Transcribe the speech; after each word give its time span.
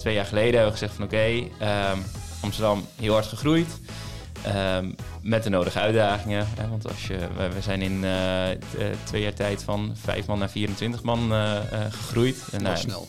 twee 0.00 0.14
jaar 0.14 0.26
geleden 0.26 0.54
hebben 0.54 0.72
we 0.72 0.78
gezegd 0.78 0.94
van 0.94 1.04
oké, 1.04 1.48
ehm, 1.58 1.98
Amsterdam 2.40 2.86
heel 2.96 3.12
hard 3.12 3.26
gegroeid. 3.26 3.68
Ehm, 4.42 4.90
met 5.22 5.42
de 5.42 5.50
nodige 5.50 5.78
uitdagingen. 5.78 6.46
Hè, 6.56 6.68
want 6.68 6.88
als 6.88 7.06
je, 7.06 7.18
we, 7.54 7.60
zijn 7.60 7.82
in 7.82 8.04
eh, 8.04 8.50
eh, 8.50 8.58
twee 9.04 9.22
jaar 9.22 9.34
tijd 9.34 9.62
van 9.62 9.96
vijf 10.02 10.26
man 10.26 10.38
naar 10.38 10.50
24 10.50 11.02
man 11.02 11.32
eh, 11.32 11.58
gegroeid. 11.90 12.36
En, 12.52 12.62
nou, 12.62 12.76
snel. 12.76 13.08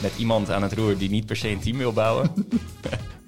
met 0.00 0.12
iemand 0.18 0.50
aan 0.50 0.62
het 0.62 0.72
roer 0.72 0.98
die 0.98 1.10
niet 1.10 1.26
per 1.26 1.36
se 1.36 1.48
een 1.48 1.60
team 1.60 1.78
wil 1.78 1.92
bouwen. 1.92 2.32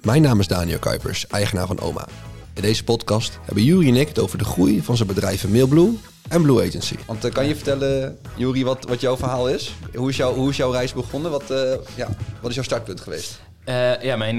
Mijn 0.01 0.21
naam 0.21 0.39
is 0.39 0.47
Daniel 0.47 0.79
Kuipers, 0.79 1.27
eigenaar 1.27 1.67
van 1.67 1.79
OMA. 1.79 2.07
In 2.53 2.61
deze 2.61 2.83
podcast 2.83 3.39
hebben 3.45 3.63
Jury 3.63 3.87
en 3.87 3.95
ik 3.95 4.07
het 4.07 4.19
over 4.19 4.37
de 4.37 4.43
groei 4.43 4.81
van 4.81 4.95
zijn 4.95 5.07
bedrijven 5.07 5.51
Mailblue 5.51 5.97
en 6.29 6.41
Blue 6.41 6.67
Agency. 6.67 6.95
Want 7.07 7.23
eh, 7.25 7.31
kan 7.31 7.47
je 7.47 7.55
vertellen, 7.55 8.19
Juri, 8.37 8.63
wat, 8.63 8.83
wat 8.87 9.01
jouw 9.01 9.17
verhaal 9.17 9.49
is? 9.49 9.73
Hoe 9.95 10.09
is, 10.09 10.17
jouw 10.17 10.33
hoe 10.33 10.49
is 10.49 10.57
jouw 10.57 10.71
reis 10.71 10.93
begonnen? 10.93 11.31
Wat, 11.31 11.51
eh, 11.51 11.73
ja, 11.95 12.07
wat 12.41 12.49
is 12.49 12.55
jouw 12.55 12.63
startpunt 12.63 13.01
geweest? 13.01 13.41
Eh, 13.63 14.01
ja, 14.01 14.15
mijn, 14.15 14.37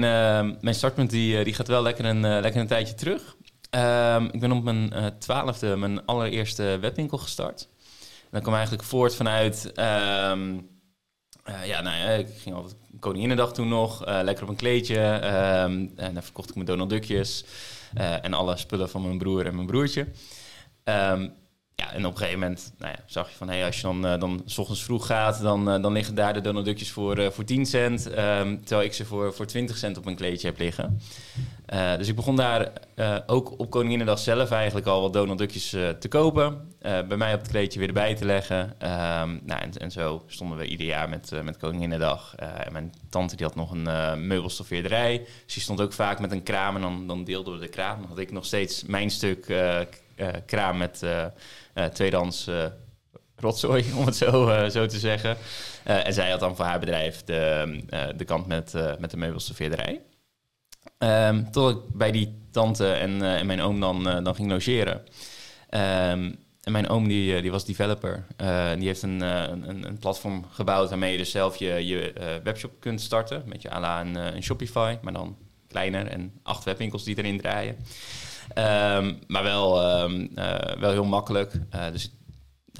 mijn 0.61 0.75
startpunt 0.75 1.09
die, 1.09 1.43
die 1.43 1.53
gaat 1.53 1.67
wel 1.67 1.81
lekker 1.81 2.05
een, 2.05 2.21
lekker 2.41 2.61
een 2.61 2.67
tijdje 2.67 2.95
terug. 2.95 3.35
Ehm, 3.69 4.25
ik 4.31 4.39
ben 4.39 4.51
op 4.51 4.63
mijn 4.63 5.13
twaalfde 5.19 5.75
mijn 5.75 6.05
allereerste 6.05 6.77
webwinkel 6.81 7.17
gestart. 7.17 7.67
En 8.21 8.27
dat 8.31 8.41
kwam 8.41 8.53
eigenlijk 8.53 8.83
voort 8.83 9.15
vanuit... 9.15 9.71
ehm, 9.75 10.57
eh, 11.43 11.65
ja, 11.65 11.81
nou 11.81 11.97
ja, 11.97 12.03
ik 12.09 12.27
ging 12.37 12.55
altijd 12.55 12.75
Koninginnedag 12.99 13.53
toen 13.53 13.67
nog. 13.67 14.05
eh, 14.05 14.19
lekker 14.23 14.43
op 14.43 14.49
een 14.49 14.55
kleedje. 14.55 14.99
ehm, 14.99 15.85
en 15.95 16.13
dan 16.13 16.23
verkocht 16.23 16.49
ik 16.49 16.55
mijn 16.55 16.67
Donald 16.67 16.89
Duckjes. 16.89 17.45
eh, 17.93 18.25
en 18.25 18.33
alle 18.33 18.57
spullen 18.57 18.89
van 18.89 19.01
mijn 19.01 19.17
broer 19.17 19.45
en 19.45 19.55
mijn 19.55 19.67
broertje. 19.67 20.07
Ehm, 20.83 21.27
ja, 21.83 21.93
en 21.93 22.05
op 22.05 22.11
een 22.11 22.17
gegeven 22.17 22.39
moment 22.39 22.73
nou 22.77 22.91
ja, 22.91 23.03
zag 23.05 23.29
je 23.29 23.35
van... 23.35 23.49
Hey, 23.49 23.65
als 23.65 23.75
je 23.75 23.81
dan, 23.81 24.05
eh, 24.05 24.19
dan 24.19 24.41
s 24.45 24.57
ochtends 24.57 24.83
vroeg 24.83 25.05
gaat... 25.05 25.41
dan, 25.41 25.69
eh, 25.69 25.81
dan 25.81 25.93
liggen 25.93 26.15
daar 26.15 26.33
de 26.33 26.41
Donald 26.41 26.65
Duckjes 26.65 26.91
voor, 26.91 27.17
eh, 27.17 27.29
voor 27.29 27.43
10 27.43 27.65
cent. 27.65 28.09
ehm, 28.09 28.57
terwijl 28.57 28.87
ik 28.87 28.93
ze 28.93 29.05
voor, 29.05 29.33
voor 29.33 29.45
20 29.45 29.77
cent 29.77 29.97
op 29.97 30.03
mijn 30.03 30.15
kleedje 30.15 30.47
heb 30.47 30.57
liggen. 30.57 30.99
Dus 31.97 32.07
ik 32.07 32.15
begon 32.15 32.35
daar 32.35 32.71
ook 33.25 33.59
op 33.59 33.69
Koninginnedag 33.69 34.19
zelf 34.19 34.51
eigenlijk 34.51 34.87
al 34.87 35.01
wat 35.01 35.13
Donald 35.13 35.37
Duckjes 35.37 35.73
eh, 35.73 35.89
te 35.89 36.07
kopen. 36.07 36.75
bij 36.81 37.17
mij 37.17 37.33
op 37.33 37.39
het 37.39 37.49
kleedje 37.49 37.79
weer 37.79 37.87
erbij 37.87 38.15
te 38.15 38.25
leggen. 38.25 38.73
Ehm, 38.77 39.37
nou, 39.43 39.61
en, 39.77 39.91
zo 39.91 40.23
stonden 40.27 40.57
we 40.57 40.65
ieder 40.65 40.85
jaar 40.85 41.09
met, 41.09 41.31
met 41.43 41.57
Koninginnedag. 41.57 42.35
En 42.35 42.73
mijn 42.73 42.93
tante 43.09 43.35
die 43.35 43.45
had 43.45 43.55
nog 43.55 43.71
een 43.71 44.27
meubelstoffeerderij. 44.27 45.17
Dus 45.45 45.53
die 45.53 45.63
stond 45.63 45.81
ook 45.81 45.93
vaak 45.93 46.19
met 46.19 46.31
een 46.31 46.43
kraam 46.43 46.75
en 46.75 46.81
dan, 46.81 47.07
dan 47.07 47.23
deelden 47.23 47.53
we 47.53 47.59
de 47.59 47.67
kraam. 47.67 47.99
Dan 47.99 48.09
had 48.09 48.17
ik 48.17 48.31
nog 48.31 48.45
steeds 48.45 48.83
mijn 48.83 49.09
stuk 49.09 49.53
kraam 50.45 50.77
met 50.77 51.03
tweedehands 51.85 52.47
eh, 52.47 52.65
rotzooi, 53.35 53.85
om 53.97 54.05
het 54.05 54.15
zo, 54.15 54.47
eh, 54.49 54.69
zo 54.69 54.85
te 54.85 54.99
zeggen. 54.99 55.37
Eh, 55.83 56.05
en 56.05 56.13
zij 56.13 56.29
had 56.29 56.39
dan 56.39 56.55
voor 56.55 56.65
haar 56.65 56.79
bedrijf 56.79 57.23
de, 57.23 57.77
eh, 57.89 58.07
de 58.17 58.25
kant 58.25 58.47
met, 58.47 58.73
eh, 58.73 58.91
met 58.99 59.11
de 59.11 59.17
meubelstoffeerderij. 59.17 60.01
Ehm 60.97 61.43
tot 61.51 61.75
ik 61.75 61.77
bij 61.93 62.11
die 62.11 62.37
tante 62.51 62.91
en, 62.91 63.21
eh, 63.21 63.39
en 63.39 63.45
mijn 63.45 63.61
oom 63.61 63.79
dan, 63.79 64.09
eh, 64.09 64.23
dan 64.23 64.35
ging 64.35 64.49
logeren. 64.49 65.03
Ehm, 65.69 66.31
en 66.63 66.71
mijn 66.71 66.89
oom 66.89 67.07
die, 67.07 67.35
eh, 67.35 67.41
die 67.41 67.51
was 67.51 67.65
developer. 67.65 68.25
Eh, 68.37 68.69
die 68.77 68.87
heeft 68.87 69.01
een, 69.01 69.21
eh, 69.21 69.43
een, 69.49 69.87
een 69.87 69.97
platform 69.97 70.45
gebouwd 70.51 70.89
waarmee 70.89 71.11
je 71.11 71.17
dus 71.17 71.31
zelf 71.31 71.55
je, 71.57 71.85
je 71.85 72.13
eh, 72.13 72.35
webshop 72.43 72.71
kunt 72.79 73.01
starten. 73.01 73.43
Met 73.45 73.61
je 73.61 73.71
à 73.73 74.03
eh, 74.03 74.35
een 74.35 74.43
Shopify, 74.43 74.97
maar 75.01 75.13
dan 75.13 75.37
kleiner 75.67 76.07
en 76.07 76.33
acht 76.43 76.63
webwinkels 76.63 77.03
die 77.03 77.17
erin 77.17 77.37
draaien. 77.37 77.77
Ehm, 78.53 79.13
maar 79.27 79.43
wel, 79.43 79.81
ehm, 79.81 80.27
eh, 80.35 80.79
wel 80.79 80.91
heel 80.91 81.05
makkelijk. 81.05 81.53
Eh, 81.69 81.91
dus 81.91 82.11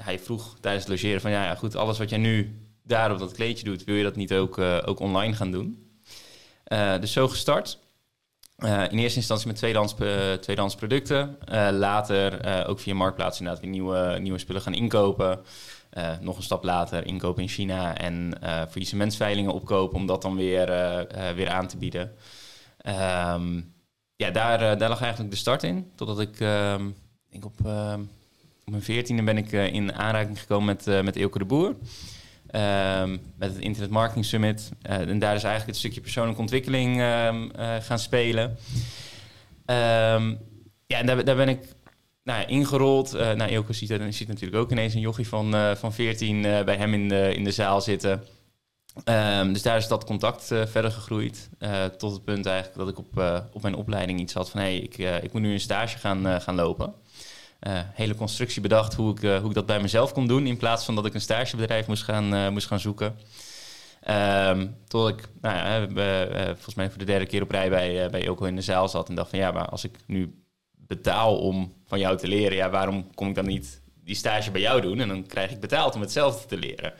hij 0.02 0.18
vroeg 0.18 0.56
tijdens 0.60 0.84
het 0.84 0.92
logeren 0.92 1.20
van 1.20 1.30
ja, 1.30 1.44
ja, 1.44 1.54
goed, 1.54 1.76
alles 1.76 1.98
wat 1.98 2.10
jij 2.10 2.18
nu 2.18 2.62
daar 2.82 3.12
op 3.12 3.18
dat 3.18 3.32
kleedje 3.32 3.64
doet, 3.64 3.84
wil 3.84 3.94
je 3.94 4.02
dat 4.02 4.16
niet 4.16 4.32
ook, 4.32 4.58
eh, 4.58 4.78
ook 4.84 5.00
online 5.00 5.34
gaan 5.34 5.50
doen? 5.50 5.86
Dus 7.00 7.12
zo 7.12 7.28
gestart. 7.28 7.78
In 8.90 8.98
eerste 8.98 9.18
instantie 9.18 9.46
met 9.46 9.56
tweedehands, 9.56 9.94
eh, 9.94 10.32
tweedehands 10.32 10.74
producten. 10.74 11.38
Later 11.72 12.66
ook 12.66 12.80
via 12.80 12.94
Marktplaats 12.94 13.38
inderdaad 13.38 13.62
weer 13.62 13.72
nieuwe, 13.72 14.18
nieuwe 14.20 14.38
spullen 14.38 14.62
gaan 14.62 14.74
inkopen. 14.74 15.40
Nog 16.20 16.36
een 16.36 16.42
stap 16.42 16.64
later 16.64 17.06
inkopen 17.06 17.42
in 17.42 17.48
China 17.48 17.96
en 17.96 18.38
faillissementsveilingen 18.70 19.52
opkopen 19.52 19.96
om 19.96 20.06
dat 20.06 20.22
dan 20.22 20.36
weer, 20.36 20.66
weer 21.34 21.48
aan 21.48 21.66
te 21.66 21.76
bieden. 21.76 22.14
Ehm, 22.78 23.60
ja, 24.18 24.30
daar, 24.30 24.60
eh, 24.60 24.78
daar 24.78 24.88
lag 24.88 25.00
eigenlijk 25.00 25.30
de 25.30 25.38
start 25.38 25.62
in. 25.62 25.90
Totdat 25.94 26.20
ik, 26.20 26.40
ehm, 26.40 26.88
denk 27.30 27.44
op, 27.44 27.66
ehm, 27.66 28.00
op 28.64 28.70
mijn 28.70 28.82
veertiende 28.82 29.22
ben 29.22 29.36
ik 29.36 29.52
eh, 29.52 29.72
in 29.72 29.94
aanraking 29.94 30.40
gekomen 30.40 30.66
met, 30.66 30.86
eh 30.86 31.02
met 31.02 31.16
Eelke 31.16 31.38
de 31.38 31.44
Boer. 31.44 31.76
Ehm, 32.46 33.10
met 33.36 33.52
het 33.52 33.62
Internet 33.62 33.90
Marketing 33.90 34.24
Summit. 34.24 34.70
En 34.82 35.18
daar 35.18 35.34
is 35.34 35.42
eigenlijk 35.42 35.66
het 35.66 35.76
stukje 35.76 36.00
persoonlijke 36.00 36.40
ontwikkeling 36.40 37.00
gaan 37.80 37.98
spelen. 37.98 38.56
Ja, 40.86 40.98
en 40.98 41.06
daar, 41.06 41.24
daar 41.24 41.36
ben 41.36 41.48
ik 41.48 41.76
nou, 42.28 42.46
ingerold. 42.46 43.14
Eh 43.14 43.32
nou, 43.32 43.50
Eelke 43.50 43.72
ziet, 43.72 44.00
ziet 44.10 44.28
natuurlijk 44.28 44.62
ook 44.62 44.70
ineens 44.70 44.94
een 44.94 45.00
jochie 45.00 45.28
van, 45.28 45.54
eh, 45.54 45.74
van 45.74 45.92
14 45.92 46.44
eh, 46.44 46.64
bij 46.64 46.76
hem 46.76 46.94
in 46.94 47.08
de, 47.08 47.34
in 47.34 47.44
de 47.44 47.50
zaal 47.50 47.80
zitten. 47.80 48.24
Ehm, 49.04 49.52
dus 49.52 49.62
daar 49.62 49.76
is 49.76 49.88
dat 49.88 50.04
contact 50.04 50.50
eh, 50.50 50.66
verder 50.66 50.90
gegroeid. 50.90 51.48
eh, 51.58 51.84
tot 51.84 52.12
het 52.12 52.24
punt 52.24 52.46
eigenlijk 52.46 52.78
dat 52.78 52.88
ik 52.88 52.98
op, 52.98 53.18
eh, 53.18 53.40
op 53.52 53.62
mijn 53.62 53.74
opleiding 53.74 54.20
iets 54.20 54.34
had 54.34 54.50
van... 54.50 54.60
hé, 54.60 54.66
hey, 54.66 54.78
ik, 54.78 55.22
ik 55.22 55.32
moet 55.32 55.42
nu 55.42 55.52
een 55.52 55.60
stage 55.60 55.98
gaan, 55.98 56.40
gaan 56.40 56.54
lopen. 56.54 56.94
Hele 57.92 58.14
constructie 58.14 58.62
bedacht 58.62 58.94
hoe 58.94 59.10
ik, 59.10 59.20
hoe 59.20 59.48
ik 59.48 59.54
dat 59.54 59.66
bij 59.66 59.80
mezelf 59.80 60.12
kon 60.12 60.26
doen... 60.26 60.46
in 60.46 60.56
plaats 60.56 60.84
van 60.84 60.94
dat 60.94 61.06
ik 61.06 61.14
een 61.14 61.20
stagebedrijf 61.20 61.86
moest 61.86 62.02
gaan, 62.02 62.52
moest 62.52 62.66
gaan 62.66 62.80
zoeken. 62.80 63.16
Ehm 64.00 64.66
tot 64.88 65.08
ik, 65.08 65.28
nou 65.40 65.56
ja, 65.56 65.86
volgens 66.54 66.74
mij 66.74 66.88
voor 66.88 66.98
de 66.98 67.04
derde 67.04 67.26
keer 67.26 67.42
op 67.42 67.50
rij 67.50 67.68
bij, 67.70 68.10
bij 68.10 68.48
in 68.48 68.56
de 68.56 68.62
zaal 68.62 68.88
zat... 68.88 69.08
en 69.08 69.14
dacht 69.14 69.30
van 69.30 69.38
ja, 69.38 69.50
maar 69.50 69.68
als 69.68 69.84
ik 69.84 69.96
nu 70.06 70.42
betaal 70.86 71.38
om 71.38 71.74
van 71.86 71.98
jou 71.98 72.16
te 72.16 72.28
leren... 72.28 72.56
ja, 72.56 72.70
waarom 72.70 73.14
kom 73.14 73.28
ik 73.28 73.34
dan 73.34 73.46
niet 73.46 73.82
die 74.04 74.14
stage 74.16 74.50
bij 74.50 74.60
jou 74.60 74.80
doen? 74.80 75.00
En 75.00 75.08
dan 75.08 75.26
krijg 75.26 75.50
ik 75.50 75.60
betaald 75.60 75.94
om 75.94 76.00
hetzelfde 76.00 76.46
te 76.46 76.56
leren. 76.56 76.92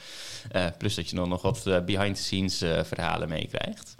Eh, 0.50 0.66
plus 0.78 0.94
dat 0.94 1.10
je 1.10 1.16
dan 1.16 1.28
nog 1.28 1.42
wat 1.42 1.66
eh, 1.66 1.84
behind-the-scenes 1.84 2.60
eh, 2.60 2.84
verhalen 2.84 3.28
meekrijgt. 3.28 3.94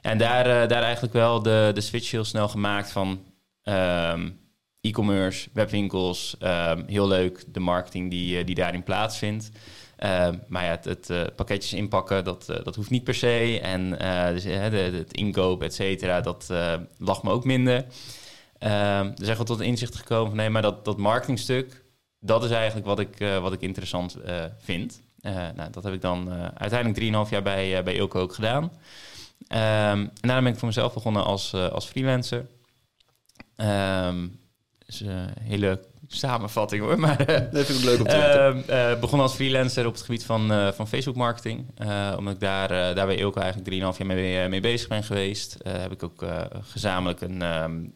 En 0.00 0.18
daar, 0.18 0.68
daar 0.68 0.82
eigenlijk 0.82 1.12
wel 1.12 1.42
de, 1.42 1.70
de 1.74 1.80
switch 1.80 2.10
heel 2.10 2.24
snel 2.24 2.48
gemaakt 2.48 2.90
van 2.92 3.22
ehm, 3.62 4.30
e-commerce, 4.80 5.48
webwinkels. 5.52 6.36
ehm, 6.38 6.82
heel 6.86 7.08
leuk, 7.08 7.44
de 7.46 7.60
marketing 7.60 8.10
die, 8.10 8.44
die 8.44 8.54
daarin 8.54 8.82
plaatsvindt. 8.82 9.50
Ehm, 9.96 10.36
maar 10.48 10.64
ja, 10.64 10.78
het, 10.82 11.34
pakketjes 11.36 11.72
inpakken, 11.72 12.24
dat, 12.24 12.46
dat 12.46 12.74
hoeft 12.74 12.90
niet 12.90 13.04
per 13.04 13.14
se. 13.14 13.60
En 13.62 13.90
dus, 14.34 14.42
de, 14.42 14.90
het 14.96 15.12
inkopen, 15.12 15.66
et 15.66 15.74
cetera, 15.74 16.20
dat 16.20 16.52
lag 16.98 17.22
me 17.22 17.30
ook 17.30 17.44
minder. 17.44 17.84
Ehm 18.58 19.14
dus 19.14 19.28
echt 19.28 19.36
wel 19.36 19.46
tot 19.46 19.60
inzicht 19.60 19.96
gekomen 19.96 20.28
van... 20.28 20.36
nee, 20.36 20.50
maar 20.50 20.62
dat, 20.62 20.84
dat 20.84 20.96
marketingstuk, 20.96 21.84
dat 22.20 22.44
is 22.44 22.50
eigenlijk 22.50 22.86
wat 22.86 22.98
ik, 22.98 23.18
wat 23.40 23.52
ik 23.52 23.60
interessant 23.60 24.16
vind. 24.58 25.00
Eh, 25.28 25.48
nou, 25.54 25.70
dat 25.70 25.84
heb 25.84 25.92
ik 25.92 26.00
dan 26.00 26.32
eh, 26.32 26.48
uiteindelijk 26.54 27.26
3,5 27.26 27.30
jaar 27.30 27.42
bij, 27.42 27.76
eh, 27.78 27.84
bij 27.84 27.94
Ilko 27.94 28.20
ook 28.20 28.34
gedaan. 28.34 28.72
Ehm, 29.48 29.98
en 29.98 30.10
daarna 30.20 30.42
ben 30.42 30.52
ik 30.52 30.58
voor 30.58 30.68
mezelf 30.68 30.94
begonnen 30.94 31.24
als, 31.24 31.54
als 31.54 31.86
freelancer. 31.86 32.46
Ehm 33.56 34.26
dus 34.86 35.00
een 35.00 35.28
hele 35.40 35.80
samenvatting 36.06 36.82
hoor. 36.82 36.98
Maar 36.98 37.16
Dat 37.52 37.66
vind 37.66 37.78
ik 37.78 37.84
leuk 37.84 37.98
om 37.98 38.06
te. 38.06 38.16
Ehm, 38.16 38.58
eh, 38.66 39.00
begon 39.00 39.20
als 39.20 39.34
freelancer 39.34 39.86
op 39.86 39.92
het 39.92 40.02
gebied 40.02 40.24
van, 40.24 40.72
van 40.74 40.88
Facebook 40.88 41.16
marketing. 41.16 41.66
Omdat 42.16 42.34
ik 42.34 42.40
daar, 42.40 42.68
daar 42.68 43.06
bij 43.06 43.16
Ilko 43.16 43.40
eigenlijk 43.40 43.70
3,5 43.70 43.98
jaar 43.98 44.06
mee, 44.06 44.48
mee 44.48 44.60
bezig 44.60 44.88
ben 44.88 45.04
geweest. 45.04 45.56
Heb 45.62 45.92
ik 45.92 46.02
ook 46.02 46.24
gezamenlijk 46.60 47.20
een 47.20 47.92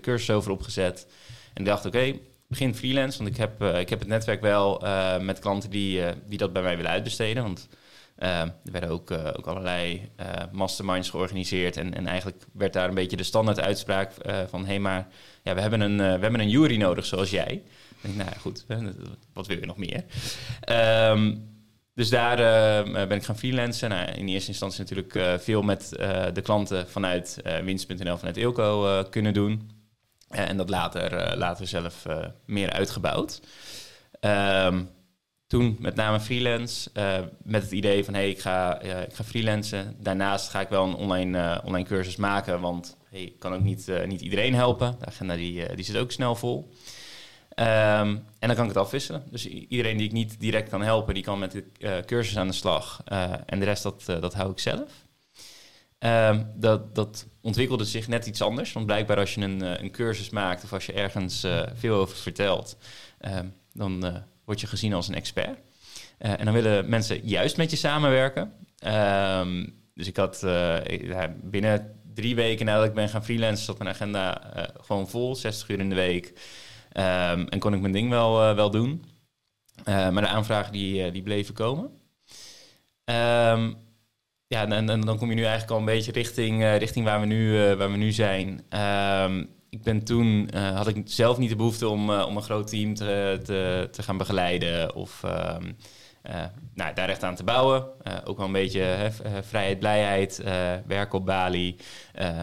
cursus 0.00 0.30
over 0.30 0.50
opgezet. 0.50 1.06
En 1.54 1.64
dacht, 1.64 1.86
oké, 1.86 2.14
begin 2.52 2.74
freelance. 2.74 3.18
Want 3.18 3.30
ik 3.30 3.36
heb, 3.36 3.62
eh, 3.62 3.80
ik 3.80 3.88
heb 3.88 3.98
het 3.98 4.08
netwerk 4.08 4.40
wel 4.40 4.84
eh, 4.84 5.18
met 5.18 5.38
klanten 5.38 5.70
die, 5.70 6.04
eh, 6.04 6.12
die 6.26 6.38
dat 6.38 6.52
bij 6.52 6.62
mij 6.62 6.76
willen 6.76 6.90
uitbesteden. 6.90 7.42
Want 7.42 7.68
er 8.16 8.52
werden 8.62 8.90
ook, 8.90 9.10
ook 9.10 9.46
allerlei 9.46 10.08
masterminds 10.52 11.10
georganiseerd. 11.10 11.76
En, 11.76 11.94
en 11.94 12.06
eigenlijk 12.06 12.44
werd 12.52 12.72
daar 12.72 12.88
een 12.88 12.94
beetje 12.94 13.16
de 13.16 13.22
standaard 13.22 13.60
uitspraak 13.60 14.12
van... 14.48 14.60
hé, 14.60 14.66
hey, 14.66 14.78
maar 14.78 15.08
ja, 15.42 15.54
we, 15.54 15.60
hebben 15.60 15.80
een, 15.80 15.96
we 15.96 16.02
hebben 16.02 16.40
een 16.40 16.50
jury 16.50 16.76
nodig 16.76 17.06
zoals 17.06 17.30
jij. 17.30 17.62
Denk 18.00 18.14
nou 18.14 18.30
goed, 18.40 18.66
wat 19.32 19.46
wil 19.46 19.58
je 19.58 19.66
nog 19.66 19.76
meer? 19.76 20.04
Ehm, 20.60 21.34
dus 21.94 22.08
daar 22.08 22.36
ben 22.84 23.10
ik 23.10 23.24
gaan 23.24 23.38
freelancen. 23.38 23.88
Nou, 23.88 24.10
in 24.10 24.28
eerste 24.28 24.50
instantie 24.50 24.80
natuurlijk 24.80 25.42
veel 25.42 25.62
met 25.62 25.88
de 26.32 26.40
klanten 26.42 26.88
vanuit 26.88 27.40
winst.nl, 27.64 28.16
vanuit 28.16 28.36
Ilco 28.36 29.02
kunnen 29.10 29.34
doen. 29.34 29.71
Eh, 30.32 30.48
en 30.48 30.56
dat 30.56 30.70
later, 30.70 31.12
eh, 31.12 31.36
later 31.36 31.66
zelf 31.66 32.06
eh, 32.06 32.26
meer 32.46 32.70
uitgebouwd. 32.70 33.40
Ehm, 34.20 34.82
toen 35.46 35.76
met 35.80 35.94
name 35.94 36.20
freelance, 36.20 36.90
met 37.42 37.62
het 37.62 37.72
idee 37.72 38.04
van 38.04 38.14
hey, 38.14 38.30
ik 38.30 38.40
ga, 38.40 38.80
ik 38.80 39.14
ga 39.14 39.24
freelancen. 39.24 39.96
Daarnaast 39.98 40.48
ga 40.48 40.60
ik 40.60 40.68
wel 40.68 40.84
een 40.84 40.94
online, 40.94 41.62
online 41.64 41.88
cursus 41.88 42.16
maken, 42.16 42.60
want 42.60 42.96
hey, 43.10 43.20
ik 43.20 43.38
kan 43.38 43.54
ook 43.54 43.62
niet, 43.62 43.92
niet 44.06 44.20
iedereen 44.20 44.54
helpen. 44.54 44.96
De 44.98 45.06
agenda 45.06 45.36
die, 45.36 45.74
die 45.74 45.84
zit 45.84 45.96
ook 45.96 46.12
snel 46.12 46.34
vol. 46.34 46.72
Ehm, 47.48 48.16
en 48.38 48.48
dan 48.48 48.54
kan 48.54 48.64
ik 48.64 48.70
het 48.70 48.76
afwisselen. 48.76 49.22
Dus 49.30 49.46
iedereen 49.46 49.96
die 49.96 50.06
ik 50.06 50.12
niet 50.12 50.40
direct 50.40 50.68
kan 50.68 50.82
helpen, 50.82 51.14
die 51.14 51.22
kan 51.22 51.38
met 51.38 51.52
de 51.52 52.02
cursus 52.06 52.36
aan 52.36 52.48
de 52.48 52.52
slag. 52.52 53.02
En 53.46 53.58
de 53.58 53.64
rest, 53.64 53.82
dat, 53.82 54.04
dat 54.06 54.34
hou 54.34 54.50
ik 54.50 54.58
zelf. 54.58 55.04
Ehm, 56.02 56.42
dat, 56.54 56.94
dat 56.94 57.26
ontwikkelde 57.40 57.84
zich 57.84 58.08
net 58.08 58.26
iets 58.26 58.42
anders. 58.42 58.72
Want 58.72 58.86
blijkbaar 58.86 59.16
als 59.16 59.34
je 59.34 59.40
een, 59.40 59.62
eh, 59.62 59.82
een 59.82 59.90
cursus 59.90 60.30
maakt 60.30 60.64
of 60.64 60.72
als 60.72 60.86
je 60.86 60.92
ergens 60.92 61.44
eh, 61.44 61.62
veel 61.74 61.96
over 61.96 62.16
vertelt, 62.16 62.76
ehm, 63.18 63.46
dan 63.72 64.06
uh, 64.06 64.16
word 64.44 64.60
je 64.60 64.66
gezien 64.66 64.94
als 64.94 65.08
een 65.08 65.14
expert. 65.14 65.58
en 66.18 66.44
dan 66.44 66.54
willen 66.54 66.88
mensen 66.88 67.20
juist 67.24 67.56
met 67.56 67.70
je 67.70 67.76
samenwerken. 67.76 68.52
Ehm, 68.78 69.66
dus 69.94 70.06
ik 70.06 70.16
had 70.16 70.40
binnen 71.42 72.00
drie 72.14 72.34
weken 72.34 72.66
nadat 72.66 72.84
ik 72.84 72.94
ben 72.94 73.08
gaan 73.08 73.24
freelancen, 73.24 73.64
zat 73.64 73.78
mijn 73.78 73.90
agenda 73.90 74.52
gewoon 74.80 75.08
vol, 75.08 75.36
60 75.36 75.68
uur 75.68 75.78
in 75.78 75.88
de 75.88 75.94
week. 75.94 76.32
en 77.48 77.58
kon 77.58 77.74
ik 77.74 77.80
mijn 77.80 77.92
ding 77.92 78.10
wel, 78.10 78.54
wel 78.54 78.70
doen. 78.70 79.04
maar 79.84 80.20
de 80.20 80.26
aanvragen 80.26 80.72
die, 80.72 81.10
die 81.10 81.22
bleven 81.22 81.54
komen. 81.54 81.90
Ja, 84.52 84.68
en, 84.68 84.88
en, 84.88 85.00
dan 85.00 85.18
kom 85.18 85.28
je 85.28 85.34
nu 85.34 85.42
eigenlijk 85.42 85.72
al 85.72 85.78
een 85.78 85.84
beetje 85.84 86.12
richting, 86.12 86.60
uh, 86.60 86.76
richting 86.76 87.04
waar, 87.04 87.20
we 87.20 87.26
nu, 87.26 87.70
uh, 87.70 87.74
waar 87.74 87.90
we 87.90 87.96
nu 87.96 88.12
zijn. 88.12 88.48
Um, 89.28 89.48
ik 89.70 89.82
ben 89.82 90.04
toen, 90.04 90.48
uh, 90.54 90.76
had 90.76 90.86
ik 90.86 91.02
zelf 91.04 91.38
niet 91.38 91.48
de 91.48 91.56
behoefte 91.56 91.88
om, 91.88 92.10
om 92.10 92.36
een 92.36 92.42
groot 92.42 92.66
team 92.66 92.94
te, 92.94 93.40
te, 93.44 93.88
te 93.90 94.02
gaan 94.02 94.16
begeleiden 94.16 94.94
of 94.94 95.22
um, 95.24 95.76
nou, 96.74 96.94
daar 96.94 97.08
echt 97.08 97.22
aan 97.22 97.34
te 97.34 97.44
bouwen. 97.44 97.86
ook 98.24 98.36
wel 98.36 98.46
een 98.46 98.52
beetje 98.52 99.10
vrijheid, 99.42 99.78
blijheid, 99.78 100.42
werk 100.86 101.12
op 101.12 101.26
Bali. 101.26 101.76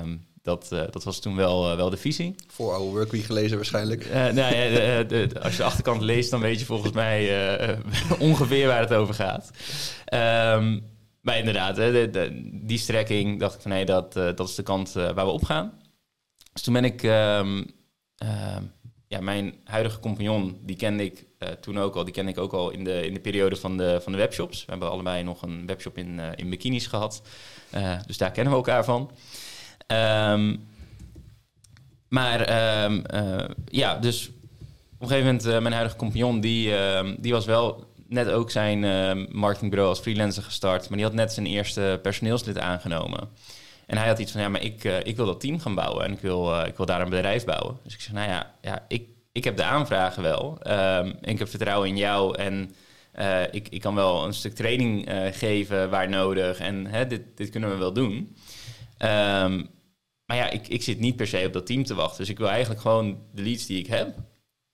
Um, 0.03 0.27
dat, 0.44 0.67
dat 0.69 1.03
was 1.03 1.19
toen 1.19 1.35
wel, 1.35 1.75
wel 1.75 1.89
de 1.89 1.97
visie. 1.97 2.35
Voor 2.47 2.73
oude 2.73 2.91
Workweek 2.91 3.23
gelezen 3.23 3.56
waarschijnlijk. 3.56 4.09
nou, 4.13 4.35
ja, 4.35 5.03
de, 5.03 5.06
de, 5.07 5.41
als 5.41 5.51
je 5.51 5.57
de 5.57 5.63
achterkant 5.63 6.01
leest, 6.01 6.31
dan 6.31 6.39
weet 6.39 6.59
je 6.59 6.65
volgens 6.65 6.91
mij 6.91 7.77
ongeveer 8.19 8.67
waar 8.67 8.79
het 8.79 8.94
over 8.94 9.13
gaat. 9.13 9.51
Um, 10.56 10.97
maar 11.30 11.38
inderdaad, 11.38 11.76
de, 11.76 12.30
die 12.64 12.78
strekking 12.78 13.40
dacht 13.40 13.56
ik 13.56 13.62
van 13.62 13.72
hé, 13.72 13.84
dat, 13.84 14.18
uh, 14.18 14.24
dat 14.36 14.50
is 14.50 14.56
de 14.56 14.64
kant 14.64 14.94
uh, 14.98 15.10
waar 15.12 15.26
we 15.26 15.31
op 15.31 15.44
gaan. 15.44 15.81
Dus 16.54 16.62
toen 16.62 16.74
ben 16.74 16.84
ik, 16.84 17.04
um, 17.04 17.58
uh, 18.24 18.58
ja, 19.08 19.20
mijn 19.22 19.56
huidige 19.64 20.00
compagnon, 20.00 20.60
die 20.62 20.76
kende 20.76 21.04
ik 21.04 21.26
uh, 21.40 21.50
toen 21.50 21.80
ook 21.80 21.96
al, 21.96 22.04
die 22.04 22.14
kende 22.14 22.31
ik 22.31 22.38
ook 22.38 22.54
al 22.54 22.70
in 22.70 22.84
de, 22.84 23.06
in 23.06 23.14
de 23.14 23.20
periode 23.20 23.56
van 23.56 23.78
de, 23.78 24.00
van 24.02 24.12
de 24.12 24.18
webshops. 24.18 24.66
We 24.66 24.72
hebben 24.72 24.92
allebei 24.92 25.24
nog 25.24 25.42
een 25.42 25.66
webshop 25.66 25.98
in, 25.98 26.20
in 26.36 26.50
bikinis 26.50 26.88
gehad, 26.88 27.22
dus 28.06 28.18
daar 28.18 28.31
kennen 28.31 28.52
we 28.52 28.60
elkaar 28.60 28.84
van. 28.84 29.12
Um, 30.31 30.68
maar 32.08 32.54
ja, 33.66 33.96
dus 33.96 34.30
op 34.94 35.02
een 35.02 35.08
gegeven 35.08 35.26
moment, 35.26 35.62
mijn 35.62 35.74
huidige 35.74 35.98
compagnon, 35.98 36.40
die, 36.40 36.74
die 37.20 37.31
was 37.31 37.46
wel 37.46 37.88
net 38.09 38.29
ook 38.29 38.51
zijn 38.51 38.83
uh, 38.83 39.25
marketingbureau 39.29 39.89
als 39.89 40.00
freelancer 40.00 40.44
gestart. 40.44 40.89
Maar 40.89 40.97
die 40.97 41.07
had 41.07 41.15
net 41.15 41.33
zijn 41.33 41.45
eerste 41.45 42.00
personeelslid 42.01 42.57
aangenomen. 42.57 43.29
En 43.85 43.97
hij 43.97 44.07
had 44.07 44.19
iets 44.19 44.31
van, 44.31 44.41
ja, 44.41 44.50
maar 44.50 44.63
ik, 44.63 44.83
uh, 44.83 44.97
ik 45.03 45.15
wil 45.15 45.25
dat 45.25 45.39
team 45.39 45.59
gaan 45.59 45.75
bouwen. 45.75 46.06
En 46.06 46.11
ik 46.11 46.19
wil, 46.19 46.53
uh, 46.53 46.67
ik 46.67 46.77
wil 46.77 46.85
daar 46.85 47.01
een 47.01 47.09
bedrijf 47.09 47.45
bouwen. 47.45 47.77
Dus 47.83 47.94
ik 47.94 48.01
zeg, 48.01 48.13
nou 48.13 48.29
ja, 48.29 48.56
ja 48.61 48.85
ik, 48.88 49.07
ik 49.31 49.44
heb 49.44 49.57
de 49.57 49.63
aanvragen 49.63 50.23
wel. 50.23 50.57
Um, 50.67 51.17
ik 51.21 51.39
heb 51.39 51.50
vertrouwen 51.50 51.89
in 51.89 51.97
jou. 51.97 52.38
En 52.38 52.75
uh, 53.19 53.41
ik, 53.51 53.67
ik 53.69 53.81
kan 53.81 53.95
wel 53.95 54.25
een 54.25 54.33
stuk 54.33 54.56
training 54.56 55.09
geven 55.31 55.89
waar 55.89 56.09
nodig. 56.09 56.59
En 56.59 56.85
hè, 56.85 57.07
dit, 57.07 57.21
dit 57.35 57.50
kunnen 57.50 57.69
we 57.69 57.75
wel 57.75 57.94
doen. 57.94 58.35
Um, 59.00 59.69
maar 60.25 60.38
ja, 60.38 60.50
ik, 60.50 60.67
ik 60.67 60.83
zit 60.83 61.00
niet 61.00 61.15
per 61.15 61.27
se 61.27 61.44
op 61.45 61.53
dat 61.53 61.65
team 61.65 61.83
te 61.83 61.95
wachten. 61.95 62.17
Dus 62.17 62.29
ik 62.29 62.38
wil 62.38 62.50
eigenlijk 62.50 62.81
gewoon 62.81 63.17
de 63.33 63.41
leads 63.41 63.65
die 63.65 63.79
ik 63.79 63.88
heb, 63.88 64.17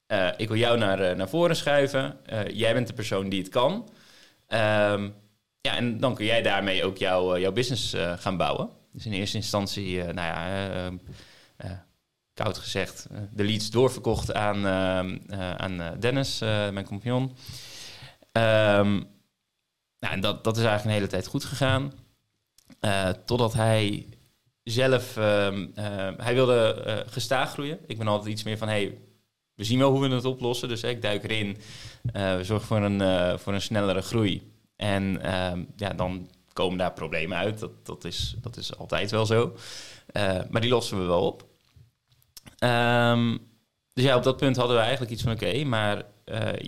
uh, 0.08 0.30
ik 0.38 0.48
wil 0.48 0.58
jou 0.58 0.78
naar, 0.78 1.02
uh, 1.02 1.16
naar 1.16 1.30
voren 1.30 1.56
schuiven. 1.56 2.18
Uh, 2.34 2.48
jij 2.48 2.74
bent 2.74 2.88
de 2.88 2.94
persoon 2.94 3.30
die 3.30 3.40
het 3.42 3.50
kan. 3.50 3.74
Um, 3.74 5.14
ja, 5.62 5.76
en 5.76 6.00
dan 6.00 6.16
kun 6.16 6.26
jij 6.26 6.42
daarmee 6.42 6.84
ook 6.84 6.98
jou, 6.98 7.40
jouw 7.40 7.52
business 7.52 7.96
gaan 8.18 8.38
bouwen. 8.38 8.70
Dus 8.92 9.06
in 9.06 9.14
eerste 9.14 9.38
instantie, 9.38 10.04
nou 10.04 10.14
ja, 10.14 10.70
ehm, 10.74 10.98
koud 12.34 12.58
gezegd, 12.58 13.08
de 13.32 13.44
leads 13.44 13.70
doorverkocht 13.70 14.34
aan, 14.34 14.66
ehm, 14.66 15.18
aan 15.58 16.00
Dennis, 16.00 16.40
mijn 16.40 16.86
compagnon. 16.86 17.24
Um, 18.32 19.08
nou, 20.00 20.14
en 20.14 20.20
dat, 20.20 20.44
dat 20.44 20.58
is 20.58 20.64
eigenlijk 20.64 20.86
een 20.86 21.02
hele 21.02 21.08
tijd 21.08 21.28
goed 21.28 21.44
gegaan. 21.44 21.94
totdat 23.26 23.54
hij 23.54 24.08
zelf, 24.64 25.16
hij 26.18 26.34
wilde 26.34 27.04
gestaag 27.10 27.52
groeien. 27.52 27.80
Ik 27.88 27.98
ben 27.98 28.08
altijd 28.08 28.32
iets 28.32 28.44
meer 28.44 28.58
van, 28.58 28.68
hey, 28.68 28.98
we 29.56 29.64
zien 29.64 29.80
wel 29.80 29.92
hoe 29.92 30.08
we 30.08 30.16
het 30.16 30.26
oplossen. 30.26 30.70
Dus 30.70 30.84
ik 30.84 31.02
duik 31.02 31.24
erin. 31.24 31.58
Uh, 32.16 32.36
we 32.36 32.44
zorgen 32.44 32.68
voor 32.68 32.82
een, 32.82 33.02
uh, 33.02 33.38
voor 33.38 33.54
een 33.54 33.62
snellere 33.62 34.02
groei. 34.02 34.52
En 34.76 35.22
ehm, 35.22 35.64
ja, 35.76 35.90
dan 35.90 36.30
komen 36.54 36.78
daar 36.78 36.94
problemen 36.94 37.38
uit. 37.38 37.60
Dat, 37.60 37.86
dat, 37.86 38.04
is, 38.04 38.36
dat 38.42 38.58
is 38.58 38.78
altijd 38.78 39.12
wel 39.12 39.26
zo. 39.26 39.56
Uh, 40.14 40.40
maar 40.50 40.62
die 40.62 40.70
lossen 40.70 41.00
we 41.00 41.06
wel 41.06 41.22
op. 41.22 41.46
Um, 42.60 43.40
dus 43.94 44.04
ja, 44.04 44.16
op 44.16 44.24
dat 44.24 44.38
punt 44.38 44.56
hadden 44.56 44.76
we 44.76 44.82
eigenlijk 44.82 45.12
iets 45.12 45.24
van... 45.24 45.32
oké, 45.32 45.64
maar 45.64 46.04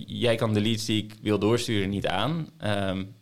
jij 0.06 0.36
kan 0.36 0.54
de 0.54 0.62
leads 0.62 0.86
die 0.86 1.04
ik 1.04 1.16
wil 1.22 1.40
doorsturen 1.40 1.90
niet 1.90 2.08
aan. 2.08 2.50
Um, 2.66 3.16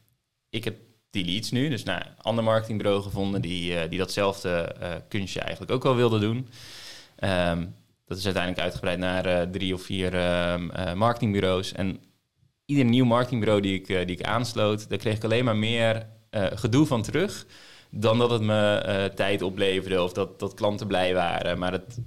ik 0.50 0.64
heb 0.64 0.76
die 1.10 1.26
leads 1.26 1.52
nu. 1.52 1.70
Dus 1.70 1.84
nou, 1.84 2.02
een 2.02 2.22
ander 2.22 2.44
marketingbureau 2.44 3.02
gevonden... 3.02 3.42
die, 3.42 3.88
die 3.88 4.00
datzelfde 4.00 4.76
kunstje 5.08 5.40
eigenlijk 5.40 5.72
ook 5.72 5.84
wel 5.84 5.96
wilde 5.96 6.20
doen. 6.20 6.48
Um, 7.20 7.76
dat 8.06 8.18
is 8.18 8.26
uiteindelijk 8.26 8.64
uitgebreid 8.64 9.00
naar 9.00 9.28
uh, 9.28 9.42
drie 9.42 9.74
of 9.74 9.82
vier 9.82 10.14
uh, 10.14 10.94
marketingbureaus. 10.94 11.72
En 11.72 12.00
ieder 12.66 12.86
nieuw 12.86 13.06
marketingbureau 13.06 13.62
die 13.62 13.74
ik, 13.74 13.88
die 13.88 14.18
ik 14.18 14.24
aansloot, 14.24 14.90
daar 14.90 14.98
kreeg 14.98 15.16
ik 15.16 15.24
alleen 15.24 15.46
maar 15.46 15.56
meer 15.56 16.08
gedoe 16.32 16.86
van 16.86 17.02
terug. 17.02 17.46
Dan 17.90 18.18
dat 18.18 18.30
het 18.30 18.42
me 18.42 19.12
tijd 19.16 19.42
opleverde 19.42 20.04
of 20.04 20.14
dat, 20.14 20.40
dat 20.40 20.54
klanten 20.54 20.88
blij 20.88 21.14
waren. 21.14 21.60
Maar 21.60 21.72
het 21.72 21.98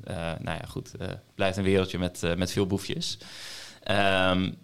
nou 0.40 0.58
ja, 0.58 0.64
goed, 0.68 0.92
blijft 1.34 1.56
een 1.56 1.64
wereldje 1.64 1.98
met, 1.98 2.22
met 2.36 2.52
veel 2.52 2.66
boefjes. 2.66 3.18
Um, 4.30 4.56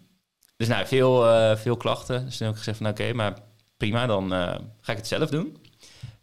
dus 0.57 0.69
nou, 0.69 0.87
veel, 0.87 1.25
veel 1.57 1.77
klachten. 1.77 2.25
Dus 2.25 2.37
toen 2.37 2.47
heb 2.47 2.57
ik 2.57 2.63
gezegd 2.63 2.79
van 2.79 2.91
oké, 2.91 3.13
maar 3.13 3.35
prima, 3.77 4.07
dan 4.07 4.31
ga 4.81 4.93
ik 4.93 4.97
het 4.97 5.07
zelf 5.07 5.31
doen. 5.31 5.57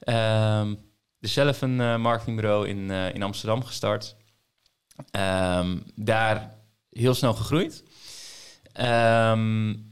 Um, 0.06 0.80
dus 1.19 1.34
zelf 1.34 1.62
een 1.62 2.02
marketingbureau 2.02 2.68
in, 2.68 2.92
in 2.92 3.24
Amsterdam 3.24 3.63
gestart. 3.63 4.16
Um, 5.12 5.83
daar 5.95 6.56
heel 6.89 7.13
snel 7.13 7.33
gegroeid. 7.33 7.83
Um, 8.81 9.89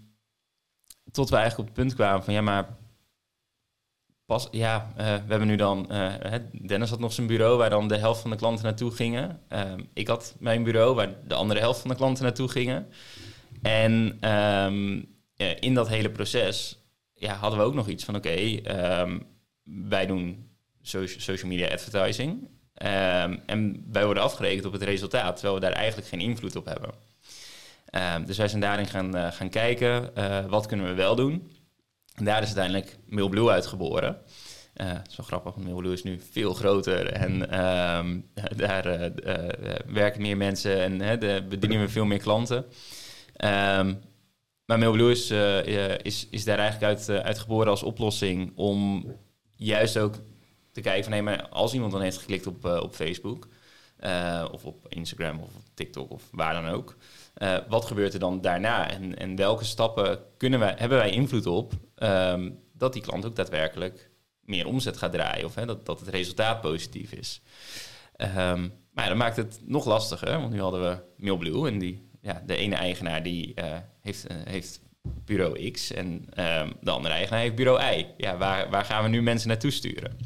tot 1.11 1.29
we 1.29 1.35
eigenlijk 1.35 1.69
op 1.69 1.75
het 1.75 1.85
punt 1.85 1.95
kwamen 1.95 2.23
van 2.23 2.33
ja, 2.33 2.41
maar 2.41 2.77
pas, 4.25 4.47
ja, 4.51 4.87
uh, 4.91 4.95
we 4.95 5.03
hebben 5.27 5.47
nu 5.47 5.55
dan, 5.55 5.87
uh, 5.91 6.13
Dennis 6.67 6.89
had 6.89 6.99
nog 6.99 7.13
zijn 7.13 7.27
bureau 7.27 7.57
waar 7.57 7.69
dan 7.69 7.87
de 7.87 7.97
helft 7.97 8.21
van 8.21 8.29
de 8.29 8.35
klanten 8.35 8.63
naartoe 8.63 8.91
gingen. 8.91 9.41
Um, 9.49 9.89
ik 9.93 10.07
had 10.07 10.35
mijn 10.39 10.63
bureau 10.63 10.95
waar 10.95 11.27
de 11.27 11.33
andere 11.33 11.59
helft 11.59 11.79
van 11.79 11.89
de 11.89 11.95
klanten 11.95 12.23
naartoe 12.23 12.47
gingen. 12.47 12.87
En 13.61 14.19
in 15.59 15.73
dat 15.73 15.87
hele 15.87 16.09
proces 16.09 16.77
ja, 17.13 17.33
hadden 17.33 17.59
we 17.59 17.65
ook 17.65 17.73
nog 17.73 17.87
iets 17.87 18.03
van 18.03 18.15
oké, 18.15 18.61
wij 19.63 20.05
doen 20.05 20.49
social 20.81 21.49
media 21.49 21.67
advertising. 21.67 22.47
Um, 22.83 23.39
en 23.45 23.85
wij 23.91 24.05
worden 24.05 24.23
afgerekend 24.23 24.65
op 24.65 24.73
het 24.73 24.81
resultaat, 24.81 25.33
terwijl 25.35 25.55
we 25.55 25.61
daar 25.61 25.71
eigenlijk 25.71 26.07
geen 26.07 26.19
invloed 26.19 26.55
op 26.55 26.65
hebben. 26.65 26.89
Um, 28.15 28.25
dus 28.25 28.37
wij 28.37 28.47
zijn 28.47 28.61
daarin 28.61 28.87
gaan, 28.87 29.15
uh, 29.15 29.31
gaan 29.31 29.49
kijken, 29.49 30.11
uh, 30.17 30.45
wat 30.45 30.65
kunnen 30.65 30.87
we 30.87 30.93
wel 30.93 31.15
doen? 31.15 31.51
En 32.15 32.25
daar 32.25 32.41
is 32.41 32.45
uiteindelijk 32.45 32.97
Mailblue 33.05 33.49
uitgeboren. 33.49 34.17
Uh, 34.75 34.91
zo 35.09 35.23
grappig, 35.23 35.53
want 35.53 35.65
Mailblue 35.65 35.93
is 35.93 36.03
nu 36.03 36.21
veel 36.31 36.53
groter 36.53 37.11
en 37.11 37.59
um, 37.65 38.29
daar 38.55 39.11
werken 39.87 40.21
meer 40.21 40.37
mensen 40.37 40.79
en 40.79 41.19
bedienen 41.49 41.79
we 41.79 41.89
veel 41.89 42.05
meer 42.05 42.19
klanten. 42.19 42.65
maar 44.65 44.79
Mailblue 44.79 45.11
is, 45.11 45.31
is, 46.03 46.27
is 46.31 46.43
daar 46.43 46.59
eigenlijk 46.59 46.99
uit, 46.99 47.09
uitgeboren 47.23 47.69
als 47.69 47.83
oplossing 47.83 48.51
om 48.55 49.05
juist 49.55 49.97
ook 49.97 50.15
te 50.71 50.81
kijken 50.81 51.03
van... 51.03 51.13
hé, 51.13 51.21
maar 51.21 51.47
als 51.47 51.73
iemand 51.73 51.91
dan 51.91 52.01
heeft 52.01 52.17
geklikt 52.17 52.47
op, 52.47 52.65
uh, 52.65 52.79
op 52.81 52.95
Facebook... 52.95 53.47
Uh, 54.03 54.45
of 54.51 54.65
op 54.65 54.85
Instagram 54.87 55.39
of 55.39 55.55
op 55.55 55.61
TikTok 55.73 56.11
of 56.11 56.23
waar 56.31 56.53
dan 56.53 56.67
ook... 56.67 56.95
Uh, 57.37 57.57
wat 57.69 57.85
gebeurt 57.85 58.13
er 58.13 58.19
dan 58.19 58.41
daarna? 58.41 58.91
En, 58.91 59.17
en 59.17 59.35
welke 59.35 59.63
stappen 59.63 60.19
kunnen 60.37 60.59
wij, 60.59 60.73
hebben 60.77 60.97
wij 60.97 61.09
invloed 61.09 61.45
op... 61.45 61.73
Um, 61.95 62.59
dat 62.73 62.93
die 62.93 63.01
klant 63.01 63.25
ook 63.25 63.35
daadwerkelijk 63.35 64.09
meer 64.41 64.67
omzet 64.67 64.97
gaat 64.97 65.11
draaien... 65.11 65.45
of 65.45 65.55
hè, 65.55 65.65
dat, 65.65 65.85
dat 65.85 65.99
het 65.99 66.09
resultaat 66.09 66.61
positief 66.61 67.11
is. 67.11 67.41
Um, 68.17 68.73
maar 68.91 69.03
ja, 69.03 69.07
dat 69.07 69.17
maakt 69.17 69.35
het 69.35 69.59
nog 69.65 69.85
lastiger, 69.85 70.39
want 70.39 70.51
nu 70.51 70.61
hadden 70.61 70.81
we 70.81 70.97
Mailblue... 71.15 71.67
en 71.67 71.79
die, 71.79 72.09
ja, 72.21 72.43
de 72.45 72.55
ene 72.55 72.75
eigenaar 72.75 73.23
die 73.23 73.53
heeft, 74.01 74.25
heeft 74.29 74.81
bureau 75.01 75.71
X 75.71 75.91
en 75.91 76.07
um, 76.07 76.73
de 76.81 76.91
andere 76.91 77.13
eigenaar 77.13 77.39
heeft 77.39 77.55
bureau 77.55 77.95
Y. 77.97 78.05
Ja, 78.17 78.37
waar, 78.37 78.69
waar 78.69 78.85
gaan 78.85 79.03
we 79.03 79.09
nu 79.09 79.21
mensen 79.21 79.47
naartoe 79.47 79.71
sturen? 79.71 80.17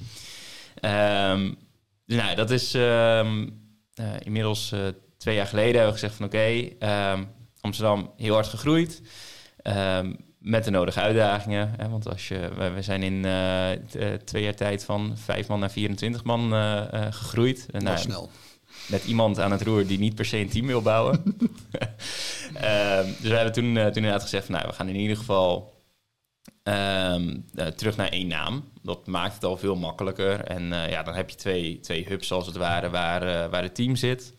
Um, 0.81 1.57
dus 2.05 2.17
nou, 2.17 2.35
dat 2.35 2.49
is 2.49 2.73
um, 2.73 3.61
uh, 3.99 4.05
inmiddels 4.19 4.71
uh, 4.71 4.79
twee 5.17 5.35
jaar 5.35 5.47
geleden 5.47 5.73
hebben 5.73 5.93
we 5.93 5.99
gezegd 5.99 6.15
van 6.15 6.25
oké, 6.25 6.35
okay, 6.35 7.13
um, 7.13 7.27
Amsterdam 7.61 8.13
heel 8.17 8.33
hard 8.33 8.47
gegroeid. 8.47 9.01
met 10.43 10.63
de 10.63 10.71
nodige 10.71 10.99
uitdagingen. 10.99 11.73
Hè, 11.77 11.89
want 11.89 12.09
als 12.09 12.27
je, 12.27 12.49
we, 12.57 12.69
we 12.69 12.81
zijn 12.81 13.03
in 13.03 13.25
eh, 13.25 13.71
eh, 13.73 13.79
twee 14.25 14.43
jaar 14.43 14.55
tijd 14.55 14.85
van 14.85 15.13
vijf 15.17 15.47
man 15.47 15.59
naar 15.59 15.71
24 15.71 16.23
man 16.23 16.53
eh, 16.53 16.93
eh, 16.93 17.13
gegroeid. 17.13 17.67
En, 17.71 17.83
nou, 17.83 17.97
snel. 17.97 18.29
met 18.87 19.05
iemand 19.05 19.39
aan 19.39 19.51
het 19.51 19.61
roer 19.61 19.87
die 19.87 19.99
niet 19.99 20.15
per 20.15 20.25
se 20.25 20.37
een 20.37 20.49
team 20.49 20.67
wil 20.67 20.81
bouwen. 20.81 21.23
Ehm, 22.53 23.05
dus 23.05 23.29
we 23.29 23.35
hebben 23.35 23.53
toen, 23.53 23.77
eh, 23.77 23.85
toen 23.85 23.95
inderdaad 23.95 24.21
gezegd 24.21 24.45
van, 24.45 24.55
nou, 24.55 24.67
we 24.67 24.73
gaan 24.73 24.87
in 24.87 24.95
ieder 24.95 25.17
geval 25.17 25.72
ehm, 26.63 27.38
eh, 27.55 27.67
terug 27.67 27.96
naar 27.98 28.10
één 28.10 28.27
naam. 28.27 28.63
Dat 28.82 29.08
maakt 29.08 29.34
het 29.34 29.43
al 29.43 29.58
veel 29.58 29.75
makkelijker. 29.75 30.39
En 30.39 30.74
eh, 30.74 30.89
ja, 30.89 31.03
dan 31.03 31.13
heb 31.13 31.29
je 31.29 31.36
twee, 31.36 31.79
twee 31.79 32.05
hubs 32.08 32.32
als 32.32 32.46
het 32.46 32.55
ware 32.55 32.89
waar, 32.89 33.22
eh, 33.22 33.50
waar 33.50 33.63
het 33.63 33.75
team 33.75 33.96
zit. 33.96 34.34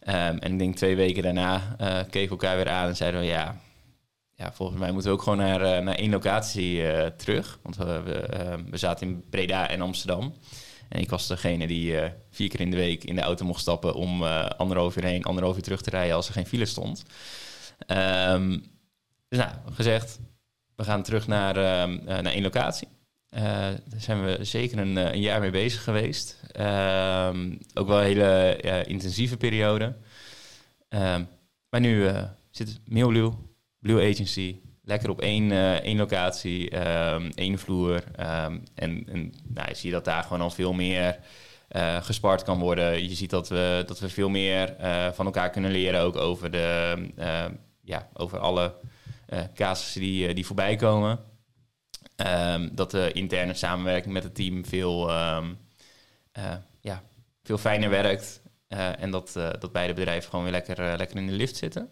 Ehm, 0.00 0.36
en 0.36 0.52
ik 0.52 0.58
denk 0.58 0.76
twee 0.76 0.96
weken 0.96 1.22
daarna 1.22 1.76
keken 2.10 2.30
elkaar 2.30 2.56
weer 2.56 2.68
aan 2.68 2.88
en 2.88 2.96
zeiden 2.96 3.20
we 3.20 3.26
ja, 3.26 3.60
ja, 4.34 4.52
volgens 4.52 4.78
mij 4.78 4.92
moeten 4.92 5.10
we 5.10 5.16
ook 5.16 5.22
gewoon 5.22 5.38
naar, 5.38 5.82
naar 5.82 5.94
één 5.94 6.10
locatie 6.10 6.82
terug. 7.16 7.58
Want 7.62 7.76
we, 7.76 8.02
we, 8.02 8.12
eh, 8.12 8.58
we 8.70 8.76
zaten 8.76 9.06
in 9.06 9.24
Breda 9.30 9.68
en 9.68 9.80
Amsterdam. 9.80 10.34
En 10.88 11.00
ik 11.00 11.10
was 11.10 11.26
degene 11.26 11.66
die 11.66 11.94
vier 12.30 12.48
keer 12.48 12.60
in 12.60 12.70
de 12.70 12.76
week 12.76 13.04
in 13.04 13.14
de 13.14 13.20
auto 13.20 13.44
mocht 13.44 13.60
stappen 13.60 13.94
om 13.94 14.22
anderhalf 14.56 14.96
uur 14.96 15.04
heen, 15.04 15.24
anderhalf 15.24 15.56
uur 15.56 15.62
terug 15.62 15.82
te 15.82 15.90
rijden 15.90 16.16
als 16.16 16.28
er 16.28 16.34
geen 16.34 16.46
file 16.46 16.66
stond. 16.66 17.04
Ehm, 17.86 18.58
dus 19.28 19.38
nou, 19.38 19.52
gezegd, 19.72 20.18
we 20.82 20.88
gaan 20.88 21.02
terug 21.02 21.26
naar, 21.26 21.56
ehm, 21.56 21.98
eh, 21.98 22.18
naar 22.18 22.32
één 22.32 22.42
locatie. 22.42 22.88
Eh, 23.28 23.42
daar 23.84 24.00
zijn 24.00 24.24
we 24.24 24.44
zeker 24.44 24.78
een, 24.78 24.98
eh, 24.98 25.12
een 25.12 25.20
jaar 25.20 25.40
mee 25.40 25.50
bezig 25.50 25.82
geweest. 25.82 26.40
Ehm, 26.52 27.52
ook 27.74 27.86
wel 27.86 27.98
een 27.98 28.04
hele 28.04 28.84
intensieve 28.86 29.36
periode. 29.36 29.94
Ehm, 30.88 31.24
maar 31.68 31.80
nu 31.80 32.10
zit 32.50 32.80
Mailblue, 32.84 33.32
Blue 33.78 34.10
Agency, 34.10 34.56
lekker 34.84 35.10
op 35.10 35.20
één, 35.20 35.50
één 35.82 35.96
locatie, 35.96 36.70
één 37.34 37.58
vloer. 37.58 38.04
En 38.16 38.64
en 38.74 39.32
nou, 39.48 39.68
je 39.68 39.74
ziet 39.74 39.92
dat 39.92 40.04
daar 40.04 40.22
gewoon 40.22 40.40
al 40.40 40.50
veel 40.50 40.72
meer 40.72 41.18
gespart 42.02 42.42
kan 42.42 42.58
worden. 42.58 43.08
Je 43.08 43.14
ziet 43.14 43.30
dat 43.30 43.48
we, 43.48 43.84
dat 43.86 43.98
we 43.98 44.08
veel 44.08 44.28
meer 44.28 44.74
van 45.14 45.26
elkaar 45.26 45.50
kunnen 45.50 45.70
leren, 45.70 46.00
ook 46.00 46.16
over, 46.16 46.50
de, 46.50 46.96
ja, 47.82 48.08
over 48.12 48.38
alle 48.38 48.74
casussen 49.54 50.00
die, 50.00 50.26
eh, 50.28 50.34
die 50.34 50.46
voorbij 50.46 50.76
komen. 50.76 51.20
Ehm, 52.16 52.68
dat 52.72 52.90
de 52.90 53.12
interne 53.12 53.54
samenwerking 53.54 54.12
met 54.12 54.22
het 54.22 54.34
team 54.34 54.64
veel, 54.64 55.10
ehm, 55.10 55.54
eh, 56.32 56.54
ja, 56.80 57.02
veel 57.42 57.58
fijner 57.58 57.90
werkt. 57.90 58.42
Eh, 58.68 59.02
en 59.02 59.10
dat, 59.10 59.36
eh, 59.36 59.50
dat 59.58 59.72
beide 59.72 59.92
bedrijven 59.92 60.30
gewoon 60.30 60.44
weer 60.44 60.54
lekker, 60.54 60.78
eh, 60.78 60.96
lekker 60.96 61.16
in 61.16 61.26
de 61.26 61.32
lift 61.32 61.56
zitten. 61.56 61.90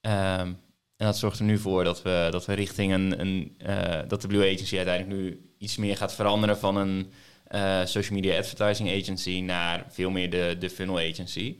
Ehm, 0.00 0.52
en 0.96 1.06
dat 1.06 1.18
zorgt 1.18 1.38
er 1.38 1.44
nu 1.44 1.58
voor 1.58 1.84
dat 1.84 2.02
we, 2.02 2.28
dat 2.30 2.46
we 2.46 2.52
richting 2.54 2.92
een, 2.92 3.20
een 3.20 3.54
eh, 3.58 4.08
dat 4.08 4.20
de 4.22 4.28
Blue 4.28 4.52
Agency 4.54 4.76
uiteindelijk 4.76 5.16
nu 5.16 5.50
iets 5.58 5.76
meer 5.76 5.96
gaat 5.96 6.14
veranderen 6.14 6.58
van 6.58 6.76
een 6.76 7.12
eh, 7.46 7.80
social 7.84 8.14
media 8.14 8.38
advertising 8.38 9.02
agency 9.02 9.40
naar 9.40 9.84
veel 9.88 10.10
meer 10.10 10.58
de, 10.58 10.70
funnel 10.70 10.98
agency. 10.98 11.56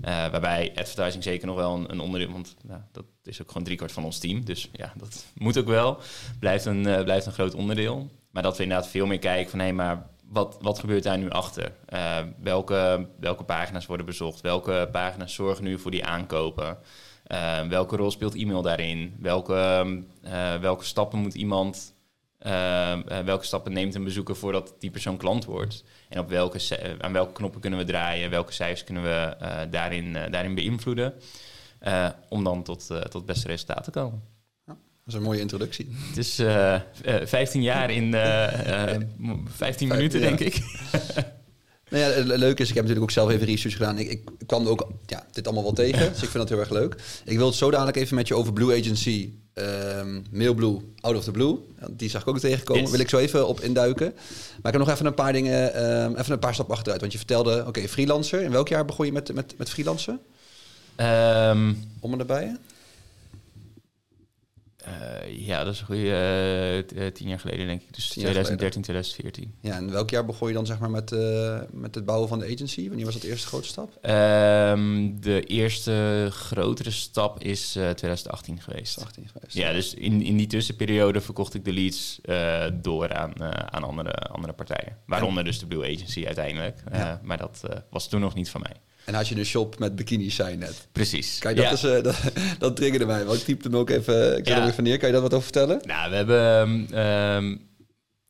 Eh, 0.00 0.12
waarbij 0.12 0.72
advertising 0.74 1.22
zeker 1.22 1.46
nog 1.46 1.56
wel 1.56 1.74
een, 1.74 1.90
een 1.90 2.00
onderdeel, 2.00 2.32
want 2.32 2.56
nou, 2.62 2.80
dat 2.92 3.04
is 3.24 3.42
ook 3.42 3.48
gewoon 3.48 3.62
driekwart 3.62 3.92
van 3.92 4.04
ons 4.04 4.18
team. 4.18 4.44
Dus 4.44 4.68
ja, 4.72 4.92
dat 4.96 5.24
moet 5.34 5.58
ook 5.58 5.66
wel. 5.66 6.00
Blijft 6.38 6.64
een, 6.64 6.86
eh, 6.86 7.04
blijft 7.04 7.26
een 7.26 7.32
groot 7.32 7.54
onderdeel. 7.54 8.10
Maar 8.30 8.42
dat 8.42 8.56
we 8.56 8.62
inderdaad 8.62 8.88
veel 8.88 9.06
meer 9.06 9.18
kijken 9.18 9.50
van 9.50 9.58
hé, 9.58 9.72
maar 9.72 10.06
wat, 10.24 10.58
wat 10.60 10.78
gebeurt 10.78 11.02
daar 11.02 11.18
nu 11.18 11.30
achter? 11.30 11.72
Welke, 12.42 13.08
welke 13.20 13.44
pagina's 13.44 13.86
worden 13.86 14.06
bezocht? 14.06 14.40
Welke 14.40 14.88
pagina's 14.92 15.34
zorgen 15.34 15.64
nu 15.64 15.78
voor 15.78 15.90
die 15.90 16.04
aankopen? 16.04 16.78
Welke 17.68 17.96
rol 17.96 18.10
speelt 18.10 18.34
e-mail 18.34 18.62
daarin? 18.62 19.16
Welke, 19.20 19.86
eh, 20.22 20.56
welke 20.56 20.84
stappen 20.84 21.18
moet 21.18 21.34
iemand, 21.34 21.94
eh, 22.38 22.92
eh, 22.92 23.24
welke 23.24 23.44
stappen 23.44 23.72
neemt 23.72 23.94
een 23.94 24.04
bezoeker 24.04 24.36
voordat 24.36 24.74
die 24.78 24.90
persoon 24.90 25.16
klant 25.16 25.44
wordt? 25.44 25.84
En 26.08 26.18
op 26.18 26.28
welke, 26.28 26.76
eh, 26.76 26.90
aan 26.98 27.12
welke 27.12 27.32
knoppen 27.32 27.60
kunnen 27.60 27.78
we 27.78 27.84
draaien? 27.84 28.30
Welke 28.30 28.52
cijfers 28.52 28.84
kunnen 28.84 29.02
we 29.02 29.08
eh, 29.40 29.56
daarin, 29.70 30.12
daarin 30.30 30.54
beïnvloeden? 30.54 31.14
Om 32.28 32.44
dan 32.44 32.62
tot, 32.62 32.86
tot 32.86 33.12
het 33.12 33.26
beste 33.26 33.46
resultaat 33.46 33.84
te 33.84 33.90
komen. 33.90 34.22
Dat 34.66 34.76
is 35.06 35.14
een 35.14 35.22
mooie 35.22 35.40
introductie. 35.40 35.88
Het 36.08 36.16
is 36.16 36.38
eh, 36.38 36.74
eh, 36.74 36.80
15 37.26 37.62
jaar 37.62 37.90
in 37.90 38.14
eh, 38.14 38.94
eh, 38.94 39.00
15 39.46 39.88
minuten, 39.88 40.20
Ja. 40.20 40.26
denk 40.26 40.40
ik. 40.40 40.56
Nou 41.90 42.02
ja, 42.12 42.24
le- 42.24 42.36
leuk 42.36 42.58
is, 42.58 42.68
ik 42.68 42.74
heb 42.74 42.84
natuurlijk 42.84 43.02
ook 43.02 43.10
zelf 43.10 43.30
even 43.30 43.46
research 43.46 43.76
gedaan. 43.76 43.98
Ik, 43.98 44.10
ik 44.10 44.28
kwam 44.46 44.66
ook 44.66 44.88
ja, 45.06 45.26
dit 45.32 45.44
allemaal 45.46 45.64
wel 45.64 45.72
tegen, 45.72 45.98
dus 46.12 46.22
ik 46.22 46.28
vind 46.28 46.32
dat 46.32 46.48
heel 46.48 46.58
erg 46.58 46.70
leuk. 46.70 47.20
Ik 47.24 47.36
wil 47.36 47.46
het 47.46 47.54
zo 47.54 47.70
dadelijk 47.70 47.96
even 47.96 48.14
met 48.14 48.28
je 48.28 48.34
over 48.34 48.52
Blue 48.52 48.78
Agency, 48.80 49.32
ehm 49.58 50.20
Mailblue, 50.30 50.78
Out 51.00 51.16
of 51.16 51.24
the 51.24 51.30
Blue. 51.30 51.58
Die 51.90 52.10
zag 52.10 52.20
ik 52.22 52.28
ook 52.28 52.38
tegenkomen, 52.38 52.82
Yes. 52.82 52.90
wil 52.90 53.00
ik 53.00 53.08
zo 53.08 53.18
even 53.18 53.48
op 53.48 53.60
induiken. 53.60 54.12
Maar 54.14 54.72
ik 54.72 54.78
heb 54.78 54.86
nog 54.86 54.90
even 54.90 55.06
een 55.06 55.14
paar 55.14 55.32
dingen, 55.32 55.74
ehm, 55.74 56.14
even 56.16 56.32
een 56.32 56.38
paar 56.38 56.54
stappen 56.54 56.74
achteruit. 56.74 57.00
Want 57.00 57.12
je 57.12 57.18
vertelde, 57.18 57.64
oké, 57.66 57.88
freelancer. 57.88 58.40
In 58.42 58.50
welk 58.50 58.68
jaar 58.68 58.84
begon 58.84 59.06
je 59.06 59.12
met, 59.12 59.34
met, 59.34 59.54
met 59.58 59.70
freelancen? 59.70 60.20
Ehm, 60.96 61.72
Om 62.00 62.12
en 62.12 62.18
erbij? 62.18 62.56
Eh, 64.88 65.46
ja, 65.46 65.64
dat 65.64 65.74
is 65.74 65.80
een 65.80 65.86
goede 65.86 66.84
eh, 66.96 67.06
tien 67.06 67.28
jaar 67.28 67.40
geleden, 67.40 67.66
denk 67.66 67.82
ik. 67.82 67.94
Dus 67.94 68.08
Tien 68.08 68.22
jaar 68.22 68.32
2013, 68.32 68.82
2014. 68.82 69.54
Ja, 69.60 69.76
en 69.76 69.90
welk 69.90 70.10
jaar 70.10 70.24
begon 70.24 70.48
je 70.48 70.54
dan 70.54 70.66
zeg 70.66 70.78
maar 70.78 70.90
met, 70.90 71.12
eh, 71.12 71.60
met 71.72 71.94
het 71.94 72.04
bouwen 72.04 72.28
van 72.28 72.38
de 72.38 72.44
agency? 72.44 72.86
Wanneer 72.88 73.04
was 73.04 73.14
dat 73.14 73.22
de 73.22 73.28
eerste 73.28 73.46
grote 73.46 73.66
stap? 73.66 73.98
Ehm, 74.00 75.20
de 75.20 75.42
eerste 75.42 76.28
grotere 76.30 76.90
stap 76.90 77.42
is 77.42 77.76
eh, 77.76 77.90
2018 77.90 78.60
geweest. 78.60 79.00
18 79.00 79.28
geweest. 79.32 79.56
Ja, 79.56 79.72
dus 79.72 79.94
in, 79.94 80.22
in 80.22 80.36
die 80.36 80.46
tussenperiode 80.46 81.20
verkocht 81.20 81.54
ik 81.54 81.64
de 81.64 81.72
leads 81.72 82.20
door 82.82 83.14
aan, 83.14 83.42
aan 83.72 83.84
andere, 83.84 84.12
andere 84.12 84.52
partijen. 84.52 84.96
Waaronder 85.06 85.44
dus 85.44 85.58
de 85.58 85.66
Blue 85.66 85.94
Agency 85.94 86.26
uiteindelijk. 86.26 86.82
Ja. 86.92 87.20
maar 87.22 87.38
dat 87.38 87.62
was 87.90 88.08
toen 88.08 88.20
nog 88.20 88.34
niet 88.34 88.50
van 88.50 88.60
mij. 88.60 88.76
En 89.08 89.14
had 89.14 89.28
je 89.28 89.36
een 89.36 89.44
shop 89.44 89.78
met 89.78 89.96
bikinis, 89.96 90.34
zei 90.34 90.56
net. 90.56 90.88
Precies. 90.92 91.38
Kijk, 91.38 91.56
dat, 91.56 91.64
Ja. 91.64 91.70
is, 91.72 91.82
eh, 91.84 92.02
dat, 92.08 92.16
dat 92.58 92.76
triggerde 92.76 93.06
mij. 93.06 93.24
Want 93.24 93.38
ik 93.38 93.44
typte 93.44 93.68
hem 93.68 93.76
ook 93.76 93.90
even, 93.90 94.30
ik 94.38 94.46
zet 94.46 94.56
Ja. 94.56 94.60
hem 94.60 94.68
even 94.70 94.82
neer. 94.84 94.98
Kan 94.98 95.06
je 95.08 95.12
daar 95.12 95.22
wat 95.22 95.32
over 95.34 95.44
vertellen? 95.44 95.80
Nou, 95.86 96.10
we 96.10 96.16
hebben 96.16 96.40
ehm, 96.90 96.94
ehm, 96.94 97.56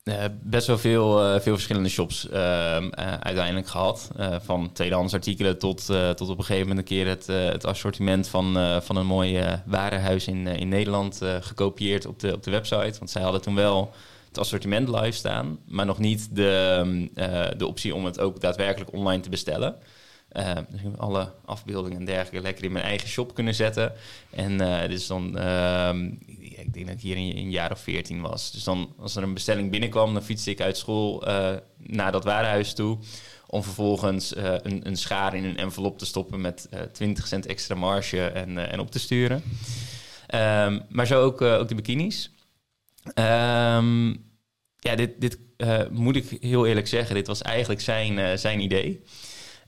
eh, 0.03 0.25
best 0.41 0.67
wel 0.67 0.77
veel, 0.77 1.23
eh, 1.23 1.39
veel 1.39 1.53
verschillende 1.53 1.89
shops 1.89 2.29
ehm, 2.29 2.89
eh, 2.89 3.13
uiteindelijk 3.19 3.67
gehad. 3.67 4.09
Eh, 4.17 4.35
van 4.43 4.71
tweedehands 4.73 5.13
artikelen 5.13 5.57
tot, 5.59 5.89
eh, 5.89 6.09
tot 6.09 6.29
op 6.29 6.37
een 6.37 6.43
gegeven 6.43 6.67
moment 6.67 6.89
een 6.89 6.95
keer 6.97 7.07
het, 7.07 7.29
eh, 7.29 7.45
het 7.45 7.65
assortiment 7.65 8.27
van, 8.27 8.57
eh, 8.57 8.81
van 8.81 8.95
een 8.95 9.05
mooi 9.05 9.37
eh, 9.37 9.53
warenhuis 9.65 10.27
in, 10.27 10.47
eh, 10.47 10.59
in 10.59 10.69
Nederland 10.69 11.21
eh, 11.21 11.35
gekopieerd 11.41 12.05
op 12.05 12.19
de, 12.19 12.33
op 12.33 12.43
de 12.43 12.51
website. 12.51 12.99
Want 12.99 13.09
zij 13.09 13.21
hadden 13.21 13.41
toen 13.41 13.55
wel 13.55 13.93
het 14.27 14.37
assortiment 14.37 14.87
live 14.89 15.11
staan, 15.17 15.59
maar 15.67 15.85
nog 15.85 15.99
niet 15.99 16.35
de, 16.35 17.07
eh, 17.15 17.45
de 17.57 17.67
optie 17.67 17.95
om 17.95 18.05
het 18.05 18.19
ook 18.19 18.41
daadwerkelijk 18.41 18.93
online 18.93 19.21
te 19.21 19.29
bestellen. 19.29 19.75
Eh, 20.29 20.55
dus 20.69 20.79
ik 20.79 20.85
heb 20.85 20.99
alle 20.99 21.33
afbeeldingen 21.45 21.99
en 21.99 22.05
dergelijke 22.05 22.41
lekker 22.41 22.63
in 22.63 22.71
mijn 22.71 22.85
eigen 22.85 23.07
shop 23.07 23.33
kunnen 23.33 23.55
zetten. 23.55 23.93
En 24.29 24.61
eh 24.61 24.81
dit 24.81 24.99
is 24.99 25.07
dan, 25.07 25.37
ehm, 25.37 26.05
ik 26.39 26.73
denk 26.73 26.85
dat 26.85 26.95
ik 26.95 27.01
hier 27.01 27.17
in 27.17 27.37
een 27.37 27.51
jaar 27.51 27.71
of 27.71 27.79
veertien 27.79 28.21
was. 28.21 28.51
Dus 28.51 28.63
dan, 28.63 28.93
als 28.97 29.15
er 29.15 29.23
een 29.23 29.33
bestelling 29.33 29.71
binnenkwam, 29.71 30.13
dan 30.13 30.23
fietste 30.23 30.51
ik 30.51 30.61
uit 30.61 30.77
school 30.77 31.27
eh, 31.27 31.55
naar 31.77 32.11
dat 32.11 32.23
warenhuis 32.23 32.73
toe. 32.73 32.97
Om 33.47 33.63
vervolgens 33.63 34.33
eh, 34.33 34.53
een, 34.61 34.87
een 34.87 34.97
schaar 34.97 35.35
in 35.35 35.43
een 35.43 35.57
envelop 35.57 35.97
te 35.97 36.05
stoppen 36.05 36.41
met 36.41 36.67
eh 36.69 36.81
20 36.81 37.27
cent 37.27 37.45
extra 37.45 37.75
marge 37.75 38.25
en, 38.25 38.57
eh, 38.57 38.73
en 38.73 38.79
op 38.79 38.91
te 38.91 38.99
sturen. 38.99 39.43
Ehm, 40.29 40.79
maar 40.89 41.07
zo 41.07 41.21
ook, 41.23 41.41
eh, 41.41 41.53
ook 41.53 41.67
de 41.67 41.75
bikinis. 41.75 42.31
Ehm, 43.13 44.07
ja, 44.79 44.95
dit, 44.95 45.21
dit 45.21 45.37
eh, 45.57 45.87
moet 45.91 46.15
ik 46.15 46.37
heel 46.41 46.65
eerlijk 46.65 46.87
zeggen. 46.87 47.15
Dit 47.15 47.27
was 47.27 47.41
eigenlijk 47.41 47.81
zijn, 47.81 48.19
eh, 48.19 48.37
zijn 48.37 48.59
idee. 48.59 49.03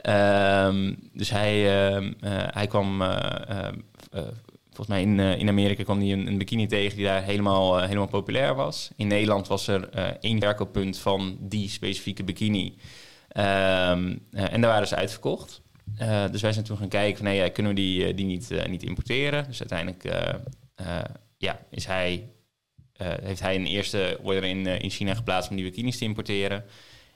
Ehm, 0.02 0.94
dus 1.14 1.30
hij, 1.30 1.86
ehm, 1.90 2.14
eh, 2.20 2.32
hij 2.48 2.68
kwam, 2.68 3.02
eh, 3.02 3.50
ehm, 3.50 3.76
eh, 4.12 4.22
volgens 4.66 4.88
mij 4.88 5.02
in, 5.02 5.20
in 5.20 5.48
Amerika 5.48 5.84
kwam 5.84 6.00
hij 6.00 6.12
een, 6.12 6.38
bikini 6.38 6.68
tegen 6.68 6.98
die 6.98 7.06
daar 7.06 7.24
helemaal, 7.24 7.80
helemaal 7.80 8.08
populair 8.08 8.56
was. 8.56 8.92
In 8.96 9.08
Nederland 9.08 9.48
was 9.48 9.68
er 9.68 9.90
één 10.20 10.40
verkooppunt 10.40 10.98
van 10.98 11.38
die 11.40 11.70
specifieke 11.70 12.24
bikini. 12.24 12.78
En 13.28 14.22
daar 14.32 14.60
waren 14.62 14.88
ze 14.88 14.96
uitverkocht. 14.96 15.62
Dus 16.32 16.42
wij 16.42 16.54
zijn 16.54 16.66
toen 16.66 16.78
gaan 16.78 16.88
kijken 16.88 17.18
van, 17.18 17.26
nee, 17.26 17.50
kunnen 17.50 17.76
we 17.76 17.82
die, 17.82 18.14
die 18.14 18.26
niet, 18.26 18.68
niet 18.68 18.84
importeren? 18.84 19.46
Dus 19.48 19.60
uiteindelijk 19.60 20.04
ja, 21.38 21.60
is 21.70 21.86
hij, 21.86 22.30
heeft 22.98 23.42
hij 23.42 23.56
een 23.56 23.66
eerste 23.66 24.20
order 24.22 24.44
in, 24.44 24.66
in 24.66 24.90
China 24.90 25.16
geplaatst 25.16 25.50
om 25.50 25.56
die 25.56 25.66
bikinis 25.66 25.98
te 25.98 26.06
importeren. 26.06 26.64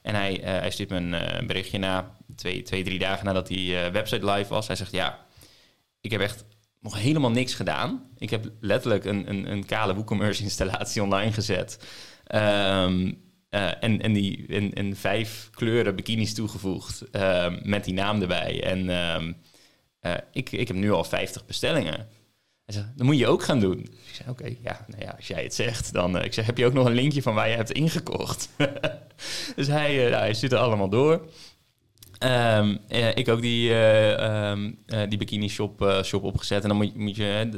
En 0.06 0.16
hij, 0.16 0.42
eh, 0.42 0.60
hij 0.60 0.72
stuurt 0.72 0.90
me 0.90 0.96
een 0.96 1.14
eh, 1.14 1.46
berichtje 1.46 1.78
na, 1.78 2.18
twee, 2.36 2.62
twee, 2.62 2.84
drie 2.84 3.00
dagen 3.00 3.26
nadat 3.26 3.48
die 3.48 3.80
eh, 3.80 3.92
website 3.92 4.32
live 4.32 4.50
was. 4.54 4.68
Hij 4.68 4.76
zegt, 4.76 4.92
ja, 4.92 5.26
ik 6.02 6.12
heb 6.12 6.22
echt 6.22 6.46
nog 6.80 7.00
helemaal 7.00 7.32
niks 7.32 7.54
gedaan. 7.54 8.10
Ik 8.18 8.30
heb 8.30 8.52
letterlijk 8.60 9.06
een, 9.06 9.30
een, 9.30 9.52
een 9.52 9.66
kale 9.66 9.96
WooCommerce 9.96 10.44
installatie 10.44 11.04
online 11.08 11.32
gezet. 11.32 11.80
Ehm, 12.26 13.14
eh, 13.50 13.84
en, 13.84 14.02
en, 14.02 14.14
die, 14.14 14.48
en 14.74 14.96
vijf 14.96 15.50
kleuren 15.52 15.96
bikinis 15.96 16.34
toegevoegd 16.34 17.04
met 17.64 17.84
die 17.84 17.94
naam 17.94 18.22
erbij. 18.22 18.64
En 18.64 18.90
ehm, 18.90 19.32
eh, 20.06 20.14
ik, 20.32 20.52
ik 20.52 20.68
heb 20.68 20.78
nu 20.78 20.92
al 20.92 21.04
50 21.04 21.46
bestellingen. 21.46 22.08
Hij 22.66 22.76
zei, 22.76 22.86
dat 22.96 23.06
moet 23.06 23.18
je 23.18 23.28
ook 23.28 23.44
gaan 23.44 23.60
doen. 23.60 23.80
Ik 23.80 24.14
zei, 24.14 24.30
oké, 24.30 24.46
ja, 24.46 24.86
nou 24.88 25.04
ja, 25.04 25.14
als 25.18 25.28
jij 25.28 25.44
het 25.44 25.54
zegt, 25.54 25.94
dan... 25.94 26.22
ik 26.22 26.34
zeg, 26.34 26.46
heb 26.46 26.58
je 26.58 26.66
ook 26.66 26.74
nog 26.74 26.86
een 26.86 26.94
linkje 26.94 27.22
van 27.22 27.34
waar 27.34 27.50
je 27.50 27.56
hebt 27.56 27.72
ingekocht? 27.72 28.50
dus 29.56 29.68
hij, 29.68 29.96
nou, 29.96 30.14
hij 30.14 30.34
zit 30.34 30.52
er 30.52 30.58
allemaal 30.58 30.90
door. 30.90 31.30
Um, 32.20 32.80
ik 33.16 33.30
ook 33.30 33.42
die, 33.42 33.70
uh, 33.70 34.54
die 35.10 35.18
bikini 35.18 35.50
shop, 35.50 36.02
shop 36.04 36.24
opgezet. 36.24 36.62
En 36.64 36.68
dan 36.68 36.78
moet, 36.78 36.96
moet 36.96 37.16
je, 37.16 37.50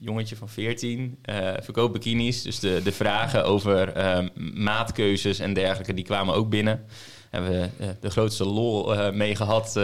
jongetje 0.00 0.36
van 0.36 0.48
14, 0.48 1.18
verkoopt 1.60 1.92
bikinis. 1.92 2.42
Dus 2.42 2.60
de, 2.60 2.80
de 2.84 2.92
vragen 2.92 3.44
over 3.44 4.06
um, 4.16 4.30
maatkeuzes 4.54 5.38
en 5.38 5.54
dergelijke, 5.54 5.94
die 5.94 6.04
kwamen 6.04 6.34
ook 6.34 6.50
binnen. 6.50 6.84
Hebben 7.30 7.50
we 7.50 7.94
de 8.00 8.10
grootste 8.10 8.44
lol 8.44 9.12
mee 9.12 9.36
gehad 9.36 9.76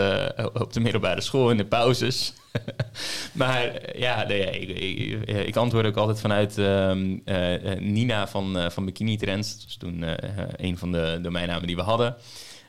op 0.53 0.73
de 0.73 0.81
middelbare 0.81 1.21
school 1.21 1.51
in 1.51 1.57
de 1.57 1.67
pauzes. 1.67 2.33
maar 3.33 3.81
ja, 3.99 4.25
ik, 4.29 4.69
ik, 4.69 5.29
ik, 5.29 5.57
antwoord 5.57 5.87
ook 5.87 5.97
altijd 5.97 6.21
vanuit 6.21 6.57
Nina 7.81 8.29
van, 8.29 8.73
van 8.73 8.85
Bikini 8.85 9.17
Trends. 9.17 9.59
Dat 9.59 9.69
is 9.69 9.77
toen 9.77 10.05
een 10.57 10.79
van 10.79 10.93
de 10.93 11.19
domeinnamen 11.23 11.67
die 11.67 11.77
we 11.77 11.83
hadden. 11.83 12.17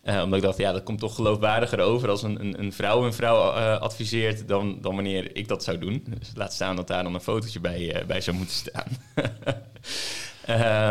Uh, 0.03 0.21
omdat 0.23 0.39
ik 0.39 0.45
dacht, 0.45 0.57
ja, 0.57 0.71
dat 0.71 0.83
komt 0.83 0.99
toch 0.99 1.15
geloofwaardiger 1.15 1.79
over 1.79 2.09
als 2.09 2.23
een, 2.23 2.39
een, 2.39 2.59
een 2.59 2.73
vrouw 2.73 3.05
een 3.05 3.13
vrouw 3.13 3.55
uh, 3.55 3.79
adviseert 3.79 4.47
dan, 4.47 4.77
dan 4.81 4.95
wanneer 4.95 5.35
ik 5.35 5.47
dat 5.47 5.63
zou 5.63 5.77
doen. 5.77 6.05
Dus 6.19 6.31
laat 6.35 6.53
staan 6.53 6.75
dat 6.75 6.87
daar 6.87 7.03
dan 7.03 7.13
een 7.13 7.21
fotootje 7.21 7.59
bij, 7.59 8.01
uh, 8.01 8.05
bij 8.05 8.21
zou 8.21 8.37
moeten 8.37 8.55
staan. 8.55 8.87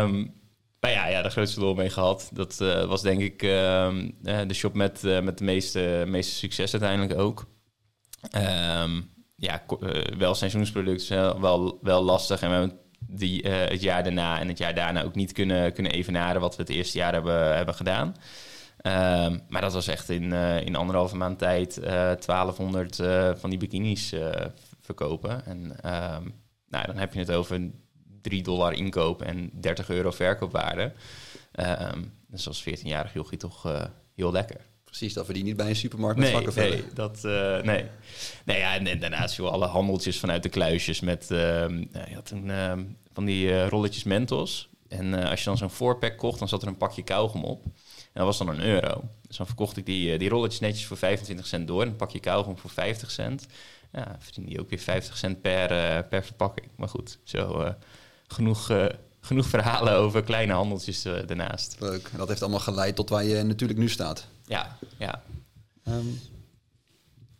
um, 0.03 0.33
maar 0.83 0.91
ja, 0.91 1.07
ja, 1.07 1.21
de 1.21 1.29
grootste 1.29 1.59
lol 1.59 1.73
mee 1.73 1.89
gehad. 1.89 2.29
Dat 2.33 2.57
was 2.87 3.01
denk 3.01 3.21
ik 3.21 3.43
ehm, 3.43 4.09
de 4.21 4.53
shop 4.53 4.73
met, 4.73 5.01
met 5.01 5.37
de 5.37 5.43
meeste, 5.43 6.03
meeste 6.07 6.33
succes 6.35 6.71
uiteindelijk 6.71 7.19
ook. 7.19 7.45
Um, 8.83 9.11
ja, 9.35 9.63
wel 10.17 10.35
seizoensproduct, 10.35 11.07
wel, 11.07 11.79
wel 11.81 12.03
lastig. 12.03 12.41
En 12.41 12.49
we 12.49 12.55
hebben 12.55 12.79
die, 12.99 13.47
het 13.47 13.81
jaar 13.81 14.03
daarna 14.03 14.39
en 14.39 14.47
het 14.47 14.57
jaar 14.57 14.75
daarna 14.75 15.03
ook 15.03 15.15
niet 15.15 15.31
kunnen, 15.31 15.73
kunnen 15.73 15.91
evenaren 15.91 16.41
wat 16.41 16.55
we 16.55 16.61
het 16.61 16.71
eerste 16.71 16.97
jaar 16.97 17.13
hebben, 17.13 17.55
hebben 17.55 17.75
gedaan. 17.75 18.07
Um, 19.27 19.41
maar 19.47 19.61
dat 19.61 19.73
was 19.73 19.87
echt 19.87 20.09
in, 20.09 20.33
in 20.63 20.75
anderhalve 20.75 21.15
maand 21.15 21.39
tijd 21.39 21.77
uh, 21.77 21.85
1200 21.85 22.99
uh, 22.99 23.31
van 23.35 23.49
die 23.49 23.59
bikinis 23.59 24.13
verkopen. 24.79 25.45
En 25.45 25.75
nou, 26.69 26.85
dan 26.85 26.97
heb 26.97 27.13
je 27.13 27.19
het 27.19 27.31
over 27.31 27.71
3 28.23 28.43
dollar 28.43 28.73
inkoop 28.73 29.21
en 29.21 29.49
30 29.53 29.89
euro 29.89 30.11
verkoopwaarde. 30.11 30.91
Um, 31.91 32.13
dus 32.27 32.47
als 32.47 32.63
14-jarig 32.69 33.13
jochie 33.13 33.37
toch 33.37 33.89
heel 34.15 34.31
lekker. 34.31 34.59
Precies, 34.83 35.13
dat 35.13 35.25
verdien 35.25 35.43
je 35.43 35.49
niet 35.49 35.57
bij 35.57 35.69
een 35.69 35.75
supermarkt 35.75 36.19
met 36.19 36.55
nee, 36.55 36.69
Nee, 36.69 36.83
dat, 36.93 37.23
nee. 37.63 37.85
nee 38.45 38.57
ja, 38.57 38.75
en, 38.75 38.87
en 38.87 38.99
daarnaast 38.99 39.35
joh, 39.35 39.51
alle 39.51 39.65
handeltjes 39.65 40.19
vanuit 40.19 40.43
de 40.43 40.49
kluisjes 40.49 40.99
met... 40.99 41.25
je 41.29 42.11
had 42.13 42.25
toen 42.25 42.51
van 43.13 43.25
die 43.25 43.67
rolletjes 43.67 44.03
Mentos. 44.03 44.69
En 44.87 45.13
als 45.13 45.39
je 45.39 45.45
dan 45.45 45.57
zo'n 45.57 45.69
voorpack 45.69 46.17
kocht, 46.17 46.39
dan 46.39 46.47
zat 46.47 46.61
er 46.61 46.67
een 46.67 46.77
pakje 46.77 47.03
kauwgom 47.03 47.43
op 47.43 47.65
dat 48.13 48.25
was 48.25 48.37
dan 48.37 48.47
een 48.47 48.61
euro. 48.61 49.03
Dus 49.27 49.37
dan 49.37 49.45
verkocht 49.45 49.77
ik 49.77 49.85
die, 49.85 50.13
eh, 50.13 50.19
die 50.19 50.29
rolletjes 50.29 50.59
netjes 50.59 50.85
voor 50.85 50.97
25 50.97 51.47
cent 51.47 51.67
door. 51.67 51.81
Een 51.81 51.95
pakje 51.95 52.19
kauwgom 52.19 52.57
voor 52.57 52.69
50 52.69 53.11
cent. 53.11 53.47
Ja, 53.91 54.15
verdiende 54.19 54.49
die 54.49 54.59
ook 54.59 54.69
weer 54.69 54.79
50 54.79 55.17
cent 55.17 55.41
per, 55.41 55.71
uh, 55.71 56.09
per 56.09 56.23
verpakking. 56.23 56.67
Maar 56.75 56.89
goed, 56.89 57.19
zo 57.23 57.61
uh, 57.61 57.69
genoeg, 58.33 58.69
uh, 58.69 58.85
genoeg 59.19 59.45
verhalen 59.45 59.93
over 59.93 60.23
kleine 60.23 60.53
handeltjes 60.53 61.01
daarnaast. 61.01 61.75
Leuk. 61.79 62.09
En 62.11 62.17
dat 62.17 62.27
heeft 62.27 62.41
allemaal 62.41 62.59
geleid 62.59 62.95
tot 62.95 63.09
waar 63.09 63.23
je 63.23 63.43
natuurlijk 63.43 63.79
nu 63.79 63.89
staat. 63.89 64.27
Ja, 64.45 64.77
ja. 64.97 65.21
Um, 65.87 66.19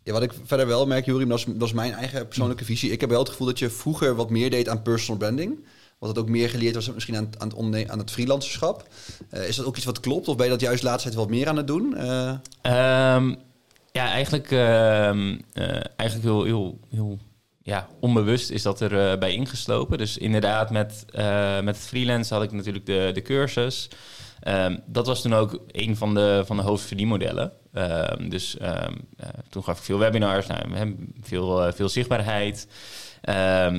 ja, 0.04 0.14
wat 0.14 0.24
ik 0.24 0.34
verder 0.44 0.68
wel 0.68 0.86
merk, 0.86 1.06
Jurim, 1.06 1.30
dat 1.30 1.38
is, 1.38 1.46
dat 1.48 1.68
is 1.68 1.74
mijn 1.74 1.94
eigen 1.94 2.28
persoonlijke 2.28 2.66
visie. 2.66 2.92
Ik 2.92 3.02
heb 3.02 3.10
wel 3.10 3.20
het 3.20 3.30
gevoel 3.30 3.48
dat 3.48 3.60
je 3.60 3.70
vroeger 3.70 4.16
wat 4.16 4.30
meer 4.30 4.50
deed 4.50 4.70
aan 4.70 4.82
personal 4.82 5.18
branding. 5.18 5.66
Wat 6.00 6.10
het 6.10 6.20
ook 6.20 6.30
meer 6.30 6.50
geleerd 6.50 6.76
was 6.76 6.94
misschien 6.94 7.16
aan, 7.16 7.30
aan, 7.38 7.74
het, 7.74 7.90
aan 7.90 8.00
het 8.00 8.12
freelancerschap. 8.12 8.88
Uh, 9.32 9.48
is 9.48 9.56
dat 9.56 9.66
ook 9.66 9.76
iets 9.76 9.86
wat 9.86 10.00
klopt? 10.00 10.28
Of 10.28 10.36
ben 10.36 10.46
je 10.46 10.52
dat 10.52 10.62
juist 10.62 10.82
de 10.82 10.88
laatste 10.88 11.10
tijd 11.10 11.20
wat 11.20 11.30
meer 11.30 11.48
aan 11.48 11.58
het 11.58 11.68
doen? 11.68 11.94
Uh... 11.98 13.16
Um, 13.16 13.36
ja, 13.92 14.08
eigenlijk, 14.08 14.52
uh, 14.52 14.60
eigenlijk 15.96 16.22
heel, 16.22 16.44
heel, 16.44 16.80
heel 16.90 17.20
ja, 17.64 17.88
onbewust 18.00 18.50
is 18.50 18.62
dat 18.62 18.82
er 18.82 19.18
bij 19.18 19.34
ingeslopen. 19.34 19.98
Dus 19.98 20.18
inderdaad, 20.18 20.70
met, 20.70 21.06
met 21.64 21.76
het 21.76 21.86
freelance 21.86 22.34
had 22.34 22.44
ik 22.44 22.52
natuurlijk 22.52 22.86
de, 22.86 23.12
de 23.14 23.22
cursus. 23.22 23.90
Um, 24.48 24.80
dat 24.86 25.08
was 25.08 25.22
toen 25.22 25.34
ook 25.34 25.60
een 25.68 25.98
van 25.98 26.14
de, 26.14 26.44
van 26.46 26.58
de 26.58 26.64
hoofdverdienmodellen. 26.64 27.52
Um, 27.74 28.30
dus 28.30 28.58
toen 29.50 29.64
gaf 29.64 29.78
ik 29.78 29.84
veel 29.84 29.98
webinars, 29.98 30.48
nou, 30.48 30.96
veel, 31.22 31.74
veel 31.74 31.90
zichtbaarheid. 31.90 32.68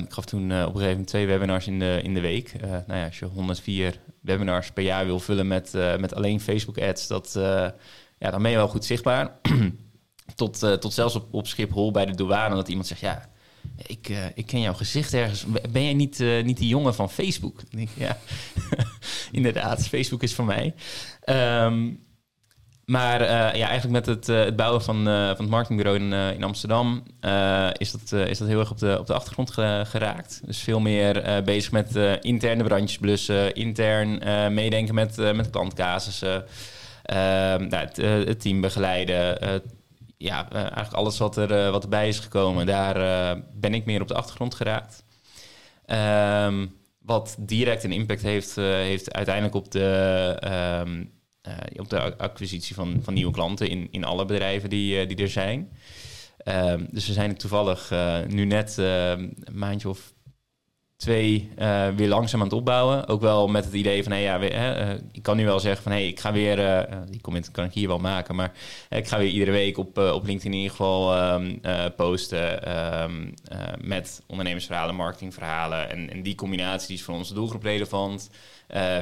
Ik 0.03 0.13
gaf 0.13 0.25
toen 0.25 0.43
op 0.43 0.51
een 0.51 0.63
gegeven 0.65 0.89
moment 0.89 1.07
twee 1.07 1.27
webinars 1.27 1.67
in 1.67 1.79
de, 1.79 1.99
in 2.03 2.13
de 2.13 2.19
week. 2.19 2.53
Nou 2.61 2.99
ja, 2.99 3.05
als 3.05 3.19
je 3.19 3.25
104 3.25 3.99
webinars 4.21 4.71
per 4.71 4.83
jaar 4.83 5.05
wil 5.05 5.19
vullen 5.19 5.47
met, 5.47 5.73
met 5.99 6.15
alleen 6.15 6.41
Facebook 6.41 6.77
ads, 6.77 7.07
dat, 7.07 7.31
ja, 8.17 8.31
dan 8.31 8.41
ben 8.41 8.51
je 8.51 8.57
wel 8.57 8.67
goed 8.67 8.85
zichtbaar. 8.85 9.31
tot, 10.35 10.59
tot 10.59 10.93
zelfs 10.93 11.15
op, 11.15 11.33
op 11.33 11.47
Schiphol 11.47 11.91
bij 11.91 12.05
de 12.05 12.15
douane 12.15 12.55
dat 12.55 12.67
iemand 12.67 12.87
zegt, 12.87 13.01
ja, 13.01 13.29
ik, 13.87 14.09
ik 14.35 14.45
ken 14.45 14.61
jouw 14.61 14.73
gezicht 14.73 15.13
ergens. 15.13 15.45
Ben 15.71 15.83
jij 15.83 15.93
niet, 15.93 16.19
niet 16.43 16.57
die 16.57 16.67
jongen 16.67 16.95
van 16.95 17.09
Facebook? 17.09 17.61
Ja, 17.93 18.17
inderdaad, 19.31 19.87
Facebook 19.87 20.23
is 20.23 20.33
van 20.33 20.45
mij. 20.45 20.73
Um, 21.25 22.05
maar 22.85 23.21
uh, 23.21 23.27
ja, 23.27 23.67
eigenlijk 23.67 23.91
met 23.91 24.05
het, 24.05 24.29
uh, 24.29 24.43
het 24.43 24.55
bouwen 24.55 24.81
van, 24.81 25.07
uh, 25.07 25.27
van 25.27 25.37
het 25.37 25.49
marketingbureau 25.49 25.99
in, 25.99 26.13
in 26.13 26.43
Amsterdam 26.43 27.03
is, 27.77 27.91
dat, 27.91 28.11
is 28.11 28.37
dat 28.37 28.47
heel 28.47 28.59
erg 28.59 28.71
op 28.71 28.77
de, 28.77 28.99
op 28.99 29.07
de 29.07 29.13
achtergrond 29.13 29.51
geraakt. 29.87 30.41
Dus 30.45 30.59
veel 30.59 30.79
meer 30.79 31.41
bezig 31.43 31.71
met 31.71 31.95
interne 32.21 32.63
brandjes 32.63 32.99
blussen, 32.99 33.53
intern 33.53 34.21
meedenken 34.53 34.95
met, 34.95 35.17
met 35.35 35.49
klantcasussen, 35.49 36.45
ehm, 37.03 37.67
nou, 37.67 37.85
het, 37.85 37.97
het, 38.27 38.41
team 38.41 38.61
begeleiden. 38.61 39.37
Ja, 40.17 40.51
eigenlijk 40.51 40.93
alles 40.93 41.17
wat, 41.17 41.37
er, 41.37 41.71
wat 41.71 41.83
erbij 41.83 42.07
is 42.07 42.19
gekomen, 42.19 42.65
daar 42.65 42.95
ben 43.53 43.73
ik 43.73 43.85
meer 43.85 44.01
op 44.01 44.07
de 44.07 44.13
achtergrond 44.13 44.55
geraakt. 44.55 45.03
Um, 45.85 46.75
wat 46.99 47.35
direct 47.39 47.83
een 47.83 47.91
impact 47.91 48.21
heeft, 48.21 48.55
heeft 48.55 49.13
uiteindelijk 49.13 49.55
op 49.55 49.71
de 49.71 50.81
um, 50.85 51.11
uh, 51.47 51.79
op 51.79 51.89
de 51.89 52.17
acquisitie 52.17 52.75
van, 52.75 52.99
van 53.03 53.13
nieuwe 53.13 53.33
klanten 53.33 53.69
in, 53.69 53.87
in 53.91 54.03
alle 54.03 54.25
bedrijven 54.25 54.69
die, 54.69 55.01
uh, 55.01 55.07
die 55.07 55.17
er 55.17 55.29
zijn. 55.29 55.69
Uh, 56.43 56.73
dus 56.91 57.07
we 57.07 57.13
zijn 57.13 57.37
toevallig 57.37 57.91
uh, 57.91 58.17
nu 58.27 58.45
net 58.45 58.77
een 58.77 59.35
maandje 59.51 59.89
of 59.89 60.13
twee 60.95 61.49
weer 61.95 62.07
langzaam 62.07 62.39
aan 62.39 62.47
het 62.47 62.55
opbouwen. 62.55 63.07
Ook 63.07 63.21
wel 63.21 63.47
met 63.47 63.65
het 63.65 63.73
idee 63.73 64.03
van, 64.03 64.11
hey, 64.11 64.21
ja, 64.21 64.39
we, 64.39 65.01
ik 65.11 65.23
kan 65.23 65.37
nu 65.37 65.45
wel 65.45 65.59
zeggen 65.59 65.83
van, 65.83 65.91
hey, 65.91 66.07
ik 66.07 66.19
ga 66.19 66.31
weer, 66.31 66.87
die 67.09 67.21
comment 67.21 67.51
kan 67.51 67.65
ik 67.65 67.73
hier 67.73 67.87
wel 67.87 67.97
maken, 67.97 68.35
maar 68.35 68.51
ik 68.89 69.07
ga 69.07 69.17
weer 69.17 69.29
iedere 69.29 69.51
week 69.51 69.77
op, 69.77 69.97
op 69.97 70.25
LinkedIn 70.25 70.51
in 70.51 70.57
ieder 70.57 70.69
geval 70.69 71.33
um, 71.33 71.61
posten 71.95 72.75
um, 73.03 73.33
met 73.81 74.23
ondernemersverhalen, 74.27 74.95
marketingverhalen. 74.95 75.89
En, 75.89 76.09
en 76.09 76.23
die 76.23 76.35
combinatie 76.35 76.95
is 76.95 77.03
voor 77.03 77.15
onze 77.15 77.33
doelgroep 77.33 77.63
relevant. 77.63 78.29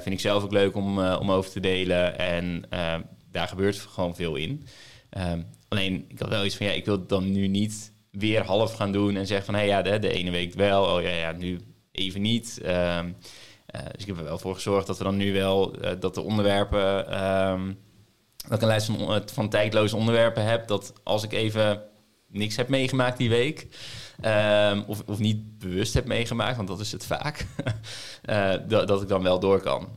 Vind 0.01 0.15
ik 0.15 0.19
zelf 0.19 0.43
ook 0.43 0.51
leuk 0.51 0.75
om, 0.75 0.99
om 0.99 1.31
over 1.31 1.51
te 1.51 1.59
delen. 1.59 2.17
En 2.17 2.65
daar 3.31 3.47
gebeurt 3.47 3.79
gewoon 3.79 4.15
veel 4.15 4.35
in. 4.35 4.65
Um, 5.17 5.45
alleen, 5.67 6.05
ik 6.07 6.19
had 6.19 6.29
wel 6.29 6.45
iets 6.45 6.55
van, 6.55 6.65
ja, 6.65 6.71
ik 6.71 6.85
wil 6.85 6.99
het 6.99 7.09
dan 7.09 7.31
nu 7.31 7.47
niet 7.47 7.93
weer 8.11 8.43
half 8.45 8.73
gaan 8.73 8.91
doen 8.91 9.15
en 9.15 9.27
zeggen 9.27 9.45
van, 9.45 9.53
hé 9.53 9.59
hey, 9.59 9.69
ja, 9.69 9.81
de, 9.81 9.99
de, 9.99 10.11
ene 10.11 10.31
week 10.31 10.53
wel, 10.53 10.83
oh 10.83 11.01
ja, 11.01 11.09
ja, 11.09 11.31
nu 11.31 11.59
even 11.93 12.21
niet. 12.21 12.59
Um, 12.65 13.15
dus 13.91 14.01
ik 14.01 14.07
heb 14.07 14.17
er 14.17 14.23
wel 14.23 14.39
voor 14.39 14.53
gezorgd 14.53 14.87
dat 14.87 14.97
we 14.97 15.03
dan 15.03 15.17
nu 15.17 15.33
wel, 15.33 15.75
dat 15.99 16.15
de 16.15 16.21
onderwerpen, 16.21 17.23
um, 17.23 17.79
dat 18.37 18.53
ik 18.53 18.61
een 18.61 18.67
lijst 18.67 18.85
van, 18.85 19.23
van 19.25 19.49
tijdloze 19.49 19.95
onderwerpen 19.95 20.45
heb, 20.45 20.67
dat 20.67 20.93
als 21.03 21.23
ik 21.23 21.33
even 21.33 21.83
niks 22.27 22.55
heb 22.55 22.67
meegemaakt 22.67 23.17
die 23.17 23.29
week, 23.29 23.67
Um, 24.25 24.83
of, 24.87 25.01
of 25.05 25.19
niet 25.19 25.59
bewust 25.59 25.93
heb 25.93 26.05
meegemaakt, 26.05 26.55
want 26.55 26.67
dat 26.67 26.79
is 26.79 26.91
het 26.91 27.05
vaak. 27.05 27.45
dat, 28.67 29.01
ik 29.01 29.07
dan 29.07 29.23
wel 29.23 29.39
door 29.39 29.61
kan. 29.61 29.87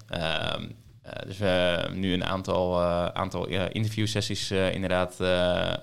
Dus 1.27 1.39
we 1.39 1.45
hebben 1.45 2.01
nu 2.01 2.13
een 2.13 2.25
aantal, 2.25 2.83
aantal 3.13 3.47
interviewsessies 3.49 4.51
inderdaad 4.51 5.17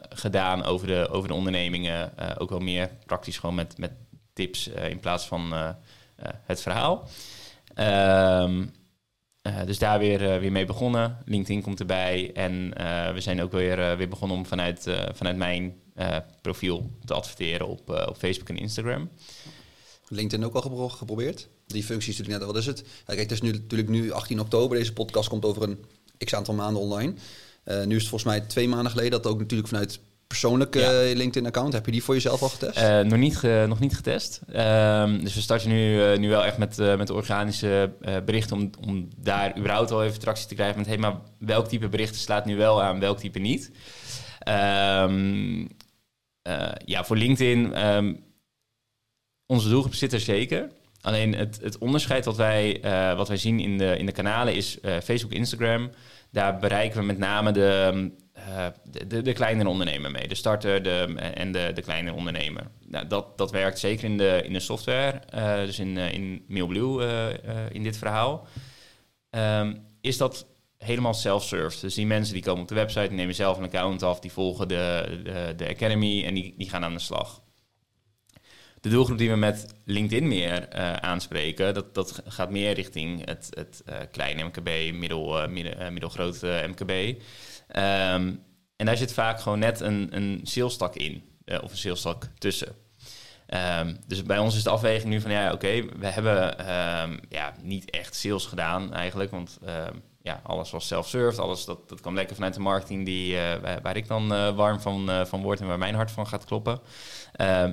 gedaan 0.09 0.63
over 0.63 0.87
de, 0.87 1.07
over 1.09 1.27
de 1.27 1.33
ondernemingen. 1.33 2.13
ook 2.37 2.49
wel 2.49 2.59
meer 2.59 2.89
praktisch 3.05 3.37
gewoon 3.37 3.55
met, 3.55 3.77
met 3.77 3.91
tips 4.33 4.67
in 4.67 4.99
plaats 4.99 5.25
van 5.25 5.53
het 6.45 6.61
verhaal. 6.61 7.09
Um, 8.43 8.71
dus 9.65 9.79
daar 9.79 9.99
weer, 9.99 10.39
weer 10.39 10.51
mee 10.51 10.65
begonnen. 10.65 11.17
LinkedIn 11.25 11.61
komt 11.61 11.79
erbij. 11.79 12.31
En 12.33 12.69
we 13.13 13.21
zijn 13.21 13.41
ook 13.41 13.51
weer, 13.51 13.97
weer 13.97 14.09
begonnen 14.09 14.37
om 14.37 14.45
vanuit, 14.45 14.87
vanuit 15.13 15.37
mijn 15.37 15.75
profiel 16.41 16.89
te 17.05 17.13
adverteren 17.13 17.67
op, 17.67 17.89
op 18.07 18.17
Facebook 18.17 18.49
en 18.49 18.57
Instagram. 18.57 19.09
LinkedIn 20.07 20.45
ook 20.45 20.55
al 20.55 20.89
geprobeerd? 20.89 21.47
Die 21.67 21.83
functies 21.83 22.17
natuurlijk 22.17 22.45
net, 22.45 22.53
wat 22.53 22.61
is 22.61 22.65
het? 22.65 22.83
Kijk, 23.05 23.19
het 23.19 23.31
is 23.31 23.41
nu, 23.41 23.51
natuurlijk 23.51 23.89
nu 23.89 24.11
18 24.11 24.39
oktober. 24.39 24.77
Deze 24.77 24.93
podcast 24.93 25.29
komt 25.29 25.45
over 25.45 25.63
een 25.63 25.85
x 26.17 26.35
aantal 26.35 26.53
maanden 26.53 26.81
online. 26.81 27.13
Nu 27.65 27.95
is 27.95 28.01
het 28.01 28.09
volgens 28.09 28.23
mij 28.23 28.39
twee 28.39 28.67
maanden 28.67 28.91
geleden 28.91 29.11
dat 29.11 29.27
ook 29.27 29.39
natuurlijk 29.39 29.69
vanuit 29.69 29.99
persoonlijke 30.33 30.79
Ja. 30.79 31.13
LinkedIn-account. 31.15 31.73
Heb 31.73 31.85
je 31.85 31.91
die 31.91 32.03
voor 32.03 32.13
jezelf 32.13 32.41
al 32.41 32.49
getest? 32.49 32.77
Eh, 32.77 32.99
nog, 32.99 33.19
niet 33.19 33.37
ge- 33.37 33.65
nog 33.67 33.79
niet 33.79 33.95
getest. 33.95 34.41
Ehm, 34.51 35.19
dus 35.23 35.35
we 35.35 35.41
starten 35.41 35.69
nu, 35.69 36.03
eh, 36.03 36.17
nu 36.19 36.29
wel 36.29 36.45
echt 36.45 36.57
met, 36.57 36.79
eh, 36.79 36.97
met 36.97 37.09
organische 37.09 37.91
berichten 38.25 38.55
om, 38.55 38.69
om 38.87 39.07
daar 39.17 39.57
überhaupt 39.57 39.91
al 39.91 40.03
even 40.03 40.19
tractie 40.19 40.47
te 40.47 40.55
krijgen 40.55 40.77
met 40.77 40.87
hey, 40.87 40.97
maar 40.97 41.15
welk 41.39 41.67
type 41.67 41.89
berichten 41.89 42.19
slaat 42.19 42.45
nu 42.45 42.55
wel 42.57 42.81
aan, 42.83 42.99
welk 42.99 43.19
type 43.19 43.39
niet. 43.39 43.71
Ehm, 44.39 45.65
eh, 46.41 46.71
ja, 46.85 47.03
voor 47.03 47.17
LinkedIn, 47.17 47.73
ehm, 47.73 48.13
onze 49.45 49.69
doelgroep 49.69 49.93
zit 49.93 50.13
er 50.13 50.19
zeker. 50.19 50.67
Alleen 51.01 51.35
het, 51.35 51.59
het 51.61 51.77
onderscheid 51.77 52.25
wat 52.25 52.37
wij, 52.37 52.79
wat 53.15 53.27
wij 53.27 53.37
zien 53.37 53.59
in 53.59 53.77
de, 53.77 53.97
in 53.97 54.05
de 54.05 54.11
kanalen 54.11 54.55
is 54.55 54.77
Facebook, 55.03 55.31
Instagram. 55.31 55.89
Daar 56.31 56.57
bereiken 56.57 56.99
we 56.99 57.05
met 57.05 57.17
name 57.17 57.51
de, 57.51 58.11
eh, 58.47 58.67
de, 59.07 59.21
de, 59.21 59.33
kleinere 59.33 59.69
ondernemer 59.69 60.11
mee. 60.11 60.27
De 60.27 60.35
starter 60.35 60.83
de, 60.83 61.15
en 61.33 61.51
de, 61.51 61.71
de 61.73 61.81
kleinere 61.81 62.15
ondernemer. 62.15 62.67
Nou, 62.87 63.07
dat, 63.07 63.37
dat 63.37 63.51
werkt 63.51 63.79
zeker 63.79 64.03
in 64.03 64.17
de, 64.17 64.41
in 64.45 64.53
de 64.53 64.59
software, 64.59 65.19
eh, 65.29 65.55
dus 65.55 65.79
in, 65.79 65.97
eh, 65.97 66.13
in 66.13 66.45
Mailblue 66.47 67.03
in 67.71 67.83
dit 67.83 67.97
verhaal. 67.97 68.47
Ehm, 69.29 69.75
is 70.01 70.17
dat 70.17 70.47
helemaal 70.77 71.13
self-served. 71.13 71.81
Dus 71.81 71.93
die 71.93 72.05
mensen 72.05 72.33
die 72.33 72.43
komen 72.43 72.61
op 72.61 72.67
de 72.67 72.75
website, 72.75 73.07
die 73.07 73.17
nemen 73.17 73.35
zelf 73.35 73.57
een 73.57 73.63
account 73.63 74.03
af, 74.03 74.19
die 74.19 74.31
volgen 74.31 74.67
de, 74.67 75.19
de, 75.23 75.53
de 75.55 75.69
Academy 75.69 76.25
en 76.25 76.33
die, 76.33 76.53
die 76.57 76.69
gaan 76.69 76.83
aan 76.83 76.93
de 76.93 76.99
slag. 76.99 77.41
De 78.81 78.89
doelgroep 78.89 79.17
die 79.17 79.29
we 79.29 79.35
met 79.35 79.73
LinkedIn 79.85 80.27
meer 80.27 80.69
aanspreken, 81.01 81.73
dat, 81.73 81.95
dat 81.95 82.21
gaat 82.25 82.51
meer 82.51 82.73
richting 82.73 83.25
het, 83.25 83.47
het 83.49 83.81
eh, 83.85 83.97
kleine 84.11 84.43
MKB, 84.43 84.93
middel, 84.93 85.49
middelgroot 85.91 86.41
MKB. 86.41 87.21
Ehm, 87.73 88.33
en 88.75 88.85
daar 88.85 88.97
zit 88.97 89.13
vaak 89.13 89.39
gewoon 89.39 89.59
net 89.59 89.79
een, 89.79 90.07
een 90.11 90.39
salestak 90.43 90.95
in, 90.95 91.23
eh, 91.45 91.63
of 91.63 91.71
een 91.71 91.77
salestak 91.77 92.27
tussen. 92.37 92.75
Ehm, 93.45 93.95
dus 94.07 94.23
bij 94.23 94.37
ons 94.37 94.55
is 94.55 94.63
de 94.63 94.69
afweging 94.69 95.09
nu 95.09 95.21
van 95.21 95.31
ja, 95.31 95.51
oké, 95.51 95.85
we 95.99 96.07
hebben 96.07 96.59
ehm, 96.59 97.17
ja, 97.29 97.53
niet 97.61 97.89
echt 97.89 98.15
sales 98.15 98.45
gedaan 98.45 98.93
eigenlijk, 98.93 99.31
want 99.31 99.59
ja, 100.21 100.41
alles 100.43 100.71
was 100.71 100.87
self-served, 100.87 101.39
alles 101.39 101.65
dat, 101.65 101.89
dat 101.89 102.01
kwam 102.01 102.15
lekker 102.15 102.35
vanuit 102.35 102.53
de 102.53 102.59
marketing 102.59 103.05
die, 103.05 103.37
eh, 103.37 103.79
waar, 103.81 103.97
ik 103.97 104.07
dan 104.07 104.33
eh, 104.33 104.55
warm 104.55 104.79
van, 104.79 105.27
van 105.27 105.41
word 105.41 105.59
en 105.59 105.67
waar 105.67 105.77
mijn 105.77 105.95
hart 105.95 106.11
van 106.11 106.27
gaat 106.27 106.45
kloppen. 106.45 106.79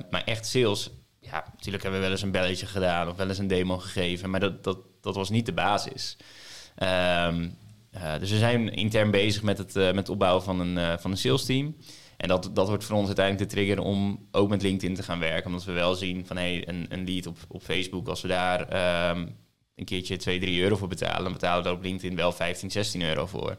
Maar 0.09 0.23
echt 0.25 0.45
sales, 0.45 0.89
ja, 1.19 1.43
natuurlijk 1.53 1.83
hebben 1.83 2.01
we 2.01 2.05
wel 2.05 2.15
eens 2.15 2.21
een 2.21 2.31
belletje 2.31 2.65
gedaan 2.65 3.09
of 3.09 3.15
wel 3.15 3.27
eens 3.27 3.37
een 3.37 3.47
demo 3.47 3.77
gegeven, 3.77 4.29
maar 4.29 4.39
dat, 4.39 4.63
dat, 4.63 4.77
dat 5.01 5.15
was 5.15 5.29
niet 5.29 5.45
de 5.45 5.53
basis. 5.53 6.17
Eh, 7.91 8.19
dus 8.19 8.31
we 8.31 8.37
zijn 8.37 8.73
intern 8.73 9.11
bezig 9.11 9.43
met 9.43 9.57
het, 9.57 9.75
eh, 9.75 9.91
met 9.91 10.09
opbouwen 10.09 10.43
van 10.43 10.59
een, 10.59 10.77
eh, 10.77 10.97
van 10.97 11.11
een 11.11 11.17
sales 11.17 11.45
team. 11.45 11.75
En 12.17 12.27
dat, 12.27 12.49
dat 12.53 12.67
wordt 12.67 12.83
voor 12.83 12.95
ons 12.95 13.05
uiteindelijk 13.05 13.49
de 13.49 13.55
trigger 13.55 13.79
om 13.79 14.27
ook 14.31 14.49
met 14.49 14.61
LinkedIn 14.61 14.95
te 14.95 15.03
gaan 15.03 15.19
werken. 15.19 15.45
Omdat 15.45 15.63
we 15.63 15.71
wel 15.71 15.95
zien 15.95 16.25
van 16.25 16.37
hey, 16.37 16.67
een, 16.67 16.85
een 16.89 17.05
lead 17.05 17.27
op, 17.27 17.37
op 17.47 17.61
Facebook, 17.61 18.07
als 18.07 18.21
we 18.21 18.27
daar 18.27 18.67
ehm, 18.67 19.27
een 19.75 19.85
keertje 19.85 20.17
2, 20.17 20.39
3 20.39 20.61
euro 20.61 20.75
voor 20.75 20.87
betalen, 20.87 21.23
dan 21.23 21.33
betalen 21.33 21.57
we 21.57 21.63
daar 21.63 21.77
op 21.77 21.83
LinkedIn 21.83 22.15
wel 22.15 22.31
15, 22.31 22.71
16 22.71 23.01
euro 23.01 23.25
voor. 23.25 23.57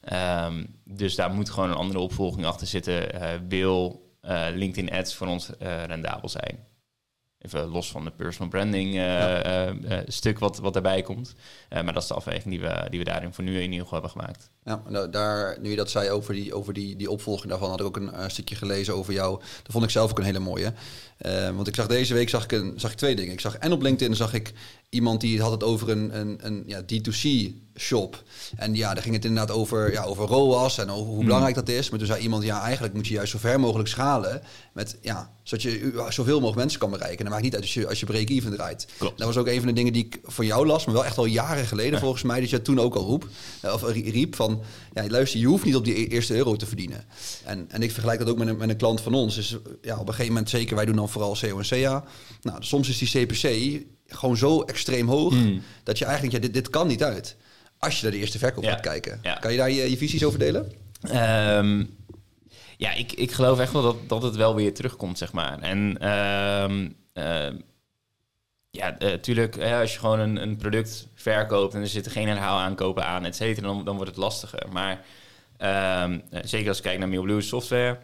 Ehm, 0.00 0.64
dus 0.84 1.14
daar 1.14 1.30
moet 1.30 1.50
gewoon 1.50 1.70
een 1.70 1.76
andere 1.76 1.98
opvolging 1.98 2.46
achter 2.46 2.66
zitten. 2.66 3.08
Wil 3.48 4.02
LinkedIn 4.54 4.92
ads 4.92 5.14
voor 5.14 5.26
ons 5.26 5.50
rendabel 5.86 6.28
zijn? 6.28 6.73
Even 7.44 7.68
los 7.68 7.90
van 7.90 8.04
de 8.04 8.10
personal 8.10 8.48
branding 8.48 8.94
eh, 8.94 9.44
eh, 9.44 9.68
eh, 9.68 10.04
stuk 10.06 10.38
wat, 10.38 10.58
wat 10.58 10.72
daarbij 10.72 11.02
komt. 11.02 11.34
Maar 11.70 11.92
dat 11.92 12.02
is 12.02 12.08
de 12.08 12.14
afweging 12.14 12.44
die 12.44 12.60
we, 12.60 12.86
die 12.90 12.98
we 12.98 13.04
daarin 13.04 13.34
voor 13.34 13.44
nu 13.44 13.54
in 13.56 13.62
ieder 13.62 13.86
geval 13.86 14.00
hebben 14.00 14.10
gemaakt. 14.10 14.50
Ja, 14.64 14.82
nou, 14.88 15.10
daar, 15.10 15.56
nu 15.60 15.70
je 15.70 15.76
dat 15.76 15.90
zei 15.90 16.10
over 16.10 16.34
die, 16.34 16.54
over 16.54 16.72
die, 16.72 16.96
die 16.96 17.10
opvolging 17.10 17.48
daarvan, 17.48 17.70
had 17.70 17.80
ik 17.80 17.86
ook 17.86 17.96
een 17.96 18.30
stukje 18.30 18.54
gelezen 18.54 18.94
over 18.94 19.12
jou. 19.12 19.38
Dat 19.62 19.72
vond 19.72 19.84
ik 19.84 19.90
zelf 19.90 20.10
ook 20.10 20.18
een 20.18 20.24
hele 20.24 20.38
mooie. 20.38 20.72
Want 21.54 21.68
ik 21.68 21.74
zag 21.74 21.86
deze 21.86 22.14
week 22.14 22.28
zag 22.28 22.44
ik, 22.44 22.52
een, 22.52 22.72
zag 22.76 22.90
ik 22.90 22.96
twee 22.96 23.16
dingen. 23.16 23.32
Ik 23.32 23.40
zag 23.40 23.56
en 23.56 23.72
op 23.72 23.82
LinkedIn 23.82 24.16
zag 24.16 24.34
ik 24.34 24.52
iemand 24.94 25.20
die 25.20 25.40
had 25.40 25.50
het 25.50 25.62
over 25.62 25.90
een, 25.90 26.18
een, 26.20 26.38
een 26.42 26.62
ja, 26.66 26.82
D2C 26.82 27.52
shop. 27.76 28.22
En 28.56 28.74
ja, 28.74 28.94
daar 28.94 29.02
ging 29.02 29.14
het 29.14 29.24
inderdaad 29.24 29.56
over, 29.56 29.92
ja, 29.92 30.02
over 30.04 30.26
ROAS 30.26 30.78
en 30.78 30.90
over 30.90 31.04
hoe 31.06 31.14
Hmm. 31.16 31.24
belangrijk 31.24 31.54
dat 31.54 31.68
is. 31.68 31.90
Maar 31.90 31.98
toen 31.98 32.08
zei 32.08 32.20
iemand, 32.22 32.42
ja, 32.44 32.62
eigenlijk 32.62 32.94
moet 32.94 33.06
je 33.06 33.14
juist 33.14 33.30
zo 33.32 33.38
ver 33.38 33.60
mogelijk 33.60 33.88
schalen. 33.88 34.42
Met, 34.72 34.98
ja, 35.02 35.30
zodat 35.42 35.62
je 35.62 36.04
zoveel 36.08 36.34
mogelijk 36.34 36.56
mensen 36.56 36.78
kan 36.80 36.90
bereiken. 36.90 37.18
En 37.18 37.24
dat 37.24 37.32
maakt 37.32 37.44
niet 37.44 37.54
uit 37.54 37.62
als 37.62 37.74
je, 37.74 37.88
als 37.88 38.00
je 38.00 38.06
break-even 38.06 38.52
draait. 38.52 38.86
Klopt. 38.98 39.18
Dat 39.18 39.26
was 39.26 39.36
ook 39.36 39.46
een 39.46 39.58
van 39.58 39.66
de 39.66 39.72
dingen 39.72 39.92
die 39.92 40.04
ik 40.04 40.18
van 40.22 40.46
jou 40.46 40.66
las, 40.66 40.84
maar 40.84 40.94
wel 40.94 41.04
echt 41.04 41.18
al 41.18 41.24
jaren 41.24 41.66
geleden 41.66 42.00
volgens 42.00 42.22
mij. 42.22 42.40
Dat 42.40 42.50
je 42.50 42.62
toen 42.62 42.78
ook 42.80 42.94
al 42.94 43.04
roep, 43.04 43.28
eh, 43.60 43.72
of 43.72 43.82
rie- 43.88 44.10
riep 44.10 44.34
van, 44.36 44.62
ja, 44.92 45.08
luister, 45.08 45.40
je 45.40 45.46
hoeft 45.46 45.64
niet 45.64 45.76
op 45.76 45.84
die 45.84 45.98
e- 45.98 46.04
eerste 46.06 46.34
euro 46.34 46.56
te 46.56 46.66
verdienen. 46.66 47.04
En, 47.44 47.64
en 47.70 47.82
ik 47.82 47.90
vergelijk 47.92 48.18
dat 48.18 48.28
ook 48.28 48.38
met 48.38 48.48
een, 48.48 48.56
met 48.56 48.68
een 48.68 48.76
klant 48.76 49.00
van 49.00 49.14
ons. 49.14 49.34
Dus 49.34 49.56
ja, 49.82 49.94
op 49.94 50.00
een 50.00 50.06
gegeven 50.14 50.32
moment, 50.32 50.50
zeker 50.50 50.76
wij 50.76 50.84
doen 50.84 50.96
dan 50.96 51.08
vooral 51.08 51.36
CO 51.40 51.58
en 51.58 51.66
CA. 51.82 52.04
Nou, 52.42 52.56
soms 52.62 52.88
is 52.88 52.98
die 52.98 53.26
CPC 53.26 53.82
gewoon 54.06 54.36
zo 54.36 54.62
extreem 54.62 55.08
hoog, 55.08 55.32
Mm. 55.34 55.62
dat 55.82 55.98
je 55.98 56.04
eigenlijk, 56.04 56.34
ja, 56.34 56.40
dit, 56.40 56.54
dit 56.54 56.70
kan 56.70 56.86
niet 56.86 57.02
uit. 57.02 57.36
Als 57.78 57.96
je 57.96 58.02
naar 58.02 58.12
de 58.12 58.18
eerste 58.18 58.38
verkoop 58.38 58.64
Ja. 58.64 58.70
gaat 58.70 58.80
kijken. 58.80 59.18
Ja. 59.22 59.34
Kan 59.34 59.50
je 59.52 59.58
daar 59.58 59.70
je, 59.70 59.90
je 59.90 59.96
visies 59.96 60.24
over 60.24 60.38
delen? 60.38 60.72
Ehm, 61.02 61.84
ja, 62.76 62.92
ik, 62.92 63.12
ik 63.12 63.32
geloof 63.32 63.58
echt 63.58 63.72
wel 63.72 63.82
dat, 63.82 63.96
dat 64.08 64.22
het 64.22 64.36
wel 64.36 64.54
weer 64.54 64.74
terugkomt, 64.74 65.18
zeg 65.18 65.32
maar. 65.32 65.58
En 65.60 65.96
ehm, 66.00 66.88
ehm, 67.12 67.56
ja, 68.70 68.96
natuurlijk, 68.98 69.58
als 69.62 69.92
je 69.92 69.98
gewoon 69.98 70.18
een, 70.18 70.36
een 70.42 70.56
product 70.56 71.06
verkoopt 71.14 71.74
en 71.74 71.80
er 71.80 71.88
zitten 71.88 72.12
geen 72.12 72.28
herhaalaankopen 72.28 73.04
aan, 73.06 73.24
et 73.24 73.36
cetera, 73.36 73.66
dan, 73.66 73.84
dan 73.84 73.94
wordt 73.96 74.10
het 74.10 74.20
lastiger. 74.20 74.66
Maar 74.72 75.04
eh, 75.56 76.10
zeker 76.44 76.68
als 76.68 76.76
ik 76.76 76.82
kijk 76.82 76.98
naar 76.98 77.08
Mailblue 77.08 77.40
software, 77.40 77.98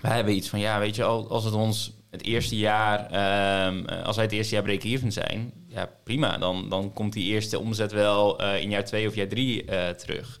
wij 0.00 0.14
hebben 0.14 0.34
iets 0.34 0.48
van, 0.48 0.58
ja, 0.60 0.78
weet 0.78 0.96
je, 0.96 1.04
al- 1.04 1.30
als 1.30 1.44
het 1.44 1.54
ons 1.54 1.92
het 2.10 2.24
eerste 2.24 2.56
jaar, 2.56 3.06
ehm, 3.10 3.86
eh, 3.86 4.02
als 4.04 4.16
wij 4.16 4.24
het 4.24 4.34
eerste 4.34 4.54
jaar 4.54 4.64
break-even 4.64 5.12
zijn, 5.12 5.52
ja, 5.68 5.90
prima. 6.04 6.38
Dan, 6.38 6.68
dan 6.68 6.92
komt 6.92 7.12
die 7.12 7.32
eerste 7.32 7.58
omzet 7.58 7.92
wel 7.92 8.38
eh, 8.38 8.62
in 8.62 8.70
jaar 8.70 8.84
twee 8.84 9.08
of 9.08 9.14
jaar 9.14 9.28
drie 9.28 9.64
eh, 9.64 9.88
terug. 9.88 10.40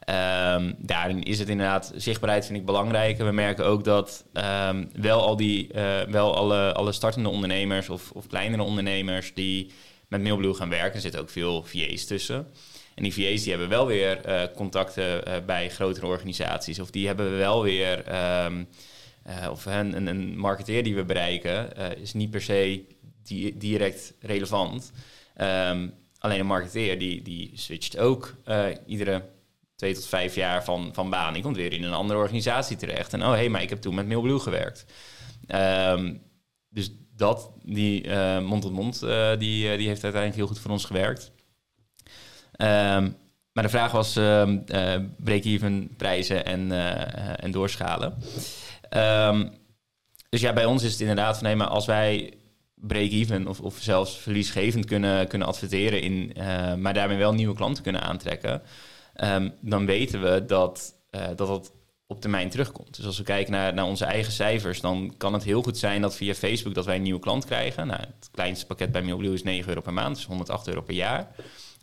Ehm, 0.00 0.72
daarin 0.78 1.22
is 1.22 1.38
het 1.38 1.48
inderdaad, 1.48 1.92
zichtbaarheid 1.96 2.46
vind 2.46 2.58
ik 2.58 2.64
belangrijk. 2.64 3.18
En 3.18 3.26
we 3.26 3.32
merken 3.32 3.64
ook 3.64 3.84
dat 3.84 4.24
ehm, 4.32 4.84
wel 4.92 5.20
al 5.20 5.36
die, 5.36 5.70
wel 6.08 6.36
alle, 6.36 6.72
alle 6.72 6.92
startende 6.92 7.28
ondernemers 7.28 7.88
of, 7.88 8.10
of 8.10 8.26
kleinere 8.26 8.62
ondernemers 8.62 9.34
die 9.34 9.70
met 10.08 10.22
Mailblue 10.22 10.54
gaan 10.54 10.68
werken, 10.68 10.94
er 10.94 11.00
zitten 11.00 11.20
ook 11.20 11.30
veel 11.30 11.62
VA's 11.62 12.04
tussen. 12.04 12.46
En 12.94 13.02
die 13.02 13.14
VA's 13.14 13.42
die 13.42 13.50
hebben 13.50 13.68
wel 13.68 13.86
weer 13.86 14.20
contacten 14.54 15.22
bij 15.46 15.68
grotere 15.68 16.06
organisaties. 16.06 16.80
Of 16.80 16.90
die 16.90 17.06
hebben 17.06 17.36
wel 17.36 17.62
weer, 17.62 18.04
eh, 19.22 19.50
of 19.50 19.66
een, 19.66 20.06
een, 20.06 20.38
marketeer 20.38 20.82
die 20.82 20.94
we 20.94 21.04
bereiken, 21.04 21.76
eh, 21.76 22.02
is 22.02 22.12
niet 22.12 22.30
per 22.30 22.42
se 22.42 22.84
di- 23.22 23.58
direct 23.58 24.14
relevant. 24.20 24.92
Ehm, 25.34 25.88
alleen 26.18 26.40
een 26.40 26.46
marketeer 26.46 26.98
die, 26.98 27.22
die 27.22 27.50
switcht 27.54 27.98
ook 27.98 28.34
eh, 28.44 28.66
iedere 28.86 29.22
twee 29.76 29.94
tot 29.94 30.06
vijf 30.06 30.34
jaar 30.34 30.64
van, 30.64 30.90
van 30.92 31.10
baan. 31.10 31.32
Die 31.32 31.42
komt 31.42 31.56
weer 31.56 31.72
in 31.72 31.82
een 31.82 31.92
andere 31.92 32.18
organisatie 32.18 32.76
terecht. 32.76 33.12
En 33.12 33.22
oh, 33.22 33.30
hé, 33.30 33.36
hey, 33.36 33.48
maar 33.48 33.62
ik 33.62 33.68
heb 33.68 33.80
toen 33.80 33.94
met 33.94 34.06
Mailblue 34.06 34.38
gewerkt. 34.38 34.84
Ehm, 35.46 36.14
dus 36.68 36.92
dat, 37.16 37.50
die 37.62 38.10
mond-tot-mond, 38.40 39.00
die, 39.38 39.76
die 39.76 39.88
heeft 39.88 40.02
uiteindelijk 40.02 40.34
heel 40.34 40.46
goed 40.46 40.58
voor 40.58 40.70
ons 40.70 40.84
gewerkt. 40.84 41.32
Ehm, 42.52 43.10
maar 43.52 43.64
de 43.64 43.68
vraag 43.68 43.92
was 43.92 44.12
break-even 45.16 45.94
prijzen 45.96 46.44
en, 46.44 46.72
en 47.40 47.50
doorschalen. 47.50 48.14
Ehm, 48.90 49.48
dus 50.28 50.40
ja, 50.40 50.52
bij 50.52 50.64
ons 50.64 50.82
is 50.82 50.92
het 50.92 51.00
inderdaad 51.00 51.34
van... 51.34 51.46
nee, 51.46 51.56
maar 51.56 51.66
als 51.66 51.86
wij 51.86 52.34
break-even 52.74 53.46
of, 53.46 53.60
of 53.60 53.76
zelfs 53.80 54.18
verliesgevend 54.18 54.84
kunnen, 54.84 55.28
kunnen 55.28 55.48
adverteren... 55.48 56.02
In, 56.02 56.34
eh, 56.34 56.74
maar 56.74 56.94
daarmee 56.94 57.16
wel 57.16 57.32
nieuwe 57.32 57.54
klanten 57.54 57.82
kunnen 57.82 58.02
aantrekken... 58.02 58.62
ehm, 59.14 59.50
dan 59.60 59.86
weten 59.86 60.22
we 60.22 60.44
dat, 60.44 60.94
eh, 61.10 61.26
dat 61.26 61.38
dat 61.48 61.72
op 62.06 62.20
termijn 62.20 62.50
terugkomt. 62.50 62.96
Dus 62.96 63.06
als 63.06 63.18
we 63.18 63.24
kijken 63.24 63.52
naar, 63.52 63.74
naar 63.74 63.84
onze 63.84 64.04
eigen 64.04 64.32
cijfers... 64.32 64.80
dan 64.80 65.14
kan 65.16 65.32
het 65.32 65.44
heel 65.44 65.62
goed 65.62 65.78
zijn 65.78 66.00
dat 66.00 66.16
via 66.16 66.34
Facebook 66.34 66.74
dat 66.74 66.84
wij 66.84 66.96
een 66.96 67.02
nieuwe 67.02 67.20
klant 67.20 67.44
krijgen. 67.44 67.86
Nou, 67.86 68.00
het 68.00 68.28
kleinste 68.30 68.66
pakket 68.66 68.92
bij 68.92 69.02
Mailblue 69.02 69.32
is 69.32 69.42
9 69.42 69.68
euro 69.68 69.80
per 69.80 69.92
maand, 69.92 70.16
dus 70.16 70.24
108 70.26 70.68
euro 70.68 70.80
per 70.80 70.94
jaar. 70.94 71.30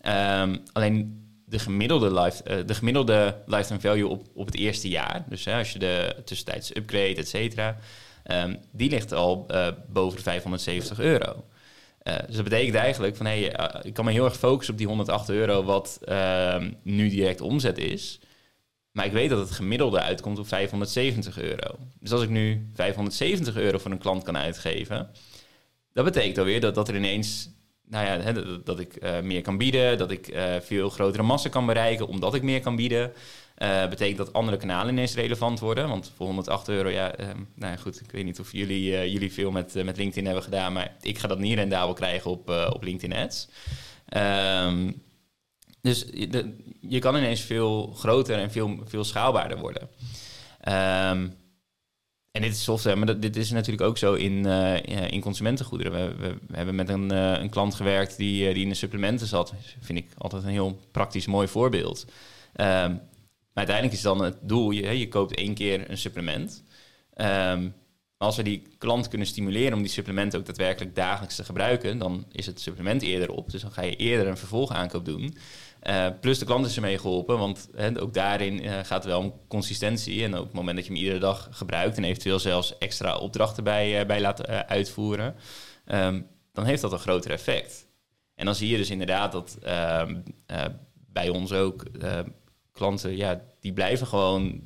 Ehm, 0.02 0.58
alleen 0.74 1.27
de 1.50 1.60
gemiddelde, 1.60 2.22
life, 2.22 2.44
eh, 2.44 2.58
de 2.66 2.74
gemiddelde 2.74 3.44
lifetime 3.46 3.80
value 3.80 4.08
op, 4.08 4.26
op 4.34 4.46
het 4.46 4.56
eerste 4.56 4.90
jaar... 4.90 5.26
dus 5.30 5.48
als 5.48 5.74
je 5.74 5.80
de 5.80 6.16
tussentijds 6.26 6.76
upgrade, 6.76 7.16
et 7.16 7.28
cetera... 7.28 7.78
ehm, 8.24 8.56
die 8.72 8.90
ligt 8.90 9.14
al 9.14 9.46
eh, 9.48 9.68
boven 9.90 10.18
de 10.18 10.24
570 10.24 11.00
euro. 11.00 11.46
Eh, 12.08 12.16
dus 12.28 12.36
dat 12.36 12.44
betekent 12.44 12.76
eigenlijk 12.76 13.16
van... 13.16 13.26
Hey, 13.26 13.52
eh, 13.52 13.86
ik 13.86 13.94
kan 13.94 14.06
me 14.06 14.12
heel 14.12 14.26
erg 14.26 14.38
focussen 14.38 14.74
op 14.74 14.80
die 14.80 14.88
108 14.88 15.30
euro... 15.30 15.64
wat 15.64 16.00
ehm, 16.06 16.72
nu 16.84 17.10
direct 17.10 17.42
omzet 17.42 17.78
is... 17.78 18.20
Maar 18.92 19.06
ik 19.06 19.12
weet 19.12 19.30
dat 19.30 19.40
het 19.40 19.52
gemiddelde 19.52 20.00
uitkomt 20.00 20.40
op 20.40 20.48
570 20.48 21.40
euro. 21.40 21.76
Dus 22.00 22.12
als 22.12 22.22
ik 22.22 22.30
nu 22.30 22.70
570 22.74 23.56
euro 23.56 23.78
voor 23.78 23.92
een 23.92 23.98
klant 23.98 24.24
kan 24.24 24.38
uitgeven, 24.38 25.10
dat 25.94 26.06
betekent 26.06 26.38
alweer 26.38 26.62
dat, 26.62 26.76
dat 26.76 26.88
er 26.88 26.96
ineens 26.96 27.50
nou 27.90 28.06
ja, 28.06 28.32
dat, 28.32 28.66
dat 28.66 28.80
ik 28.80 28.96
eh, 28.96 29.20
meer 29.22 29.42
kan 29.42 29.58
bieden, 29.58 29.98
dat 29.98 30.12
ik 30.12 30.28
eh, 30.28 30.56
veel 30.62 30.90
grotere 30.90 31.24
massa 31.24 31.50
kan 31.50 31.66
bereiken 31.66 32.08
omdat 32.08 32.34
ik 32.34 32.44
meer 32.44 32.62
kan 32.62 32.76
bieden. 32.76 33.14
Eh, 33.56 33.88
betekent 33.90 34.18
dat 34.18 34.34
andere 34.34 34.58
kanalen 34.58 34.94
ineens 34.94 35.16
relevant 35.16 35.60
worden. 35.60 35.90
Want 35.90 36.12
voor 36.16 36.26
108 36.26 36.68
euro, 36.68 36.90
ja, 36.90 37.14
nou 37.56 37.72
ja, 37.72 37.76
goed, 37.76 38.02
ik 38.02 38.12
weet 38.12 38.26
niet 38.26 38.40
of 38.40 38.52
jullie, 38.52 39.12
jullie 39.12 39.34
veel 39.34 39.52
met, 39.52 39.74
met 39.84 39.98
LinkedIn 39.98 40.26
hebben 40.26 40.44
gedaan, 40.44 40.74
maar 40.74 40.96
ik 41.02 41.18
ga 41.18 41.28
dat 41.28 41.40
niet 41.40 41.56
rendabel 41.56 41.94
krijgen 41.94 42.32
op, 42.32 42.50
op 42.50 42.84
LinkedIn 42.84 43.18
Ads. 43.18 43.48
Ehm, 44.10 44.92
dus 45.82 46.06
je, 46.82 47.00
kan 47.00 47.16
ineens 47.16 47.42
veel 47.42 47.94
groter 47.96 48.40
en 48.40 48.52
veel, 48.52 48.80
veel 48.86 49.04
schaalbaarder 49.04 49.58
worden. 49.58 49.90
Ehm, 50.62 51.28
en 52.38 52.44
dit 52.44 52.52
is 52.52 52.64
software, 52.64 52.96
maar 52.96 53.20
dit 53.20 53.36
is 53.36 53.52
natuurlijk 53.52 53.88
ook 53.88 53.98
zo 53.98 54.14
in, 54.14 54.46
eh, 54.46 55.12
in 55.12 55.22
consumentengoederen. 55.22 56.20
We, 56.20 56.38
we, 56.48 56.56
hebben 56.56 56.76
met 56.76 56.90
een, 56.90 57.12
eh, 57.12 57.42
een 57.42 57.50
klant 57.50 57.76
gewerkt 57.76 58.18
die, 58.18 58.48
eh, 58.48 58.54
die 58.54 58.64
in 58.64 58.70
de 58.70 58.76
supplementen 58.76 59.28
zat. 59.28 59.54
vind 59.80 60.00
ik 60.00 60.06
altijd 60.18 60.44
een 60.44 60.50
heel 60.50 60.80
praktisch 60.92 61.26
mooi 61.26 61.48
voorbeeld. 61.48 62.06
Ehm, 62.54 62.92
maar 62.92 63.66
uiteindelijk 63.66 63.96
is 63.96 64.02
dan 64.02 64.24
het 64.24 64.38
doel, 64.42 64.72
je, 64.72 65.00
je 65.00 65.08
koopt 65.08 65.36
één 65.36 65.54
keer 65.54 65.90
een 65.90 65.98
supplement. 65.98 66.64
Ehm, 67.14 67.70
als 68.18 68.36
we 68.36 68.44
die 68.44 68.62
klant 68.78 69.08
kunnen 69.08 69.28
stimuleren 69.28 69.74
om 69.74 69.82
die 69.82 69.92
supplementen 69.92 70.40
ook 70.40 70.46
daadwerkelijk 70.46 70.96
dagelijks 70.96 71.36
te 71.36 71.44
gebruiken, 71.44 71.98
dan 71.98 72.26
is 72.32 72.46
het 72.46 72.62
supplement 72.62 73.02
eerder 73.02 73.32
op. 73.32 73.52
Dus 73.52 73.62
dan 73.62 73.72
ga 73.72 73.82
je 73.82 73.96
eerder 73.96 74.28
een 74.28 74.38
vervolgaankoop 74.38 75.06
doen. 75.06 75.38
Eh, 75.88 76.08
plus 76.22 76.40
de 76.40 76.46
klant 76.46 76.66
is 76.66 76.76
ermee 76.76 76.98
geholpen, 76.98 77.38
want 77.38 77.70
ook 78.00 78.14
daarin 78.14 78.64
eh, 78.64 78.80
gaat 78.84 79.06
wel 79.06 79.20
om 79.20 79.34
consistentie. 79.48 80.24
En 80.24 80.38
op 80.38 80.46
het 80.46 80.54
moment 80.54 80.76
dat 80.76 80.86
je 80.86 80.92
hem 80.92 81.02
iedere 81.02 81.20
dag 81.20 81.48
gebruikt 81.52 81.98
en 81.98 82.04
eventueel 82.04 82.40
zelfs 82.40 82.78
extra 82.78 83.18
opdrachten 83.18 83.64
bij, 83.64 84.00
eh, 84.00 84.06
bij 84.06 84.22
laat 84.22 84.48
uitvoeren, 84.48 85.36
ehm, 85.86 86.22
dan 86.54 86.66
heeft 86.66 86.82
dat 86.82 86.92
een 86.92 87.00
groter 87.00 87.32
effect. 87.32 87.88
En 88.36 88.46
dan 88.46 88.56
zie 88.56 88.70
je 88.70 88.78
dus 88.78 88.90
inderdaad 88.90 89.32
dat 89.32 89.58
ehm, 89.62 90.16
eh, 90.46 90.66
bij 90.94 91.30
ons 91.30 91.52
ook 91.52 91.84
klanten, 92.72 93.16
ja, 93.16 93.42
die 93.60 93.74
blijven 93.74 94.08
gewoon 94.08 94.62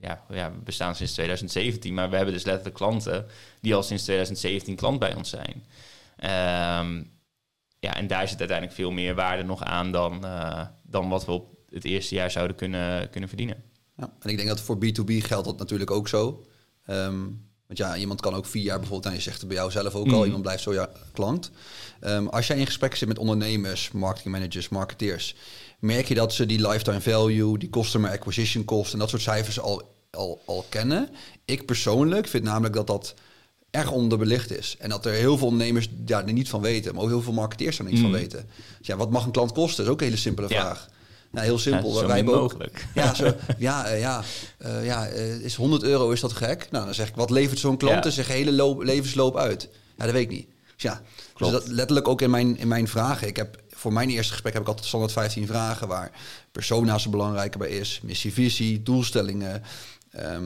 ja, 0.00 0.24
ja, 0.28 0.52
we 0.52 0.58
bestaan 0.58 0.96
sinds 0.96 1.12
2017, 1.12 1.94
maar 1.94 2.10
we 2.10 2.16
hebben 2.16 2.34
dus 2.34 2.44
letterlijk 2.44 2.76
klanten 2.76 3.26
die 3.60 3.74
al 3.74 3.82
sinds 3.82 4.02
2017 4.02 4.76
klant 4.76 4.98
bij 4.98 5.14
ons 5.14 5.30
zijn. 5.30 5.64
Ehm, 6.16 7.02
ja, 7.86 7.96
en 7.96 8.06
daar 8.06 8.28
zit 8.28 8.38
uiteindelijk 8.38 8.78
veel 8.78 8.90
meer 8.90 9.14
waarde 9.14 9.42
nog 9.42 9.62
aan 9.62 9.92
dan, 9.92 10.24
eh, 10.24 10.66
dan 10.82 11.08
wat 11.08 11.24
we 11.24 11.32
op 11.32 11.54
het 11.70 11.84
eerste 11.84 12.14
jaar 12.14 12.30
zouden 12.30 12.56
kunnen, 12.56 13.10
kunnen 13.10 13.28
verdienen. 13.28 13.62
Ja, 13.96 14.12
en 14.20 14.30
ik 14.30 14.36
denk 14.36 14.48
dat 14.48 14.60
voor 14.60 14.76
B2B 14.76 15.22
geldt 15.22 15.46
dat 15.46 15.58
natuurlijk 15.58 15.90
ook 15.90 16.08
zo. 16.08 16.44
Ehm, 16.86 17.18
want 17.66 17.78
ja, 17.78 17.96
iemand 17.96 18.20
kan 18.20 18.34
ook 18.34 18.46
vier 18.46 18.62
jaar 18.62 18.78
bijvoorbeeld, 18.78 19.12
en 19.12 19.18
je 19.18 19.24
zegt 19.24 19.38
het 19.38 19.48
bij 19.48 19.56
jou 19.56 19.70
zelf 19.70 19.94
ook 19.94 20.10
al, 20.12 20.18
Mm. 20.18 20.24
iemand 20.24 20.42
blijft 20.42 20.62
zo 20.62 20.72
ja, 20.72 20.90
klant. 21.12 21.50
Ehm, 22.00 22.26
als 22.26 22.46
jij 22.46 22.58
in 22.58 22.66
gesprek 22.66 22.94
zit 22.94 23.08
met 23.08 23.18
ondernemers, 23.18 23.90
marketingmanagers, 23.90 24.68
marketeers, 24.68 25.34
merk 25.78 26.08
je 26.08 26.14
dat 26.14 26.34
ze 26.34 26.46
die 26.46 26.68
lifetime 26.68 27.00
value, 27.00 27.58
die 27.58 27.70
customer 27.70 28.10
acquisition 28.10 28.64
cost 28.64 28.92
en 28.92 28.98
dat 28.98 29.08
soort 29.08 29.22
cijfers 29.22 29.60
al, 29.60 29.94
al, 30.10 30.42
al 30.46 30.64
kennen? 30.68 31.08
Ik 31.44 31.66
persoonlijk 31.66 32.28
vind 32.28 32.44
namelijk 32.44 32.74
dat 32.74 32.86
dat 32.86 33.14
erg 33.70 33.90
onderbelicht 33.90 34.50
is. 34.58 34.76
En 34.78 34.88
dat 34.88 35.06
er 35.06 35.12
heel 35.12 35.38
veel 35.38 35.46
ondernemers 35.46 35.88
ja, 36.06 36.26
er 36.26 36.32
niet 36.32 36.48
van 36.48 36.60
weten, 36.60 36.94
maar 36.94 37.02
ook 37.02 37.08
heel 37.08 37.22
veel 37.22 37.32
marketeers 37.32 37.78
er 37.78 37.84
niet 37.84 37.98
van 37.98 38.06
Mm. 38.08 38.12
weten. 38.14 38.48
Dus 38.78 38.86
ja, 38.86 38.96
wat 38.96 39.10
mag 39.10 39.24
een 39.24 39.30
klant 39.30 39.52
kosten? 39.52 39.76
Dat 39.76 39.86
is 39.86 39.90
ook 39.92 39.98
een 40.00 40.06
hele 40.06 40.18
simpele 40.18 40.48
Ja. 40.48 40.60
vraag. 40.60 40.88
Nou, 41.30 41.46
heel 41.46 41.58
simpel. 41.58 41.92
Ja, 41.92 41.98
zo 42.00 42.06
Wij 42.06 42.22
mogelijk. 42.22 42.86
ja, 42.94 43.14
zo, 43.14 43.34
ja, 43.58 43.86
eh, 43.86 44.00
ja, 44.00 44.22
eh, 44.58 44.84
ja 44.84 45.06
eh, 45.06 45.40
is 45.40 45.54
100 45.54 45.82
euro, 45.82 46.10
is 46.10 46.20
dat 46.20 46.32
gek? 46.32 46.66
Nou, 46.70 46.84
dan 46.84 46.94
zeg 46.94 47.08
ik, 47.08 47.14
wat 47.14 47.30
levert 47.30 47.58
zo'n 47.58 47.76
klant 47.76 48.04
Ja. 48.04 48.10
zijn 48.10 48.26
hele 48.26 48.52
loop, 48.52 48.82
levensloop 48.82 49.36
uit? 49.36 49.68
Ja, 49.96 50.04
dat 50.04 50.12
weet 50.12 50.22
ik 50.22 50.30
niet. 50.30 50.46
Dus 50.74 50.82
ja, 50.82 51.02
dus 51.16 51.24
Klopt. 51.34 51.52
dat 51.52 51.66
letterlijk 51.68 52.08
ook 52.08 52.20
in 52.22 52.30
mijn, 52.30 52.56
in 52.58 52.68
mijn 52.68 52.88
vragen. 52.88 53.26
Ik 53.28 53.36
heb, 53.36 53.62
voor 53.70 53.92
mijn 53.92 54.10
eerste 54.10 54.32
gesprek 54.32 54.52
heb 54.52 54.62
ik 54.62 54.68
altijd 54.68 54.86
standaard 54.86 55.12
15 55.12 55.46
vragen... 55.46 55.88
waar 55.88 56.10
persona's 56.52 57.04
er 57.04 57.10
belangrijker 57.10 57.58
bij 57.58 57.68
is. 57.70 58.00
Missie, 58.02 58.32
visie, 58.32 58.82
doelstellingen... 58.82 59.62
ehm, 60.10 60.44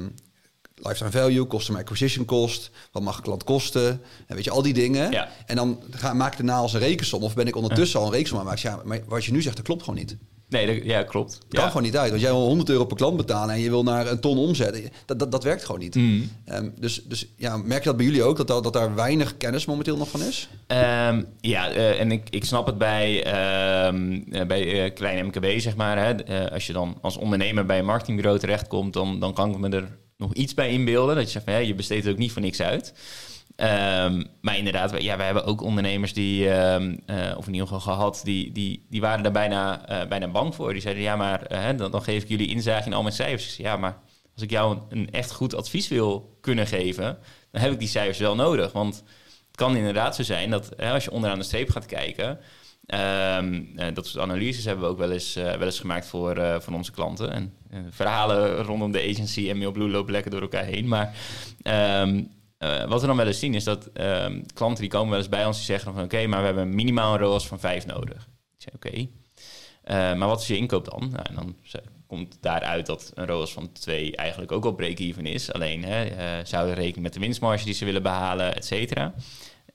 lifetime 0.83 1.11
value, 1.11 1.47
customer 1.47 1.81
acquisition 1.81 2.25
cost... 2.25 2.71
wat 2.93 3.03
mag 3.03 3.17
een 3.17 3.23
klant 3.23 3.45
kosten? 3.45 4.03
En 4.27 4.35
weet 4.35 4.45
je, 4.45 4.51
al 4.51 4.63
die 4.63 4.75
dingen. 4.75 5.11
Ja. 5.11 5.29
En 5.47 5.57
dan 5.57 5.83
ga, 5.91 6.15
maak 6.15 6.33
ik 6.33 6.39
daarna 6.39 6.57
als 6.57 6.73
een 6.73 6.81
rekensom... 6.81 7.23
of 7.23 7.35
ben 7.35 7.47
ik 7.47 7.57
ondertussen 7.57 8.01
al 8.01 8.07
een 8.07 8.13
rekensom 8.13 8.39
aan 8.39 8.45
maken. 8.45 8.71
Ja, 8.71 8.81
maar 8.85 9.01
wat 9.07 9.25
je 9.25 9.33
nu 9.33 9.43
zegt, 9.43 9.57
dat 9.57 9.65
klopt 9.65 9.83
gewoon 9.83 9.99
niet. 9.99 10.17
Nee, 10.51 10.67
dat, 10.67 10.85
ja, 10.85 11.03
klopt. 11.03 11.33
Het 11.33 11.45
kan 11.49 11.63
ja. 11.63 11.69
gewoon 11.69 11.83
niet 11.83 11.97
uit. 11.97 12.11
Want 12.11 12.23
jij 12.23 12.31
wil 12.31 12.47
100 12.47 12.69
euro 12.69 12.85
per 12.85 12.97
klant 12.97 13.17
betalen 13.17 13.55
en 13.55 13.61
je 13.61 13.71
wil 13.71 13.83
naar 13.83 14.07
een 14.07 14.21
ton 14.21 14.39
omzetten. 14.39 14.83
Dat, 15.05 15.19
dat, 15.19 15.33
dat 15.33 15.45
werkt 15.45 15.65
gewoon 15.65 15.81
niet. 15.81 15.95
Mm. 15.95 16.31
Ehm, 16.45 16.69
dus 16.79 17.03
dus 17.05 17.27
ja, 17.37 17.57
merk 17.57 17.83
je 17.83 17.89
dat 17.89 17.97
bij 17.97 18.07
jullie 18.07 18.23
ook? 18.23 18.37
Dat, 18.37 18.47
dat, 18.47 18.63
dat 18.63 18.73
daar 18.73 18.95
weinig 18.95 19.37
kennis 19.37 19.65
momenteel 19.65 19.97
nog 19.97 20.09
van 20.09 20.23
is? 20.23 20.49
Ehm, 20.67 21.23
ja, 21.41 21.71
eh, 21.71 22.01
en 22.01 22.13
ik, 22.13 22.31
ik 22.31 22.45
snap 22.45 22.67
het 22.67 22.79
bij, 22.79 23.25
eh, 23.25 24.47
bij 24.47 24.85
eh, 24.85 24.95
klein 24.95 25.27
MKB, 25.27 25.61
zeg 25.61 25.77
maar. 25.77 25.99
Hè. 25.99 26.51
Als 26.51 26.67
je 26.67 26.73
dan 26.73 26.99
als 27.01 27.17
ondernemer 27.17 27.67
bij 27.67 27.79
een 27.79 27.85
marketingbureau 27.85 28.39
terechtkomt, 28.39 28.93
dan, 28.93 29.21
dan 29.21 29.35
kan 29.35 29.51
ik 29.51 29.59
me 29.59 29.69
er 29.69 29.99
nog 30.21 30.35
iets 30.35 30.55
bij 30.55 30.71
inbeelden. 30.71 31.15
Dat 31.15 31.25
je 31.25 31.31
zegt 31.31 31.45
van, 31.45 31.55
ja, 31.55 31.61
je 31.61 31.75
besteedt 31.75 32.09
ook 32.09 32.17
niet 32.17 32.33
voor 32.33 32.43
niks 32.43 32.61
uit. 32.63 32.93
Ehm, 33.57 34.23
maar 34.41 34.57
inderdaad, 34.57 35.03
ja, 35.03 35.17
we 35.17 35.23
hebben 35.23 35.45
ook 35.45 35.63
ondernemers 35.63 36.13
die, 36.13 36.51
ehm, 36.51 36.97
eh, 37.07 37.37
of 37.37 37.47
in 37.47 37.53
ieder 37.53 37.69
geval 37.69 37.95
gehad, 37.95 38.21
die, 38.25 38.53
die, 38.53 38.87
die 38.89 39.01
waren 39.01 39.25
er 39.25 39.33
bijna, 39.33 39.87
eh, 39.87 40.09
bijna 40.09 40.29
bang 40.29 40.55
voor. 40.55 40.73
Die 40.73 40.83
zeiden, 40.83 41.03
ja, 41.03 41.17
maar 41.17 41.43
eh, 41.43 41.77
dan, 41.77 41.91
dan 41.91 42.03
geef 42.03 42.23
ik 42.23 42.29
jullie 42.29 42.49
inzage 42.49 42.87
in 42.87 42.93
al 42.93 43.03
mijn 43.03 43.15
cijfers. 43.15 43.57
Ja, 43.57 43.77
maar 43.77 43.99
als 44.35 44.43
ik 44.43 44.51
jou 44.51 44.75
een, 44.75 44.83
een 44.89 45.11
echt 45.11 45.33
goed 45.33 45.55
advies 45.55 45.89
wil 45.89 46.39
kunnen 46.41 46.67
geven, 46.67 47.19
dan 47.51 47.63
heb 47.63 47.73
ik 47.73 47.79
die 47.79 47.89
cijfers 47.89 48.19
wel 48.19 48.35
nodig. 48.35 48.73
Want 48.73 48.95
het 49.47 49.57
kan 49.57 49.77
inderdaad 49.77 50.17
zo 50.17 50.23
zijn 50.23 50.51
dat 50.51 50.77
als 50.77 51.05
je 51.05 51.11
onderaan 51.11 51.39
de 51.39 51.45
streep 51.45 51.71
gaat 51.71 51.87
kijken, 51.87 52.39
ehm, 52.91 53.63
eh, 53.77 53.95
dat 53.95 54.07
soort 54.07 54.25
analyses 54.25 54.65
hebben 54.65 54.85
we 54.85 54.91
ook 54.91 54.99
wel 54.99 55.11
eens, 55.11 55.37
eh, 55.37 55.45
wel 55.45 55.67
eens 55.67 55.81
gemaakt 55.81 56.07
voor, 56.07 56.37
eh, 56.37 56.61
voor 56.61 56.75
onze 56.75 56.93
klanten. 56.93 57.33
En 57.33 57.53
verhalen 57.91 58.63
rondom 58.63 58.93
de 58.93 59.09
agency 59.11 59.51
en 59.51 59.59
Mailblue 59.59 59.89
lopen 59.89 60.13
lekker 60.13 60.31
door 60.31 60.41
elkaar 60.41 60.65
heen. 60.65 60.89
Maar 60.89 61.15
ehm, 61.63 62.23
eh, 62.59 62.85
wat 62.85 63.01
we 63.01 63.07
dan 63.07 63.17
wel 63.17 63.27
eens 63.27 63.39
zien 63.39 63.55
is 63.55 63.65
dat 63.65 63.87
ehm, 63.87 64.43
klanten 64.55 64.81
die 64.81 64.91
komen 64.91 65.11
wel 65.11 65.19
eens 65.19 65.29
bij 65.29 65.47
ons 65.47 65.57
die 65.57 65.67
zeggen 65.67 65.95
van 65.95 66.03
oké, 66.03 66.27
maar 66.27 66.41
we 66.41 66.47
hebben 66.47 66.75
minimaal 66.75 67.13
een 67.13 67.21
ROAS 67.21 67.47
van 67.47 67.61
5 67.61 67.87
nodig. 67.87 68.29
Zeg 68.57 68.75
oké, 68.75 69.09
maar 70.17 70.29
wat 70.29 70.41
is 70.41 70.47
je 70.47 70.57
inkoop 70.57 70.85
dan? 70.85 71.11
Nou, 71.11 71.25
en 71.29 71.35
dan 71.35 71.57
komt 72.07 72.37
daaruit 72.41 72.87
dat 72.87 73.13
een 73.15 73.27
ROAS 73.27 73.53
van 73.53 73.73
2 73.73 74.17
eigenlijk 74.17 74.53
ook 74.53 74.65
al 74.65 74.73
break-even 74.73 75.27
is. 75.27 75.53
Alleen 75.53 75.85
hè, 75.85 76.09
zouden 76.45 76.75
rekening 76.75 77.03
met 77.03 77.13
de 77.13 77.21
winstmarge 77.21 77.65
die 77.65 77.75
ze 77.75 77.85
willen 77.85 78.03
behalen, 78.03 78.57
et 78.57 78.65
cetera. 78.65 79.15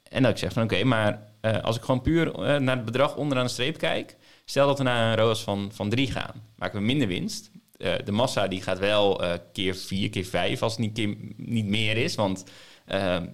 En 0.10 0.22
dat 0.22 0.32
ik 0.32 0.38
zeg 0.38 0.54
van 0.54 0.64
oké, 0.64 0.84
maar 0.84 1.22
eh, 1.46 1.64
als 1.64 1.76
ik 1.76 1.84
gewoon 1.84 2.02
puur 2.02 2.34
eh, 2.34 2.60
naar 2.60 2.76
het 2.76 2.86
bedrag 2.86 3.16
onderaan 3.16 3.46
de 3.46 3.52
streep 3.52 3.78
kijk, 3.78 4.18
stel 4.46 4.68
dat 4.68 4.78
we 4.78 4.84
naar 4.84 5.12
een 5.12 5.24
ROAS 5.24 5.44
van, 5.44 5.70
van 5.74 5.90
3 5.90 6.12
gaan, 6.12 6.44
maken 6.56 6.80
we 6.80 6.86
minder 6.86 7.08
winst. 7.08 7.52
Eh, 7.78 7.94
de 8.06 8.12
massa 8.12 8.48
die 8.48 8.62
gaat 8.62 8.80
wel 8.80 9.22
keer 9.54 9.76
4, 9.76 10.10
keer 10.10 10.26
5 10.26 10.62
als 10.62 10.78
het 10.78 10.96
niet, 10.96 11.18
niet 11.38 11.66
meer 11.66 11.98
is. 11.98 12.16
Want 12.16 12.44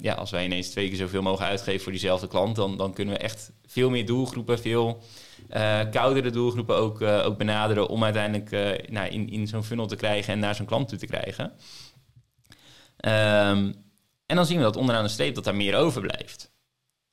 ja, 0.02 0.14
als 0.14 0.32
wij 0.32 0.46
ineens 0.46 0.70
twee 0.70 0.88
keer 0.88 0.98
zoveel 0.98 1.22
mogen 1.22 1.46
uitgeven 1.46 1.82
voor 1.82 1.92
diezelfde 1.92 2.28
klant, 2.28 2.56
dan, 2.56 2.78
dan 2.78 2.94
kunnen 2.94 3.14
we 3.14 3.20
echt 3.20 3.52
veel 3.66 3.90
meer 3.90 4.06
doelgroepen, 4.06 4.60
veel 4.60 5.02
koudere 5.92 6.30
doelgroepen 6.30 6.76
ook, 6.76 7.02
ook 7.02 7.38
benaderen 7.38 7.88
om 7.88 8.04
uiteindelijk 8.04 8.52
nou, 8.90 9.08
in, 9.08 9.30
in 9.30 9.48
zo'n 9.48 9.64
funnel 9.64 9.88
te 9.88 9.96
krijgen 9.96 10.34
en 10.34 10.40
naar 10.40 10.56
zo'n 10.56 10.66
klant 10.66 10.88
toe 10.88 10.98
te 10.98 11.06
krijgen. 11.06 11.54
Ehm, 12.98 13.72
en 14.26 14.36
dan 14.36 14.46
zien 14.46 14.58
we 14.58 14.64
dat 14.64 14.76
onderaan 14.76 15.04
de 15.04 15.10
streep 15.10 15.36
dat 15.36 15.44
daar 15.44 15.56
meer 15.56 15.76
overblijft. 15.76 16.52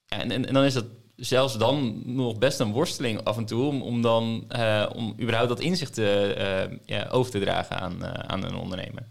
Ja, 0.09 0.19
en, 0.19 0.31
en, 0.31 0.47
en 0.47 0.55
dan 0.55 0.65
is 0.65 0.75
dat 0.75 0.85
zelfs 1.17 1.59
dan 1.59 2.03
nog 2.05 2.39
best 2.39 2.61
een 2.61 2.73
worsteling 2.73 3.25
af 3.25 3.37
en 3.37 3.45
toe 3.45 3.67
om, 3.67 3.83
om 3.83 4.03
dan 4.03 4.45
eh, 4.49 4.87
om 4.95 5.15
überhaupt 5.21 5.49
dat 5.49 5.61
inzicht 5.61 5.95
te, 5.95 6.35
eh, 6.35 6.77
ja, 6.85 7.09
over 7.11 7.31
te 7.31 7.41
dragen 7.41 7.77
aan, 7.81 8.05
eh, 8.05 8.13
aan 8.27 8.43
een 8.45 8.55
ondernemer. 8.57 9.07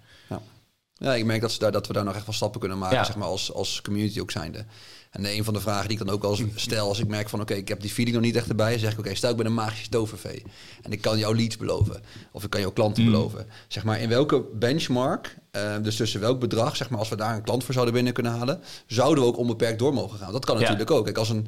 Ja, 1.00 1.14
ik 1.16 1.26
merk 1.26 1.42
dat, 1.42 1.52
ze 1.52 1.60
daar, 1.60 1.72
dat 1.72 1.88
we 1.88 1.94
daar 1.94 2.04
nog 2.04 2.16
echt 2.16 2.26
wel 2.26 2.36
stappen 2.36 2.60
kunnen 2.60 2.78
maken, 2.78 2.98
Ja. 2.98 3.04
zeg 3.04 3.16
maar, 3.16 3.28
als, 3.28 3.54
als 3.54 3.82
community 3.82 4.20
ook 4.20 4.32
zijnde. 4.32 4.66
En 5.12 5.26
een 5.26 5.44
van 5.44 5.54
de 5.54 5.60
vragen 5.62 5.88
die 5.90 5.98
ik 6.00 6.06
dan 6.06 6.14
ook 6.16 6.22
wel 6.22 6.38
stel, 6.56 6.88
als 6.88 7.00
ik 7.00 7.08
merk 7.08 7.30
van, 7.30 7.42
oké, 7.42 7.54
ik 7.54 7.68
heb 7.68 7.82
die 7.82 7.90
feeling 7.90 8.16
nog 8.16 8.26
niet 8.26 8.36
echt 8.36 8.50
erbij, 8.50 8.80
zeg 8.80 8.92
ik, 8.92 9.00
oké, 9.00 9.16
stel 9.16 9.32
ik 9.32 9.38
ben 9.38 9.46
een 9.46 9.54
magische 9.54 9.90
tovervee 9.90 10.44
en 10.82 10.92
ik 10.92 11.02
kan 11.02 11.18
jouw 11.18 11.36
leads 11.36 11.58
beloven, 11.58 12.02
of 12.32 12.44
ik 12.44 12.50
kan 12.50 12.62
jouw 12.62 12.72
klanten 12.72 13.04
Mm. 13.04 13.12
beloven. 13.12 13.48
Zeg 13.68 13.84
maar, 13.84 14.00
in 14.02 14.10
welke 14.10 14.44
benchmark, 14.54 15.38
eh, 15.52 15.76
dus 15.82 15.96
tussen 15.96 16.20
welk 16.20 16.40
bedrag, 16.40 16.76
zeg 16.76 16.90
maar, 16.90 17.00
als 17.00 17.10
we 17.10 17.16
daar 17.16 17.36
een 17.36 17.44
klant 17.44 17.64
voor 17.64 17.74
zouden 17.74 17.94
binnen 17.96 18.14
kunnen 18.14 18.32
halen, 18.32 18.62
zouden 18.88 19.24
we 19.24 19.30
ook 19.30 19.38
onbeperkt 19.38 19.80
door 19.80 19.94
mogen 19.94 20.20
gaan. 20.20 20.32
Dat 20.32 20.46
kan 20.46 20.56
Ja. 20.56 20.62
natuurlijk 20.62 20.92
ook. 20.92 21.06
Kijk, 21.06 21.18
als 21.18 21.30
een, 21.30 21.48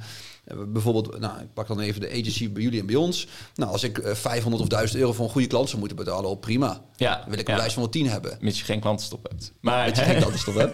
bijvoorbeeld, 0.68 1.20
nou, 1.20 1.40
ik 1.42 1.54
pak 1.54 1.68
dan 1.68 1.80
even 1.80 2.02
de 2.02 2.10
agency 2.10 2.52
bij 2.52 2.62
jullie 2.64 2.80
en 2.80 2.86
bij 2.86 2.96
ons. 2.96 3.28
Nou, 3.56 3.72
als 3.72 3.84
ik 3.84 3.98
eh, 3.98 4.14
500 4.16 4.64
of 4.64 4.70
1000 4.70 5.00
euro 5.00 5.14
voor 5.14 5.26
een 5.26 5.32
goede 5.32 5.48
klant 5.48 5.68
zou 5.68 5.80
moeten 5.80 5.98
betalen, 5.98 6.30
op 6.30 6.42
prima. 6.42 6.82
Ja, 6.96 7.16
Dan 7.20 7.30
wil 7.30 7.40
ik 7.40 7.48
ja. 7.48 7.54
een 7.54 7.60
lijst 7.60 7.74
van 7.74 7.84
wel 7.84 7.92
10 7.92 8.08
hebben. 8.10 8.38
Mits 8.42 8.60
je 8.60 8.66
geen 8.66 8.80
klantenstop 8.80 9.28
hebt. 9.30 9.52
Maar 9.62 9.86
Weet 9.86 9.96
je 9.96 10.30
is 10.34 10.44
toch 10.44 10.56
hè? 10.56 10.68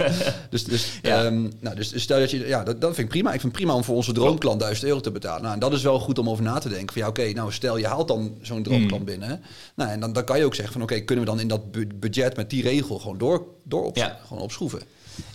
Dus, 0.50 0.64
dus, 0.64 1.00
Ja. 1.02 1.24
ehm, 1.24 1.50
nou, 1.60 1.76
dus 1.76 2.02
stel 2.02 2.20
dat 2.20 2.32
je, 2.32 2.48
ja, 2.48 2.64
dat, 2.64 2.82
dat 2.82 2.90
vind 2.96 3.06
ik 3.08 3.10
prima. 3.14 3.34
Ik 3.34 3.40
vind 3.40 3.52
het 3.52 3.62
prima 3.62 3.76
om 3.76 3.84
voor 3.84 3.96
onze 3.96 4.12
droomklant 4.12 4.60
1000 4.60 4.88
euro 4.88 5.00
te 5.00 5.12
betalen. 5.12 5.42
Nou, 5.42 5.54
en 5.54 5.60
dat 5.60 5.74
is 5.74 5.82
wel 5.84 6.00
goed 6.00 6.18
om 6.20 6.30
over 6.30 6.44
na 6.44 6.58
te 6.60 6.70
denken. 6.70 6.94
Van 6.94 7.02
ja, 7.02 7.08
oké, 7.08 7.32
nou 7.34 7.52
stel 7.52 7.78
je 7.78 7.88
haalt 7.88 8.08
dan 8.08 8.38
zo'n 8.42 8.64
droomklant 8.64 8.96
Hmm. 8.96 9.06
binnen. 9.20 9.42
Nou, 9.76 9.90
en 9.92 10.00
dan, 10.00 10.14
dan 10.14 10.24
kan 10.24 10.38
je 10.38 10.46
ook 10.46 10.56
zeggen 10.56 10.74
van 10.74 10.82
oké, 10.84 11.00
kunnen 11.00 11.26
we 11.26 11.32
dan 11.32 11.40
in 11.40 11.48
dat 11.48 11.72
bu- 11.72 11.88
budget 11.96 12.36
met 12.36 12.50
die 12.50 12.62
regel 12.64 13.00
gewoon 13.00 13.18
door, 13.18 13.46
door 13.64 13.84
op, 13.86 13.96
Ja. 13.98 14.20
gewoon 14.28 14.44
opschroeven. 14.44 14.82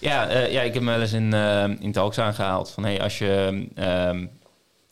Ja, 0.01 0.29
eh, 0.29 0.53
ja, 0.53 0.62
ik 0.62 0.75
heb 0.75 0.83
me 0.83 0.90
wel 0.90 1.01
eens 1.01 1.12
in, 1.12 1.35
eh 1.35 1.69
in 1.79 1.93
talks 1.93 2.19
aangehaald 2.19 2.71
van 2.71 2.85
hey, 2.85 3.03
als 3.03 3.19
je 3.19 3.66
ehm, 3.75 4.27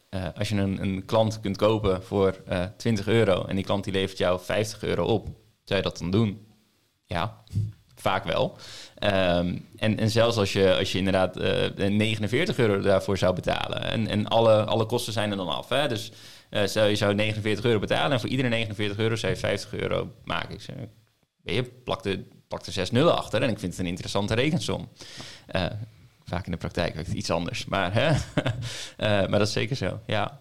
eh, 0.09 0.25
als 0.37 0.49
je 0.49 0.57
een, 0.57 0.83
een 0.83 1.05
klant 1.05 1.41
kunt 1.41 1.57
kopen 1.57 2.03
voor 2.03 2.43
uh, 2.49 2.65
20 2.77 3.09
euro 3.09 3.45
en 3.45 3.55
die 3.55 3.65
klant 3.65 3.85
die 3.85 3.93
levert 3.93 4.19
jou 4.19 4.41
50 4.41 4.83
euro 4.83 5.05
op, 5.05 5.29
zou 5.65 5.81
je 5.81 5.87
dat 5.87 5.99
dan 5.99 6.11
doen? 6.11 6.47
Ja, 7.05 7.43
vaak 7.95 8.25
wel. 8.25 8.57
Um, 9.03 9.67
en, 9.77 9.99
en 9.99 10.11
zelfs 10.11 10.37
als 10.37 10.53
je, 10.53 10.77
als 10.77 10.93
je 10.93 10.99
inderdaad 10.99 11.35
49 11.77 12.59
euro 12.59 12.81
daarvoor 12.81 13.19
zou 13.19 13.35
betalen 13.35 13.83
en, 13.83 14.09
en 14.09 14.27
alle, 14.27 14.65
alle 14.65 14.87
kosten 14.87 15.13
zijn 15.13 15.31
er 15.31 15.37
dan 15.37 15.49
af. 15.49 15.69
Hè? 15.69 15.89
Dus 15.89 16.13
zou, 16.51 16.89
je 16.89 16.97
zou 16.97 17.15
49 17.15 17.65
euro 17.65 17.79
betalen 17.79 18.13
en 18.13 18.21
voor 18.21 18.29
iedere 18.29 18.49
49 18.49 18.99
euro 18.99 19.17
zou 19.17 19.33
je 19.33 19.39
50 19.39 19.75
euro 19.75 20.13
maken. 20.25 20.55
Ik 20.55 20.61
zeg, 20.61 20.77
je 21.43 21.63
plakt 21.63 22.09
plakt 22.49 22.67
er 22.67 22.73
6 22.73 22.91
nullen 22.91 23.17
achter 23.17 23.43
en 23.43 23.49
ik 23.49 23.59
vind 23.59 23.73
het 23.73 23.81
een 23.81 23.87
interessante 23.87 24.35
rekensom. 24.35 24.89
Uh, 25.57 25.67
vaak 26.25 26.45
in 26.45 26.53
de 26.53 26.59
praktijk 26.59 26.95
werkt 26.95 27.09
het 27.09 27.19
iets 27.19 27.31
anders, 27.31 27.65
maar, 27.65 27.95
hè? 27.95 28.11
uh, 28.11 28.19
maar 29.31 29.39
dat 29.39 29.47
is 29.47 29.53
zeker 29.53 29.77
zo, 29.77 30.01
ja. 30.07 30.41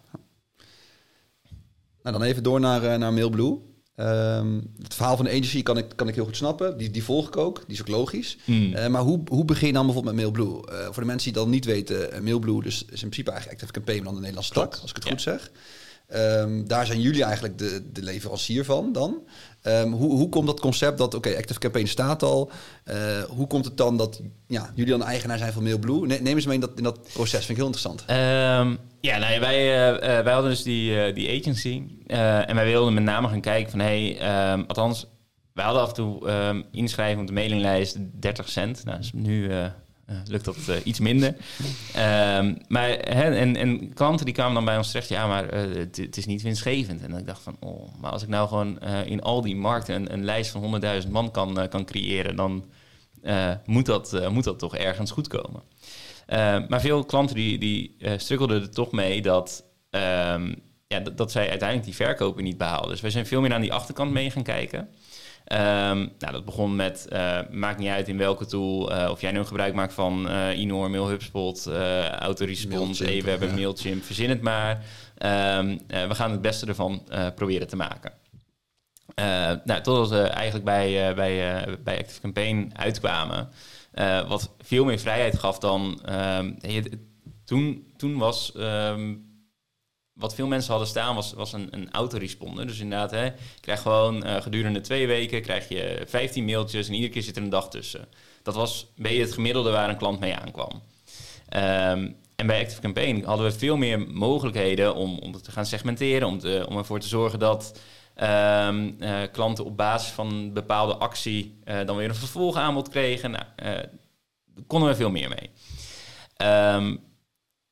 Nou, 2.02 2.20
dan 2.20 2.28
even 2.28 2.44
door 2.44 2.60
naar, 2.60 2.84
uh, 2.84 2.96
naar 2.96 3.14
Mailblue. 3.14 3.60
Um, 4.00 4.74
het 4.82 4.94
verhaal 4.94 5.16
van 5.16 5.26
de 5.26 5.32
agency 5.32 5.64
kan 5.64 5.78
ik, 5.78 5.86
kan 5.96 6.08
ik 6.08 6.16
heel 6.16 6.26
goed 6.26 6.36
snappen. 6.36 6.78
Die, 6.78 6.90
die 6.90 7.04
volg 7.04 7.28
ik 7.28 7.38
ook. 7.38 7.64
Die 7.66 7.76
is 7.76 7.82
ook 7.82 7.88
logisch. 7.88 8.38
Hmm. 8.44 8.74
Uh, 8.74 8.88
maar 8.88 9.02
hoe, 9.02 9.22
hoe 9.28 9.46
begin 9.46 9.68
je 9.68 9.74
dan 9.74 9.86
bijvoorbeeld 9.86 10.16
met 10.16 10.24
Mailblue? 10.24 10.72
Uh, 10.72 10.86
voor 10.86 11.02
de 11.02 11.06
mensen 11.06 11.34
die 11.34 11.42
dan 11.42 11.50
niet 11.50 11.66
weten, 11.66 12.24
Mailblue 12.24 12.64
dus 12.64 12.76
is 12.76 12.92
in 12.92 13.10
principe 13.10 13.32
eigenlijk 13.32 13.62
Active 13.62 13.80
Campaign 13.80 14.04
dan 14.04 14.14
de 14.14 14.20
Nederlandse 14.20 14.54
tak, 14.54 14.76
als 14.82 14.90
ik 14.90 14.96
het 14.96 15.08
goed 15.08 15.22
zeg. 15.22 15.52
Um, 16.16 16.68
daar 16.68 16.86
zijn 16.86 17.02
jullie 17.02 17.24
eigenlijk 17.24 17.58
de, 17.58 17.92
de 17.92 18.02
leverancier 18.02 18.66
van 18.66 18.92
dan. 18.92 19.28
Um, 19.68 19.92
hoe, 19.92 20.12
hoe 20.12 20.30
komt 20.30 20.48
dat 20.48 20.60
concept 20.60 20.98
dat, 20.98 21.14
oké, 21.16 21.28
okay, 21.28 21.40
Active 21.40 21.60
Campaign 21.60 21.88
staat 21.88 22.24
al. 22.24 22.52
Uh, 22.86 23.24
hoe 23.24 23.48
komt 23.48 23.66
het 23.66 23.78
dan 23.78 23.98
dat 23.98 24.22
ja, 24.48 24.72
jullie 24.76 24.98
dan 24.98 25.04
eigenaar 25.04 25.38
zijn 25.38 25.54
van 25.54 25.64
Mailblue? 25.64 26.06
Ne 26.06 26.18
neem 26.22 26.36
eens 26.36 26.46
mee 26.46 26.56
in 26.56 26.62
dat, 26.62 26.72
in 26.76 26.84
dat 26.84 27.00
proces, 27.14 27.46
vind 27.46 27.50
ik 27.50 27.56
heel 27.56 27.66
interessant. 27.66 28.02
Um, 28.02 28.78
ja, 29.02 29.18
nou, 29.18 29.40
wij, 29.40 29.90
uh, 29.90 29.94
uh, 29.94 30.00
wij 30.00 30.34
hadden 30.34 30.52
dus 30.52 30.64
die, 30.64 31.14
die 31.14 31.40
agency. 31.40 31.82
en 32.08 32.56
wij 32.56 32.66
wilden 32.66 32.94
met 32.94 33.04
name 33.04 33.28
gaan 33.28 33.42
kijken 33.42 33.72
van, 33.72 33.80
hey, 33.80 34.20
althans, 34.68 35.08
wij 35.54 35.66
hadden 35.66 35.84
af 35.84 35.90
en 35.90 35.96
toe 35.96 36.66
inschrijven 36.72 37.22
op 37.22 37.28
de 37.28 37.34
mailinglijst 37.34 37.98
30 38.20 38.50
cent. 38.50 38.86
Nou, 38.86 39.00
is 39.00 39.12
nu 39.14 39.50
lukt 40.26 40.46
dat 40.46 40.58
uh, 40.70 40.76
iets 40.84 41.00
minder. 41.00 41.28
Um, 41.28 42.58
maar, 42.68 42.90
hè, 42.90 43.36
en, 43.36 43.56
en 43.56 43.94
klanten 43.94 44.26
die 44.26 44.34
kwamen 44.34 44.54
dan 44.54 44.66
bij 44.66 44.78
ons 44.78 44.88
terecht, 44.88 45.10
ja, 45.10 45.28
maar 45.28 45.54
uh, 45.54 45.78
het 45.96 46.18
is 46.18 46.26
niet 46.26 46.42
winstgevend. 46.42 47.02
En 47.02 47.10
dan 47.10 47.20
ik 47.20 47.26
dacht 47.26 47.42
van, 47.42 47.58
oh, 47.60 48.00
maar 48.02 48.12
als 48.12 48.24
ik 48.24 48.30
nou 48.30 48.48
gewoon 48.48 48.80
in 49.06 49.22
al 49.22 49.42
die 49.42 49.56
markten 49.56 49.96
een, 49.96 50.14
een 50.14 50.24
lijst 50.24 50.52
van 50.52 50.82
100.000 51.04 51.10
man 51.10 51.32
kan, 51.32 51.68
kan 51.70 51.86
creëren, 51.86 52.36
dan 52.36 52.66
moet, 53.66 53.86
dat, 53.86 54.30
moet 54.30 54.44
dat 54.44 54.60
toch 54.60 54.76
ergens 54.76 55.12
goed 55.12 55.28
komen. 55.28 55.62
maar 56.68 56.82
veel 56.82 57.06
klanten 57.06 57.36
die, 57.36 57.58
die 57.58 57.96
er 58.00 58.70
toch 58.70 58.92
mee 58.92 59.22
dat, 59.22 59.64
um, 59.90 60.56
ja, 60.88 61.00
dat, 61.00 61.18
dat 61.18 61.32
zij 61.32 61.50
uiteindelijk 61.50 61.88
die 61.88 62.06
verkopen 62.06 62.44
niet 62.44 62.58
behaalden. 62.58 62.90
Dus 62.90 63.02
wij 63.02 63.12
zijn 63.12 63.28
veel 63.28 63.42
meer 63.42 63.54
aan 63.54 63.62
die 63.62 63.74
achterkant 63.74 64.12
mee 64.12 64.32
gaan 64.32 64.44
kijken. 64.44 64.90
Um, 65.54 66.12
nou, 66.20 66.32
dat 66.32 66.46
begon 66.46 66.76
met, 66.76 67.08
uh, 67.14 67.40
maakt 67.52 67.80
niet 67.80 67.90
uit 67.90 68.08
in 68.08 68.18
welke 68.18 68.46
tool, 68.46 68.92
uh, 68.92 69.10
of 69.12 69.22
jij 69.22 69.32
nu 69.32 69.44
gebruik 69.44 69.74
maakt 69.74 69.94
van 69.94 70.32
uh, 70.32 70.58
Inor, 70.58 70.90
Mail 70.90 71.08
HubSpot, 71.08 71.68
Autorespons, 72.20 73.02
Aweber, 73.02 73.48
ja. 73.48 73.54
Mailchimp, 73.54 74.04
verzin 74.04 74.30
het 74.30 74.42
maar. 74.42 74.76
Um, 74.76 75.80
we 75.88 76.16
gaan 76.16 76.32
het 76.32 76.42
beste 76.42 76.66
ervan 76.66 77.04
proberen 77.36 77.68
te 77.68 77.76
maken. 77.76 78.12
nou, 79.66 79.82
totdat 79.82 80.10
we 80.10 80.22
eigenlijk 80.22 80.66
bij, 80.66 81.16
bij, 81.16 81.66
bij 81.84 81.98
Active 82.00 82.22
Campaign 82.22 82.72
uitkwamen, 82.74 83.50
wat 84.28 84.54
veel 84.62 84.86
meer 84.86 85.00
vrijheid 85.00 85.40
gaf 85.40 85.60
dan... 85.60 86.02
Um, 86.10 86.58
toen, 87.46 87.94
toen 87.98 88.18
was 88.18 88.52
wat 90.18 90.36
veel 90.36 90.48
mensen 90.48 90.70
hadden 90.70 90.90
staan 90.90 91.16
was, 91.16 91.34
was 91.34 91.54
een, 91.54 91.68
een 91.72 91.92
autoresponder. 91.92 92.68
Dus 92.68 92.80
inderdaad, 92.80 93.12
hè, 93.12 93.24
je 93.24 93.34
krijgt 93.60 93.82
gewoon 93.82 94.28
uh, 94.28 94.42
gedurende 94.42 94.82
twee 94.82 95.08
weken 95.08 95.42
krijg 95.42 95.70
je 95.70 96.04
15 96.08 96.46
mailtjes 96.46 96.88
en 96.88 96.94
iedere 96.94 97.14
keer 97.14 97.24
zit 97.24 97.36
er 97.36 97.44
een 97.44 97.50
dag 97.50 97.70
tussen. 97.70 98.08
Dat 98.44 98.56
was 98.56 98.88
beetje 98.96 99.22
het 99.22 99.34
gemiddelde 99.34 99.72
waar 99.72 99.90
een 99.90 99.98
klant 99.98 100.20
mee 100.20 100.36
aankwam. 100.36 100.72
Um, 101.56 102.16
en 102.36 102.48
bij 102.48 102.62
Active 102.62 102.82
Campaign 102.82 103.24
hadden 103.24 103.46
we 103.46 103.52
veel 103.52 103.78
meer 103.78 104.00
mogelijkheden 104.00 104.96
om, 104.96 105.20
om 105.20 105.42
te 105.42 105.52
gaan 105.52 105.66
segmenteren, 105.66 106.28
om, 106.28 106.40
te, 106.40 106.66
om 106.70 106.78
ervoor 106.78 107.00
te 107.00 107.08
zorgen 107.08 107.40
dat 107.40 107.80
um, 108.22 108.96
uh, 109.00 109.22
klanten 109.32 109.66
op 109.66 109.78
basis 109.78 110.12
van 110.12 110.34
een 110.34 110.54
bepaalde 110.54 110.96
actie 110.96 111.60
uh, 111.66 111.86
dan 111.86 111.98
weer 111.98 112.10
een 112.10 112.16
vervolgaanbod 112.16 112.90
kregen. 112.90 113.32
Nou, 113.32 113.44
daar 113.56 113.90
konden 114.68 114.90
we 114.90 114.96
veel 114.96 115.10
meer 115.10 115.30
mee. 115.30 115.50
Um, 116.74 117.00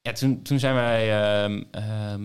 ja, 0.05 0.11
toen, 0.11 0.41
toen 0.41 0.59
zijn 0.59 0.75
wij, 0.75 1.43
um, 1.43 1.67
um, 2.11 2.23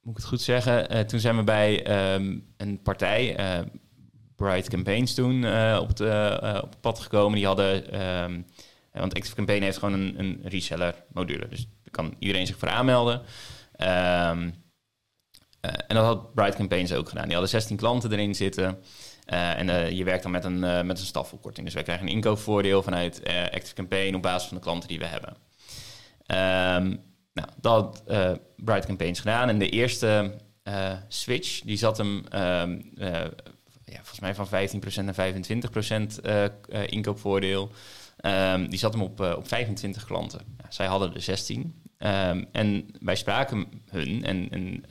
moet 0.00 0.14
ik 0.14 0.16
het 0.16 0.24
goed 0.24 0.40
zeggen, 0.40 0.96
uh, 0.96 1.00
toen 1.00 1.20
zijn 1.20 1.36
we 1.36 1.44
bij 1.44 1.86
um, 2.14 2.46
een 2.56 2.82
partij, 2.82 3.40
uh, 3.40 3.66
Bright 4.36 4.68
Campaigns 4.68 5.14
toen, 5.14 5.42
uh, 5.42 5.78
op, 5.80 5.88
het, 5.88 6.00
op 6.62 6.70
het 6.70 6.80
pad 6.80 6.98
gekomen. 6.98 7.36
Die 7.36 7.46
hadden, 7.46 7.84
want 8.92 9.14
Active 9.14 9.34
Campaign 9.34 9.62
heeft 9.62 9.78
gewoon 9.78 9.94
een, 10.00 10.14
een 10.18 10.40
reseller 10.44 10.94
module. 11.12 11.48
Dus 11.48 11.68
daar 11.82 11.90
kan 11.90 12.14
iedereen 12.18 12.46
zich 12.46 12.58
voor 12.58 12.68
aanmelden. 12.68 13.22
en 13.76 14.54
dat 15.88 16.04
had 16.04 16.34
Bright 16.34 16.56
Campaigns 16.56 16.92
ook 16.92 17.08
gedaan. 17.08 17.24
Die 17.24 17.32
hadden 17.32 17.50
16 17.50 17.76
klanten 17.76 18.12
erin 18.12 18.34
zitten. 18.34 18.78
en 19.26 19.94
je 19.94 20.04
werkt 20.04 20.22
dan 20.22 20.32
met 20.32 20.44
een, 20.44 20.86
met 20.86 20.98
een 20.98 21.06
stafverkorting. 21.06 21.64
Dus 21.64 21.74
wij 21.74 21.84
krijgen 21.84 22.06
een 22.06 22.12
inkoopvoordeel 22.12 22.82
vanuit 22.82 23.20
Active 23.52 23.74
Campaign 23.74 24.14
op 24.14 24.22
basis 24.22 24.48
van 24.48 24.56
de 24.56 24.62
klanten 24.62 24.88
die 24.88 24.98
we 24.98 25.06
hebben. 25.06 25.45
Um, 26.26 27.04
nou, 27.36 27.48
dat 27.60 28.02
uh, 28.08 28.30
Bright 28.56 28.86
Campaigns 28.86 29.20
gedaan. 29.20 29.48
En 29.48 29.58
de 29.58 29.68
eerste 29.68 30.34
uh, 30.64 30.92
switch, 31.08 31.60
die 31.60 31.76
zat 31.76 31.98
hem 31.98 32.24
um, 32.34 32.90
uh, 32.98 33.10
ja, 33.84 34.02
volgens 34.02 34.20
mij 34.20 34.34
van 34.34 34.46
15% 34.46 35.04
naar 35.04 35.32
25% 36.14 36.86
inkoopvoordeel. 36.86 37.70
Um, 38.20 38.68
die 38.68 38.78
zat 38.78 38.92
hem 38.92 39.02
op, 39.02 39.20
op 39.20 39.48
25 39.48 40.04
klanten. 40.04 40.40
Zij 40.68 40.86
hadden 40.86 41.14
er 41.14 41.22
16. 41.22 41.82
Um, 41.98 42.46
en 42.52 42.86
wij 43.00 43.16
spraken 43.16 43.66
hun 43.90 44.24
en, 44.24 44.84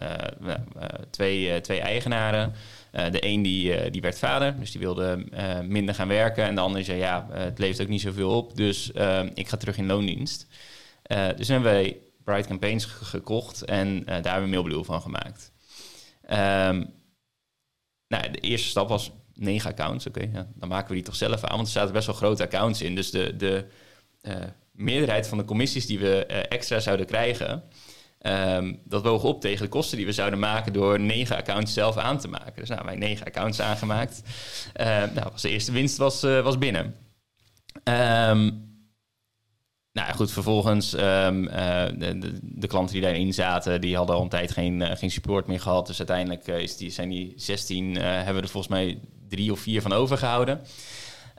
twee, 1.09 1.61
twee 1.61 1.79
eigenaren. 1.79 2.53
de 2.91 3.25
een 3.25 3.41
die, 3.41 3.89
die 3.89 4.01
werd 4.01 4.19
vader, 4.19 4.59
dus 4.59 4.71
die 4.71 4.81
wilde 4.81 5.25
minder 5.67 5.95
gaan 5.95 6.07
werken. 6.07 6.43
En 6.43 6.55
de 6.55 6.61
ander 6.61 6.83
zei, 6.83 6.97
ja, 6.97 7.27
het 7.31 7.59
levert 7.59 7.81
ook 7.81 7.87
niet 7.87 8.01
zoveel 8.01 8.37
op, 8.37 8.55
dus 8.55 8.91
ik 9.33 9.47
ga 9.47 9.57
terug 9.57 9.77
in 9.77 9.85
loondienst. 9.85 10.47
Uh, 11.11 11.27
dus 11.35 11.47
hebben 11.47 11.71
wij 11.71 11.97
Bright 12.23 12.47
Campaigns 12.47 12.85
gekocht 12.85 13.63
en 13.63 13.99
uh, 13.99 14.05
daar 14.05 14.23
hebben 14.23 14.43
we 14.43 14.49
Mailblue 14.49 14.83
van 14.83 15.01
gemaakt. 15.01 15.51
Um, 16.23 16.93
nou, 18.07 18.31
de 18.31 18.39
eerste 18.39 18.67
stap 18.67 18.89
was 18.89 19.11
negen 19.33 19.69
accounts. 19.69 20.07
Oké, 20.07 20.29
ja, 20.33 20.47
dan 20.55 20.69
maken 20.69 20.87
we 20.87 20.93
die 20.93 21.03
toch 21.03 21.15
zelf 21.15 21.43
aan, 21.43 21.55
want 21.55 21.67
er 21.67 21.73
zaten 21.73 21.93
best 21.93 22.05
wel 22.05 22.15
grote 22.15 22.43
accounts 22.43 22.81
in. 22.81 22.95
Dus 22.95 23.11
de, 23.11 23.35
de 23.35 23.65
uh, 24.21 24.35
meerderheid 24.71 25.27
van 25.27 25.37
de 25.37 25.45
commissies 25.45 25.85
die 25.85 25.99
we 25.99 26.25
extra 26.25 26.79
zouden 26.79 27.05
krijgen, 27.05 27.63
um, 28.21 28.81
dat 28.83 29.03
woog 29.03 29.23
op 29.23 29.41
tegen 29.41 29.63
de 29.63 29.71
kosten 29.71 29.97
die 29.97 30.05
we 30.05 30.11
zouden 30.11 30.39
maken 30.39 30.73
door 30.73 30.99
negen 30.99 31.35
accounts 31.37 31.73
zelf 31.73 31.97
aan 31.97 32.19
te 32.19 32.27
maken. 32.27 32.55
Dus 32.55 32.69
nou, 32.69 32.85
wij 32.85 32.95
negen 32.95 33.25
accounts 33.25 33.61
aangemaakt. 33.61 34.21
nou, 35.13 35.29
was 35.31 35.41
de 35.41 35.49
eerste 35.49 35.71
winst 35.71 35.97
was, 35.97 36.21
was 36.21 36.57
binnen. 36.57 36.95
Um, 37.83 38.74
nou 39.95 40.13
goed, 40.13 40.31
vervolgens 40.31 40.93
um, 40.93 41.45
de, 41.45 42.31
de, 42.41 42.67
klanten 42.67 42.93
die 42.93 43.03
daarin 43.03 43.33
zaten, 43.33 43.81
die 43.81 43.95
hadden 43.95 44.15
al 44.15 44.21
een 44.21 44.29
tijd 44.29 44.51
geen, 44.51 44.79
uh, 44.81 44.91
geen 44.91 45.11
support 45.11 45.47
meer 45.47 45.59
gehad. 45.59 45.87
Dus 45.87 45.97
uiteindelijk 45.97 46.47
uh, 46.47 46.59
is 46.59 46.77
die, 46.77 46.89
zijn 46.89 47.09
die 47.09 47.33
16, 47.35 47.95
hebben 47.95 48.35
we 48.35 48.41
er 48.41 48.49
volgens 48.49 48.73
mij 48.73 48.99
drie 49.29 49.51
of 49.51 49.59
vier 49.59 49.81
van 49.81 49.93
overgehouden. 49.93 50.59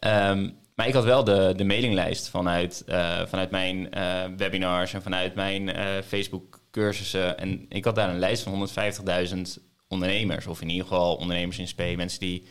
Um, 0.00 0.56
maar 0.74 0.88
ik 0.88 0.94
had 0.94 1.04
wel 1.04 1.24
de, 1.24 1.52
de 1.56 1.64
mailinglijst 1.64 2.28
vanuit, 2.28 2.84
vanuit 3.26 3.50
mijn 3.50 3.88
webinars 4.36 4.94
en 4.94 5.02
vanuit 5.02 5.34
mijn 5.34 5.70
Facebook 6.04 6.60
cursussen. 6.70 7.38
En 7.38 7.66
ik 7.68 7.84
had 7.84 7.94
daar 7.94 8.08
een 8.08 8.18
lijst 8.18 8.42
van 8.42 8.68
150.000 9.28 9.40
ondernemers, 9.88 10.46
of 10.46 10.60
in 10.60 10.68
ieder 10.68 10.86
geval 10.86 11.16
ondernemers 11.16 11.58
in 11.58 11.68
SP, 11.72 11.80
mensen 11.96 12.20
die 12.20 12.46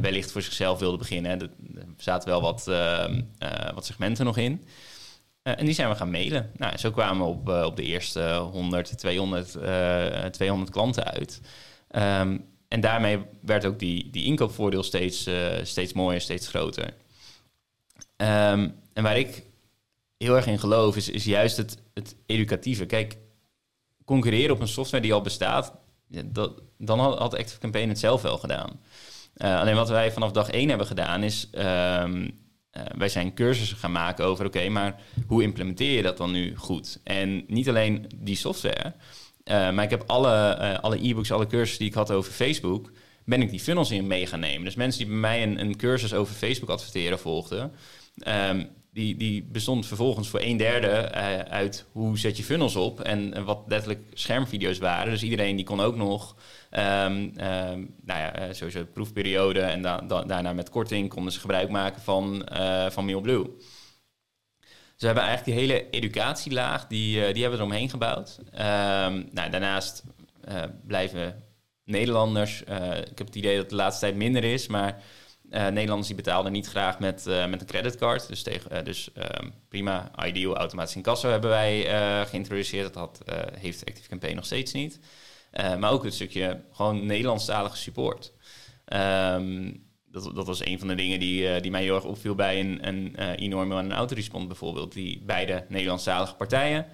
wellicht 0.00 0.32
voor 0.32 0.42
zichzelf 0.42 0.78
wilden 0.78 0.98
beginnen. 0.98 1.40
Er 1.40 1.50
zaten 1.96 2.28
wel 2.28 2.40
wat, 2.40 2.68
ehm, 2.68 3.20
wat 3.74 3.86
segmenten 3.86 4.24
nog 4.24 4.36
in. 4.36 4.64
Uh, 5.42 5.58
en 5.58 5.64
die 5.64 5.74
zijn 5.74 5.88
we 5.88 5.94
gaan 5.94 6.10
mailen. 6.10 6.50
Nou, 6.56 6.76
zo 6.76 6.90
kwamen 6.90 7.26
we 7.26 7.32
op, 7.32 7.48
uh, 7.48 7.64
op 7.64 7.76
de 7.76 7.82
eerste 7.82 8.34
100, 8.34 8.98
200, 8.98 9.56
uh, 9.56 10.24
200 10.24 10.70
klanten 10.70 11.04
uit. 11.04 11.40
Um, 11.90 12.50
en 12.68 12.80
daarmee 12.80 13.18
werd 13.40 13.64
ook 13.64 13.78
die, 13.78 14.10
die 14.10 14.24
inkoopvoordeel 14.24 14.82
steeds, 14.82 15.26
uh, 15.26 15.52
steeds 15.62 15.92
mooier, 15.92 16.20
steeds 16.20 16.48
groter. 16.48 16.84
Um, 18.16 18.74
en 18.92 19.02
waar 19.02 19.18
ik 19.18 19.42
heel 20.16 20.36
erg 20.36 20.46
in 20.46 20.58
geloof, 20.58 20.96
is, 20.96 21.08
is 21.08 21.24
juist 21.24 21.56
het, 21.56 21.78
het 21.94 22.16
educatieve. 22.26 22.86
Kijk, 22.86 23.16
concurreren 24.04 24.54
op 24.54 24.60
een 24.60 24.68
software 24.68 25.02
die 25.02 25.12
al 25.12 25.20
bestaat, 25.20 25.72
dat, 26.24 26.62
dan 26.78 26.98
had, 26.98 27.34
Active 27.34 27.58
Campaign 27.58 27.88
het 27.88 27.98
zelf 27.98 28.22
wel 28.22 28.38
gedaan. 28.38 28.80
Alleen 29.36 29.74
wat 29.74 29.88
wij 29.88 30.12
vanaf 30.12 30.32
dag 30.32 30.50
één 30.50 30.68
hebben 30.68 30.86
gedaan, 30.86 31.22
is 31.22 31.50
um, 31.52 32.41
uh, 32.76 32.82
wij 32.96 33.08
zijn 33.08 33.34
cursussen 33.34 33.76
gaan 33.76 33.92
maken 33.92 34.24
over, 34.24 34.46
oké, 34.46 34.68
maar 34.68 35.00
hoe 35.26 35.42
implementeer 35.42 35.96
je 35.96 36.02
dat 36.02 36.16
dan 36.16 36.32
nu 36.32 36.56
goed? 36.56 37.00
En 37.04 37.44
niet 37.46 37.68
alleen 37.68 38.06
die 38.16 38.36
software, 38.36 38.92
maar 39.44 39.82
ik 39.82 39.90
heb 39.90 40.04
alle, 40.06 40.80
alle 40.80 41.08
e-books, 41.08 41.32
alle 41.32 41.46
cursussen 41.46 41.78
die 41.78 41.88
ik 41.88 41.94
had 41.94 42.10
over 42.10 42.32
Facebook, 42.32 42.90
ben 43.24 43.42
ik 43.42 43.50
die 43.50 43.60
funnels 43.60 43.90
in 43.90 44.06
mee 44.06 44.26
gaan 44.26 44.40
nemen. 44.40 44.64
Dus 44.64 44.74
mensen 44.74 44.98
die 45.00 45.08
bij 45.08 45.20
mij 45.20 45.42
een, 45.42 45.60
een 45.60 45.76
cursus 45.76 46.14
over 46.14 46.34
Facebook 46.34 46.70
adverteren 46.70 47.18
volgden, 47.18 47.72
ehm, 48.18 48.64
die, 48.92 49.16
die 49.16 49.42
bestond 49.42 49.86
vervolgens 49.86 50.28
voor 50.28 50.40
een 50.40 50.56
derde 50.56 51.10
uit 51.48 51.86
hoe 51.92 52.18
zet 52.18 52.36
je 52.36 52.42
funnels 52.42 52.76
op 52.76 53.00
en 53.00 53.44
wat 53.44 53.62
letterlijk 53.66 54.02
schermvideo's 54.12 54.78
waren. 54.78 55.12
Dus 55.12 55.22
iedereen 55.22 55.56
die 55.56 55.64
kon 55.64 55.80
ook 55.80 55.96
nog 55.96 56.34
Um, 56.74 57.32
nou 57.34 57.90
ja, 58.04 58.34
eh, 58.34 58.52
sowieso 58.54 58.84
proefperiode 58.84 59.60
en 59.60 59.82
daarna 60.26 60.52
met 60.52 60.70
korting 60.70 61.08
konden 61.08 61.32
ze 61.32 61.40
gebruik 61.40 61.68
maken 61.68 62.02
van, 62.02 62.48
uh, 62.52 62.90
van 62.90 63.04
MailBlue. 63.04 63.42
Dus 64.62 64.98
we 64.98 65.06
hebben 65.06 65.24
eigenlijk 65.24 65.58
die 65.58 65.68
hele 65.68 65.90
educatielaag, 65.90 66.86
die, 66.86 67.32
die 67.32 67.42
hebben 67.42 67.50
we 67.50 67.64
eromheen 67.64 67.90
gebouwd. 67.90 68.38
Um, 68.38 69.28
nou, 69.32 69.50
daarnaast 69.50 70.02
blijven 70.86 71.42
Nederlanders, 71.84 72.60
ik 73.10 73.18
heb 73.18 73.26
het 73.26 73.34
idee 73.36 73.56
dat 73.56 73.70
de 73.70 73.76
laatste 73.76 74.04
tijd 74.04 74.16
minder 74.16 74.44
is, 74.44 74.66
maar 74.66 75.02
Nederlanders 75.52 76.06
die 76.06 76.16
betaalden 76.16 76.52
niet 76.52 76.66
graag 76.66 76.98
met, 76.98 77.24
met 77.24 77.60
een 77.60 77.66
creditcard. 77.66 78.28
Dus, 78.28 78.42
tegen, 78.42 78.84
dus 78.84 79.10
um, 79.40 79.52
prima, 79.68 80.10
Ideal 80.24 80.56
automatisch 80.56 80.96
incasso 80.96 81.28
hebben 81.28 81.50
wij 81.50 81.86
geïntroduceerd. 82.26 82.94
Dat 82.94 82.94
had, 82.94 83.38
heeft 83.58 83.86
ActiveCampaign 83.86 84.34
nog 84.34 84.44
steeds 84.44 84.72
niet. 84.72 85.00
Maar 85.78 85.90
ook 85.90 86.04
het 86.04 86.14
stukje 86.14 86.60
gewoon 86.72 87.06
Nederlandstalige 87.06 87.76
support. 87.76 88.32
Um, 88.86 89.84
dat, 90.06 90.34
dat 90.34 90.46
was 90.46 90.64
een 90.64 90.78
van 90.78 90.88
de 90.88 90.94
dingen 90.94 91.20
die, 91.20 91.60
die 91.60 91.70
mij 91.70 91.82
heel 91.82 91.94
erg 91.94 92.04
opviel 92.04 92.34
bij 92.34 92.60
een, 92.60 92.88
een 92.88 93.16
enorme 93.34 93.76
en 93.78 93.84
een 93.84 93.92
autorespond 93.92 94.48
bijvoorbeeld. 94.48 94.92
Die 94.92 95.22
beide 95.26 95.64
Nederlandstalige 95.68 96.34
partijen. 96.34 96.86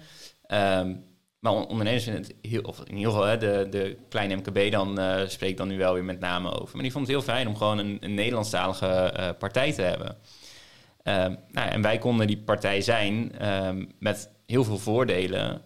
Um, 0.47 1.07
maar 1.39 1.53
ondernemers 1.53 2.03
vinden 2.03 2.21
het 2.21 2.35
heel, 2.41 2.61
of 2.61 2.79
in 2.79 2.97
ieder 2.97 3.11
geval 3.11 3.27
hè, 3.27 3.37
de, 3.37 3.67
de 3.69 3.97
kleine 4.09 4.35
MKB 4.35 4.71
dan 4.71 4.99
uh, 4.99 5.27
spreekt 5.27 5.57
dan 5.57 5.67
nu 5.67 5.77
wel 5.77 5.93
weer 5.93 6.03
met 6.03 6.19
name 6.19 6.59
over. 6.59 6.73
Maar 6.73 6.83
die 6.83 6.91
vond 6.91 7.07
het 7.07 7.15
heel 7.15 7.25
fijn 7.25 7.47
om 7.47 7.57
gewoon 7.57 7.77
een, 7.77 7.97
een 7.99 8.13
Nederlandstalige 8.13 9.13
uh, 9.17 9.29
partij 9.39 9.73
te 9.73 9.81
hebben. 9.81 10.17
Um, 11.03 11.37
nou, 11.51 11.69
en 11.69 11.81
wij 11.81 11.97
konden 11.97 12.27
die 12.27 12.37
partij 12.37 12.81
zijn 12.81 13.45
um, 13.65 13.91
met 13.99 14.29
heel 14.45 14.63
veel 14.63 14.77
voordelen. 14.77 15.61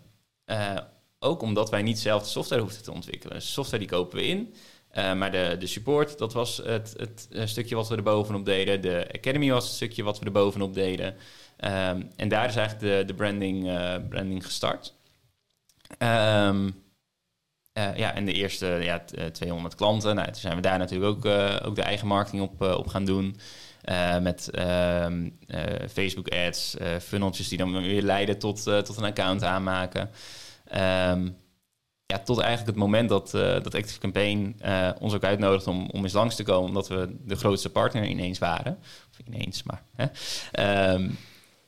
Uh, 0.45 0.77
ook 1.19 1.41
omdat 1.41 1.69
wij 1.69 1.81
niet 1.81 1.99
zelf 1.99 2.23
de 2.23 2.29
software 2.29 2.61
hoefden 2.61 2.83
te 2.83 2.91
ontwikkelen. 2.91 3.41
Software 3.41 3.79
die 3.79 3.97
kopen 3.97 4.17
we 4.17 4.25
in. 4.25 4.53
Maar 5.17 5.31
de, 5.31 5.55
de 5.59 5.67
support, 5.67 6.17
dat 6.17 6.33
was 6.33 6.57
het, 6.57 6.95
het 6.97 7.49
stukje 7.49 7.75
wat 7.75 7.89
we 7.89 7.95
er 7.95 8.03
bovenop 8.03 8.45
deden. 8.45 8.81
De 8.81 9.07
Academy 9.13 9.51
was 9.51 9.65
het 9.65 9.73
stukje 9.73 10.03
wat 10.03 10.19
we 10.19 10.25
er 10.25 10.31
bovenop 10.31 10.73
deden. 10.73 11.07
Um, 11.07 12.09
en 12.15 12.27
daar 12.27 12.47
is 12.47 12.55
eigenlijk 12.55 12.79
de, 12.79 13.03
de 13.05 13.13
branding, 13.13 13.63
branding 14.09 14.45
gestart. 14.45 14.93
Um, 15.99 16.81
ja, 17.95 18.13
en 18.13 18.25
de 18.25 18.33
eerste 18.33 18.65
ja, 18.65 19.03
200 19.31 19.75
klanten. 19.75 20.15
Nou, 20.15 20.27
toen 20.27 20.41
zijn 20.41 20.55
we 20.55 20.61
daar 20.61 20.77
natuurlijk 20.77 21.11
ook, 21.11 21.25
ook 21.65 21.75
de 21.75 21.81
eigen 21.81 22.07
marketing 22.07 22.41
op, 22.41 22.61
op 22.61 22.87
gaan 22.87 23.05
doen. 23.05 23.37
met 24.21 24.49
um, 25.05 25.37
Facebook 25.91 26.29
ads, 26.29 26.75
funneltjes 27.01 27.47
die 27.47 27.57
dan 27.57 27.81
weer 27.81 28.01
leiden 28.01 28.39
tot, 28.39 28.63
tot 28.63 28.97
een 28.97 29.03
account 29.03 29.43
aanmaken. 29.43 30.09
Um, 31.11 31.37
ja, 32.05 32.19
tot 32.19 32.39
eigenlijk 32.39 32.69
het 32.69 32.85
moment 32.85 33.09
dat, 33.09 33.31
dat 33.31 33.75
Active 33.75 33.99
Campaign 33.99 34.55
ons 34.99 35.13
ook 35.13 35.23
uitnodigde 35.23 35.69
om, 35.69 35.89
om 35.89 36.03
eens 36.03 36.13
langs 36.13 36.35
te 36.35 36.43
komen, 36.43 36.67
omdat 36.67 36.87
we 36.87 37.15
de 37.25 37.35
grootste 37.35 37.69
partner 37.69 38.05
ineens 38.05 38.39
waren. 38.39 38.77
Of 39.11 39.27
ineens, 39.27 39.63
maar. 39.63 39.83
Hè. 39.95 40.05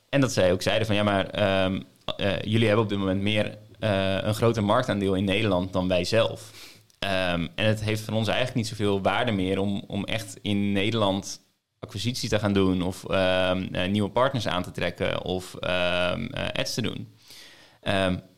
En 0.10 0.22
dat 0.22 0.34
zij 0.34 0.52
ook 0.52 0.62
zeiden 0.62 0.88
van 0.88 0.96
ja, 0.96 1.04
maar 1.04 1.64
um, 1.66 1.84
jullie 2.42 2.68
hebben 2.68 2.84
op 2.84 2.90
dit 2.90 3.00
moment 3.00 3.22
meer 3.22 3.58
een 3.80 4.36
groter 4.36 4.64
marktaandeel 4.64 5.14
in 5.14 5.24
Nederland 5.24 5.74
dan 5.74 5.88
wij 5.88 6.04
zelf. 6.04 6.52
en 7.00 7.52
het 7.56 7.84
heeft 7.84 8.02
van 8.02 8.14
ons 8.14 8.28
eigenlijk 8.28 8.58
niet 8.58 8.68
zoveel 8.68 9.02
waarde 9.02 9.32
meer 9.32 9.60
om, 9.60 9.84
om 9.88 10.04
echt 10.04 10.38
in 10.42 10.72
Nederland 10.72 11.44
acquisitie 11.80 12.30
te 12.30 12.40
gaan 12.40 12.54
doen 12.54 12.82
of 12.82 13.06
nieuwe 13.90 14.10
partners 14.10 14.48
aan 14.48 14.64
te 14.64 14.72
trekken 14.72 15.24
of 15.24 15.60
ads 16.54 16.74
te 16.74 16.82
doen. 16.82 17.14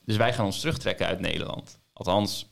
Dus 0.06 0.18
wij 0.18 0.34
gaan 0.34 0.46
ons 0.46 0.60
terugtrekken 0.60 1.08
uit 1.08 1.20
Nederland. 1.20 1.80
Althans, 1.94 2.50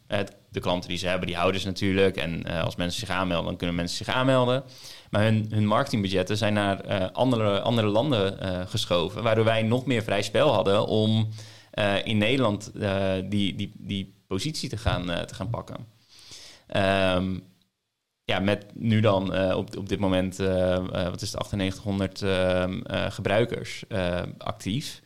de 0.49 0.59
klanten 0.59 0.89
die 0.89 0.97
ze 0.97 1.07
hebben, 1.07 1.27
die 1.27 1.35
houden 1.35 1.61
ze 1.61 1.67
natuurlijk. 1.67 2.17
En 2.17 2.45
als 2.45 2.75
mensen 2.75 2.99
zich 2.99 3.09
aanmelden, 3.09 3.45
dan 3.45 3.57
kunnen 3.57 3.75
mensen 3.75 4.05
zich 4.05 4.15
aanmelden. 4.15 4.63
Maar 5.09 5.23
hun, 5.23 5.47
hun 5.49 5.65
marketingbudgetten 5.65 6.37
zijn 6.37 6.53
naar 6.53 7.11
andere, 7.11 7.61
andere 7.61 7.87
landen 7.87 8.37
geschoven. 8.69 9.23
Waardoor 9.23 9.45
wij 9.45 9.61
nog 9.61 9.85
meer 9.85 10.03
vrij 10.03 10.21
spel 10.21 10.53
hadden 10.53 10.87
om 10.87 11.29
in 12.03 12.17
Nederland 12.17 12.71
die, 13.29 13.55
die, 13.55 13.71
die 13.77 14.13
positie 14.27 14.69
te 14.69 14.77
gaan, 14.77 15.05
te 15.05 15.35
gaan 15.35 15.49
pakken. 15.49 15.75
Um, 16.75 17.43
ja, 18.25 18.39
met 18.39 18.65
nu 18.73 18.99
dan 18.99 19.53
op, 19.53 19.77
op 19.77 19.89
dit 19.89 19.99
moment, 19.99 20.37
wat 20.91 21.21
is 21.21 21.31
het, 21.31 21.51
9800 21.51 22.21
ehm, 22.21 23.11
gebruikers 23.11 23.83
actief. 24.37 25.01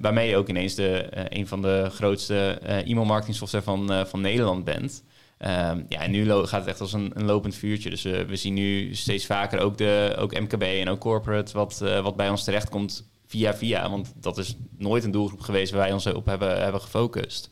Waarmee 0.00 0.28
je 0.28 0.36
ook 0.36 0.48
ineens 0.48 0.74
de, 0.74 1.08
een 1.28 1.46
van 1.46 1.62
de 1.62 1.88
grootste 1.90 2.58
e-mail 2.62 3.06
marketing 3.06 3.36
software 3.36 3.64
van, 3.64 4.06
van 4.06 4.20
Nederland 4.20 4.64
bent. 4.64 5.04
Ehm, 5.38 5.82
ja, 5.88 6.00
en 6.00 6.10
nu 6.10 6.30
gaat 6.30 6.60
het 6.60 6.66
echt 6.66 6.80
als 6.80 6.92
een, 6.92 7.10
een 7.14 7.24
lopend 7.24 7.54
vuurtje. 7.54 7.90
Dus 7.90 8.02
we 8.02 8.36
zien 8.36 8.54
nu 8.54 8.94
steeds 8.94 9.26
vaker 9.26 9.60
ook, 9.60 9.78
de, 9.78 10.14
ook 10.18 10.40
MKB 10.40 10.62
en 10.62 10.88
ook 10.88 11.00
corporate 11.00 11.52
wat, 11.52 11.78
wat 11.78 12.16
bij 12.16 12.30
ons 12.30 12.44
terechtkomt 12.44 13.12
via 13.34 13.54
via. 13.54 13.90
Want 13.90 14.12
dat 14.16 14.38
is 14.38 14.56
nooit 14.78 15.04
een 15.04 15.10
doelgroep 15.10 15.40
geweest 15.40 15.72
waar 15.72 15.80
wij 15.80 15.92
ons 15.92 16.06
op 16.06 16.26
hebben, 16.26 16.62
hebben 16.62 16.80
gefocust. 16.80 17.50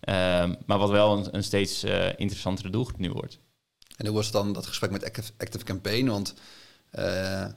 Ehm, 0.00 0.54
maar 0.66 0.78
wat 0.78 0.90
wel 0.90 1.28
een, 1.32 1.42
steeds 1.42 1.84
interessantere 2.16 2.70
doelgroep 2.70 2.98
nu 2.98 3.10
wordt. 3.10 3.38
En 3.96 4.06
hoe 4.06 4.16
was 4.16 4.30
dan 4.30 4.52
dat 4.52 4.66
gesprek 4.66 4.90
met 4.90 5.04
Active, 5.38 5.64
Campaign? 5.64 6.06
Want 6.06 6.34
uh, 6.98 7.04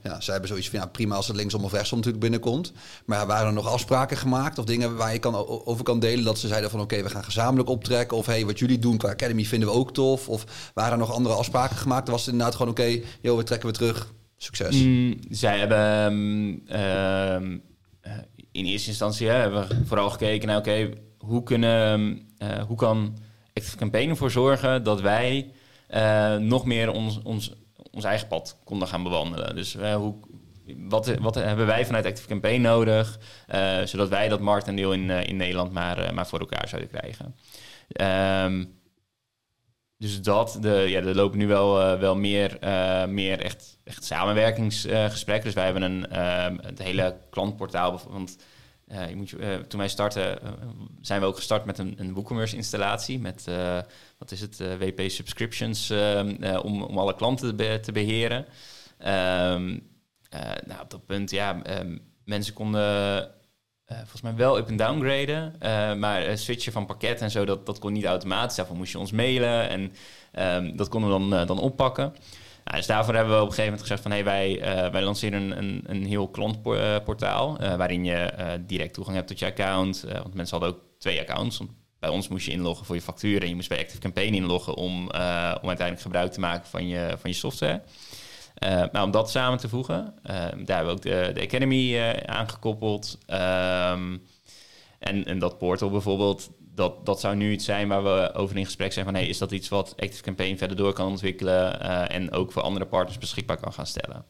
ja, 0.04 0.22
zij 0.22 0.32
hebben 0.32 0.48
zoiets 0.48 0.70
van 0.70 0.92
prima 0.92 1.16
als 1.16 1.28
het 1.28 1.36
linksom 1.36 1.64
of 1.64 1.72
rechtsom 1.72 1.98
natuurlijk 1.98 2.24
binnenkomt. 2.24 2.72
Maar 3.06 3.28
waren 3.28 3.48
er 3.48 3.54
nog 3.54 3.68
afspraken 3.68 4.18
gemaakt 4.18 4.58
of 4.58 4.66
dingen 4.66 4.96
waar 4.96 5.14
je 5.14 5.20
kan, 5.20 5.36
over 5.66 5.84
kan 5.84 6.00
delen 6.00 6.24
dat 6.24 6.40
ze 6.40 6.48
zeiden 6.48 6.70
van 6.70 6.80
oké, 6.80 7.04
we 7.04 7.10
gaan 7.10 7.24
gezamenlijk 7.24 7.70
optrekken. 7.70 8.18
Of 8.18 8.26
hey, 8.26 8.46
wat 8.46 8.60
jullie 8.60 8.80
doen 8.80 8.98
qua 8.98 9.10
Academy 9.10 9.46
vinden 9.46 9.70
we 9.70 9.76
ook 9.76 9.94
tof. 9.94 10.30
Of 10.30 10.72
waren 10.74 10.92
er 10.92 10.98
nog 10.98 11.14
andere 11.14 11.36
afspraken 11.36 11.76
gemaakt? 11.76 12.08
Was 12.08 12.22
het 12.22 12.30
inderdaad 12.30 12.56
gewoon 12.56 12.72
oké, 12.72 13.02
joh, 13.22 13.38
we 13.38 13.44
trekken 13.44 13.70
we 13.70 13.76
terug. 13.76 14.14
Succes. 14.42 14.76
Mm, 14.76 15.20
zij 15.30 15.58
hebben 15.58 16.14
um, 16.14 16.64
uh, 16.72 18.14
in 18.52 18.66
eerste 18.66 18.90
instantie 18.90 19.28
hebben 19.28 19.68
we 19.68 19.86
vooral 19.86 20.10
gekeken 20.10 20.48
naar 20.48 20.58
oké, 20.58 20.90
hoe 21.18 21.44
kunnen 21.44 22.20
uh, 22.38 22.64
hoe 22.64 22.78
kan 22.78 23.18
Active 23.54 23.78
Campaign 23.78 24.10
ervoor 24.10 24.32
zorgen 24.32 24.84
dat 24.84 25.02
wij 25.02 25.52
uh, 25.94 26.36
nog 26.36 26.66
meer 26.66 26.92
ons, 26.92 27.22
ons 27.22 27.54
ons 27.92 28.04
eigen 28.04 28.28
pad 28.28 28.60
konden 28.64 28.88
gaan 28.88 29.04
bewandelen. 29.04 29.56
Dus 29.56 29.74
hoe, 29.74 30.16
wat, 30.78 31.18
wat 31.20 31.36
hebben 31.36 31.66
wij 31.66 31.86
vanuit 31.86 32.06
Active 32.06 32.28
Campaign 32.28 32.62
nodig, 32.62 33.20
zodat 33.84 34.10
wij 34.10 34.28
dat 34.28 34.40
marktaandeel 34.40 34.94
in, 34.94 35.10
in 35.10 35.36
Nederland 35.36 35.72
maar, 35.72 36.14
maar 36.14 36.28
voor 36.28 36.40
elkaar 36.40 36.68
zouden 36.68 36.90
krijgen. 36.90 37.36
Dus 39.98 40.22
dat, 40.22 40.58
de, 40.62 40.86
ja, 40.88 41.00
er 41.00 41.16
lopen 41.16 41.38
nu 41.38 41.48
wel, 41.48 41.98
wel 41.98 42.16
meer, 42.16 42.58
meer 43.10 43.40
echt, 43.40 43.79
echt 43.90 44.04
samenwerkingsgesprekken. 44.04 45.46
dus 45.46 45.54
wij 45.54 45.64
hebben 45.64 45.82
een, 45.82 46.10
ehm, 46.10 46.58
het 46.62 46.80
hele 46.80 47.18
klantportaal, 47.30 48.02
want 48.10 48.38
je 49.10 49.16
moet, 49.16 49.30
toen 49.68 49.80
wij 49.80 49.88
starten, 49.88 50.40
zijn 51.02 51.22
we 51.22 51.26
ook 51.26 51.36
gestart 51.36 51.66
met 51.66 51.78
een, 51.78 51.94
een 51.98 52.14
WooCommerce 52.14 52.56
installatie 52.56 53.20
met 53.20 53.48
wat 54.20 54.32
is 54.32 54.42
het, 54.42 54.60
uh, 54.60 54.74
eh, 54.74 54.80
WP 54.80 55.10
Subscriptions, 55.10 55.90
ehm, 55.90 56.44
eh, 56.44 56.64
om, 56.64 56.84
om 56.84 56.98
alle 56.98 57.16
klanten 57.16 57.56
te, 57.56 57.80
te 57.82 57.92
beheren. 57.92 58.46
Um, 59.00 59.88
nou, 60.68 60.82
op 60.82 60.90
dat 60.90 61.06
punt, 61.06 61.32
ja, 61.32 61.62
mensen 62.26 62.54
konden 62.54 63.32
volgens 63.86 64.22
mij 64.22 64.36
wel 64.36 64.58
up- 64.58 64.68
en 64.68 64.78
downgraden, 64.78 65.54
maar 66.00 66.38
switchen 66.38 66.72
van 66.72 66.86
pakket 66.86 67.22
en 67.22 67.32
zo, 67.32 67.46
dat, 67.46 67.66
dat 67.66 67.80
kon 67.80 67.94
niet 67.94 68.06
automatisch. 68.06 68.56
Daarvoor 68.56 68.76
moest 68.76 68.92
je 68.92 69.00
ons 69.00 69.12
mailen 69.12 69.70
en 69.70 70.76
dat 70.78 70.90
konden 70.90 71.14
we 71.14 71.30
dan, 71.30 71.48
dan 71.48 71.60
oppakken. 71.60 72.14
Nou, 72.64 72.78
dus 72.78 72.88
daarvoor 72.88 73.14
hebben 73.14 73.34
we 73.34 73.42
op 73.42 73.48
een 73.48 73.54
gegeven 73.54 73.72
moment 73.72 73.82
gezegd 73.82 74.02
van 74.02 74.12
hey, 74.12 74.24
wij, 74.24 74.58
uh, 74.58 74.92
wij 74.92 75.02
lanceren 75.02 75.42
een, 75.42 75.58
een, 75.58 75.84
een 75.86 76.06
heel 76.06 76.28
klantportaal 76.28 77.62
uh, 77.62 77.76
waarin 77.76 78.06
je 78.06 78.34
uh, 78.40 78.46
direct 78.60 78.94
toegang 78.94 79.16
hebt 79.16 79.28
tot 79.28 79.40
je 79.40 79.46
account. 79.46 80.02
want 80.02 80.34
mensen 80.34 80.60
hadden 80.60 80.78
ook 80.78 80.84
twee 80.98 81.20
accounts 81.20 81.62
bij 82.00 82.10
ons 82.10 82.28
moest 82.28 82.46
je 82.46 82.52
inloggen 82.52 82.86
voor 82.86 82.96
je 82.96 83.02
facturen 83.02 83.42
en 83.42 83.50
je 83.50 83.56
moest 83.56 83.70
bij 83.70 83.80
Active 83.80 84.00
Campaign 84.00 84.34
inloggen 84.34 84.76
om, 84.76 85.04
om 85.04 85.68
uiteindelijk 85.68 86.02
gebruik 86.02 86.32
te 86.32 86.40
maken 86.40 86.70
van 86.70 86.88
je, 86.88 87.16
van 87.20 87.30
je 87.30 87.36
software. 87.36 87.82
Maar 88.92 89.04
om 89.04 89.12
dat 89.12 89.30
samen 89.30 89.60
te 89.60 89.70
voegen, 89.70 90.14
daar 90.24 90.78
hebben 90.78 90.86
we 90.86 90.92
ook 90.92 91.02
de, 91.02 91.32
de 91.34 91.42
Academy 91.42 92.00
aangekoppeld. 92.26 93.18
Um, 93.28 94.22
en, 95.00 95.26
en 95.26 95.40
dat 95.40 95.58
portal 95.58 95.90
bijvoorbeeld, 95.90 96.50
dat, 96.80 97.06
dat 97.06 97.20
zou 97.20 97.36
nu 97.36 97.52
iets 97.52 97.66
zijn 97.66 97.88
waar 97.88 98.04
we 98.04 98.34
over 98.34 98.58
in 98.58 98.66
gesprek 98.66 98.94
zijn 98.94 99.06
van 99.06 99.14
hey, 99.14 99.28
is 99.28 99.38
dat 99.38 99.52
iets 99.52 99.70
wat 99.70 99.94
Active 99.98 100.24
Campaign 100.24 100.58
verder 100.58 100.78
door 100.78 100.94
kan 100.94 101.08
ontwikkelen 101.08 101.80
en 102.10 102.32
ook 102.32 102.52
voor 102.52 102.62
andere 102.62 102.86
partners 102.86 103.18
beschikbaar 103.18 103.58
kan 103.58 103.74
gaan 103.74 103.86
stellen. 103.86 104.26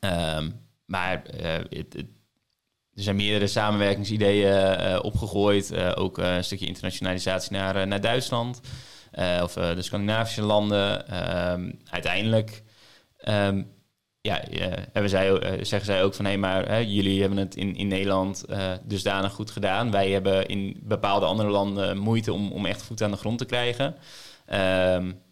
Um, 0.00 0.60
maar 0.84 1.22
het 1.68 1.94
er 2.94 3.02
zijn 3.02 3.16
meerdere 3.16 3.46
samenwerkingsideeën 3.46 5.02
opgegooid. 5.02 5.96
ook 5.96 6.18
een 6.18 6.44
stukje 6.44 6.66
internationalisatie 6.66 7.52
naar, 7.52 7.86
naar 7.86 8.00
Duitsland. 8.00 8.60
of 9.42 9.52
de 9.52 9.82
Scandinavische 9.82 10.42
landen. 10.42 11.08
Ehm, 11.08 11.72
uiteindelijk 11.90 12.62
ehm, 13.16 13.62
ja, 14.26 14.42
hebben 14.92 15.10
zij, 15.10 15.40
zeggen 15.64 15.84
zij 15.84 16.02
ook 16.04 16.14
van... 16.14 16.24
hé, 16.24 16.36
maar 16.36 16.82
jullie 16.82 17.20
hebben 17.20 17.38
het 17.38 17.56
in, 17.56 17.76
in 17.76 17.88
Nederland 17.88 18.44
dusdanig 18.82 19.32
goed 19.32 19.50
gedaan. 19.50 19.90
Wij 19.90 20.10
hebben 20.10 20.46
in 20.46 20.80
bepaalde 20.82 21.26
andere 21.26 21.48
landen 21.48 21.98
moeite 21.98 22.32
om, 22.32 22.52
om 22.52 22.66
echt 22.66 22.82
voet 22.82 23.02
aan 23.02 23.10
de 23.10 23.16
grond 23.16 23.38
te 23.38 23.44
krijgen. 23.44 23.94
Um, 24.52 25.24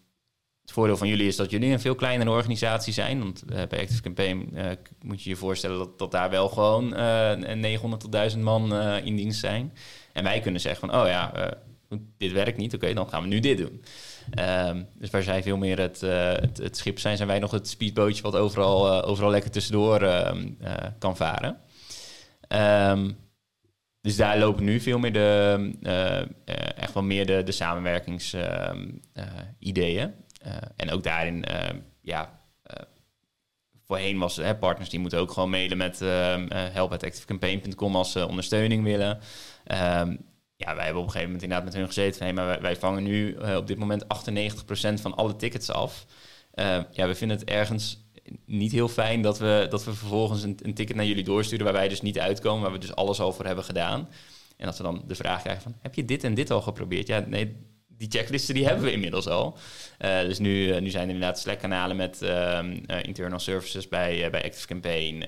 het 0.65 0.73
voordeel 0.73 0.97
van 0.97 1.07
jullie 1.07 1.27
is 1.27 1.35
dat 1.35 1.51
jullie 1.51 1.71
een 1.71 1.79
veel 1.79 1.95
kleinere 1.95 2.29
organisatie 2.29 2.93
zijn. 2.93 3.19
Want 3.19 3.43
uh, 3.49 3.55
bij 3.69 3.79
Active 3.79 4.01
Campaign 4.01 4.49
uh, 4.53 4.65
moet 5.01 5.23
je 5.23 5.29
je 5.29 5.35
voorstellen 5.35 5.89
dat, 5.97 6.11
daar 6.11 6.29
wel 6.29 6.49
gewoon 6.49 6.99
uh, 6.99 7.53
900 7.53 8.01
tot 8.01 8.11
1000 8.11 8.43
man 8.43 8.73
eh, 8.73 9.05
in 9.05 9.15
dienst 9.15 9.39
zijn. 9.39 9.73
En 10.13 10.23
wij 10.23 10.39
kunnen 10.39 10.61
zeggen 10.61 10.89
van, 10.89 10.99
oh 11.01 11.07
ja, 11.07 11.53
dit 12.17 12.31
werkt 12.31 12.57
niet, 12.57 12.73
oké, 12.73 12.93
dan 12.93 13.09
gaan 13.09 13.21
we 13.21 13.27
nu 13.27 13.39
dit 13.39 13.57
doen. 13.57 13.81
Um, 14.39 14.87
dus 14.93 15.09
waar 15.09 15.23
zij 15.23 15.43
veel 15.43 15.57
meer 15.57 15.79
het, 15.79 16.01
het, 16.01 16.57
het, 16.57 16.77
schip 16.77 16.99
zijn, 16.99 17.15
zijn 17.15 17.27
wij 17.27 17.39
nog 17.39 17.51
het 17.51 17.67
speedbootje 17.67 18.21
wat 18.21 18.35
overal, 18.35 19.03
overal 19.03 19.31
lekker 19.31 19.51
tussendoor 19.51 20.01
ehm, 20.01 20.51
kan 20.99 21.15
varen. 21.15 21.57
Um, 22.91 23.17
dus 24.01 24.15
daar 24.15 24.37
lopen 24.37 24.63
nu 24.63 24.79
veel 24.79 24.99
meer 24.99 25.13
de, 25.13 25.71
echt 26.75 26.93
wel 26.93 27.03
meer 27.03 27.25
de, 27.25 27.43
de 27.43 27.51
samenwerkingsideeën. 27.51 30.13
Eh, 30.45 30.53
en 30.75 30.91
ook 30.91 31.03
daarin, 31.03 31.45
eh, 31.45 31.75
ja, 32.01 32.39
eh, 32.63 32.83
voorheen 33.85 34.17
was 34.17 34.35
hè, 34.35 34.55
partners 34.55 34.89
die 34.89 34.99
moeten 34.99 35.19
ook 35.19 35.31
gewoon 35.31 35.49
mailen 35.49 35.77
met 35.77 35.99
help.activecampaign.com 36.49 37.95
als 37.95 38.11
ze 38.11 38.27
ondersteuning 38.27 38.83
willen. 38.83 39.19
Ja, 40.55 40.75
wij 40.75 40.83
hebben 40.83 41.01
op 41.01 41.07
een 41.07 41.13
gegeven 41.13 41.25
moment 41.25 41.43
inderdaad 41.43 41.65
met 41.65 41.73
hun 41.75 41.87
gezeten 41.87 42.25
van... 42.25 42.35
Maar 42.35 42.61
wij, 42.61 42.75
vangen 42.75 43.03
nu 43.03 43.37
op 43.55 43.67
dit 43.67 43.77
moment 43.77 44.03
98% 44.03 44.07
van 45.01 45.15
alle 45.15 45.35
tickets 45.35 45.69
af. 45.69 46.05
ja, 46.91 47.07
we 47.07 47.15
vinden 47.15 47.37
het 47.37 47.49
ergens 47.49 48.03
niet 48.45 48.71
heel 48.71 48.87
fijn 48.87 49.21
dat 49.21 49.39
we, 49.39 49.67
dat 49.69 49.83
we 49.83 49.93
vervolgens 49.93 50.43
een, 50.43 50.59
een, 50.61 50.73
ticket 50.73 50.95
naar 50.95 51.05
jullie 51.05 51.23
doorsturen... 51.23 51.65
waar 51.65 51.73
wij 51.73 51.87
dus 51.87 52.01
niet 52.01 52.19
uitkomen, 52.19 52.61
waar 52.61 52.71
we 52.71 52.77
dus 52.77 52.95
alles 52.95 53.19
al 53.19 53.33
voor 53.33 53.45
hebben 53.45 53.63
gedaan. 53.63 54.09
En 54.57 54.65
dat 54.65 54.77
we 54.77 54.83
dan 54.83 55.03
de 55.07 55.15
vraag 55.15 55.41
krijgen 55.41 55.63
van, 55.63 55.75
heb 55.81 55.95
je 55.95 56.05
dit 56.05 56.23
en 56.23 56.33
dit 56.33 56.51
al 56.51 56.61
geprobeerd? 56.61 57.07
Ja, 57.07 57.25
nee, 57.27 57.55
die 57.97 58.09
checklisten 58.11 58.53
die 58.53 58.65
hebben 58.65 58.83
we 58.83 58.91
inmiddels 58.91 59.27
al. 59.27 59.57
Uh, 59.99 60.19
dus 60.19 60.39
nu, 60.39 60.79
nu 60.79 60.89
zijn 60.89 61.07
er 61.07 61.13
inderdaad 61.13 61.39
Slack-kanalen 61.39 61.95
met 61.95 62.21
um, 62.21 62.83
internal 63.01 63.39
services 63.39 63.87
bij, 63.87 64.29
bij 64.29 64.43
ActiveCampaign. 64.43 65.23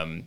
Um, 0.00 0.26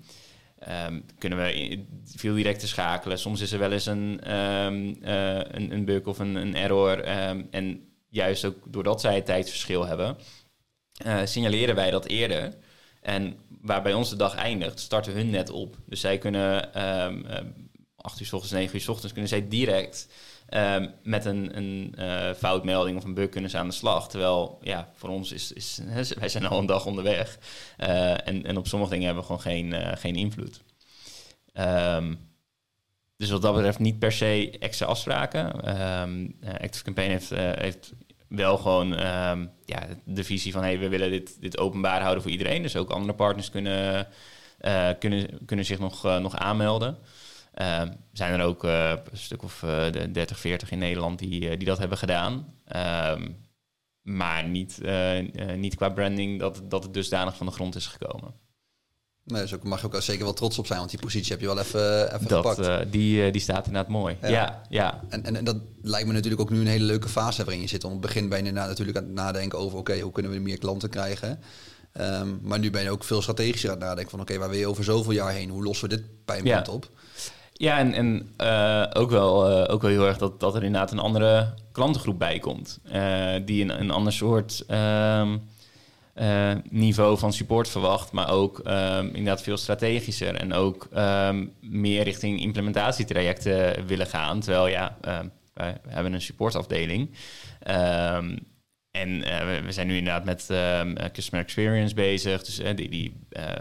um, 0.69 1.05
kunnen 1.17 1.39
we 1.39 1.83
veel 2.05 2.35
directer 2.35 2.67
schakelen. 2.67 3.19
Soms 3.19 3.41
is 3.41 3.51
er 3.51 3.59
wel 3.59 3.71
eens 3.71 3.85
een, 3.85 4.31
een, 4.31 5.71
een, 5.71 5.85
bug 5.85 6.05
of 6.05 6.19
een, 6.19 6.35
een 6.35 6.55
error. 6.55 7.03
en 7.51 7.87
juist 8.09 8.45
ook 8.45 8.57
doordat 8.65 9.01
zij 9.01 9.15
het 9.15 9.25
tijdsverschil 9.25 9.85
hebben, 9.85 10.17
signaleren 11.23 11.75
wij 11.75 11.91
dat 11.91 12.05
eerder. 12.05 12.53
En 13.01 13.37
waar 13.61 13.81
bij 13.81 13.93
ons 13.93 14.09
de 14.09 14.15
dag 14.15 14.35
eindigt, 14.35 14.79
starten 14.79 15.13
hun 15.13 15.29
net 15.29 15.49
op. 15.49 15.77
Dus 15.85 15.99
zij 15.99 16.17
kunnen 16.17 16.73
8 17.95 18.19
uur 18.19 18.25
s 18.25 18.33
ochtends, 18.33 18.53
9 18.53 18.75
uur 18.75 18.81
s 18.81 18.87
ochtends, 18.87 19.11
kunnen 19.11 19.29
zij 19.29 19.47
direct 19.47 20.07
Ehm, 20.53 20.87
met 21.03 21.25
een, 21.25 21.57
een 21.57 21.95
uh, 21.99 22.33
foutmelding 22.33 22.97
of 22.97 23.03
een 23.03 23.13
bug 23.13 23.29
kunnen 23.29 23.49
ze 23.49 23.57
aan 23.57 23.67
de 23.67 23.73
slag. 23.73 24.09
Terwijl, 24.09 24.59
ja, 24.61 24.89
voor 24.93 25.09
ons 25.09 25.31
is, 25.31 25.51
is 25.51 25.79
wij 26.19 26.29
zijn 26.29 26.45
al 26.45 26.59
een 26.59 26.65
dag 26.65 26.85
onderweg. 26.85 27.37
Uh, 27.77 28.27
en, 28.27 28.45
en 28.45 28.57
op 28.57 28.67
sommige 28.67 28.91
dingen 28.91 29.05
hebben 29.05 29.23
we 29.23 29.29
gewoon 29.29 29.41
geen, 29.41 29.73
uh, 29.73 29.91
geen 29.95 30.15
invloed. 30.15 30.61
Um, 31.53 32.31
dus 33.17 33.29
wat 33.29 33.41
dat 33.41 33.53
betreft 33.53 33.79
niet 33.79 33.99
per 33.99 34.11
se 34.11 34.55
extra 34.59 34.85
afspraken. 34.85 35.79
Um, 36.01 36.35
Active 36.61 36.83
Campaign 36.83 37.11
heeft, 37.11 37.29
heeft 37.59 37.93
wel 38.27 38.57
gewoon 38.57 38.87
ja, 39.65 39.87
de 40.03 40.23
visie 40.23 40.51
van... 40.51 40.63
hey, 40.63 40.79
we 40.79 40.89
willen 40.89 41.09
dit, 41.09 41.41
dit 41.41 41.57
openbaar 41.57 42.01
houden 42.01 42.23
voor 42.23 42.31
iedereen. 42.31 42.61
Dus 42.61 42.75
ook 42.75 42.89
andere 42.89 43.13
partners 43.13 43.49
kunnen, 43.49 44.07
kunnen, 44.99 45.45
kunnen 45.45 45.65
zich 45.65 45.79
nog, 45.79 46.03
nog 46.03 46.35
aanmelden. 46.37 46.97
Uh, 47.61 47.81
zijn 48.13 48.39
er 48.39 48.45
ook 48.45 48.63
uh, 48.63 48.89
een 48.89 49.17
stuk 49.17 49.43
of 49.43 49.61
uh, 49.61 49.91
de 49.91 50.11
30, 50.11 50.39
40 50.39 50.71
in 50.71 50.77
Nederland 50.77 51.19
die, 51.19 51.41
uh, 51.41 51.49
die 51.49 51.67
dat 51.67 51.77
hebben 51.77 51.97
gedaan. 51.97 52.53
Um, 53.11 53.35
maar 54.01 54.47
niet, 54.47 54.77
niet 55.55 55.75
qua 55.75 55.89
branding 55.89 56.39
dat, 56.39 56.61
dat 56.63 56.83
het 56.83 56.93
dusdanig 56.93 57.37
van 57.37 57.45
de 57.45 57.51
grond 57.51 57.75
is 57.75 57.87
gekomen. 57.87 58.33
Nee, 59.23 59.41
dus 59.41 59.53
ook, 59.53 59.63
mag 59.63 59.81
je 59.81 59.85
ook 59.85 60.01
zeker 60.01 60.23
wel 60.23 60.33
trots 60.33 60.59
op 60.59 60.65
zijn, 60.65 60.79
want 60.79 60.91
die 60.91 60.99
positie 60.99 61.31
heb 61.31 61.41
je 61.41 61.47
wel 61.47 61.59
even, 61.59 62.13
even 62.15 62.27
dat, 62.27 62.45
gepakt. 62.45 62.91
die, 62.91 63.31
die 63.31 63.41
staat 63.41 63.65
inderdaad 63.65 63.91
mooi. 63.91 64.17
Ja, 64.21 64.27
ja. 64.27 64.61
ja. 64.69 65.01
En, 65.09 65.23
en, 65.25 65.35
en, 65.35 65.43
dat 65.43 65.57
lijkt 65.81 66.07
me 66.07 66.13
natuurlijk 66.13 66.41
ook 66.41 66.49
nu 66.49 66.59
een 66.59 66.67
hele 66.67 66.83
leuke 66.83 67.09
fase 67.09 67.43
waarin 67.43 67.61
je 67.61 67.67
zit. 67.67 67.83
Om 67.83 67.91
het 67.91 68.01
begin 68.01 68.29
ben 68.29 68.45
je 68.45 68.51
natuurlijk 68.51 68.97
aan 68.97 69.03
het 69.03 69.13
nadenken 69.13 69.59
over, 69.59 69.77
oké, 69.77 69.99
hoe 69.99 70.11
kunnen 70.11 70.31
we 70.31 70.39
meer 70.39 70.57
klanten 70.57 70.89
krijgen? 70.89 71.39
Um, 72.01 72.39
maar 72.41 72.59
nu 72.59 72.71
ben 72.71 72.83
je 72.83 72.91
ook 72.91 73.03
veel 73.03 73.21
strategischer 73.21 73.69
aan 73.69 73.75
het 73.75 73.85
nadenken 73.85 74.11
van, 74.11 74.19
oké, 74.19 74.37
waar 74.37 74.49
wil 74.49 74.59
je 74.59 74.67
over 74.67 74.83
zoveel 74.83 75.11
jaar 75.11 75.31
heen? 75.31 75.49
Hoe 75.49 75.63
lossen 75.63 75.89
we 75.89 75.95
dit 75.95 76.25
pijnpunt 76.25 76.67
ja. 76.67 76.73
op? 76.73 76.89
Ja, 77.53 77.77
en, 77.77 77.93
en 77.93 78.29
uh, 78.41 78.85
ook, 78.93 79.09
wel, 79.09 79.51
uh, 79.51 79.73
ook 79.73 79.81
wel 79.81 79.91
heel 79.91 80.07
erg 80.07 80.17
dat, 80.17 80.39
dat 80.39 80.55
er 80.55 80.63
inderdaad 80.63 80.91
een 80.91 80.99
andere 80.99 81.53
klantengroep 81.71 82.19
bij 82.19 82.39
komt. 82.39 82.79
Uh, 82.93 83.33
die 83.45 83.61
een, 83.61 83.79
een 83.79 83.91
ander 83.91 84.13
soort 84.13 84.65
um, 84.69 85.41
niveau 86.69 87.17
van 87.17 87.33
support 87.33 87.69
verwacht, 87.69 88.11
maar 88.11 88.29
ook 88.29 88.61
um, 88.67 89.07
inderdaad 89.07 89.41
veel 89.41 89.57
strategischer. 89.57 90.35
En 90.35 90.53
ook 90.53 90.87
um, 90.95 91.53
meer 91.61 92.03
richting 92.03 92.41
implementatietrajecten 92.41 93.85
willen 93.85 94.07
gaan. 94.07 94.39
Terwijl 94.39 94.67
ja, 94.67 94.97
wij 95.53 95.77
hebben 95.87 96.13
een 96.13 96.21
supportafdeling. 96.21 97.09
En 98.93 99.09
uh, 99.09 99.61
we, 99.65 99.71
zijn 99.71 99.87
nu 99.87 99.97
inderdaad 99.97 100.25
met 100.25 100.49
um, 100.49 101.11
customer 101.11 101.45
experience 101.45 101.93
bezig. 101.93 102.43
Dus 102.43 102.59
uh, 102.59 102.75
die, 102.75 102.89
die 102.89 103.13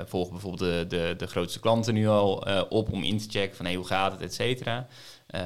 volgen 0.05 0.33
bijvoorbeeld 0.33 0.71
de, 0.71 0.97
de, 0.97 1.15
de, 1.17 1.27
grootste 1.27 1.61
klanten 1.61 1.95
nu 1.95 2.09
al 2.09 2.47
op 2.69 2.93
om 2.93 3.03
in 3.03 3.19
te 3.19 3.29
checken 3.29 3.57
van 3.57 3.67
hey, 3.67 3.75
hoe 3.75 3.87
gaat 3.87 4.13
het, 4.13 4.21
et 4.21 4.35
cetera. 4.35 4.87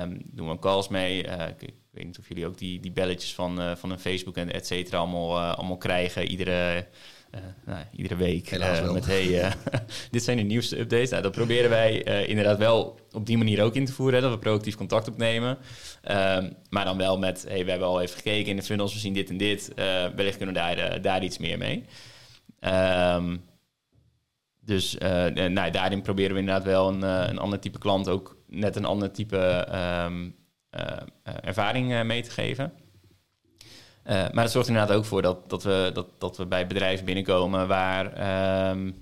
Um, 0.01 0.20
doen 0.24 0.49
we 0.49 0.59
calls 0.59 0.89
mee. 0.89 1.22
Ik, 1.22 1.62
ik, 1.62 1.74
weet 1.91 2.05
niet 2.05 2.18
of 2.18 2.28
jullie 2.28 2.47
ook 2.47 2.59
die, 2.59 2.80
die 2.80 2.93
belletjes 2.93 3.34
van, 3.34 3.76
van 3.76 3.91
een 3.91 3.99
Facebook 3.99 4.37
en 4.37 4.53
et 4.53 4.66
cetera 4.66 4.99
allemaal, 4.99 5.41
allemaal 5.41 5.76
krijgen. 5.76 6.28
Iedere 6.28 6.87
nou, 7.64 7.84
iedere 7.93 8.16
week 8.16 8.51
uh, 8.51 8.93
met 8.93 9.07
hey, 9.07 9.26
uh, 9.26 9.53
dit 10.11 10.22
zijn 10.22 10.37
de 10.37 10.43
nieuwste 10.43 10.78
updates. 10.78 11.11
Nou, 11.11 11.22
dat 11.22 11.32
proberen 11.32 11.70
wij 11.70 12.03
inderdaad 12.26 12.59
wel 12.59 12.99
op 13.12 13.26
die 13.26 13.39
manier 13.39 13.62
ook 13.62 13.74
in 13.74 13.84
te 13.84 13.93
voeren, 13.93 14.14
hè, 14.14 14.20
dat 14.20 14.30
we 14.30 14.39
proactief 14.39 14.76
contact 14.76 15.09
opnemen. 15.09 15.51
Um, 15.51 16.57
maar 16.70 16.84
dan 16.84 16.97
wel 16.97 17.18
met, 17.18 17.45
hey, 17.49 17.64
we 17.64 17.70
hebben 17.70 17.89
al 17.89 18.01
even 18.01 18.16
gekeken 18.16 18.51
in 18.51 18.57
de 18.57 18.62
funnels, 18.62 18.93
we 18.93 18.99
zien 18.99 19.12
dit 19.12 19.28
en 19.28 19.37
dit. 19.37 19.72
wellicht 20.16 20.37
kunnen 20.37 20.55
we 20.55 20.61
daar, 20.61 21.01
daar 21.01 21.24
iets 21.24 21.39
meer 21.39 21.59
mee. 21.59 21.84
Um, 23.14 23.45
dus 24.61 24.97
nou, 25.34 25.70
daarin 25.70 26.03
proberen 26.03 26.32
we 26.32 26.41
inderdaad 26.41 26.64
wel 26.64 26.89
een, 26.89 27.03
een 27.03 27.39
ander 27.39 27.59
type 27.59 27.78
klant 27.78 28.09
ook 28.09 28.37
net 28.47 28.76
een 28.76 28.84
ander 28.84 29.12
type 29.12 29.68
um, 30.07 30.34
ervaring 31.22 32.03
mee 32.05 32.22
te 32.22 32.30
geven. 32.30 32.72
Uh, 34.07 34.13
maar 34.13 34.45
dat 34.45 34.51
zorgt 34.51 34.69
inderdaad 34.69 34.97
ook 34.97 35.05
voor 35.05 35.23
dat, 35.23 35.51
dat, 35.51 35.63
we, 35.63 35.91
dat, 35.95 36.07
dat 36.19 36.37
we 36.37 36.47
bij 36.47 36.67
bedrijven 36.67 37.05
binnenkomen 37.05 37.69
waar 37.69 38.05
um, 38.71 38.95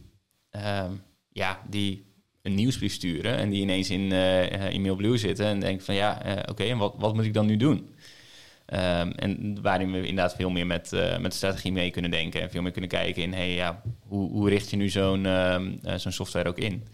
um, 0.51 1.03
ja, 1.29 1.61
die 1.69 2.07
een 2.43 2.55
nieuwsbrief 2.55 2.93
sturen 2.93 3.37
en 3.37 3.51
die 3.51 3.63
ineens 3.63 3.91
in 3.91 4.01
uh, 4.01 4.73
in 4.73 4.83
MailBlue 4.83 5.17
zitten 5.17 5.47
en 5.47 5.61
denken 5.61 5.85
van 5.85 5.95
ja, 5.95 6.27
uh, 6.27 6.33
oké, 6.33 6.51
okay, 6.51 6.71
en 6.71 6.79
wat, 6.79 6.95
wat 6.99 7.15
moet 7.15 7.25
ik 7.25 7.35
dan 7.35 7.47
nu 7.47 7.57
doen? 7.57 7.77
Um, 8.67 9.13
en 9.13 9.63
waarin 9.63 9.93
we 9.93 9.99
inderdaad 9.99 10.35
veel 10.35 10.51
meer 10.51 10.67
met, 10.67 10.91
met 11.21 11.31
de 11.31 11.37
strategie 11.37 11.73
mee 11.73 11.91
kunnen 11.91 12.11
denken 12.11 12.41
en 12.41 12.51
veel 12.51 12.63
meer 12.63 12.73
kunnen 12.73 12.91
kijken 12.91 13.23
in 13.23 13.33
hey, 13.33 13.55
ja, 13.55 13.83
hoe, 14.07 14.31
hoe 14.31 14.49
richt 14.49 14.71
je 14.71 14.77
nu 14.77 14.89
zo'n 14.89 15.27
zo'n 15.97 16.13
software 16.13 16.49
ook 16.49 16.59
in? 16.59 16.87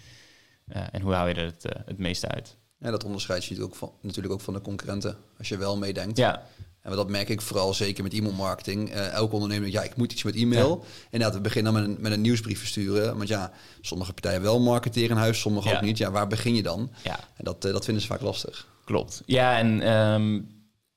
en 0.92 1.00
hoe 1.00 1.12
haal 1.12 1.28
je 1.28 1.34
er 1.34 1.44
het, 1.44 1.64
het 1.84 1.98
meeste 1.98 2.28
uit? 2.28 2.56
Ja, 2.78 2.90
dat 2.90 3.04
onderscheidt 3.04 3.44
je 3.44 3.62
ook 3.62 3.74
van, 3.74 3.92
natuurlijk 4.00 4.34
ook 4.34 4.40
van 4.40 4.54
de 4.54 4.60
concurrenten. 4.60 5.16
Als 5.38 5.48
je 5.48 5.56
wel 5.56 5.78
meedenkt. 5.78 6.16
Ja. 6.16 6.46
En 6.90 6.96
dat 6.96 7.08
merk 7.08 7.28
ik 7.28 7.40
vooral 7.40 7.74
zeker 7.74 8.02
met 8.02 8.12
e-mailmarketing. 8.12 8.94
Uh, 8.94 9.12
elke 9.12 9.34
ondernemer, 9.34 9.68
ja, 9.68 9.82
ik 9.82 9.96
moet 9.96 10.12
iets 10.12 10.22
met 10.22 10.34
e-mail. 10.34 10.80
Ja. 10.82 10.88
Inderdaad, 11.10 11.36
we 11.36 11.42
beginnen 11.42 11.72
met 11.72 11.84
een, 11.84 11.96
met 12.00 12.12
een 12.12 12.20
nieuwsbrief 12.20 12.58
versturen. 12.58 13.16
Want 13.16 13.28
ja, 13.28 13.52
sommige 13.80 14.12
partijen 14.12 14.42
wel 14.42 14.60
marketeren 14.60 15.10
in 15.10 15.16
huis, 15.16 15.40
sommige 15.40 15.68
ja. 15.68 15.74
ook 15.74 15.80
niet. 15.80 15.98
Ja, 15.98 16.10
waar 16.10 16.26
begin 16.26 16.54
je 16.54 16.62
dan? 16.62 16.90
Ja. 17.02 17.18
En 17.36 17.44
dat, 17.44 17.64
uh, 17.64 17.72
dat 17.72 17.84
vinden 17.84 18.02
ze 18.02 18.08
vaak 18.08 18.20
lastig. 18.20 18.66
Klopt. 18.84 19.22
Ja, 19.26 19.58
en 19.58 19.92
um, 19.92 20.48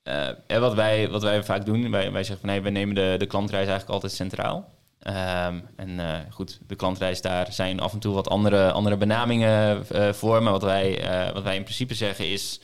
uh, 0.03 0.59
wat, 0.59 0.73
wij, 0.73 1.09
wat 1.09 1.21
wij 1.21 1.43
vaak 1.43 1.65
doen, 1.65 1.91
wij, 1.91 2.11
wij 2.11 2.23
zeggen 2.23 2.45
van 2.45 2.49
nee, 2.49 2.61
we 2.61 2.69
nemen 2.69 2.95
de, 2.95 3.15
de 3.17 3.25
klantreis 3.25 3.67
eigenlijk 3.67 3.93
altijd 3.93 4.13
centraal. 4.13 4.71
Um, 5.07 5.63
en 5.75 5.89
uh, 5.89 6.17
goed, 6.29 6.59
de 6.67 6.75
klantreis 6.75 7.21
daar 7.21 7.53
zijn 7.53 7.79
af 7.79 7.93
en 7.93 7.99
toe 7.99 8.13
wat 8.13 8.29
andere, 8.29 8.71
andere 8.71 8.97
benamingen 8.97 9.85
uh, 9.91 10.13
voor. 10.13 10.43
Maar 10.43 10.51
wat 10.51 10.63
wij, 10.63 11.03
uh, 11.27 11.33
wat 11.33 11.43
wij 11.43 11.55
in 11.55 11.63
principe 11.63 11.93
zeggen 11.93 12.29
is... 12.29 12.59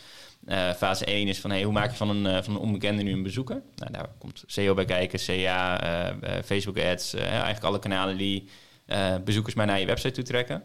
fase 0.76 1.06
1 1.06 1.28
is 1.28 1.40
van 1.40 1.50
hey, 1.50 1.64
hoe 1.64 1.74
maak 1.74 1.90
je 1.90 1.98
van 1.98 2.10
een, 2.10 2.44
van 2.44 2.54
een 2.54 2.60
onbekende 2.60 3.04
nu 3.04 3.12
een 3.12 3.24
bezoeker? 3.24 3.62
Nou, 3.76 3.92
daar 3.92 4.10
komt 4.18 4.44
SEO 4.46 4.74
bij 4.74 4.86
kijken, 4.86 5.20
CA, 5.26 5.80
Facebook 6.46 6.80
ads. 6.80 7.14
eigenlijk 7.14 7.64
alle 7.64 7.80
kanalen 7.80 8.18
die 8.18 8.50
bezoekers 9.24 9.56
maar 9.56 9.66
naar 9.66 9.80
je 9.80 9.86
website 9.86 10.14
toe 10.14 10.24
trekken. 10.24 10.64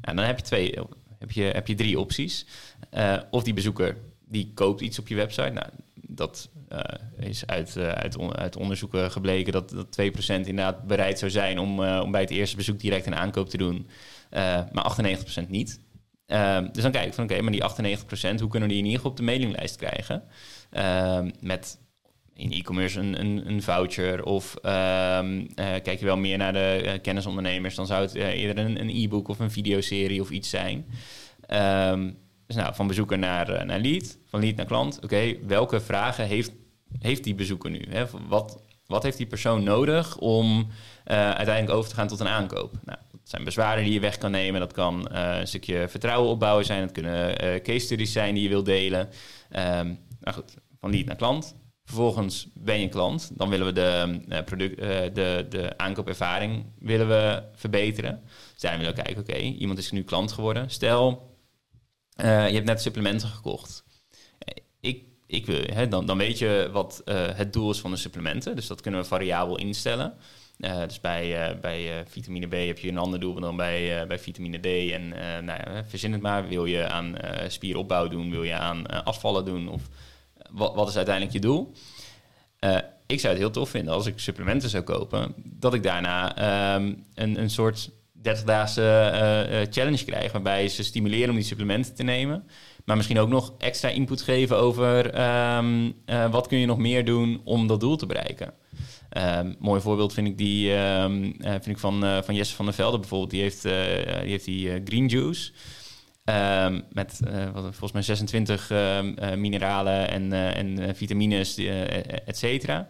En 0.00 0.16
dan 0.16 0.24
heb 0.24 0.36
je 0.36 0.44
twee 0.44 0.74
heb, 1.20 1.30
je, 1.30 1.42
heb 1.42 1.66
je 1.66 1.74
drie 1.74 1.98
opties. 1.98 2.46
Eh, 2.90 3.16
of 3.30 3.42
die 3.42 3.54
bezoeker 3.54 3.96
die 4.28 4.50
koopt 4.54 4.80
iets 4.80 4.98
op 4.98 5.08
je 5.08 5.14
website. 5.14 5.50
Nou, 5.50 5.66
dat 5.94 6.48
is 7.18 7.46
uit, 7.46 7.76
uh, 7.76 7.88
uit, 7.88 8.18
uit 8.32 8.56
onderzoeken 8.56 9.10
gebleken 9.10 9.52
dat, 9.52 9.70
dat 9.70 10.00
2% 10.00 10.12
inderdaad 10.26 10.86
bereid 10.86 11.18
zou 11.18 11.30
zijn 11.30 11.58
om, 11.58 11.84
om 11.84 12.10
bij 12.10 12.20
het 12.20 12.30
eerste 12.30 12.56
bezoek 12.56 12.80
direct 12.80 13.06
een 13.06 13.16
aankoop 13.16 13.48
te 13.48 13.56
doen, 13.56 13.88
maar 14.72 14.96
98% 15.44 15.48
niet. 15.48 15.80
Dus 16.72 16.82
dan 16.82 16.90
kijk 16.90 17.06
ik 17.06 17.14
van 17.14 17.24
oké, 17.24 17.40
maar 17.40 17.52
die 17.52 17.62
98%, 17.62 18.40
hoe 18.40 18.48
kunnen 18.48 18.68
we 18.68 18.74
die 18.74 18.78
in 18.78 18.84
ieder 18.84 18.92
geval 18.92 19.10
op 19.10 19.16
de 19.16 19.22
mailinglijst 19.22 19.76
krijgen? 19.76 20.22
met 21.40 21.78
in 22.34 22.52
e-commerce 22.52 23.00
een, 23.00 23.48
een, 23.48 23.62
voucher 23.62 24.24
of 24.24 24.54
um, 24.54 25.54
kijk 25.54 25.98
je 25.98 26.04
wel 26.04 26.16
meer 26.16 26.38
naar 26.38 26.52
de 26.52 26.98
kennisondernemers, 27.02 27.74
dan 27.74 27.86
zou 27.86 28.02
het 28.02 28.14
eerder 28.14 28.64
een, 28.64 28.90
e-book 28.90 29.28
of 29.28 29.38
een 29.38 29.50
videoserie 29.50 30.20
of 30.20 30.30
iets 30.30 30.50
zijn. 30.50 30.84
Dus 32.46 32.56
nou, 32.56 32.74
van 32.74 32.86
bezoeker 32.86 33.18
naar, 33.18 33.66
naar 33.66 33.78
lead, 33.78 34.18
van 34.26 34.40
lead 34.40 34.56
naar 34.56 34.66
klant. 34.66 34.98
Oké, 35.02 35.34
welke 35.46 35.80
vragen 35.80 36.26
heeft, 36.26 36.52
heeft 36.98 37.24
die 37.24 37.34
bezoeker 37.34 37.70
nu? 37.70 37.86
Hè? 37.88 38.04
Wat, 38.28 38.62
wat 38.86 39.02
heeft 39.02 39.16
die 39.16 39.26
persoon 39.26 39.62
nodig 39.62 40.18
om 40.18 40.68
uiteindelijk 41.04 41.70
over 41.70 41.90
te 41.90 41.96
gaan 41.96 42.08
tot 42.08 42.20
een 42.20 42.28
aankoop? 42.28 42.72
Nou, 42.84 42.98
zijn 43.30 43.44
bezwaren 43.44 43.84
die 43.84 43.92
je 43.92 44.00
weg 44.00 44.18
kan 44.18 44.30
nemen. 44.30 44.60
Dat 44.60 44.72
kan 44.72 45.08
uh, 45.12 45.38
een 45.38 45.46
stukje 45.46 45.88
vertrouwen 45.88 46.30
opbouwen 46.30 46.64
zijn. 46.64 46.80
Dat 46.80 46.92
kunnen 46.92 47.36
case 47.62 47.78
studies 47.78 48.12
zijn 48.12 48.34
die 48.34 48.42
je 48.42 48.48
wilt 48.48 48.64
delen. 48.64 49.08
Um, 49.50 49.98
nou 50.20 50.36
goed, 50.36 50.54
van 50.80 50.90
lead 50.90 51.06
naar 51.06 51.16
klant. 51.16 51.56
Vervolgens 51.84 52.48
ben 52.54 52.80
je 52.80 52.88
klant. 52.88 53.30
Dan 53.34 53.48
willen 53.48 53.66
we 53.66 53.72
de, 53.72 54.42
product, 54.44 54.76
de, 55.14 55.46
de 55.48 55.78
aankoopervaring 55.78 56.64
willen 56.78 57.08
we 57.08 57.42
verbeteren. 57.54 58.22
Dus 58.52 58.60
daarin 58.60 58.80
willen 58.80 58.96
we 58.96 59.02
kijken, 59.02 59.22
oké, 59.22 59.36
iemand 59.36 59.78
is 59.78 59.90
nu 59.90 60.02
klant 60.02 60.32
geworden. 60.32 60.70
Stel, 60.70 61.36
je 62.16 62.24
hebt 62.24 62.64
net 62.66 62.82
supplementen 62.82 63.28
gekocht. 63.28 63.84
Ik, 64.80 65.04
ik 65.26 65.46
wil, 65.46 65.62
hè, 65.72 65.88
dan, 65.88 66.06
dan 66.06 66.18
weet 66.18 66.38
je 66.38 66.68
wat 66.72 67.02
het 67.34 67.52
doel 67.52 67.70
is 67.70 67.80
van 67.80 67.90
de 67.90 67.96
supplementen. 67.96 68.56
Dus 68.56 68.66
dat 68.66 68.80
kunnen 68.80 69.00
we 69.00 69.06
variabel 69.06 69.58
instellen. 69.58 70.14
Uh, 70.60 70.82
dus 70.86 71.00
bij, 71.00 71.58
bij 71.60 72.04
vitamine 72.06 72.46
B 72.46 72.52
heb 72.52 72.78
je 72.78 72.88
een 72.88 72.98
ander 72.98 73.20
doel 73.20 73.40
dan 73.40 73.56
bij, 73.56 74.06
bij 74.06 74.18
vitamine 74.18 74.58
D. 74.58 74.92
En 74.92 75.08
nou 75.44 75.60
ja, 75.64 75.84
verzin 75.86 76.12
het 76.12 76.22
maar. 76.22 76.48
Wil 76.48 76.64
je 76.64 76.88
aan 76.88 77.16
spieropbouw 77.48 78.08
doen? 78.08 78.30
Wil 78.30 78.42
je 78.42 78.54
aan 78.54 79.04
afvallen 79.04 79.44
doen? 79.44 79.68
Of 79.68 79.82
wat, 80.50 80.74
wat 80.74 80.88
is 80.88 80.96
uiteindelijk 80.96 81.34
je 81.34 81.40
doel? 81.40 81.72
ik 83.06 83.20
zou 83.20 83.32
het 83.32 83.42
heel 83.42 83.50
tof 83.50 83.70
vinden 83.70 83.94
als 83.94 84.06
ik 84.06 84.18
supplementen 84.18 84.68
zou 84.68 84.82
kopen. 84.82 85.34
Dat 85.36 85.74
ik 85.74 85.82
daarna 85.82 86.74
um, 86.74 87.04
een, 87.14 87.40
een 87.40 87.50
soort 87.50 87.90
30-daagse 88.18 88.82
uh, 89.50 89.72
challenge 89.72 90.04
krijgen. 90.04 90.32
Waarbij 90.32 90.68
ze 90.68 90.82
stimuleren 90.82 91.28
om 91.28 91.34
die 91.34 91.44
supplementen 91.44 91.94
te 91.94 92.02
nemen. 92.02 92.44
Maar 92.84 92.96
misschien 92.96 93.18
ook 93.18 93.28
nog 93.28 93.52
extra 93.58 93.88
input 93.88 94.22
geven 94.22 94.56
over 94.56 95.14
uh, 95.14 96.30
wat 96.30 96.46
kun 96.46 96.58
je 96.58 96.66
nog 96.66 96.78
meer 96.78 97.04
doen 97.04 97.40
om 97.44 97.66
dat 97.66 97.80
doel 97.80 97.96
te 97.96 98.06
bereiken. 98.06 98.52
Um, 99.18 99.56
mooi 99.58 99.80
voorbeeld 99.80 100.12
vind 100.12 100.26
ik, 100.26 100.38
die, 100.38 100.72
um, 100.72 101.34
vind 101.40 101.66
ik 101.66 101.78
van, 101.78 102.22
van 102.24 102.34
Jesse 102.34 102.54
van 102.54 102.64
der 102.64 102.74
Velde 102.74 102.98
bijvoorbeeld. 102.98 103.30
Die 103.30 103.42
heeft, 103.42 103.62
die, 103.62 103.72
heeft 104.30 104.44
die 104.44 104.80
green 104.84 105.06
juice. 105.06 105.52
met 106.92 107.20
wat, 107.52 107.62
volgens 107.62 107.92
mij 107.92 108.02
26 108.02 108.70
mineralen 109.36 110.08
en, 110.08 110.32
en 110.32 110.96
vitamines, 110.96 111.56
et 112.24 112.38
cetera. 112.38 112.88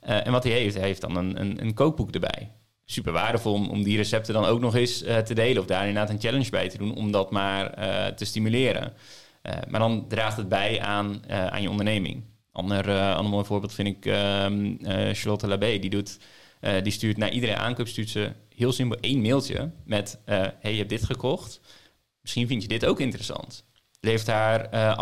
en 0.00 0.32
wat 0.32 0.44
hij 0.44 0.52
heeft, 0.52 0.74
hij 0.74 0.86
heeft 0.86 1.00
dan 1.00 1.16
een, 1.16 1.40
een, 1.40 1.62
een 1.62 1.74
kookboek 1.74 2.10
erbij 2.10 2.52
super 2.84 3.12
waardevol 3.12 3.52
om, 3.52 3.68
om 3.68 3.82
die 3.82 3.96
recepten 3.96 4.34
dan 4.34 4.44
ook 4.44 4.60
nog 4.60 4.74
eens 4.74 4.98
te 4.98 5.34
delen. 5.34 5.62
Of 5.62 5.68
daar 5.68 5.86
inderdaad 5.86 6.10
een 6.10 6.20
challenge 6.20 6.50
bij 6.50 6.68
te 6.68 6.78
doen 6.78 6.94
om 6.94 7.12
dat 7.12 7.30
maar 7.30 7.74
te 8.14 8.24
stimuleren. 8.24 8.92
Maar 9.42 9.80
dan 9.80 10.08
draagt 10.08 10.36
het 10.36 10.48
bij 10.48 10.80
aan, 10.80 11.30
aan 11.30 11.62
je 11.62 11.70
onderneming. 11.70 12.22
Ander, 12.58 13.14
ander 13.14 13.32
mooi 13.32 13.44
voorbeeld 13.44 13.74
vind 13.74 13.88
ik 13.88 14.06
ehm, 14.06 14.74
Charlotte 15.14 15.46
Labé. 15.46 15.78
Die, 15.78 15.90
doet, 15.90 16.18
die 16.82 16.92
stuurt 16.92 17.16
naar 17.16 17.30
iedere 17.30 17.56
aankoop 17.56 17.88
stuurt 17.88 18.08
ze 18.08 18.32
heel 18.54 18.72
simpel 18.72 18.98
één 19.00 19.20
mailtje 19.20 19.70
met... 19.84 20.20
hey, 20.24 20.70
je 20.70 20.76
hebt 20.76 20.88
dit 20.88 21.04
gekocht. 21.04 21.60
Misschien 22.20 22.46
vind 22.46 22.62
je 22.62 22.68
dit 22.68 22.86
ook 22.86 23.00
interessant 23.00 23.68
levert 24.00 24.26
haar 24.26 24.74
uh, 24.74 24.98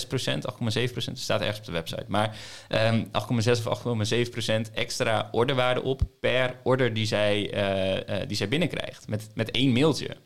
8,6 0.00 0.06
procent, 0.08 0.52
8,7 0.52 0.92
procent, 0.92 1.18
staat 1.18 1.40
ergens 1.40 1.58
op 1.58 1.64
de 1.64 1.72
website. 1.72 2.04
Maar 2.08 2.36
um, 2.68 3.08
ehm, 3.10 3.60
8,6 3.60 3.66
of 3.66 4.12
8,7 4.24 4.30
procent 4.30 4.70
extra 4.70 5.28
orderwaarde 5.32 5.82
op 5.82 6.02
per 6.20 6.60
order 6.62 6.94
die 6.94 7.06
zij, 7.06 7.54
die 8.26 8.36
zij 8.36 8.48
binnenkrijgt. 8.48 9.08
Met, 9.08 9.30
met 9.34 9.50
één 9.50 9.72
mailtje. 9.72 10.16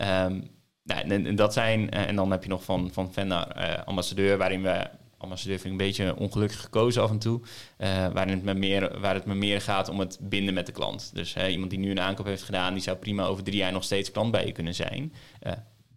Um, 0.00 0.54
nou, 0.82 1.08
en, 1.08 1.36
dat 1.36 1.52
zijn, 1.52 1.90
en 1.90 2.16
dan 2.16 2.30
heb 2.30 2.42
je 2.42 2.48
nog 2.48 2.64
van, 2.64 2.90
van 2.92 3.12
Vendor 3.12 3.84
ambassadeur, 3.84 4.38
waarin 4.38 4.62
we 4.62 4.88
ambassadeur 5.18 5.58
vind 5.58 5.74
ik 5.74 5.80
een 5.80 5.86
beetje 5.86 6.16
ongelukkig 6.16 6.60
gekozen 6.60 7.02
af 7.02 7.10
en 7.10 7.18
toe. 7.18 7.40
Uh, 7.40 8.08
waarin 8.08 8.34
het 8.34 8.44
me 8.44 8.54
meer, 8.54 9.00
waar 9.00 9.14
het 9.14 9.24
me 9.24 9.34
meer 9.34 9.60
gaat 9.60 9.88
om 9.88 10.00
het 10.00 10.18
binden 10.20 10.54
met 10.54 10.66
de 10.66 10.72
klant. 10.72 11.10
Dus 11.14 11.36
iemand 11.36 11.70
die 11.70 11.78
nu 11.78 11.90
een 11.90 12.00
aankoop 12.00 12.26
heeft 12.26 12.42
gedaan, 12.42 12.72
die 12.72 12.82
zou 12.82 12.96
prima 12.96 13.24
over 13.24 13.44
drie 13.44 13.56
jaar 13.56 13.72
nog 13.72 13.84
steeds 13.84 14.10
klant 14.10 14.30
bij 14.30 14.46
je 14.46 14.52
kunnen 14.52 14.74
zijn. 14.74 15.12
Uh, 15.42 15.52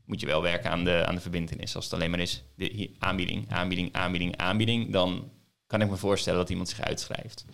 moet 0.06 0.20
je 0.20 0.26
wel 0.26 0.42
werken 0.42 0.72
aan 0.72 0.84
de, 0.84 1.06
aan 1.06 1.16
de 1.16 1.22
verbindenis. 1.22 1.76
Als 1.76 1.86
het 1.86 1.94
alleen 1.94 2.10
maar 2.10 2.20
is 2.20 2.44
aanbieding, 3.00 3.46
aanbieding, 3.50 3.94
aanbieding, 3.94 4.38
aanbieding, 4.38 4.92
dan 4.92 5.32
kan 5.68 5.82
ik 5.82 5.90
me 5.90 5.98
voorstellen 5.98 6.40
dat 6.40 6.50
iemand 6.50 6.70
zich 6.70 6.82
uitschrijft. 6.82 7.46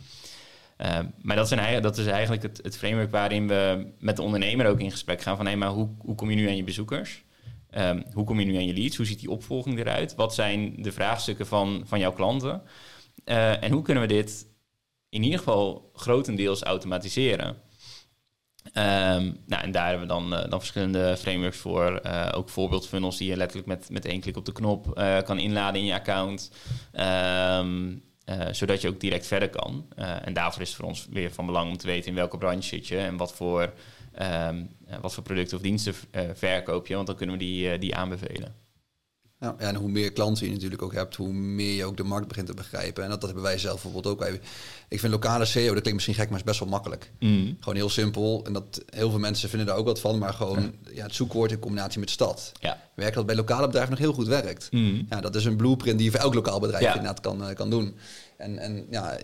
Uh, 0.77 0.99
maar 1.21 1.35
dat, 1.35 1.47
zijn, 1.47 1.81
dat 1.81 1.97
is 1.97 2.05
eigenlijk 2.05 2.43
het, 2.43 2.59
het, 2.63 2.77
framework 2.77 3.11
waarin 3.11 3.47
we 3.47 3.87
met 3.99 4.15
de 4.15 4.21
ondernemer 4.21 4.67
ook 4.67 4.79
in 4.79 4.91
gesprek 4.91 5.21
gaan 5.21 5.37
van 5.37 5.47
hé, 5.47 5.55
maar 5.55 5.69
hoe, 5.69 5.89
hoe 5.97 6.15
kom 6.15 6.29
je 6.29 6.35
nu 6.35 6.47
aan 6.47 6.55
je 6.55 6.63
bezoekers? 6.63 7.23
Um, 7.77 8.03
hoe 8.13 8.25
kom 8.25 8.39
je 8.39 8.45
nu 8.45 8.55
aan 8.55 8.65
je 8.65 8.73
leads? 8.73 8.97
Hoe 8.97 9.05
ziet 9.05 9.19
die 9.19 9.31
opvolging 9.31 9.79
eruit? 9.79 10.15
Wat 10.15 10.33
zijn 10.33 10.75
de 10.81 10.91
vraagstukken 10.91 11.47
van, 11.47 11.81
van 11.85 11.99
jouw 11.99 12.13
klanten? 12.13 12.61
Uh, 13.25 13.63
en 13.63 13.71
hoe 13.71 13.81
kunnen 13.81 14.03
we 14.03 14.09
dit 14.09 14.47
in 15.09 15.23
ieder 15.23 15.39
geval 15.39 15.89
grotendeels 15.93 16.63
automatiseren? 16.63 17.47
Um, 18.65 19.37
nou, 19.45 19.63
en 19.63 19.71
daar 19.71 19.87
hebben 19.87 20.07
we 20.07 20.13
dan, 20.13 20.33
uh, 20.33 20.49
dan 20.49 20.59
verschillende 20.59 21.17
frameworks 21.17 21.57
voor. 21.57 22.01
Uh, 22.05 22.31
ook 22.35 22.49
voorbeeldfunnels 22.49 23.17
die 23.17 23.29
je 23.29 23.37
letterlijk 23.37 23.67
met, 23.67 23.89
met 23.89 24.05
één 24.05 24.19
klik 24.19 24.37
op 24.37 24.45
de 24.45 24.51
knop 24.51 24.93
kan 25.25 25.39
inladen 25.39 25.81
in 25.81 25.87
je 25.87 25.93
account. 25.93 26.51
Um, 26.93 28.03
zodat 28.51 28.81
je 28.81 28.87
ook 28.87 28.99
direct 28.99 29.27
verder 29.27 29.49
kan. 29.49 29.85
en 29.95 30.33
daarvoor 30.33 30.61
is 30.61 30.67
het 30.67 30.77
voor 30.77 30.87
ons 30.87 31.07
weer 31.09 31.31
van 31.31 31.45
belang 31.45 31.69
om 31.69 31.77
te 31.77 31.87
weten 31.87 32.09
in 32.09 32.15
welke 32.15 32.37
branche 32.37 32.67
zit 32.67 32.87
je 32.87 32.97
en 32.97 33.17
wat 33.17 33.33
voor, 33.33 33.73
um, 34.21 34.69
wat 35.01 35.13
voor 35.13 35.23
producten 35.23 35.57
of 35.57 35.63
diensten 35.63 35.93
verkoop 36.33 36.87
je. 36.87 36.95
Want 36.95 37.07
dan 37.07 37.15
kunnen 37.15 37.37
we 37.37 37.43
die, 37.43 37.77
die 37.77 37.95
aanbevelen. 37.95 38.64
Ja, 39.45 39.55
en 39.57 39.75
hoe 39.75 39.89
meer 39.89 40.11
klanten 40.11 40.45
je 40.45 40.51
natuurlijk 40.51 40.81
ook 40.81 40.93
hebt, 40.93 41.15
hoe 41.15 41.33
meer 41.33 41.75
je 41.75 41.85
ook 41.85 41.97
de 41.97 42.03
markt 42.03 42.27
begint 42.27 42.47
te 42.47 42.53
begrijpen. 42.53 43.03
En 43.03 43.09
dat, 43.09 43.21
dat 43.21 43.29
hebben 43.29 43.49
wij 43.49 43.57
zelf 43.57 43.81
bijvoorbeeld 43.81 44.21
ook. 44.21 44.27
Ik 44.89 44.99
vind 44.99 45.11
lokale 45.11 45.45
SEO, 45.45 45.63
dat 45.63 45.71
klinkt 45.71 45.93
misschien 45.93 46.13
gek, 46.13 46.29
maar 46.29 46.37
is 46.37 46.43
best 46.43 46.59
wel 46.59 46.69
makkelijk. 46.69 47.11
Mm. 47.19 47.57
Gewoon 47.59 47.75
heel 47.75 47.89
simpel. 47.89 48.43
En 48.45 48.53
dat 48.53 48.83
heel 48.89 49.09
veel 49.09 49.19
mensen 49.19 49.49
vinden 49.49 49.67
daar 49.67 49.77
ook 49.77 49.85
wat 49.85 49.99
van, 49.99 50.17
maar 50.17 50.33
gewoon 50.33 50.73
ja. 50.93 51.03
het 51.03 51.15
zoekwoord 51.15 51.51
in 51.51 51.59
combinatie 51.59 51.99
met 51.99 52.09
stad. 52.09 52.51
Ja. 52.59 52.81
Werkt 52.95 53.15
dat 53.15 53.25
bij 53.25 53.35
lokale 53.35 53.65
bedrijven 53.65 53.91
nog 53.91 53.99
heel 53.99 54.13
goed 54.13 54.27
werkt. 54.27 54.67
Mm. 54.71 55.05
Ja, 55.09 55.21
dat 55.21 55.35
is 55.35 55.45
een 55.45 55.55
blueprint 55.55 55.97
die 55.97 56.05
je 56.05 56.11
voor 56.11 56.23
elk 56.25 56.33
lokaal 56.33 56.59
bedrijf 56.59 56.85
inderdaad 56.85 57.19
kan, 57.19 57.47
eh, 57.47 57.55
kan 57.55 57.69
doen. 57.69 57.95
En, 58.37 58.57
en 58.57 58.85
ja, 58.89 59.17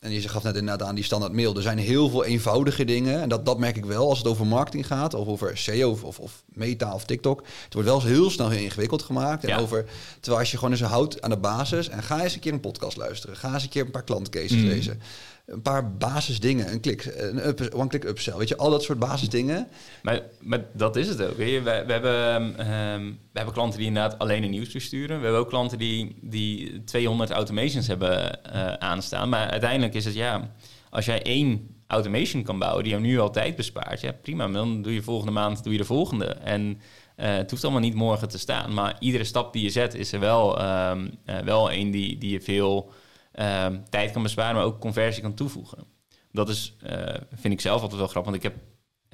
en 0.00 0.12
je 0.12 0.28
gaf 0.28 0.42
net 0.42 0.56
inderdaad 0.56 0.88
aan 0.88 0.94
die 0.94 1.04
standaard 1.04 1.32
mail. 1.32 1.56
Er 1.56 1.62
zijn 1.62 1.78
heel 1.78 2.08
veel 2.08 2.24
eenvoudige 2.24 2.84
dingen. 2.84 3.20
En 3.20 3.28
dat, 3.28 3.46
dat 3.46 3.58
merk 3.58 3.76
ik 3.76 3.84
wel 3.84 4.08
als 4.08 4.18
het 4.18 4.26
over 4.26 4.46
marketing 4.46 4.86
gaat. 4.86 5.14
Of 5.14 5.26
over 5.26 5.58
SEO 5.58 5.90
of, 5.90 6.04
of, 6.04 6.18
of 6.18 6.42
Meta 6.46 6.94
of 6.94 7.04
TikTok. 7.04 7.42
Het 7.64 7.74
wordt 7.74 7.88
wel 7.88 7.98
eens 7.98 8.08
heel 8.08 8.30
snel 8.30 8.48
heel 8.48 8.62
ingewikkeld 8.62 9.02
gemaakt. 9.02 9.44
En 9.44 9.58
over, 9.58 9.84
terwijl 10.20 10.38
als 10.40 10.50
je 10.50 10.56
gewoon 10.56 10.72
eens 10.72 10.82
houdt 10.82 11.22
aan 11.22 11.30
de 11.30 11.36
basis. 11.36 11.88
En 11.88 12.02
ga 12.02 12.22
eens 12.22 12.34
een 12.34 12.40
keer 12.40 12.52
een 12.52 12.60
podcast 12.60 12.96
luisteren. 12.96 13.36
Ga 13.36 13.54
eens 13.54 13.62
een 13.62 13.68
keer 13.68 13.84
een 13.84 13.90
paar 13.90 14.04
klantcases 14.04 14.62
mm. 14.62 14.66
lezen 14.66 15.00
een 15.46 15.62
paar 15.62 15.92
basisdingen. 15.92 16.72
Een 16.72 16.80
klik, 16.80 17.04
een 17.16 17.46
up, 17.46 17.74
one-click 17.74 18.04
upsell. 18.04 18.36
Weet 18.36 18.48
je, 18.48 18.56
al 18.56 18.70
dat 18.70 18.82
soort 18.82 18.98
basisdingen. 18.98 19.68
Maar, 20.02 20.22
maar 20.40 20.64
dat 20.72 20.96
is 20.96 21.08
het 21.08 21.22
ook. 21.22 21.36
We, 21.36 21.62
we, 21.62 21.92
hebben, 21.92 22.40
um, 22.40 23.18
we 23.32 23.38
hebben 23.38 23.54
klanten 23.54 23.78
die 23.78 23.88
inderdaad 23.88 24.18
alleen 24.18 24.42
een 24.42 24.50
nieuws 24.50 24.84
sturen. 24.84 25.16
We 25.16 25.22
hebben 25.22 25.40
ook 25.40 25.48
klanten 25.48 25.78
die, 25.78 26.18
die 26.20 26.84
200 26.84 27.30
automations 27.30 27.86
hebben 27.86 28.38
uh, 28.54 28.72
aanstaan. 28.72 29.28
Maar 29.28 29.50
uiteindelijk 29.50 29.94
is 29.94 30.04
het 30.04 30.14
ja, 30.14 30.50
als 30.90 31.04
jij 31.04 31.22
één 31.22 31.74
automation 31.86 32.42
kan 32.42 32.58
bouwen 32.58 32.82
die 32.82 32.92
jou 32.92 33.04
nu 33.04 33.18
al 33.18 33.30
tijd 33.30 33.56
bespaart, 33.56 34.00
ja 34.00 34.12
prima. 34.22 34.48
Dan 34.48 34.82
doe 34.82 34.94
je 34.94 35.02
volgende 35.02 35.32
maand 35.32 35.64
doe 35.64 35.72
je 35.72 35.78
de 35.78 35.84
volgende. 35.84 36.26
En 36.26 36.80
uh, 37.16 37.26
het 37.34 37.50
hoeft 37.50 37.62
allemaal 37.64 37.82
niet 37.82 37.94
morgen 37.94 38.28
te 38.28 38.38
staan. 38.38 38.74
Maar 38.74 38.96
iedere 38.98 39.24
stap 39.24 39.52
die 39.52 39.62
je 39.62 39.70
zet 39.70 39.94
is 39.94 40.12
er 40.12 40.20
wel, 40.20 40.62
um, 40.62 41.10
uh, 41.26 41.38
wel 41.38 41.72
een 41.72 41.90
die, 41.90 42.18
die 42.18 42.30
je 42.30 42.40
veel 42.40 42.92
um, 43.40 43.84
tijd 43.90 44.12
kan 44.12 44.22
besparen, 44.22 44.54
maar 44.54 44.64
ook 44.64 44.80
conversie 44.80 45.22
kan 45.22 45.34
toevoegen. 45.34 45.84
Dat 46.32 46.48
is, 46.48 46.76
uh, 46.86 47.14
vind 47.34 47.54
ik 47.54 47.60
zelf 47.60 47.80
altijd 47.80 47.98
wel 47.98 48.08
grappig, 48.08 48.32
want 48.32 48.44
ik 48.44 48.52
heb 48.52 48.62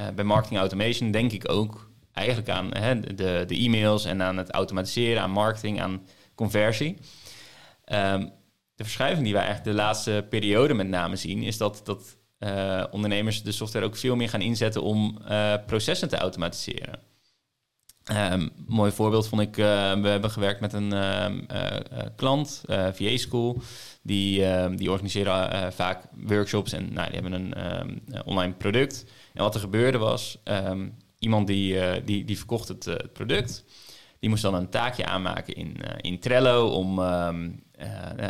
uh, 0.00 0.14
bij 0.14 0.24
marketing 0.24 0.60
automation 0.60 1.10
denk 1.10 1.32
ik 1.32 1.50
ook 1.50 1.90
eigenlijk 2.12 2.48
aan 2.48 2.74
hè, 2.76 3.00
de, 3.00 3.44
de 3.46 3.56
e-mails 3.56 4.04
en 4.04 4.22
aan 4.22 4.36
het 4.36 4.50
automatiseren, 4.50 5.22
aan 5.22 5.30
marketing, 5.30 5.80
aan 5.80 6.06
conversie. 6.34 6.96
Um, 7.92 8.32
de 8.74 8.84
verschuiving 8.84 9.24
die 9.24 9.32
wij 9.32 9.44
eigenlijk 9.44 9.76
de 9.76 9.82
laatste 9.82 10.26
periode 10.28 10.74
met 10.74 10.88
name 10.88 11.16
zien, 11.16 11.42
is 11.42 11.56
dat, 11.56 11.80
dat 11.84 12.16
uh, 12.38 12.84
ondernemers 12.90 13.42
de 13.42 13.52
software 13.52 13.84
ook 13.84 13.96
veel 13.96 14.16
meer 14.16 14.28
gaan 14.28 14.40
inzetten 14.40 14.82
om 14.82 15.18
processen 15.66 16.08
te 16.08 16.16
automatiseren. 16.16 17.00
Um, 18.10 18.50
mooi 18.66 18.92
voorbeeld 18.92 19.28
vond 19.28 19.42
ik, 19.42 19.56
uh, 19.56 19.64
we 19.92 20.08
hebben 20.08 20.30
gewerkt 20.30 20.60
met 20.60 20.72
een 20.72 20.94
uh, 20.94 21.26
uh, 21.52 22.02
klant, 22.16 22.62
VA 22.66 23.16
School. 23.16 23.62
Die, 24.02 24.44
ehm, 24.44 24.76
die 24.76 24.90
organiseren 24.90 25.72
vaak 25.72 26.04
workshops 26.26 26.72
en 26.72 26.92
nou, 26.92 27.10
die 27.10 27.20
hebben 27.20 27.32
een 27.32 28.22
online 28.24 28.52
product. 28.52 29.04
En 29.34 29.42
wat 29.42 29.54
er 29.54 29.60
gebeurde 29.60 29.98
was, 29.98 30.38
iemand 31.18 31.46
die, 31.46 32.02
die, 32.04 32.24
die 32.24 32.36
verkocht 32.36 32.68
het, 32.68 32.84
het, 32.84 33.12
product. 33.12 33.64
Die 34.18 34.30
moest 34.30 34.42
dan 34.42 34.54
een 34.54 34.70
taakje 34.70 35.06
aanmaken 35.06 35.54
in, 35.54 35.76
in 36.00 36.18
Trello 36.18 36.68
om, 36.68 36.94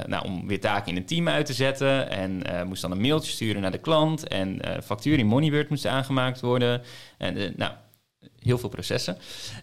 nou, 0.07 0.25
om 0.25 0.47
weer 0.47 0.61
taken 0.61 0.91
in 0.91 0.97
een 0.97 1.07
team 1.07 1.29
uit 1.29 1.47
te 1.47 1.55
zetten. 1.55 2.11
En 2.11 2.43
moest 2.67 2.83
dan 2.83 2.91
een 2.91 3.01
mailtje 3.01 3.33
sturen 3.33 3.63
naar 3.63 3.71
de 3.71 3.79
klant. 3.79 4.29
En 4.29 4.61
factuur 4.85 5.19
in 5.19 5.27
Moneybird 5.27 5.69
moest 5.69 5.87
aangemaakt 5.87 6.41
worden. 6.41 6.83
En 7.19 7.55
nou, 7.57 7.73
heel 8.43 8.59
veel 8.59 8.69
processen. 8.69 9.19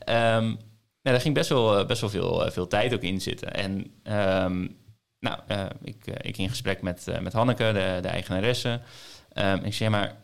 Um, 0.09 0.57
daar 1.11 1.21
ging 1.21 1.33
best 1.33 1.49
wel, 1.49 1.77
eh, 1.77 1.85
best 1.85 2.01
wel 2.01 2.09
veel, 2.09 2.45
eh, 2.45 2.51
veel 2.51 2.67
tijd 2.67 2.93
ook 2.93 3.01
in 3.01 3.21
zitten. 3.21 3.53
En 3.53 3.71
um, 4.43 4.77
nou, 5.19 5.39
uh, 5.51 5.65
ik, 5.83 6.07
ik 6.07 6.21
ging 6.21 6.37
in 6.37 6.49
gesprek 6.49 6.81
met, 6.81 7.05
uh, 7.09 7.19
met 7.19 7.33
Hanneke, 7.33 7.71
de, 7.73 7.99
de 8.01 8.07
eigenaresse. 8.07 8.79
Um, 9.33 9.63
ik 9.63 9.73
zei, 9.73 9.89
maar 9.89 10.17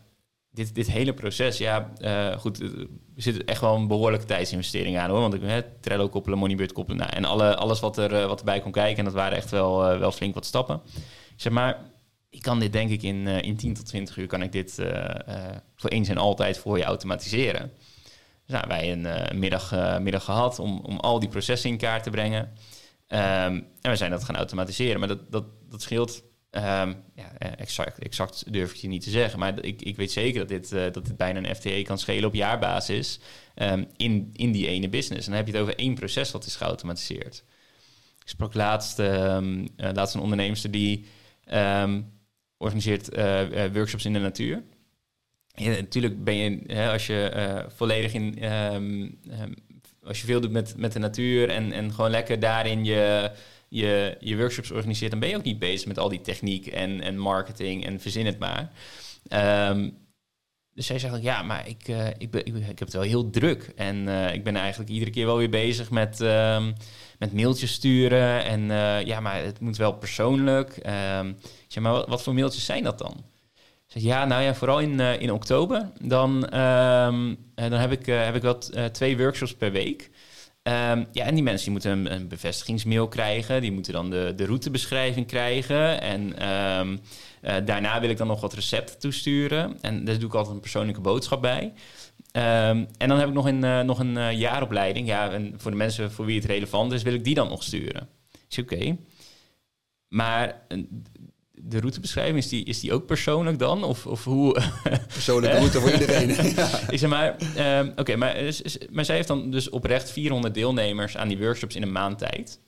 dit, 0.50 0.74
dit 0.74 0.90
hele 0.90 1.14
proces, 1.14 1.58
ja, 1.58 1.90
goed, 2.38 2.60
er 2.60 2.88
zit 3.16 3.44
echt 3.44 3.60
wel 3.60 3.74
een 3.74 3.88
behoorlijke 3.88 4.26
tijdsinvestering 4.26 4.98
aan 4.98 5.10
hoor. 5.10 5.20
Want 5.20 5.34
ik 5.34 5.40
hè, 5.42 5.62
Trello 5.80 6.08
koppelen, 6.08 6.38
Moneybird 6.38 6.72
koppelen, 6.72 7.00
nou, 7.00 7.12
en 7.12 7.24
alle, 7.24 7.56
alles 7.56 7.80
wat, 7.80 7.98
er, 7.98 8.26
wat 8.26 8.38
erbij 8.38 8.60
kon 8.60 8.72
kijken. 8.72 8.98
En 8.98 9.04
dat 9.04 9.14
waren 9.14 9.36
echt 9.36 9.50
wel, 9.50 9.98
wel 9.98 10.12
flink 10.12 10.34
wat 10.34 10.46
stappen. 10.46 10.80
Ik 11.34 11.42
zeg 11.42 11.52
maar, 11.52 11.78
ik 12.30 12.42
kan 12.42 12.58
dit 12.58 12.72
denk 12.72 12.90
ik 12.90 13.02
in, 13.02 13.26
in 13.26 13.56
10 13.56 13.74
tot 13.74 13.86
20 13.86 14.16
uur, 14.16 14.26
kan 14.26 14.42
ik 14.42 14.52
dit 14.52 14.82
voor 15.76 15.90
eens 15.90 16.08
en 16.08 16.18
altijd 16.18 16.58
voor 16.58 16.78
je 16.78 16.84
automatiseren. 16.84 17.72
Dus 18.46 18.60
wij 18.68 18.92
een 18.92 19.04
uh, 19.04 19.30
middag, 19.30 19.72
uh, 19.72 19.98
middag 19.98 20.24
gehad 20.24 20.58
om, 20.58 20.80
om 20.82 20.98
al 20.98 21.18
die 21.18 21.28
processen 21.28 21.70
in 21.70 21.76
kaart 21.76 22.02
te 22.02 22.10
brengen. 22.10 22.40
Um, 22.42 23.66
en 23.80 23.90
we 23.90 23.96
zijn 23.96 24.10
dat 24.10 24.24
gaan 24.24 24.36
automatiseren. 24.36 24.98
Maar 24.98 25.08
dat, 25.08 25.32
dat, 25.32 25.44
dat 25.70 25.82
scheelt. 25.82 26.24
Um, 26.50 26.62
ja, 27.14 27.32
eh, 27.38 27.50
exact, 27.56 27.98
exact 27.98 28.52
durf 28.52 28.70
ik 28.70 28.76
je 28.76 28.88
niet 28.88 29.02
te 29.02 29.10
zeggen. 29.10 29.38
Maar 29.38 29.64
ik, 29.64 29.82
ik 29.82 29.96
weet 29.96 30.12
zeker 30.12 30.38
dat 30.38 30.48
dit, 30.48 30.94
dat 30.94 31.16
bijna 31.16 31.38
een 31.38 31.54
FTE 31.54 31.82
kan 31.82 31.98
schelen 31.98 32.28
op 32.28 32.34
jaarbasis. 32.34 33.20
Um, 33.54 33.86
in, 33.96 34.30
in 34.32 34.52
die 34.52 34.66
ene 34.66 34.88
business. 34.88 35.26
En 35.26 35.32
dan 35.32 35.40
heb 35.40 35.46
je 35.46 35.52
het 35.52 35.62
over 35.62 35.78
één 35.78 35.94
proces 35.94 36.30
wat 36.30 36.46
is 36.46 36.56
geautomatiseerd. 36.56 37.44
Ik 38.22 38.28
sprak 38.28 38.54
laatst, 38.54 38.98
laatst 39.76 40.14
een 40.14 40.20
onderneemster 40.20 40.70
die 40.70 41.06
organiseert 42.56 43.08
workshops 43.72 44.04
in 44.04 44.12
de 44.12 44.18
natuur. 44.18 44.62
Ja, 45.56 45.68
natuurlijk 45.70 46.24
ben 46.24 46.34
je, 46.34 46.60
hè, 46.66 46.92
als 46.92 47.06
je 47.06 47.32
uh, 47.36 47.70
volledig 47.76 48.12
in, 48.12 48.52
um, 48.52 49.18
um, 49.40 49.54
als 50.02 50.20
je 50.20 50.26
veel 50.26 50.40
doet 50.40 50.50
met, 50.50 50.76
met 50.76 50.92
de 50.92 50.98
natuur 50.98 51.48
en, 51.48 51.72
en 51.72 51.92
gewoon 51.94 52.10
lekker 52.10 52.40
daarin 52.40 52.84
je, 52.84 53.30
je, 53.68 54.16
je 54.20 54.36
workshops 54.36 54.70
organiseert, 54.70 55.10
dan 55.10 55.20
ben 55.20 55.28
je 55.28 55.36
ook 55.36 55.42
niet 55.42 55.58
bezig 55.58 55.86
met 55.86 55.98
al 55.98 56.08
die 56.08 56.20
techniek 56.20 56.66
en, 56.66 57.00
en 57.00 57.18
marketing 57.18 57.86
en 57.86 58.00
verzin 58.00 58.26
het 58.26 58.38
maar. 58.38 58.72
Um, 59.70 60.04
dus 60.74 60.86
zij 60.86 60.98
zegt, 60.98 61.22
ja, 61.22 61.42
maar 61.42 61.68
ik, 61.68 61.88
uh, 61.88 62.06
ik, 62.18 62.30
ben, 62.30 62.46
ik, 62.46 62.54
heb 62.54 62.78
het 62.78 62.92
wel 62.92 63.02
heel 63.02 63.30
druk. 63.30 63.72
En 63.76 63.96
uh, 63.96 64.34
ik 64.34 64.44
ben 64.44 64.56
eigenlijk 64.56 64.90
iedere 64.90 65.10
keer 65.10 65.26
wel 65.26 65.36
weer 65.36 65.50
bezig 65.50 65.90
met, 65.90 66.18
met 67.18 67.32
mailtjes 67.32 67.72
sturen. 67.72 68.44
En 68.44 68.60
ja, 69.06 69.20
maar 69.20 69.42
het 69.42 69.60
moet 69.60 69.76
wel 69.76 69.92
persoonlijk. 69.92 70.78
zeg 71.68 71.82
maar, 71.82 71.92
wat, 71.92 72.08
wat 72.08 72.22
voor 72.22 72.34
mailtjes 72.34 72.64
zijn 72.64 72.82
dat 72.82 72.98
dan? 72.98 73.24
Ja, 73.98 74.24
nou 74.24 74.42
ja, 74.42 74.54
vooral 74.54 74.80
in, 74.80 75.00
uh, 75.00 75.20
in 75.20 75.32
oktober. 75.32 75.90
Dan, 76.00 76.58
um, 76.60 77.36
dan 77.54 77.72
heb 77.72 77.92
ik, 77.92 78.06
uh, 78.06 78.24
heb 78.24 78.44
ik 78.44 78.52
twee 78.92 79.16
workshops 79.16 79.54
per 79.54 79.72
week. 79.72 80.10
Um, 80.62 81.06
ja, 81.12 81.24
en 81.24 81.34
die 81.34 81.42
mensen 81.42 81.64
die 81.64 81.72
moeten 81.72 82.12
een, 82.12 82.28
bevestigingsmail 82.28 83.08
krijgen. 83.08 83.60
Die 83.60 83.72
moeten 83.72 83.92
dan 83.92 84.10
de, 84.10 84.32
de 84.36 84.46
routebeschrijving 84.46 85.26
krijgen. 85.26 86.00
En 86.00 86.48
um, 86.80 87.00
daarna 87.64 88.00
wil 88.00 88.10
ik 88.10 88.16
dan 88.16 88.26
nog 88.26 88.40
wat 88.40 88.54
recepten 88.54 88.98
toesturen. 88.98 89.78
En 89.80 90.04
daar 90.04 90.18
doe 90.18 90.28
ik 90.28 90.34
altijd 90.34 90.54
een 90.54 90.60
persoonlijke 90.60 91.00
boodschap 91.00 91.42
bij. 91.42 91.72
en 92.32 92.88
dan 92.98 93.18
heb 93.18 93.28
ik 93.28 93.34
nog 93.34 93.46
een, 93.46 93.86
nog 93.86 93.98
een 93.98 94.36
jaaropleiding. 94.36 95.06
Ja, 95.06 95.30
en 95.30 95.54
voor 95.56 95.70
de 95.70 95.76
mensen 95.76 96.12
voor 96.12 96.24
wie 96.24 96.36
het 96.36 96.44
relevant 96.44 96.92
is, 96.92 97.02
wil 97.02 97.14
ik 97.14 97.24
die 97.24 97.34
dan 97.34 97.48
nog 97.48 97.62
sturen. 97.62 98.08
Is 98.48 98.58
oké. 98.58 98.96
Maar 100.08 100.66
de 101.62 101.80
routebeschrijving, 101.80 102.38
is 102.38 102.48
die, 102.48 102.64
is 102.64 102.80
die 102.80 102.92
ook 102.92 103.06
persoonlijk 103.06 103.58
dan? 103.58 103.84
Of, 103.84 104.06
of 104.06 104.24
hoe? 104.24 104.62
Persoonlijke 105.12 105.56
route 105.56 105.80
voor 105.80 105.90
iedereen. 105.90 106.30
Ik 106.94 106.98
zeg 106.98 107.10
maar, 107.10 107.36
um, 107.78 107.92
oké, 107.96 108.16
maar, 108.16 108.36
maar 108.90 109.04
zij 109.04 109.16
heeft 109.16 109.28
dan 109.28 109.50
dus 109.50 109.68
oprecht 109.68 110.10
400 110.10 110.54
deelnemers 110.54 111.16
aan 111.16 111.28
die 111.28 111.38
workshops 111.38 111.74
in 111.74 111.82
een 111.82 111.92
maand 111.92 112.18
tijd. 112.18 112.60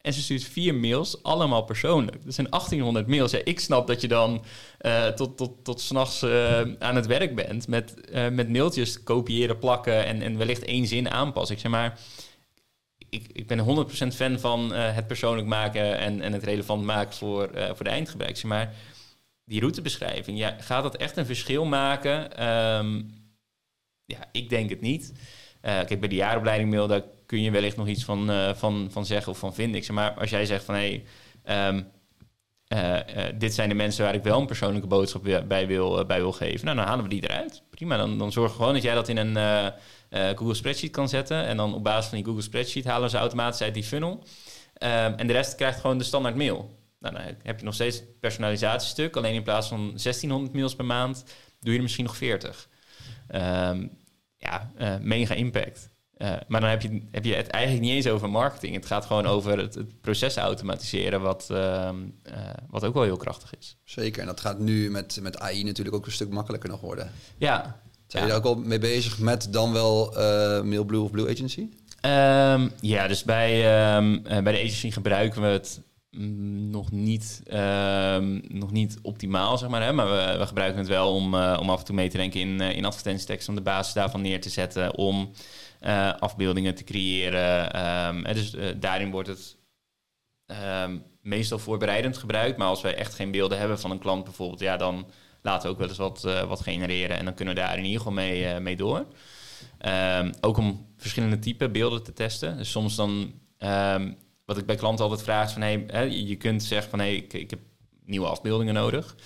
En 0.00 0.12
ze 0.12 0.22
stuurt 0.22 0.44
vier 0.44 0.74
mails, 0.74 1.22
allemaal 1.22 1.62
persoonlijk. 1.62 2.24
Dat 2.24 2.34
zijn 2.34 2.46
1800 2.50 3.06
mails. 3.06 3.30
Ja, 3.30 3.40
ik 3.44 3.60
snap 3.60 3.86
dat 3.86 4.00
je 4.00 4.08
dan 4.08 4.44
uh, 4.80 5.06
tot, 5.06 5.36
tot, 5.36 5.64
tot 5.64 5.80
s'nachts 5.80 6.22
uh, 6.22 6.60
aan 6.78 6.96
het 6.96 7.06
werk 7.06 7.34
bent 7.34 7.68
met, 7.68 7.94
uh, 8.12 8.28
met 8.28 8.48
mailtjes 8.48 9.02
kopiëren, 9.02 9.58
plakken 9.58 10.04
en, 10.04 10.22
en 10.22 10.38
wellicht 10.38 10.64
één 10.64 10.86
zin 10.86 11.10
aanpassen. 11.10 11.54
Ik 11.54 11.60
zeg 11.60 11.70
maar, 11.70 11.98
ik, 13.10 13.26
ik 13.32 13.46
ben 13.46 13.86
100% 14.12 14.14
fan 14.14 14.38
van 14.38 14.72
uh, 14.72 14.94
het 14.94 15.06
persoonlijk 15.06 15.46
maken 15.46 15.98
en, 15.98 16.20
en 16.20 16.32
het 16.32 16.44
relevant 16.44 16.84
maken 16.84 17.14
voor, 17.14 17.50
uh, 17.54 17.66
voor 17.66 17.84
de 17.84 17.90
eindgebruiker. 17.90 18.48
Maar 18.48 18.74
die 19.44 19.60
routebeschrijving, 19.60 20.38
ja, 20.38 20.56
gaat 20.60 20.82
dat 20.82 20.96
echt 20.96 21.16
een 21.16 21.26
verschil 21.26 21.64
maken? 21.64 22.46
Um, 22.76 23.14
ja, 24.04 24.18
ik 24.32 24.48
denk 24.48 24.70
het 24.70 24.80
niet. 24.80 25.12
Uh, 25.12 25.20
kijk, 25.62 26.00
bij 26.00 26.08
de 26.08 26.14
jaaropleiding 26.14 26.70
mail, 26.70 26.86
daar 26.86 27.02
kun 27.26 27.42
je 27.42 27.50
wellicht 27.50 27.76
nog 27.76 27.88
iets 27.88 28.04
van, 28.04 28.54
van, 28.56 28.88
van 28.90 29.06
zeggen 29.06 29.32
of 29.32 29.38
van 29.38 29.54
vinden. 29.54 29.76
Ik 29.76 29.84
zeg 29.84 29.94
maar, 29.94 30.12
als 30.12 30.30
jij 30.30 30.46
zegt 30.46 30.64
van 30.64 30.74
hé, 30.74 31.02
hey, 31.42 31.68
um, 31.68 31.86
dit 33.34 33.54
zijn 33.54 33.68
de 33.68 33.74
mensen 33.74 34.04
waar 34.04 34.14
ik 34.14 34.22
wel 34.22 34.40
een 34.40 34.46
persoonlijke 34.46 34.86
boodschap 34.86 35.44
bij 35.48 35.66
wil, 35.66 36.04
bij 36.06 36.18
wil 36.18 36.32
geven, 36.32 36.64
nou, 36.64 36.76
dan 36.76 36.86
halen 36.86 37.04
we 37.04 37.10
die 37.10 37.22
eruit. 37.22 37.62
Prima, 37.70 37.96
dan, 37.96 38.18
dan 38.18 38.32
zorg 38.32 38.52
gewoon 38.52 38.72
dat 38.72 38.82
jij 38.82 38.94
dat 38.94 39.08
in 39.08 39.16
een 39.16 39.72
Google 40.10 40.54
Spreadsheet 40.54 40.90
kan 40.90 41.08
zetten. 41.08 41.44
En 41.44 41.56
dan 41.56 41.74
op 41.74 41.84
basis 41.84 42.08
van 42.08 42.18
die 42.18 42.26
Google 42.26 42.42
Spreadsheet 42.42 42.84
halen 42.84 43.10
ze 43.10 43.16
automatisch 43.16 43.62
uit 43.62 43.74
die 43.74 43.84
funnel. 43.84 44.24
En 44.74 45.26
de 45.26 45.32
rest 45.32 45.54
krijgt 45.54 45.80
gewoon 45.80 45.98
de 45.98 46.04
standaard 46.04 46.36
mail. 46.36 46.76
Nou, 47.00 47.14
dan 47.14 47.22
heb 47.42 47.58
je 47.58 47.64
nog 47.64 47.74
steeds 47.74 47.96
het 47.96 48.20
personalisatiestuk. 48.20 49.16
Alleen 49.16 49.34
in 49.34 49.42
plaats 49.42 49.68
van 49.68 49.78
1600 49.78 50.52
mails 50.52 50.74
per 50.74 50.84
maand 50.84 51.24
doe 51.60 51.70
je 51.70 51.76
er 51.76 51.82
misschien 51.82 52.04
nog 52.04 52.16
40. 52.16 52.68
Um, 53.30 53.40
ehm, 53.40 53.86
ja, 54.36 54.70
mega 55.00 55.34
impact. 55.34 55.90
Uh, 56.18 56.32
maar 56.48 56.60
dan 56.60 56.70
heb 56.70 56.82
je, 56.82 57.02
heb 57.10 57.24
je 57.24 57.34
het 57.34 57.46
eigenlijk 57.46 57.84
niet 57.84 57.94
eens 57.94 58.08
over 58.08 58.30
marketing. 58.30 58.74
Het 58.74 58.86
gaat 58.86 59.06
gewoon 59.06 59.26
over 59.26 59.58
het, 59.58 59.74
het 59.74 60.00
proces 60.00 60.36
automatiseren, 60.36 61.20
wat, 61.20 61.48
uh, 61.50 61.90
wat 62.70 62.84
ook 62.84 62.94
wel 62.94 63.02
heel 63.02 63.16
krachtig 63.16 63.54
is. 63.58 63.76
Zeker, 63.84 64.20
en 64.20 64.26
dat 64.26 64.40
gaat 64.40 64.58
nu 64.58 64.90
met, 64.90 65.18
met 65.22 65.38
AI 65.38 65.64
natuurlijk 65.64 65.96
ook 65.96 66.06
een 66.06 66.12
stuk 66.12 66.30
makkelijker 66.30 66.68
nog 66.68 66.80
worden. 66.80 67.10
Ja, 67.36 67.80
zijn 68.06 68.22
ja. 68.22 68.28
je 68.28 68.40
daar 68.40 68.50
ook 68.50 68.56
al 68.56 68.62
mee 68.62 68.78
bezig 68.78 69.18
met 69.18 69.48
dan 69.50 69.72
wel 69.72 70.12
uh, 70.12 70.62
Mailblue 70.62 71.00
of 71.00 71.10
Blue 71.10 71.30
Agency? 71.30 71.60
Um, 71.60 72.72
ja, 72.80 73.08
dus 73.08 73.24
bij, 73.24 73.96
um, 73.96 74.22
bij 74.22 74.52
de 74.52 74.58
agency 74.58 74.90
gebruiken 74.90 75.42
we 75.42 75.48
het 75.48 75.80
nog, 76.70 76.90
niet, 76.90 77.42
um, 77.52 78.42
nog 78.48 78.70
niet 78.70 78.98
optimaal, 79.02 79.58
zeg 79.58 79.68
maar. 79.68 79.82
Hè? 79.82 79.92
Maar 79.92 80.06
we, 80.10 80.38
we 80.38 80.46
gebruiken 80.46 80.78
het 80.78 80.88
wel 80.88 81.14
om, 81.14 81.34
om 81.34 81.70
af 81.70 81.78
en 81.78 81.84
toe 81.84 81.94
mee 81.94 82.08
te 82.08 82.16
denken 82.16 82.40
in, 82.40 82.60
in 82.60 82.84
advertentietekst, 82.84 83.48
om 83.48 83.54
de 83.54 83.60
basis 83.60 83.92
daarvan 83.92 84.20
neer 84.20 84.40
te 84.40 84.50
zetten, 84.50 84.96
om 84.96 85.30
afbeeldingen 86.18 86.74
te 86.74 86.84
creëren. 86.84 87.72
en 88.24 88.34
dus 88.34 88.54
daarin 88.76 89.10
wordt 89.10 89.28
het 89.28 89.56
meestal 91.22 91.58
voorbereidend 91.58 92.16
gebruikt. 92.16 92.58
Maar 92.58 92.68
als 92.68 92.80
wij 92.80 92.94
echt 92.94 93.14
geen 93.14 93.30
beelden 93.30 93.58
hebben 93.58 93.80
van 93.80 93.90
een 93.90 93.98
klant 93.98 94.24
bijvoorbeeld, 94.24 94.60
ja, 94.60 94.76
dan 94.76 95.06
laten 95.42 95.62
we 95.62 95.72
ook 95.72 95.78
wel 95.78 95.88
eens 95.88 95.98
wat, 95.98 96.22
uh, 96.26 96.42
wat 96.42 96.60
genereren. 96.60 97.18
En 97.18 97.24
dan 97.24 97.34
kunnen 97.34 97.54
we 97.54 97.60
daar 97.60 97.78
in 97.78 97.84
ieder 97.84 97.98
geval 97.98 98.12
mee, 98.12 98.60
mee 98.60 98.76
door. 98.76 99.06
Um, 99.86 100.32
ook 100.40 100.56
om 100.56 100.86
verschillende 100.96 101.38
type 101.38 101.68
beelden 101.68 102.02
te 102.02 102.12
testen. 102.12 102.56
Dus 102.56 102.70
soms 102.70 102.96
dan, 102.96 103.32
wat 104.44 104.58
ik 104.58 104.66
bij 104.66 104.76
klanten 104.76 105.04
altijd 105.04 105.22
vraag, 105.22 105.46
is 105.46 105.52
van 105.52 105.62
hey, 105.62 106.10
je 106.10 106.36
kunt 106.36 106.62
zeggen 106.62 106.90
van 106.90 106.98
hey, 106.98 107.14
ik, 107.14 107.32
ik 107.32 107.50
heb 107.50 107.60
nieuwe 108.08 108.26
afbeeldingen 108.26 108.74
nodig. 108.74 109.16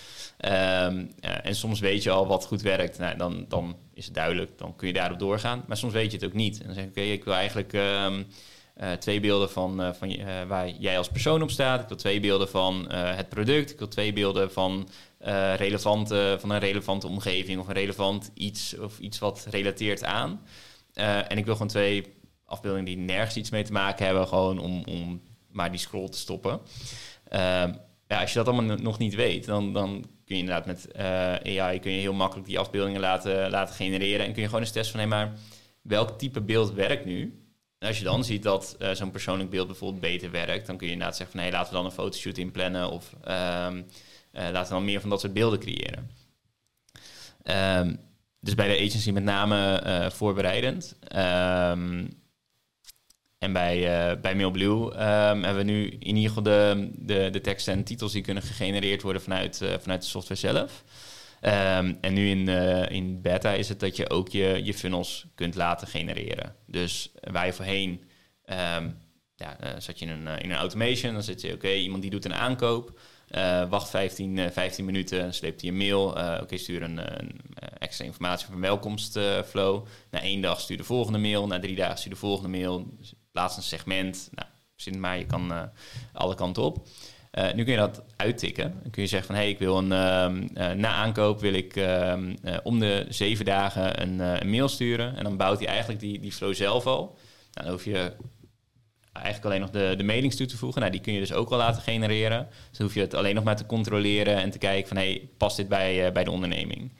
Um, 0.44 0.50
uh, 0.50 1.46
en 1.46 1.54
soms 1.54 1.80
weet 1.80 2.02
je 2.02 2.10
al 2.10 2.26
wat 2.26 2.44
goed 2.44 2.62
werkt. 2.62 2.98
Nou, 2.98 3.16
dan, 3.16 3.44
dan 3.48 3.76
is 3.94 4.04
het 4.04 4.14
duidelijk, 4.14 4.58
dan 4.58 4.76
kun 4.76 4.86
je 4.86 4.92
daarop 4.92 5.18
doorgaan. 5.18 5.64
Maar 5.66 5.76
soms 5.76 5.92
weet 5.92 6.10
je 6.10 6.16
het 6.16 6.26
ook 6.26 6.32
niet. 6.32 6.60
En 6.60 6.66
dan 6.66 6.74
zeg 6.74 6.84
ik, 6.84 6.90
oké, 6.90 7.00
ik 7.00 7.24
wil 7.24 7.34
eigenlijk 7.34 7.72
um, 7.72 8.26
uh, 8.80 8.92
twee 8.92 9.20
beelden 9.20 9.50
van, 9.50 9.80
uh, 9.80 9.92
van 9.92 10.10
uh, 10.10 10.42
waar 10.48 10.68
jij 10.68 10.98
als 10.98 11.08
persoon 11.08 11.42
op 11.42 11.50
staat. 11.50 11.80
Ik 11.82 11.88
wil 11.88 11.96
twee 11.96 12.20
beelden 12.20 12.48
van 12.48 12.92
het 12.92 13.28
product. 13.28 13.70
Ik 13.70 13.78
wil 13.78 13.88
twee 13.88 14.12
beelden 14.12 14.52
van 14.52 14.88
relevante, 15.56 16.36
van 16.40 16.50
een 16.50 16.58
relevante 16.58 17.06
omgeving 17.06 17.60
of 17.60 17.66
een 17.66 17.74
relevant 17.74 18.30
iets 18.34 18.78
of 18.78 18.98
iets 18.98 19.18
wat 19.18 19.46
relateert 19.50 20.04
aan. 20.04 20.42
En 20.94 21.38
ik 21.38 21.44
wil 21.44 21.54
gewoon 21.54 21.68
twee 21.68 22.14
afbeeldingen 22.44 22.84
die 22.84 22.96
nergens 22.96 23.36
iets 23.36 23.50
mee 23.50 23.64
te 23.64 23.72
maken 23.72 24.06
hebben, 24.06 24.28
gewoon 24.28 24.58
om, 24.58 24.84
om 24.84 25.22
maar 25.50 25.70
die 25.70 25.80
scroll 25.80 26.08
te 26.08 26.18
stoppen. 26.18 26.60
Ja, 28.12 28.20
als 28.20 28.32
je 28.32 28.38
dat 28.38 28.48
allemaal 28.48 28.76
nog 28.76 28.98
niet 28.98 29.14
weet, 29.14 29.44
dan, 29.44 29.72
dan 29.72 30.04
kun 30.24 30.36
je 30.36 30.42
inderdaad 30.42 30.66
met 30.66 30.94
AI 31.44 31.80
kun 31.80 31.92
je 31.92 32.00
heel 32.00 32.12
makkelijk 32.12 32.46
die 32.46 32.58
afbeeldingen 32.58 33.00
laten, 33.00 33.50
laten 33.50 33.74
genereren. 33.74 34.26
En 34.26 34.32
kun 34.32 34.42
je 34.42 34.48
gewoon 34.48 34.62
eens 34.62 34.72
testen 34.72 35.00
van, 35.00 35.00
hé, 35.00 35.06
maar 35.06 35.32
welk 35.82 36.18
type 36.18 36.40
beeld 36.40 36.72
werkt 36.72 37.04
nu? 37.04 37.42
En 37.82 37.88
als 37.88 37.98
je 37.98 38.04
dan 38.04 38.24
ziet 38.24 38.42
dat 38.42 38.76
eh, 38.78 38.90
zo'n 38.90 39.10
persoonlijk 39.10 39.50
beeld 39.50 39.66
bijvoorbeeld 39.66 40.00
beter 40.00 40.30
werkt, 40.30 40.66
dan 40.66 40.76
kun 40.76 40.86
je 40.86 40.92
inderdaad 40.92 41.16
zeggen 41.16 41.36
van 41.36 41.46
hé, 41.46 41.52
laten 41.52 41.70
we 41.70 41.76
dan 41.76 41.84
een 41.84 41.92
fotoshoot 41.92 42.38
inplannen 42.38 42.90
of 42.90 43.12
ehm, 43.24 43.82
eh, 44.32 44.42
laten 44.42 44.62
we 44.62 44.68
dan 44.68 44.84
meer 44.84 45.00
van 45.00 45.10
dat 45.10 45.20
soort 45.20 45.32
beelden 45.32 45.58
creëren. 45.58 46.10
Ehm, 47.42 47.94
dus 48.40 48.54
bij 48.54 48.68
de 48.68 48.84
agency 48.84 49.10
met 49.10 49.24
name 49.24 49.74
eh, 49.76 50.10
voorbereidend. 50.10 50.96
Ehm, 51.08 52.06
en 53.42 53.52
bij, 53.52 54.10
uh, 54.12 54.20
bij 54.20 54.34
MailBlue 54.34 54.94
hebben 54.94 55.56
we 55.56 55.62
nu 55.62 55.86
in 55.86 56.16
ieder 56.16 56.28
geval 56.28 56.42
de, 56.42 56.90
de, 56.94 57.28
de 57.30 57.40
teksten 57.40 57.72
en 57.72 57.84
titels 57.84 58.12
die 58.12 58.22
kunnen 58.22 58.42
gegenereerd 58.42 59.02
worden 59.02 59.22
vanuit, 59.22 59.62
vanuit 59.80 60.02
de 60.02 60.08
software 60.08 60.40
zelf. 60.40 60.84
Um, 61.44 61.98
en 62.00 62.12
nu 62.12 62.28
in, 62.28 62.48
uh, 62.48 62.90
in 62.90 63.20
beta 63.22 63.52
is 63.52 63.68
het 63.68 63.80
dat 63.80 63.96
je 63.96 64.10
ook 64.10 64.28
je, 64.28 64.60
je 64.64 64.74
funnels 64.74 65.26
kunt 65.34 65.54
laten 65.54 65.86
genereren. 65.86 66.56
Dus 66.66 67.12
waar 67.20 67.54
voorheen 67.54 67.90
um, 68.46 68.98
ja, 69.36 69.56
zat 69.78 69.98
je 69.98 70.06
in 70.06 70.10
een, 70.10 70.38
in 70.38 70.50
een 70.50 70.56
automation, 70.56 71.12
dan 71.12 71.22
zit 71.22 71.40
je, 71.40 71.52
oké, 71.52 71.72
iemand 71.72 72.02
die 72.02 72.10
doet 72.10 72.24
een 72.24 72.34
aankoop, 72.34 72.98
wacht 73.68 73.90
15, 73.90 74.52
15 74.52 74.84
minuten, 74.84 75.34
sleept 75.34 75.60
hij 75.60 75.70
een 75.70 75.76
mail, 75.76 76.04
oké, 76.40 76.56
stuur 76.56 76.82
een, 76.82 77.20
een, 77.20 77.40
extra 77.78 78.04
informatie 78.04 78.46
van 78.46 78.60
welkomstflow. 78.60 79.86
na 80.10 80.20
één 80.20 80.40
dag 80.40 80.60
stuur 80.60 80.76
de 80.76 80.84
volgende 80.84 81.18
mail, 81.18 81.46
na 81.46 81.58
drie 81.58 81.76
dagen 81.76 81.98
stuur 81.98 82.12
de 82.12 82.18
volgende 82.18 82.58
mail, 82.58 82.86
dus 82.98 83.14
plaats 83.32 83.56
een 83.56 83.62
segment. 83.62 84.28
Nou, 84.32 84.48
zin 84.76 85.00
maar, 85.00 85.18
je 85.18 85.26
kan 85.26 85.70
alle 86.12 86.34
kanten 86.34 86.62
op. 86.62 86.86
Uh, 87.38 87.52
nu 87.52 87.64
kun 87.64 87.72
je 87.72 87.78
dat 87.78 88.02
uittikken. 88.16 88.74
Dan 88.82 88.90
kun 88.90 89.02
je 89.02 89.08
zeggen 89.08 89.26
van 89.26 89.36
hé, 89.36 89.42
hey, 89.42 89.50
ik 89.50 89.58
wil 89.58 89.78
een 89.78 89.84
uh, 90.54 90.70
na 90.70 90.88
aankoop 90.88 91.40
wil 91.40 91.52
ik 91.52 91.76
uh, 91.76 92.14
om 92.62 92.78
de 92.78 93.06
zeven 93.08 93.44
dagen 93.44 94.02
een, 94.02 94.18
een, 94.18 94.50
mail 94.50 94.68
sturen. 94.68 95.16
En 95.16 95.24
dan 95.24 95.36
bouwt 95.36 95.58
hij 95.58 95.68
eigenlijk 95.68 96.00
die, 96.00 96.20
die 96.20 96.32
flow 96.32 96.54
zelf 96.54 96.86
al. 96.86 97.18
Nou, 97.52 97.66
dan 97.66 97.70
hoef 97.70 97.84
je 97.84 98.12
eigenlijk 99.12 99.46
alleen 99.46 99.60
nog 99.60 99.70
de, 99.70 99.94
de 99.96 100.04
mailings 100.04 100.36
toe 100.36 100.46
te 100.46 100.56
voegen. 100.56 100.80
Nou, 100.80 100.92
die 100.92 101.00
kun 101.00 101.12
je 101.12 101.18
dus 101.18 101.32
ook 101.32 101.50
al 101.50 101.58
laten 101.58 101.82
genereren. 101.82 102.48
Dus 102.68 102.78
dan 102.78 102.86
hoef 102.86 102.94
je 102.94 103.00
het 103.00 103.14
alleen 103.14 103.34
nog 103.34 103.44
maar 103.44 103.56
te 103.56 103.66
controleren 103.66 104.36
en 104.36 104.50
te 104.50 104.58
kijken 104.58 104.88
van 104.88 104.96
hey, 104.96 105.28
past 105.36 105.56
dit 105.56 105.68
bij, 105.68 106.12
bij 106.12 106.24
de 106.24 106.30
onderneming? 106.30 106.92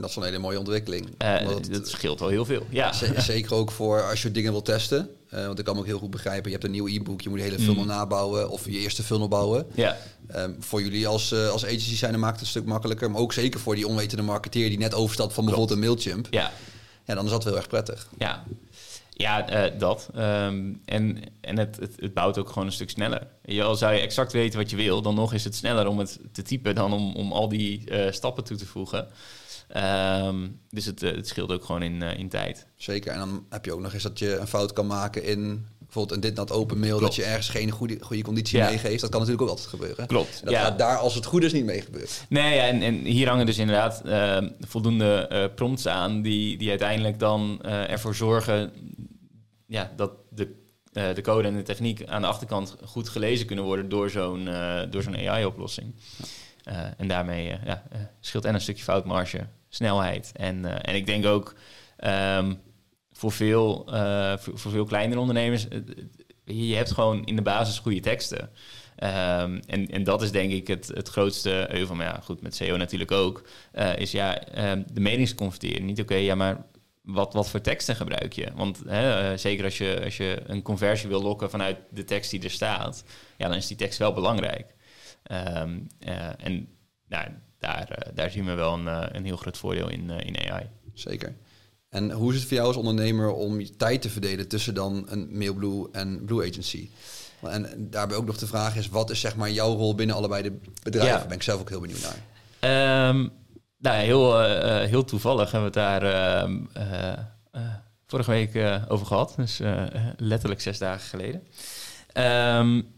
Dat 0.00 0.10
is 0.10 0.16
een 0.16 0.22
hele 0.22 0.38
mooie 0.38 0.58
ontwikkeling. 0.58 1.08
Uh, 1.22 1.48
dat 1.70 1.88
scheelt 1.88 2.20
wel 2.20 2.28
heel 2.28 2.44
veel. 2.44 2.66
Ja. 2.70 2.92
Zeker 3.32 3.54
ook 3.54 3.70
voor 3.70 4.02
als 4.02 4.22
je 4.22 4.30
dingen 4.30 4.52
wil 4.52 4.62
testen. 4.62 5.10
Uh, 5.34 5.46
want 5.46 5.58
ik 5.58 5.64
kan 5.64 5.74
me 5.74 5.80
ook 5.80 5.86
heel 5.86 5.98
goed 5.98 6.10
begrijpen. 6.10 6.44
Je 6.44 6.50
hebt 6.50 6.64
een 6.64 6.70
nieuw 6.70 6.86
e-book, 6.86 7.20
je 7.20 7.28
moet 7.28 7.38
de 7.38 7.44
hele 7.44 7.58
funnel 7.58 7.82
mm. 7.82 7.88
nabouwen 7.88 8.50
of 8.50 8.64
je 8.64 8.78
eerste 8.78 9.02
funnel 9.02 9.28
bouwen. 9.28 9.66
Ja. 9.74 9.96
Um, 10.36 10.56
voor 10.60 10.82
jullie 10.82 11.06
als, 11.06 11.32
uh, 11.32 11.48
als 11.48 11.64
agency 11.64 11.96
zijn, 11.96 12.18
maakt 12.18 12.32
het 12.32 12.40
een 12.40 12.46
stuk 12.46 12.64
makkelijker. 12.64 13.10
Maar 13.10 13.20
ook 13.20 13.32
zeker 13.32 13.60
voor 13.60 13.74
die 13.74 13.86
onwetende 13.86 14.22
marketeer 14.22 14.68
die 14.68 14.78
net 14.78 14.94
overstapt 14.94 15.32
van 15.32 15.44
bijvoorbeeld 15.44 15.78
een 15.78 15.84
Mailchimp. 15.84 16.26
Ja. 16.30 16.52
Ja, 17.04 17.14
dan 17.14 17.24
is 17.24 17.30
dat 17.30 17.44
heel 17.44 17.56
erg 17.56 17.68
prettig. 17.68 18.08
Ja, 18.18 18.44
ja, 19.18 19.66
uh, 19.66 19.78
dat. 19.78 20.08
Um, 20.16 20.80
en 20.84 21.22
en 21.40 21.58
het, 21.58 21.76
het, 21.80 21.94
het, 22.00 22.14
bouwt 22.14 22.38
ook 22.38 22.48
gewoon 22.48 22.66
een 22.66 22.72
stuk 22.72 22.90
sneller. 22.90 23.26
Je, 23.44 23.62
al 23.62 23.74
zou 23.74 23.94
je 23.94 24.00
exact 24.00 24.32
weten 24.32 24.58
wat 24.58 24.70
je 24.70 24.76
wil, 24.76 25.02
dan 25.02 25.14
nog 25.14 25.32
is 25.32 25.44
het 25.44 25.54
sneller 25.54 25.86
om 25.86 25.98
het 25.98 26.18
te 26.32 26.42
typen 26.42 26.74
dan 26.74 26.92
om, 26.92 27.14
om 27.14 27.32
al 27.32 27.48
die 27.48 27.82
uh, 27.90 28.12
stappen 28.12 28.44
toe 28.44 28.56
te 28.56 28.66
voegen. 28.66 29.08
Um, 29.76 30.60
dus 30.70 30.84
het, 30.84 31.00
het 31.00 31.28
scheelt 31.28 31.52
ook 31.52 31.64
gewoon 31.64 31.82
in, 31.82 32.02
uh, 32.02 32.18
in 32.18 32.28
tijd. 32.28 32.66
Zeker. 32.76 33.12
En 33.12 33.18
dan 33.18 33.46
heb 33.48 33.64
je 33.64 33.72
ook 33.72 33.80
nog 33.80 33.92
eens 33.92 34.02
dat 34.02 34.18
je 34.18 34.36
een 34.36 34.46
fout 34.46 34.72
kan 34.72 34.86
maken 34.86 35.24
in 35.24 35.66
bijvoorbeeld 35.88 36.14
een 36.14 36.28
dit 36.28 36.34
nat 36.38 36.52
open 36.52 36.78
mail, 36.78 36.98
Klopt. 36.98 37.16
dat 37.16 37.24
je 37.24 37.30
ergens 37.30 37.48
geen 37.48 37.70
goede, 37.70 37.96
goede 38.00 38.22
conditie 38.22 38.58
ja. 38.58 38.68
meegeeft. 38.68 39.00
Dat 39.00 39.10
kan 39.10 39.20
natuurlijk 39.20 39.42
ook 39.42 39.56
altijd 39.56 39.68
gebeuren. 39.68 40.06
Klopt. 40.06 40.38
En 40.38 40.44
dat 40.44 40.54
ja. 40.54 40.62
gaat 40.62 40.78
daar, 40.78 40.96
als 40.96 41.14
het 41.14 41.24
goed 41.24 41.44
is, 41.44 41.52
niet 41.52 41.64
mee 41.64 41.80
gebeuren. 41.80 42.10
Nee, 42.28 42.54
ja, 42.54 42.66
en, 42.66 42.82
en 42.82 42.94
hier 42.94 43.28
hangen 43.28 43.46
dus 43.46 43.58
inderdaad 43.58 44.02
uh, 44.06 44.38
voldoende 44.60 45.28
uh, 45.32 45.44
prompts 45.54 45.86
aan 45.86 46.22
die, 46.22 46.58
die 46.58 46.68
uiteindelijk 46.68 47.18
dan 47.18 47.60
uh, 47.64 47.90
ervoor 47.90 48.14
zorgen 48.14 48.72
ja, 49.66 49.92
dat 49.96 50.12
de, 50.30 50.54
de 50.92 51.20
code 51.22 51.48
en 51.48 51.56
de 51.56 51.62
techniek 51.62 52.06
aan 52.06 52.20
de 52.20 52.26
achterkant 52.26 52.76
goed 52.84 53.08
gelezen 53.08 53.46
kunnen 53.46 53.64
worden 53.64 53.88
door 53.88 54.10
zo'n 54.10 54.48
door 54.90 55.02
zo'n 55.02 55.28
AI-oplossing. 55.28 55.94
en 56.96 57.08
daarmee 57.08 57.58
ja, 57.64 57.82
scheelt 58.20 58.44
en 58.44 58.54
een 58.54 58.60
stukje 58.60 58.82
foutmarge 58.82 59.46
snelheid. 59.68 60.32
En, 60.34 60.64
uh, 60.64 60.72
en 60.82 60.94
ik 60.94 61.06
denk 61.06 61.26
ook 61.26 61.54
um, 62.04 62.60
voor, 63.12 63.32
veel, 63.32 63.94
uh, 63.94 64.36
voor, 64.36 64.58
voor, 64.58 64.70
veel 64.70 64.84
kleinere 64.84 65.20
ondernemers, 65.20 65.66
je 66.44 66.74
hebt 66.74 66.92
gewoon 66.92 67.24
in 67.24 67.36
de 67.36 67.42
basis 67.42 67.78
goede 67.78 68.00
teksten. 68.00 68.50
Um, 69.02 69.60
en, 69.66 69.88
en 69.88 70.04
dat 70.04 70.22
is 70.22 70.32
denk 70.32 70.52
ik 70.52 70.66
het, 70.66 70.88
het 70.94 71.08
grootste 71.08 71.66
euvel. 71.70 71.94
Maar 71.94 72.06
ja, 72.06 72.20
goed, 72.24 72.42
met 72.42 72.54
SEO 72.54 72.76
natuurlijk 72.76 73.12
ook. 73.12 73.42
Uh, 73.74 73.96
is 73.96 74.10
ja, 74.10 74.42
um, 74.70 74.84
de 74.92 75.00
meningsconverteren. 75.00 75.84
Niet 75.84 76.00
oké, 76.00 76.14
ja, 76.14 76.34
maar 76.34 76.64
wat, 77.02 77.32
wat 77.32 77.50
voor 77.50 77.60
teksten 77.60 77.96
gebruik 77.96 78.32
je? 78.32 78.48
Want 78.54 78.82
hè, 78.86 79.36
zeker 79.36 79.64
als 79.64 79.78
je, 79.78 80.00
als 80.04 80.16
je 80.16 80.42
een 80.46 80.62
conversie 80.62 81.08
wil 81.08 81.22
lokken 81.22 81.50
vanuit 81.50 81.76
de 81.90 82.04
tekst 82.04 82.30
die 82.30 82.42
er 82.42 82.50
staat, 82.50 83.04
ja, 83.36 83.48
dan 83.48 83.56
is 83.56 83.66
die 83.66 83.76
tekst 83.76 83.98
wel 83.98 84.12
belangrijk. 84.12 84.74
En 85.22 86.68
nou, 87.08 87.28
daar, 87.58 87.88
uh, 87.90 88.14
daar 88.14 88.30
zien 88.30 88.44
we 88.44 88.54
wel 88.54 88.74
een, 88.74 88.84
uh, 88.84 89.06
een 89.08 89.24
heel 89.24 89.36
groot 89.36 89.58
voordeel 89.58 89.88
in, 89.88 90.10
uh, 90.10 90.20
in 90.20 90.50
AI. 90.50 90.66
Zeker. 90.94 91.34
En 91.88 92.10
hoe 92.10 92.32
is 92.32 92.38
het 92.38 92.48
voor 92.48 92.56
jou 92.56 92.68
als 92.68 92.76
ondernemer 92.76 93.32
om 93.32 93.60
je 93.60 93.76
tijd 93.76 94.02
te 94.02 94.10
verdelen 94.10 94.48
tussen 94.48 94.74
dan 94.74 95.06
een 95.08 95.28
Mailblue 95.32 95.88
en 95.92 96.24
Blue 96.24 96.48
Agency? 96.48 96.88
En 97.42 97.88
daarbij 97.90 98.16
ook 98.16 98.26
nog 98.26 98.38
de 98.38 98.46
vraag 98.46 98.76
is, 98.76 98.88
wat 98.88 99.10
is 99.10 99.20
zeg 99.20 99.36
maar 99.36 99.50
jouw 99.50 99.74
rol 99.74 99.94
binnen 99.94 100.16
allebei 100.16 100.42
de 100.42 100.58
bedrijven? 100.82 101.18
Daar 101.18 101.26
ben 101.26 101.36
ik 101.36 101.42
zelf 101.42 101.60
ook 101.60 101.68
heel 101.68 101.80
benieuwd 101.80 102.00
naar. 102.60 103.08
Um, 103.08 103.32
nou 103.78 103.96
heel, 103.96 104.40
heel 104.80 105.04
toevallig 105.04 105.50
hebben 105.50 105.72
we 105.72 105.80
het 105.80 106.00
daar 106.00 106.42
ehm, 106.42 106.58
vorige 108.06 108.30
week 108.30 108.82
over 108.88 109.06
gehad. 109.06 109.34
Dus 109.36 109.60
letterlijk 110.16 110.60
zes 110.60 110.78
dagen 110.78 111.08
geleden. 111.08 111.42
Um, 112.58 112.97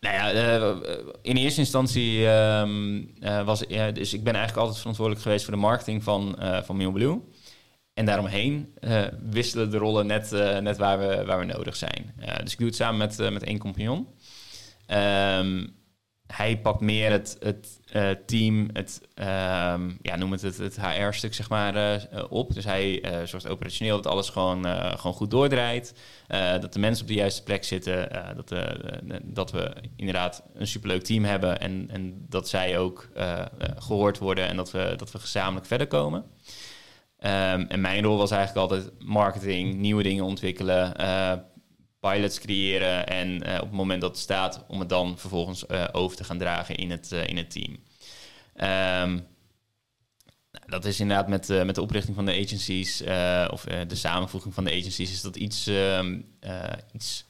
nou 0.00 0.14
ja, 0.14 0.58
uh, 0.58 0.76
in 1.22 1.36
eerste 1.36 1.60
instantie 1.60 2.18
uh, 2.18 2.62
uh, 3.20 3.44
was 3.44 3.62
uh, 3.66 3.84
dus 3.92 4.14
ik 4.14 4.24
ben 4.24 4.32
eigenlijk 4.32 4.60
altijd 4.60 4.78
verantwoordelijk 4.78 5.24
geweest 5.24 5.44
voor 5.44 5.54
de 5.54 5.60
marketing 5.60 6.02
van, 6.02 6.38
van 6.64 6.76
Mailblue. 6.76 7.20
En 7.94 8.06
daaromheen 8.06 8.74
wisselen 9.30 9.70
de 9.70 9.76
rollen 9.76 10.06
net, 10.06 10.30
net 10.60 10.76
waar, 10.76 10.98
we, 10.98 11.24
waar 11.24 11.38
we 11.38 11.44
nodig 11.44 11.76
zijn. 11.76 12.14
dus 12.42 12.52
ik 12.52 12.58
doe 12.58 12.66
het 12.66 12.76
samen 12.76 12.98
met, 12.98 13.30
met 13.32 13.42
één 13.42 13.58
compagnon. 13.58 14.06
Um, 14.88 15.79
hij 16.32 16.58
pakt 16.58 16.80
meer 16.80 17.10
het, 17.10 17.36
het 17.40 17.80
uh, 17.96 18.10
team, 18.26 18.68
het, 18.72 19.00
um, 19.14 19.98
ja, 20.02 20.16
noem 20.16 20.32
het 20.32 20.42
het, 20.42 20.80
HR-stuk 20.80 21.34
zeg 21.34 21.48
maar, 21.48 21.76
uh, 21.76 22.24
op. 22.28 22.54
Dus 22.54 22.64
hij 22.64 23.04
uh, 23.04 23.26
zorgt 23.26 23.48
operationeel 23.48 23.96
dat 23.96 24.12
alles 24.12 24.28
gewoon, 24.28 24.64
gewoon 24.98 25.12
goed 25.12 25.30
doordraait. 25.30 25.94
dat 26.60 26.72
de 26.72 26.78
mensen 26.78 27.02
op 27.02 27.08
de 27.08 27.16
juiste 27.16 27.42
plek 27.42 27.64
zitten. 27.64 28.08
dat, 28.36 28.54
dat 29.22 29.50
we 29.50 29.72
inderdaad 29.96 30.42
een 30.54 30.66
superleuk 30.66 31.02
team 31.02 31.24
hebben. 31.24 31.60
En, 31.60 31.88
en 31.90 32.26
dat 32.28 32.48
zij 32.48 32.78
ook 32.78 33.08
gehoord 33.76 34.18
worden 34.18 34.48
en 34.48 34.56
dat 34.56 34.70
we, 34.70 34.94
dat 34.96 35.12
we 35.12 35.18
gezamenlijk 35.18 35.66
verder 35.66 35.86
komen. 35.86 36.24
Um, 37.22 37.66
en 37.68 37.80
mijn 37.80 38.04
rol 38.04 38.16
was 38.16 38.30
eigenlijk 38.30 38.70
altijd 38.70 38.90
marketing, 38.98 39.74
nieuwe 39.74 40.02
dingen 40.02 40.24
ontwikkelen, 40.24 40.94
pilots 42.00 42.38
creëren 42.38 43.06
en 43.06 43.28
uh, 43.48 43.54
op 43.54 43.60
het 43.60 43.70
moment 43.70 44.00
dat 44.00 44.10
het 44.10 44.20
staat, 44.20 44.64
om 44.68 44.80
het 44.80 44.88
dan 44.88 45.18
vervolgens 45.18 45.64
uh, 45.68 45.88
over 45.92 46.16
te 46.16 46.24
gaan 46.24 46.38
dragen 46.38 46.76
in 46.76 46.90
het, 46.90 47.10
uh, 47.12 47.26
in 47.26 47.36
het 47.36 47.50
team. 47.50 47.78
Um, 49.02 49.26
dat 50.66 50.84
is 50.84 51.00
inderdaad 51.00 51.28
met, 51.28 51.64
met 51.64 51.74
de 51.74 51.82
oprichting 51.82 52.16
van 52.16 52.24
de 52.24 52.40
agencies 52.44 53.02
of 53.50 53.64
de 53.64 53.94
samenvoeging 53.94 54.54
van 54.54 54.64
de 54.64 54.70
agencies, 54.70 55.12
is 55.12 55.20
dat 55.20 55.36
iets, 55.36 55.66
um, 55.66 56.34
iets 56.92 57.24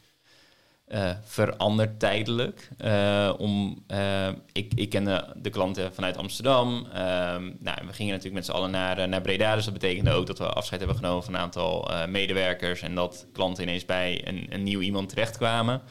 uh, 0.95 1.11
verandert 1.23 1.99
tijdelijk. 1.99 2.69
Uh, 2.85 3.33
om, 3.39 3.83
uh, 3.89 4.29
ik, 4.53 4.73
ik 4.75 4.89
kende 4.89 5.35
de 5.37 5.51
klanten 5.51 5.95
vanuit 5.95 6.17
Amsterdam. 6.17 6.69
Um, 6.75 7.57
nou, 7.61 7.79
we 7.87 7.93
gingen 7.93 8.13
natuurlijk 8.13 8.35
met 8.35 8.45
z'n 8.45 8.53
allen 8.53 8.71
naar, 8.71 9.09
naar 9.09 9.21
Breda. 9.21 9.55
Dus 9.55 9.65
dat 9.65 9.73
betekende 9.73 10.11
ook 10.11 10.27
dat 10.27 10.39
we 10.39 10.47
afscheid 10.47 10.81
hebben 10.81 10.99
genomen 10.99 11.25
van 11.25 11.35
een 11.35 11.41
aantal 11.41 11.91
medewerkers. 12.09 12.83
En 12.83 12.95
dat 12.95 13.27
klanten 13.33 13.63
ineens 13.63 13.85
bij 13.85 14.29
een, 14.29 14.47
een 14.49 14.63
nieuw 14.63 14.81
iemand 14.81 15.09
terechtkwamen. 15.09 15.83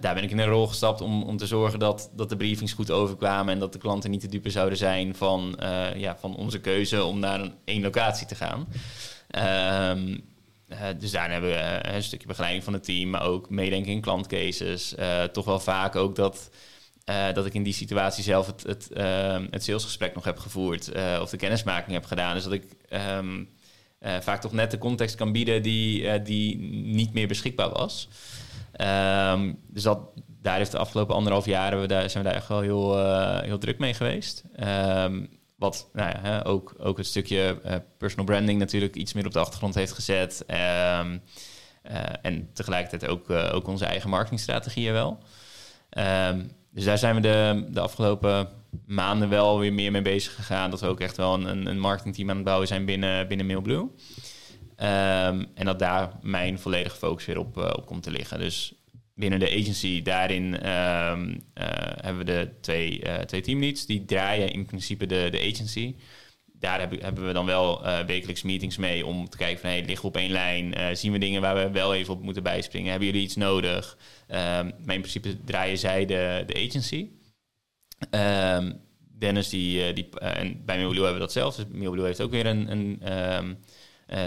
daar 0.00 0.14
ben 0.14 0.22
ik 0.22 0.30
in 0.30 0.38
een 0.38 0.46
rol 0.46 0.66
gestapt 0.66 1.00
om, 1.00 1.22
om 1.22 1.36
te 1.36 1.46
zorgen 1.46 1.78
dat, 1.78 2.10
dat 2.16 2.28
de 2.28 2.36
briefings 2.36 2.72
goed 2.72 2.90
overkwamen. 2.90 3.54
En 3.54 3.60
dat 3.60 3.72
de 3.72 3.78
klanten 3.78 4.10
niet 4.10 4.20
te 4.20 4.28
dupe 4.28 4.50
zouden 4.50 4.78
zijn 4.78 5.14
van, 5.14 5.58
ja, 5.96 6.16
van 6.20 6.36
onze 6.36 6.60
keuze 6.60 7.04
om 7.04 7.18
naar 7.18 7.40
een, 7.40 7.54
één 7.64 7.82
locatie 7.82 8.26
te 8.26 8.34
gaan. 8.34 8.66
Um, 9.96 10.29
uh, 10.70 10.78
dus 10.98 11.10
daarin 11.10 11.32
hebben 11.32 11.50
we 11.50 11.56
uh, 11.56 11.94
een 11.94 12.02
stukje 12.02 12.26
begeleiding 12.26 12.64
van 12.64 12.72
het 12.72 12.84
team, 12.84 13.10
maar 13.10 13.22
ook 13.22 13.50
meedenken 13.50 13.92
in 13.92 14.00
klantcases. 14.00 14.94
Uh, 14.98 15.22
toch 15.22 15.44
wel 15.44 15.60
vaak 15.60 15.96
ook 15.96 16.16
dat, 16.16 16.50
dat 17.34 17.46
ik 17.46 17.54
in 17.54 17.62
die 17.62 17.72
situatie 17.72 18.22
zelf 18.22 18.46
het, 18.46 18.62
het, 18.62 18.92
ehm, 18.92 19.46
het 19.50 19.64
salesgesprek 19.64 20.14
nog 20.14 20.24
heb 20.24 20.38
gevoerd 20.38 20.90
of 21.20 21.30
de 21.30 21.36
kennismaking 21.36 21.92
heb 21.92 22.04
gedaan. 22.04 22.34
Dus 22.34 22.44
dat 22.44 22.52
ik 22.52 22.64
um, 23.18 23.48
vaak 24.00 24.40
toch 24.40 24.52
net 24.52 24.70
de 24.70 24.78
context 24.78 25.16
kan 25.16 25.32
bieden 25.32 25.62
die, 25.62 26.22
die 26.22 26.58
niet 26.84 27.12
meer 27.12 27.28
beschikbaar 27.28 27.70
was. 27.70 28.08
Um, 29.32 29.58
dus 29.68 29.82
dat, 29.82 29.98
daar 30.42 30.56
heeft 30.56 30.70
de 30.70 30.78
afgelopen 30.78 31.14
anderhalf 31.14 31.46
jaar 31.46 31.80
we 31.80 31.86
daar, 31.86 32.10
zijn 32.10 32.24
we 32.24 32.28
daar 32.30 32.38
echt 32.38 32.48
wel 32.48 32.60
heel, 32.60 33.06
heel 33.42 33.58
druk 33.58 33.78
mee 33.78 33.94
geweest. 33.94 34.44
Wat 35.60 35.90
nou 35.92 36.10
ja, 36.22 36.42
ook, 36.42 36.74
ook 36.78 36.98
een 36.98 37.04
stukje 37.04 37.60
uh, 37.64 37.74
personal 37.98 38.26
branding 38.26 38.58
natuurlijk 38.58 38.96
iets 38.96 39.12
meer 39.12 39.26
op 39.26 39.32
de 39.32 39.38
achtergrond 39.38 39.74
heeft 39.74 39.92
gezet. 39.92 40.44
Um, 41.00 41.22
en 42.22 42.50
tegelijkertijd 42.52 43.10
ook, 43.10 43.30
ook 43.30 43.66
onze 43.68 43.84
eigen 43.84 44.10
marketingstrategieën 44.10 44.92
wel. 44.92 45.18
Um, 46.28 46.52
dus 46.70 46.84
daar 46.84 46.98
zijn 46.98 47.14
we 47.14 47.20
de, 47.20 47.66
de 47.70 47.80
afgelopen 47.80 48.48
maanden 48.86 49.28
wel 49.28 49.58
weer 49.58 49.72
meer 49.72 49.90
mee 49.90 50.02
bezig 50.02 50.34
gegaan. 50.34 50.70
Dat 50.70 50.80
we 50.80 50.86
ook 50.86 51.00
echt 51.00 51.16
wel 51.16 51.34
een, 51.34 51.66
een 51.66 51.80
marketingteam 51.80 52.30
aan 52.30 52.36
het 52.36 52.44
bouwen 52.44 52.68
zijn 52.68 52.84
binnen, 52.84 53.28
binnen 53.28 53.46
Mailblue. 53.46 53.78
Um, 53.78 55.46
en 55.54 55.64
dat 55.64 55.78
daar 55.78 56.12
mijn 56.22 56.58
volledige 56.58 56.96
focus 56.96 57.26
weer 57.26 57.38
op, 57.38 57.56
op 57.56 57.86
komt 57.86 58.02
te 58.02 58.10
liggen. 58.10 58.38
Dus 58.38 58.74
binnen 59.20 59.38
de 59.38 59.50
agency, 59.50 60.02
daarin 60.02 60.44
um, 60.44 61.30
uh, 61.30 61.64
hebben 62.00 62.18
we 62.18 62.24
de 62.24 62.50
twee, 62.60 63.04
uh, 63.04 63.18
twee 63.18 63.40
teamleads. 63.40 63.86
Die 63.86 64.04
draaien 64.04 64.52
in 64.52 64.66
principe 64.66 65.06
de, 65.06 65.28
de 65.30 65.40
agency. 65.52 65.94
Daar 66.52 66.80
hebben, 66.80 67.26
we 67.26 67.32
dan 67.32 67.46
wel 67.46 67.86
uh, 67.86 67.98
wekelijks 68.00 68.42
meetings 68.42 68.76
mee 68.76 69.06
om 69.06 69.28
te 69.28 69.36
kijken 69.36 69.60
van... 69.60 69.70
hey, 69.70 69.84
liggen 69.84 70.00
we 70.00 70.06
op 70.06 70.16
één 70.16 70.30
lijn? 70.30 70.96
zien 70.96 71.12
we 71.12 71.18
dingen 71.18 71.40
waar 71.40 71.54
we 71.54 71.70
wel 71.70 71.94
even 71.94 72.14
op 72.14 72.22
moeten 72.22 72.42
bijspringen? 72.42 72.90
Hebben 72.90 73.08
jullie 73.08 73.22
iets 73.22 73.36
nodig? 73.36 73.98
Um, 74.28 74.36
maar 74.84 74.94
in 74.94 75.00
principe 75.00 75.44
draaien 75.44 75.78
zij 75.78 76.06
de, 76.06 76.44
de 76.46 76.66
agency. 76.68 77.08
Um, 78.10 78.80
Dennis, 79.18 79.48
die, 79.48 79.92
die, 79.92 80.08
en 80.18 80.64
bij 80.64 80.76
Mailblue 80.76 81.02
hebben 81.02 81.20
we 81.20 81.26
dat 81.26 81.32
zelf. 81.32 81.56
Dus 81.56 81.64
Mailblue 81.72 82.04
heeft 82.04 82.20
ook 82.20 82.30
weer 82.30 82.46
een, 82.46 82.70
een 82.70 83.12
um, 83.36 83.58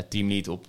teamlead 0.09 0.47
op 0.47 0.65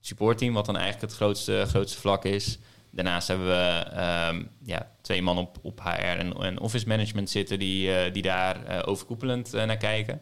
supportteam... 0.00 0.54
wat 0.54 0.66
dan 0.66 0.76
eigenlijk 0.76 1.04
het 1.10 1.20
grootste, 1.20 1.64
grootste 1.68 2.00
vlak 2.00 2.24
is... 2.24 2.58
Daarnaast 2.92 3.28
hebben 3.28 3.46
we 3.46 3.84
um, 4.30 4.50
ja, 4.64 4.90
twee 5.00 5.22
man 5.22 5.38
op, 5.38 5.58
op 5.62 5.80
HR 5.80 6.18
en, 6.18 6.32
en 6.32 6.60
office 6.60 6.88
management 6.88 7.30
zitten 7.30 7.58
die, 7.58 7.88
uh, 7.88 8.12
die 8.12 8.22
daar 8.22 8.70
uh, 8.70 8.82
overkoepelend 8.84 9.54
uh, 9.54 9.64
naar 9.64 9.76
kijken. 9.76 10.20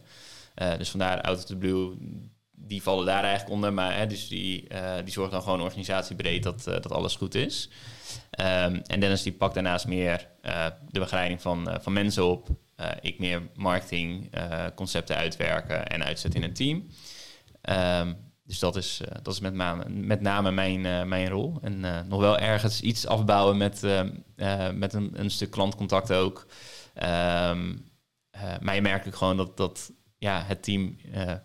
dus 0.78 0.90
vandaar 0.90 1.20
Out 1.20 1.38
of 1.38 1.44
the 1.44 1.56
Blue, 1.56 1.96
die 2.50 2.82
vallen 2.82 3.06
daar 3.06 3.24
eigenlijk 3.24 3.54
onder. 3.54 3.72
Maar 3.72 3.96
hè, 3.96 4.06
dus 4.06 4.28
die, 4.28 4.68
die 5.04 5.12
zorgt 5.12 5.32
dan 5.32 5.42
gewoon 5.42 5.60
organisatiebreed 5.60 6.42
dat, 6.42 6.64
dat 6.64 6.92
alles 6.92 7.16
goed 7.16 7.34
is. 7.34 7.68
Um, 8.40 8.82
en 8.86 9.00
Dennis 9.00 9.22
die 9.22 9.32
pakt 9.32 9.54
daarnaast 9.54 9.86
meer 9.86 10.28
de 10.90 11.00
begeleiding 11.00 11.40
van, 11.40 11.78
van 11.80 11.92
mensen 11.92 12.26
op. 12.26 12.48
ik 13.00 13.18
meer 13.18 13.42
marketing, 13.54 14.30
concepten 14.74 15.16
uitwerken 15.16 15.86
en 15.86 16.04
uitzetten 16.04 16.42
in 16.42 16.48
een 16.48 16.54
team. 16.54 16.86
Um, 18.06 18.29
dus 18.50 18.58
dat 18.58 18.76
is, 18.76 19.00
uh, 19.02 19.08
dat 19.22 19.34
is 19.34 19.40
met, 19.40 19.54
name, 19.54 19.88
met 19.88 20.20
name 20.20 20.50
mijn, 20.50 20.84
uh, 20.84 21.02
mijn 21.02 21.28
rol. 21.28 21.58
En 21.62 21.84
uh, 21.84 22.00
nog 22.08 22.20
wel 22.20 22.38
ergens 22.38 22.80
iets 22.80 23.06
afbouwen 23.06 23.56
met, 23.56 23.82
met 24.74 24.92
een, 24.92 25.10
een, 25.12 25.30
stuk 25.30 25.50
klantcontact 25.50 26.12
ook. 26.12 26.46
Um, 26.94 27.88
maar 28.60 28.74
je 28.74 28.82
merkt 28.82 29.06
ook 29.06 29.14
gewoon 29.14 29.36
dat, 29.36 29.56
dat 29.56 29.92
ja, 30.18 30.42
het 30.42 30.62
team 30.62 30.96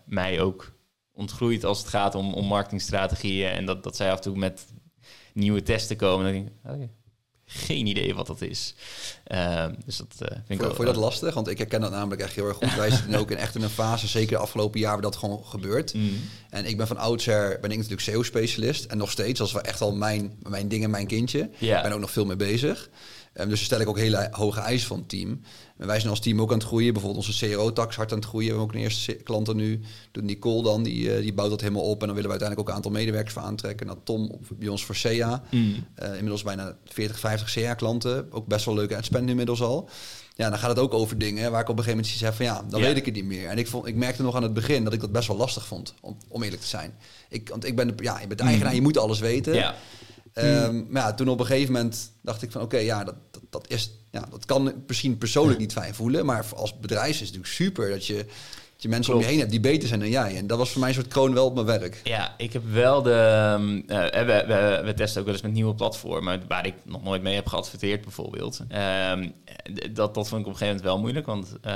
mij 0.04 0.40
ook 0.40 0.72
ontgroeit 1.12 1.64
als 1.64 1.78
het 1.78 1.88
gaat 1.88 2.14
om, 2.14 2.34
om 2.34 2.46
marketingstrategieën. 2.46 3.50
En 3.50 3.66
dat, 3.66 3.82
dat 3.82 3.96
zij 3.96 4.10
af 4.10 4.16
en 4.16 4.22
toe 4.22 4.36
met 4.36 4.66
nieuwe 5.32 5.62
testen 5.62 5.96
komen. 5.96 6.26
En 6.26 6.32
dan 6.32 6.42
denk 6.42 6.80
ik, 6.80 6.88
oh 6.90 6.95
geen 7.46 7.86
idee 7.86 8.14
wat 8.14 8.26
dat 8.26 8.40
is. 8.40 8.74
Uh, 9.32 9.66
dus 9.84 9.96
dat 9.96 10.14
uh, 10.22 10.28
vind 10.46 10.60
ik 10.60 10.66
Vond 10.66 10.78
je 10.78 10.84
dat 10.84 10.96
lastig? 10.96 11.34
Want 11.34 11.48
ik 11.48 11.58
herken 11.58 11.80
dat 11.80 11.90
namelijk 11.90 12.20
echt 12.20 12.34
heel 12.34 12.46
erg 12.46 12.56
goed. 12.56 12.74
Wij 12.74 12.90
zitten 12.90 13.14
ook 13.14 13.30
in 13.30 13.36
echt 13.36 13.54
in 13.54 13.62
een 13.62 13.70
fase, 13.70 14.06
zeker 14.06 14.36
de 14.36 14.42
afgelopen 14.42 14.80
jaar, 14.80 14.92
waar 14.92 15.02
dat 15.02 15.16
gewoon 15.16 15.44
gebeurt. 15.44 15.94
Mm. 15.94 16.20
En 16.50 16.64
ik 16.64 16.76
ben 16.76 16.86
van 16.86 16.96
oudsher, 16.96 17.58
ben 17.60 17.70
ik 17.70 17.76
natuurlijk 17.76 18.02
SEO-specialist. 18.02 18.84
En 18.84 18.98
nog 18.98 19.10
steeds, 19.10 19.40
als 19.40 19.52
wel 19.52 19.62
echt 19.62 19.80
al 19.80 19.92
mijn, 19.92 20.36
mijn 20.42 20.68
ding 20.68 20.84
en 20.84 20.90
mijn 20.90 21.06
kindje. 21.06 21.50
Ik 21.58 21.82
ben 21.82 21.92
ook 21.92 22.00
nog 22.00 22.10
veel 22.10 22.26
mee 22.26 22.36
bezig. 22.36 22.88
Um, 23.40 23.48
dus 23.48 23.64
stel 23.64 23.80
ik 23.80 23.88
ook 23.88 23.98
hele 23.98 24.28
hoge 24.30 24.60
eisen 24.60 24.88
van 24.88 24.98
het 24.98 25.08
team. 25.08 25.40
En 25.76 25.86
wij 25.86 25.98
zijn 25.98 26.10
als 26.10 26.20
team 26.20 26.40
ook 26.40 26.50
aan 26.50 26.58
het 26.58 26.66
groeien. 26.66 26.92
Bijvoorbeeld 26.92 27.26
onze 27.26 27.46
CRO-tax 27.46 27.96
hard 27.96 28.12
aan 28.12 28.18
het 28.18 28.26
groeien. 28.26 28.46
We 28.48 28.54
hebben 28.54 28.74
ook 28.74 28.80
een 28.80 28.84
eerste 28.84 29.12
klanten 29.12 29.56
nu. 29.56 29.80
Doet 30.12 30.24
Nicole 30.24 30.62
dan, 30.62 30.82
die, 30.82 31.16
uh, 31.16 31.20
die 31.20 31.34
bouwt 31.34 31.50
dat 31.50 31.60
helemaal 31.60 31.82
op. 31.82 32.00
En 32.00 32.06
dan 32.06 32.16
willen 32.16 32.30
we 32.30 32.38
uiteindelijk 32.38 32.60
ook 32.60 32.68
een 32.68 32.74
aantal 32.74 32.90
medewerkers 32.90 33.34
voor 33.34 33.42
aantrekken. 33.42 33.86
Nou, 33.86 33.98
Tom 34.04 34.40
bij 34.54 34.68
ons 34.68 34.84
voor 34.84 34.96
CA. 35.02 35.42
Mm. 35.50 35.74
Uh, 36.02 36.08
inmiddels 36.08 36.42
bijna 36.42 36.76
40, 36.84 37.18
50 37.18 37.52
CA-klanten. 37.52 38.32
Ook 38.32 38.46
best 38.46 38.64
wel 38.64 38.74
leuk 38.74 38.92
uit 38.92 39.04
spend 39.04 39.28
inmiddels 39.28 39.62
al. 39.62 39.88
Ja, 40.34 40.50
dan 40.50 40.58
gaat 40.58 40.70
het 40.70 40.78
ook 40.78 40.94
over 40.94 41.18
dingen 41.18 41.50
waar 41.50 41.60
ik 41.60 41.68
op 41.68 41.78
een 41.78 41.84
gegeven 41.84 42.04
moment 42.04 42.18
zeg 42.18 42.36
van 42.36 42.44
ja, 42.44 42.64
dan 42.68 42.80
weet 42.80 42.96
ik 42.96 43.04
het 43.04 43.14
niet 43.14 43.24
meer. 43.24 43.48
En 43.48 43.58
ik, 43.58 43.66
vond, 43.66 43.86
ik 43.86 43.94
merkte 43.94 44.22
nog 44.22 44.34
aan 44.34 44.42
het 44.42 44.52
begin 44.52 44.84
dat 44.84 44.92
ik 44.92 45.00
dat 45.00 45.12
best 45.12 45.28
wel 45.28 45.36
lastig 45.36 45.66
vond, 45.66 45.94
om, 46.00 46.16
om 46.28 46.42
eerlijk 46.42 46.62
te 46.62 46.68
zijn. 46.68 46.94
Ik, 47.28 47.48
want 47.48 47.64
ik 47.64 47.76
ben 47.76 47.96
de, 47.96 48.02
ja, 48.02 48.20
je 48.20 48.26
bent 48.26 48.38
de 48.38 48.44
eigenaar, 48.44 48.70
mm. 48.70 48.76
je 48.76 48.82
moet 48.82 48.98
alles 48.98 49.18
weten. 49.18 49.54
Ja. 49.54 49.74
Um, 50.38 50.86
maar 50.88 51.02
ja, 51.02 51.14
toen 51.14 51.28
op 51.28 51.40
een 51.40 51.46
gegeven 51.46 51.72
moment 51.72 52.12
dacht 52.22 52.42
ik 52.42 52.50
van 52.50 52.62
oké, 52.62 52.74
okay, 52.74 52.86
ja, 52.86 53.04
dat, 53.04 53.14
dat, 53.30 53.42
dat, 53.50 53.70
is, 53.70 53.90
ja, 54.10 54.26
dat 54.30 54.44
kan 54.44 54.72
misschien 54.86 55.18
persoonlijk 55.18 55.58
niet 55.58 55.72
fijn 55.72 55.94
voelen, 55.94 56.26
maar 56.26 56.46
als 56.54 56.78
bedrijf 56.78 57.08
is 57.08 57.14
het 57.14 57.26
natuurlijk 57.28 57.54
super 57.54 57.90
dat 57.90 58.06
je, 58.06 58.14
dat 58.14 58.82
je 58.82 58.88
mensen 58.88 59.12
Klopt. 59.12 59.12
om 59.12 59.20
je 59.20 59.26
heen 59.26 59.38
hebt 59.38 59.50
die 59.50 59.60
beter 59.60 59.88
zijn 59.88 60.00
dan 60.00 60.08
jij. 60.08 60.36
En 60.36 60.46
dat 60.46 60.58
was 60.58 60.70
voor 60.70 60.80
mij 60.80 60.88
een 60.88 60.94
soort 60.94 61.08
kroon 61.08 61.34
wel 61.34 61.46
op 61.46 61.54
mijn 61.54 61.66
werk. 61.66 62.00
Ja, 62.04 62.34
ik 62.36 62.52
heb 62.52 62.62
wel 62.72 63.02
de. 63.02 63.82
Uh, 63.86 64.26
we, 64.26 64.44
we, 64.46 64.82
we, 64.84 64.94
testen 64.94 65.20
ook 65.20 65.26
wel 65.26 65.34
eens 65.34 65.44
met 65.44 65.52
nieuwe 65.52 65.74
platformen 65.74 66.42
waar 66.48 66.66
ik 66.66 66.74
nog 66.84 67.02
nooit 67.02 67.22
mee 67.22 67.34
heb 67.34 67.46
geadverteerd, 67.46 68.02
bijvoorbeeld. 68.02 68.60
Um, 69.10 69.32
dat, 69.92 70.14
dat 70.14 70.28
vond 70.28 70.40
ik 70.40 70.46
op 70.46 70.52
een 70.52 70.58
gegeven 70.58 70.66
moment 70.66 70.82
wel 70.84 70.98
moeilijk, 70.98 71.26
want. 71.26 71.52
Uh, 71.66 71.72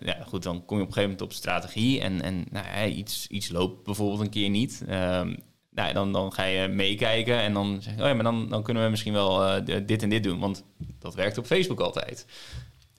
ja, 0.00 0.16
goed, 0.26 0.42
dan 0.42 0.64
kom 0.64 0.76
je 0.76 0.82
op 0.82 0.88
een 0.88 0.94
gegeven 0.94 1.02
moment 1.02 1.20
op 1.20 1.32
strategie 1.32 2.00
en, 2.00 2.22
en 2.22 2.44
nou, 2.50 2.66
ja, 2.66 2.86
iets, 2.86 3.26
iets 3.26 3.48
loopt 3.48 3.84
bijvoorbeeld 3.84 4.20
een 4.20 4.30
keer 4.30 4.50
niet. 4.50 4.82
Um, 4.90 5.36
nou, 5.74 5.92
dan, 5.92 6.12
dan 6.12 6.32
ga 6.32 6.44
je 6.44 6.68
meekijken 6.68 7.40
en 7.40 7.52
dan 7.52 7.82
zeg 7.82 7.94
je, 7.94 8.00
oh 8.00 8.06
ja, 8.06 8.14
maar 8.14 8.24
dan, 8.24 8.48
dan 8.48 8.62
kunnen 8.62 8.84
we 8.84 8.90
misschien 8.90 9.12
wel 9.12 9.46
uh, 9.46 9.86
dit 9.86 10.02
en 10.02 10.08
dit 10.08 10.22
doen, 10.22 10.38
want 10.38 10.64
dat 10.98 11.14
werkt 11.14 11.38
op 11.38 11.46
Facebook 11.46 11.80
altijd. 11.80 12.26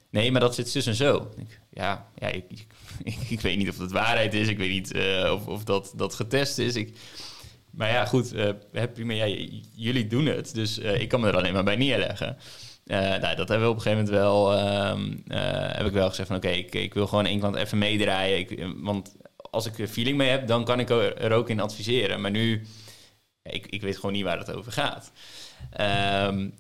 Nee, 0.10 0.32
maar 0.32 0.42
dat 0.42 0.56
zit 0.56 0.74
dus 0.74 0.86
en 0.86 0.96
zo. 0.96 1.32
Ik, 1.38 1.60
ja, 1.70 2.08
ja 2.16 2.28
ik, 2.40 2.68
ik, 3.30 3.42
weet 3.42 3.58
niet 3.58 3.70
of 3.70 3.76
dat 3.76 3.92
waarheid 3.92 4.34
is, 4.34 4.48
ik 4.48 4.58
weet 4.58 4.70
niet 4.70 4.96
uh, 4.96 5.32
of, 5.34 5.48
of 5.48 5.64
dat, 5.64 5.94
dat 5.96 6.16
getest 6.16 6.58
is. 6.58 6.76
Ik, 6.76 6.98
maar 7.72 7.90
ja, 7.90 8.06
goed, 8.06 8.34
uh, 8.34 8.50
ja, 9.08 9.26
jullie 9.76 10.08
doen 10.08 10.26
het, 10.26 10.54
dus 10.54 10.78
ik 10.78 11.10
kan 11.10 11.20
me 11.20 11.28
er 11.28 11.38
alleen 11.38 11.54
maar 11.54 11.64
bij 11.64 11.76
neerleggen. 11.76 12.38
nou, 12.86 13.36
dat 13.36 13.50
hebben 13.50 13.68
we 13.68 13.74
op 13.74 13.76
een 13.76 13.82
gegeven 13.82 14.04
moment 14.04 14.10
wel, 14.10 14.60
um, 14.90 15.24
heb 15.76 15.86
ik 15.86 15.94
wel 15.94 16.10
gezegd 16.10 16.28
van 16.28 16.38
oké, 16.38 16.50
ik, 16.50 16.76
ik 16.76 16.94
wil 16.94 17.08
gewoon 17.08 17.26
één 17.26 17.40
klant 17.40 17.56
even 17.56 17.78
meedraaien. 17.78 18.38
Ik, 18.38 18.68
want 18.76 19.16
als 19.56 19.66
ik 19.66 19.80
er 19.80 19.88
feeling 19.88 20.18
mee 20.18 20.30
heb, 20.30 20.48
dan 20.48 20.64
kan 20.66 20.80
ik 20.80 20.90
er 20.90 21.32
ook 21.32 21.50
in 21.50 21.60
adviseren. 21.60 22.22
Maar 22.22 22.32
nu, 22.32 22.66
ik, 23.42 23.66
ik 23.66 23.82
weet 23.82 23.96
gewoon 23.96 24.12
niet 24.12 24.24
waar 24.24 24.38
het 24.38 24.54
over 24.54 24.72
gaat. 24.72 25.12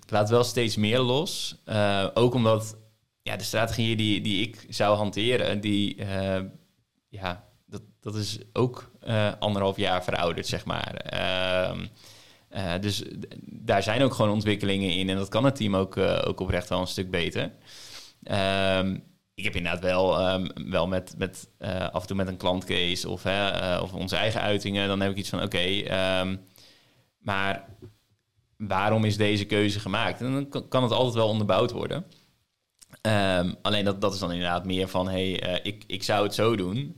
Ik 0.01 0.09
laat 0.11 0.29
wel 0.29 0.43
steeds 0.43 0.75
meer 0.75 0.99
los. 0.99 1.55
Uh, 1.65 2.07
ook 2.13 2.33
omdat 2.33 2.77
ja, 3.21 3.35
de 3.35 3.43
strategieën 3.43 3.97
die, 3.97 4.21
die 4.21 4.47
ik 4.47 4.65
zou 4.69 4.97
hanteren, 4.97 5.61
die, 5.61 5.95
uh, 5.95 6.39
ja, 7.09 7.47
dat, 7.65 7.81
dat 7.99 8.15
is 8.15 8.37
ook 8.53 8.91
uh, 9.07 9.31
anderhalf 9.39 9.77
jaar 9.77 10.03
verouderd, 10.03 10.47
zeg 10.47 10.65
maar. 10.65 11.13
Um, 11.71 11.89
dus 12.81 13.03
daar 13.41 13.83
zijn 13.83 14.01
ook 14.01 14.13
gewoon 14.13 14.31
ontwikkelingen 14.31 14.93
in. 14.93 15.09
En 15.09 15.15
dat 15.15 15.29
kan 15.29 15.45
het 15.45 15.55
team 15.55 15.75
ook, 15.75 15.97
ook 15.97 16.39
oprecht 16.39 16.69
wel 16.69 16.81
een 16.81 16.87
stuk 16.87 17.11
beter. 17.11 17.51
Um, 18.77 19.03
ik 19.35 19.43
heb 19.43 19.55
inderdaad 19.55 19.81
wel, 19.81 20.33
um, 20.33 20.71
wel 20.71 20.87
met, 20.87 21.13
met 21.17 21.49
uh, 21.59 21.89
af 21.89 22.01
en 22.01 22.07
toe 22.07 22.15
met 22.15 22.27
een 22.27 22.37
klantcase 22.37 23.09
of, 23.09 23.25
uh, 23.25 23.79
of 23.81 23.93
onze 23.93 24.15
eigen 24.15 24.41
uitingen, 24.41 24.87
dan 24.87 24.99
heb 24.99 25.11
ik 25.11 25.17
iets 25.17 25.29
van 25.29 25.41
oké, 25.41 25.67
um, 26.21 26.45
maar 27.17 27.65
waarom 28.57 29.05
is 29.05 29.17
deze 29.17 29.45
keuze 29.45 29.79
gemaakt? 29.79 30.21
En 30.21 30.33
dan 30.33 30.67
kan 30.69 30.83
het 30.83 30.91
altijd 30.91 31.15
wel 31.15 31.27
onderbouwd 31.27 31.71
worden. 31.71 32.05
Um, 33.01 33.55
alleen 33.61 33.85
dat, 33.85 34.01
dat 34.01 34.13
is 34.13 34.19
dan 34.19 34.31
inderdaad 34.31 34.65
meer 34.65 34.87
van 34.87 35.09
hey, 35.09 35.49
uh, 35.49 35.59
ik, 35.63 35.83
ik 35.87 36.03
zou 36.03 36.23
het 36.23 36.33
zo 36.33 36.55
doen. 36.55 36.95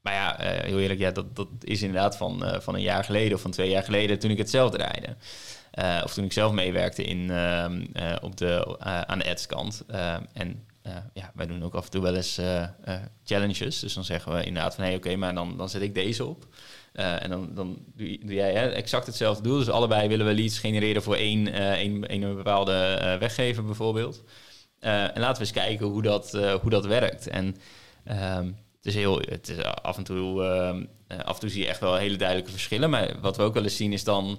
maar 0.00 0.14
ja, 0.14 0.36
heel 0.38 0.78
eerlijk, 0.78 1.00
ja, 1.00 1.10
dat, 1.10 1.36
dat 1.36 1.48
is 1.60 1.82
inderdaad 1.82 2.16
van, 2.16 2.44
van 2.60 2.74
een 2.74 2.80
jaar 2.80 3.04
geleden 3.04 3.34
of 3.34 3.40
van 3.40 3.50
twee 3.50 3.70
jaar 3.70 3.82
geleden 3.82 4.18
toen 4.18 4.30
ik 4.30 4.38
het 4.38 4.50
zelf 4.50 4.70
draaide. 4.70 5.16
of 6.04 6.14
toen 6.14 6.24
ik 6.24 6.32
zelf 6.32 6.52
meewerkte 6.52 7.04
in, 7.04 7.22
op 8.20 8.36
de, 8.36 8.78
aan 9.06 9.18
de 9.18 9.30
ads-kant. 9.30 9.84
en 10.32 10.67
uh, 10.86 10.96
ja, 11.12 11.32
wij 11.34 11.46
doen 11.46 11.62
ook 11.62 11.74
af 11.74 11.84
en 11.84 11.90
toe 11.90 12.02
wel 12.02 12.14
eens 12.14 12.38
uh, 12.38 12.66
uh, 12.88 12.94
challenges. 13.24 13.78
Dus 13.78 13.94
dan 13.94 14.04
zeggen 14.04 14.34
we 14.34 14.44
inderdaad 14.44 14.74
van... 14.74 14.84
hé, 14.84 14.90
hey, 14.90 14.98
oké, 14.98 15.16
maar 15.16 15.34
dan, 15.34 15.56
dan 15.56 15.68
zet 15.68 15.82
ik 15.82 15.94
deze 15.94 16.24
op. 16.24 16.46
en 16.92 17.30
dan, 17.30 17.54
dan 17.54 17.78
doe, 17.94 18.18
jij 18.34 18.52
hè, 18.52 18.68
exact 18.68 19.06
hetzelfde 19.06 19.42
doel. 19.42 19.58
Dus 19.58 19.68
allebei 19.68 20.08
willen 20.08 20.26
we 20.26 20.34
leads 20.34 20.58
genereren 20.58 21.02
voor 21.02 21.14
één, 21.14 21.52
één, 22.08 22.36
bepaalde 22.36 23.16
weggever 23.20 23.64
bijvoorbeeld. 23.64 24.22
en 24.80 25.20
laten 25.20 25.34
we 25.34 25.40
eens 25.40 25.66
kijken 25.66 25.86
hoe 25.86 26.02
dat, 26.02 26.32
hoe 26.32 26.70
dat 26.70 26.86
werkt. 26.86 27.26
En 27.26 27.56
um, 28.10 28.56
het 28.76 28.86
is 28.86 28.94
heel... 28.94 29.18
Het 29.18 29.48
is 29.48 29.62
af 29.64 29.96
en 29.96 30.04
toe... 30.04 30.42
af 31.08 31.34
en 31.34 31.40
toe 31.40 31.50
zie 31.50 31.62
je 31.62 31.68
echt 31.68 31.80
wel 31.80 31.96
hele 31.96 32.16
duidelijke 32.16 32.50
verschillen. 32.50 32.90
Maar 32.90 33.20
wat 33.20 33.36
we 33.36 33.42
ook 33.42 33.54
wel 33.54 33.62
eens 33.62 33.76
zien 33.76 33.92
is 33.92 34.04
dan... 34.04 34.38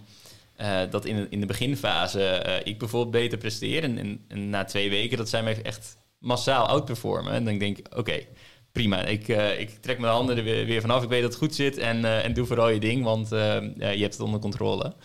Dat 0.90 1.06
in 1.06 1.28
in 1.32 1.40
de 1.40 1.46
beginfase 1.46 2.62
ik 2.64 2.80
bijvoorbeeld 2.80 3.12
beter 3.12 3.38
presteer. 3.38 3.84
En, 3.84 4.22
en, 4.28 4.50
na 4.50 4.64
twee 4.64 4.90
weken 4.90 5.18
dat 5.18 5.30
zijn 5.30 5.46
we 5.46 5.62
echt 5.62 5.99
massaal 6.20 6.66
outperformen. 6.66 7.34
En 7.34 7.46
dan 7.46 7.58
denk 7.58 7.78
ik, 7.78 7.98
oké, 7.98 8.26
prima. 8.72 9.04
Ik, 9.04 9.28
uh, 9.28 9.60
ik 9.60 9.70
trek 9.70 10.00
mijn 10.00 10.14
handen 10.14 10.38
er 10.38 10.44
weer, 10.44 10.82
vanaf. 10.82 11.04
Ik 11.04 11.10
weet 11.10 11.22
dat 11.22 11.32
het 11.32 11.40
goed 11.40 11.56
zit 11.56 11.78
en, 11.78 11.98
uh, 11.98 12.26
en 12.26 12.34
doe 12.34 12.46
vooral 12.46 12.70
je 12.70 12.80
ding, 12.80 13.04
want 13.04 13.32
uh, 13.32 13.40
je 13.76 14.02
hebt 14.02 14.14
het 14.14 14.20
onder 14.20 14.40
controle. 14.40 14.96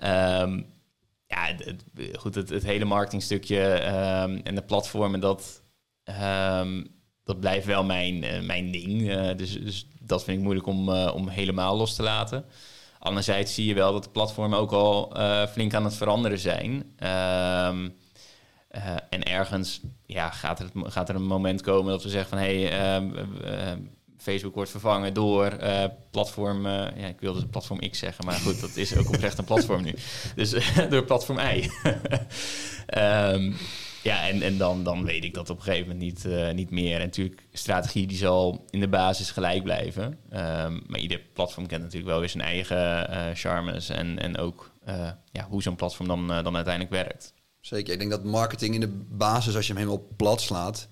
Um, 0.00 0.66
ja, 1.26 1.54
het, 1.56 1.84
goed, 2.18 2.34
het, 2.34 2.48
het 2.48 2.62
hele 2.62 2.84
marketingstukje 2.84 3.86
um, 3.86 4.40
en 4.42 4.54
de 4.54 4.62
platformen, 4.62 5.20
dat, 5.20 5.62
um, 6.60 6.86
dat 7.24 7.40
blijft 7.40 7.66
wel 7.66 7.84
mijn, 7.84 8.24
eh, 8.24 8.40
mijn 8.40 8.70
ding. 8.70 9.10
Eh, 9.10 9.36
dus, 9.36 9.62
dus 9.62 9.86
dat 10.00 10.24
vind 10.24 10.36
ik 10.36 10.42
moeilijk 10.42 10.66
om, 10.66 10.88
eh, 10.92 11.14
om 11.14 11.28
helemaal 11.28 11.76
los 11.76 11.94
te 11.94 12.02
laten. 12.02 12.44
Anderzijds 12.98 13.54
zie 13.54 13.66
je 13.66 13.74
wel 13.74 13.92
dat 13.92 14.04
de 14.04 14.10
platformen 14.10 14.58
ook 14.58 14.72
al 14.72 15.14
eh, 15.14 15.46
flink 15.46 15.74
aan 15.74 15.84
het 15.84 15.96
veranderen 15.96 16.38
zijn. 16.38 16.92
Ehm, 16.96 17.88
eh, 18.68 18.96
en 19.10 19.24
ergens 19.24 19.80
ja, 20.06 20.30
gaat, 20.30 20.60
er, 20.60 20.70
gaat 20.74 21.08
er 21.08 21.14
een 21.14 21.26
moment 21.26 21.60
komen 21.60 21.90
dat 21.90 22.02
we 22.02 22.08
zeggen 22.08 22.28
van... 22.28 22.38
hé, 22.38 22.62
hey, 22.64 22.96
ehm, 22.96 23.14
eh, 23.44 23.72
Facebook 24.18 24.54
wordt 24.54 24.70
vervangen 24.70 25.14
door 25.14 25.46
eh, 25.46 25.84
platform... 26.10 26.66
eh, 26.66 26.72
ja, 26.96 27.06
ik 27.06 27.20
wilde 27.20 27.46
platform 27.46 27.90
X 27.90 27.98
zeggen, 27.98 28.24
maar 28.24 28.34
goed, 28.34 28.60
dat 28.60 28.76
is 28.76 28.96
ook 28.96 29.08
oprecht 29.08 29.38
een 29.38 29.44
platform 29.44 29.82
nu. 29.82 29.94
Dus 30.34 30.54
door 30.90 31.04
platform 31.04 31.38
Y. 31.38 31.68
Ehm, 32.86 33.52
ja, 34.02 34.28
en, 34.28 34.42
en 34.42 34.58
dan, 34.58 34.84
dan 34.84 35.04
weet 35.04 35.24
ik 35.24 35.34
dat 35.34 35.50
op 35.50 35.56
een 35.56 35.62
gegeven 35.62 35.88
moment 35.88 36.04
niet, 36.04 36.54
niet 36.54 36.70
meer. 36.70 36.94
En 36.94 37.00
natuurlijk, 37.00 37.46
strategie 37.52 38.06
die 38.06 38.16
zal 38.16 38.64
in 38.70 38.80
de 38.80 38.88
basis 38.88 39.30
gelijk 39.30 39.62
blijven. 39.62 40.18
Ehm, 40.30 40.78
maar 40.86 41.00
ieder 41.00 41.20
platform 41.32 41.66
kent 41.66 41.82
natuurlijk 41.82 42.10
wel 42.10 42.20
weer 42.20 42.28
zijn 42.28 42.44
eigen 42.44 43.36
charmes... 43.36 43.88
en, 43.88 44.18
en 44.18 44.38
ook 44.38 44.72
ja, 45.32 45.46
hoe 45.48 45.62
zo'n 45.62 45.76
platform 45.76 46.08
dan, 46.08 46.26
dan 46.26 46.56
uiteindelijk 46.56 46.94
werkt. 46.94 47.34
Zeker. 47.68 47.92
Ik 47.92 47.98
denk 47.98 48.10
dat 48.10 48.24
marketing 48.24 48.74
in 48.74 48.80
de 48.80 48.92
basis, 49.10 49.56
als 49.56 49.66
je 49.66 49.72
hem 49.72 49.82
helemaal 49.82 50.06
plat 50.16 50.40
slaat, 50.40 50.88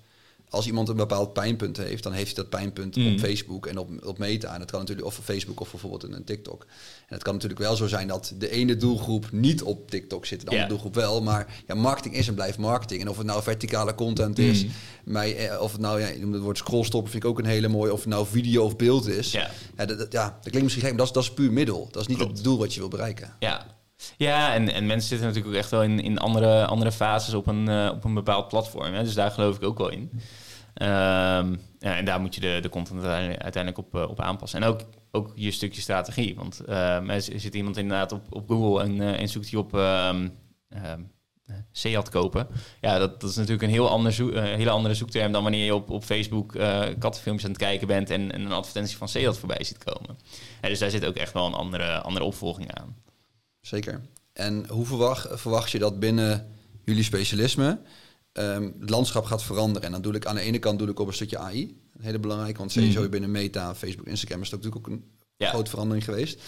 als 0.49 0.65
iemand 0.67 0.89
een 0.89 0.95
bepaald 0.95 1.33
pijnpunt 1.33 1.77
heeft, 1.77 2.03
dan 2.03 2.11
heeft 2.13 2.25
hij 2.35 2.35
dat 2.35 2.49
pijnpunt 2.49 2.95
Mm. 2.95 3.13
op 3.13 3.19
Facebook 3.19 3.65
en 3.65 3.77
op, 3.77 4.05
op 4.05 4.17
Meta. 4.17 4.53
En 4.53 4.59
dat 4.59 4.71
kan 4.71 4.79
natuurlijk, 4.79 5.07
of 5.07 5.17
op 5.17 5.23
Facebook 5.23 5.59
of 5.59 5.71
bijvoorbeeld 5.71 6.03
in 6.03 6.13
een 6.13 6.23
TikTok. 6.23 6.61
En 7.07 7.13
het 7.13 7.23
kan 7.23 7.33
natuurlijk 7.33 7.61
wel 7.61 7.75
zo 7.75 7.87
zijn 7.87 8.07
dat 8.07 8.33
de 8.37 8.49
ene 8.49 8.75
doelgroep 8.75 9.31
niet 9.31 9.63
op 9.63 9.89
TikTok 9.89 10.25
zit, 10.25 10.41
de 10.41 10.47
andere 10.49 10.67
doelgroep 10.67 10.95
wel. 10.95 11.21
Maar 11.21 11.63
ja, 11.67 11.75
marketing 11.75 12.15
is 12.15 12.27
en 12.27 12.33
blijft 12.33 12.57
marketing. 12.57 13.01
En 13.01 13.09
of 13.09 13.17
het 13.17 13.25
nou 13.25 13.43
verticale 13.43 13.95
content 13.95 14.39
is, 14.39 14.63
Mm. 14.63 14.71
mij, 15.03 15.47
eh, 15.49 15.61
of 15.61 15.71
het 15.71 15.81
nou, 15.81 15.99
ja, 15.99 16.07
je 16.07 16.19
noemt 16.19 16.33
het 16.33 16.43
woord 16.43 16.57
scrollstoppen, 16.57 17.11
vind 17.11 17.23
ik 17.23 17.29
ook 17.29 17.39
een 17.39 17.45
hele 17.45 17.67
mooie. 17.67 17.93
Of 17.93 17.99
het 17.99 18.09
nou 18.09 18.25
video 18.27 18.63
of 18.63 18.75
beeld 18.75 19.07
is. 19.07 19.31
Ja. 19.31 19.49
Ja, 19.77 19.85
dat, 19.85 19.97
dat- 19.97 20.11
ja, 20.11 20.23
dat 20.25 20.39
klinkt 20.41 20.61
misschien 20.63 20.81
gek, 20.83 20.89
maar 20.89 21.05
dat 21.05 21.07
is, 21.07 21.13
dat 21.13 21.23
is 21.23 21.33
puur 21.33 21.51
middel. 21.53 21.87
Dat 21.91 22.01
is 22.01 22.07
niet 22.07 22.17
Klopt. 22.17 22.33
het 22.33 22.43
doel 22.43 22.57
wat 22.57 22.73
je 22.73 22.79
wil 22.79 22.89
bereiken. 22.89 23.33
Ja, 23.39 23.65
ja 24.17 24.53
en, 24.53 24.73
en 24.73 24.85
mensen 24.85 25.09
zitten 25.09 25.27
natuurlijk 25.27 25.55
ook 25.55 25.61
echt 25.61 25.71
wel 25.71 25.83
in, 25.83 25.99
in 25.99 26.17
andere, 26.17 26.65
andere 26.65 26.91
fases 26.91 27.33
op 27.33 27.47
een, 27.47 27.67
eh, 27.67 27.91
op 27.93 28.03
een 28.03 28.13
bepaald 28.13 28.47
platform. 28.47 28.93
Hè? 28.93 29.03
Dus 29.03 29.13
daar 29.13 29.31
geloof 29.31 29.55
ik 29.55 29.63
ook 29.63 29.77
wel 29.77 29.89
in. 29.89 30.11
Ehm, 30.77 31.55
ja, 31.79 31.95
en 31.95 32.05
daar 32.05 32.21
moet 32.21 32.35
je 32.35 32.41
de, 32.41 32.59
de 32.61 32.69
content 32.69 33.03
uiteindelijk 33.03 33.77
op, 33.77 33.95
eh, 33.95 34.09
op 34.09 34.19
aanpassen. 34.19 34.61
En 34.61 34.67
ook, 34.67 34.81
ook 35.11 35.31
je 35.35 35.51
stukje 35.51 35.81
strategie. 35.81 36.35
Want 36.35 36.59
ehm, 36.59 37.09
er 37.09 37.21
zit 37.21 37.55
iemand 37.55 37.77
inderdaad 37.77 38.11
op, 38.11 38.25
op 38.29 38.49
Google 38.49 38.83
en, 38.83 39.01
eh, 39.01 39.21
en 39.21 39.29
zoekt 39.29 39.51
hij 39.51 39.59
op 39.59 39.77
eh, 39.77 40.13
Seat 41.71 42.09
kopen. 42.09 42.47
Ja, 42.81 42.97
dat, 42.97 43.21
dat 43.21 43.29
is 43.29 43.35
natuurlijk 43.35 43.63
een 43.63 43.69
heel 43.69 43.89
ander 43.89 44.13
hele 44.33 44.69
andere 44.69 44.93
zoekterm 44.93 45.31
dan 45.31 45.43
wanneer 45.43 45.65
je 45.65 45.75
op, 45.75 45.89
op 45.89 46.03
Facebook 46.03 46.51
kattenfilmpjes 46.99 47.43
aan 47.43 47.51
het 47.51 47.61
kijken 47.61 47.87
bent 47.87 48.09
en, 48.09 48.31
en 48.31 48.41
een 48.41 48.51
advertentie 48.51 48.97
van 48.97 49.07
Seat 49.07 49.37
voorbij 49.37 49.63
ziet 49.63 49.83
komen. 49.83 50.17
Dus 50.61 50.79
daar 50.79 50.89
zit 50.89 51.05
ook 51.05 51.15
echt 51.15 51.33
wel 51.33 51.45
een 51.45 51.53
andere, 51.53 52.01
andere 52.01 52.25
opvolging 52.25 52.73
aan. 52.73 52.95
Zeker. 53.67 54.01
En 54.33 54.65
hoe 54.69 54.85
verwacht, 54.85 55.27
verwacht 55.31 55.71
je 55.71 55.79
dat 55.79 55.99
binnen 55.99 56.47
jullie 56.83 57.03
specialisme 57.03 57.79
ehm, 58.31 58.69
het 58.79 58.89
landschap 58.89 59.25
gaat 59.25 59.43
veranderen? 59.43 59.83
En 59.87 59.91
dan 59.91 60.01
doe 60.01 60.13
ik 60.13 60.25
aan 60.25 60.35
de 60.35 60.41
ene 60.41 60.59
kant 60.59 60.79
doe 60.79 60.89
ik 60.89 60.99
op 60.99 61.07
een 61.07 61.13
stukje 61.13 61.37
AI. 61.37 61.61
Een 61.97 62.03
hele 62.03 62.19
belangrijke, 62.19 62.57
want 62.57 62.71
sowieso 62.71 63.01
Mhm. 63.01 63.09
binnen 63.09 63.31
Meta, 63.31 63.75
Facebook, 63.75 64.07
Instagram 64.07 64.41
is 64.41 64.49
dat 64.49 64.63
natuurlijk 64.63 64.87
ook 64.87 64.93
een 64.93 65.03
Ja. 65.37 65.49
grote 65.49 65.69
verandering 65.69 66.05
geweest. 66.05 66.41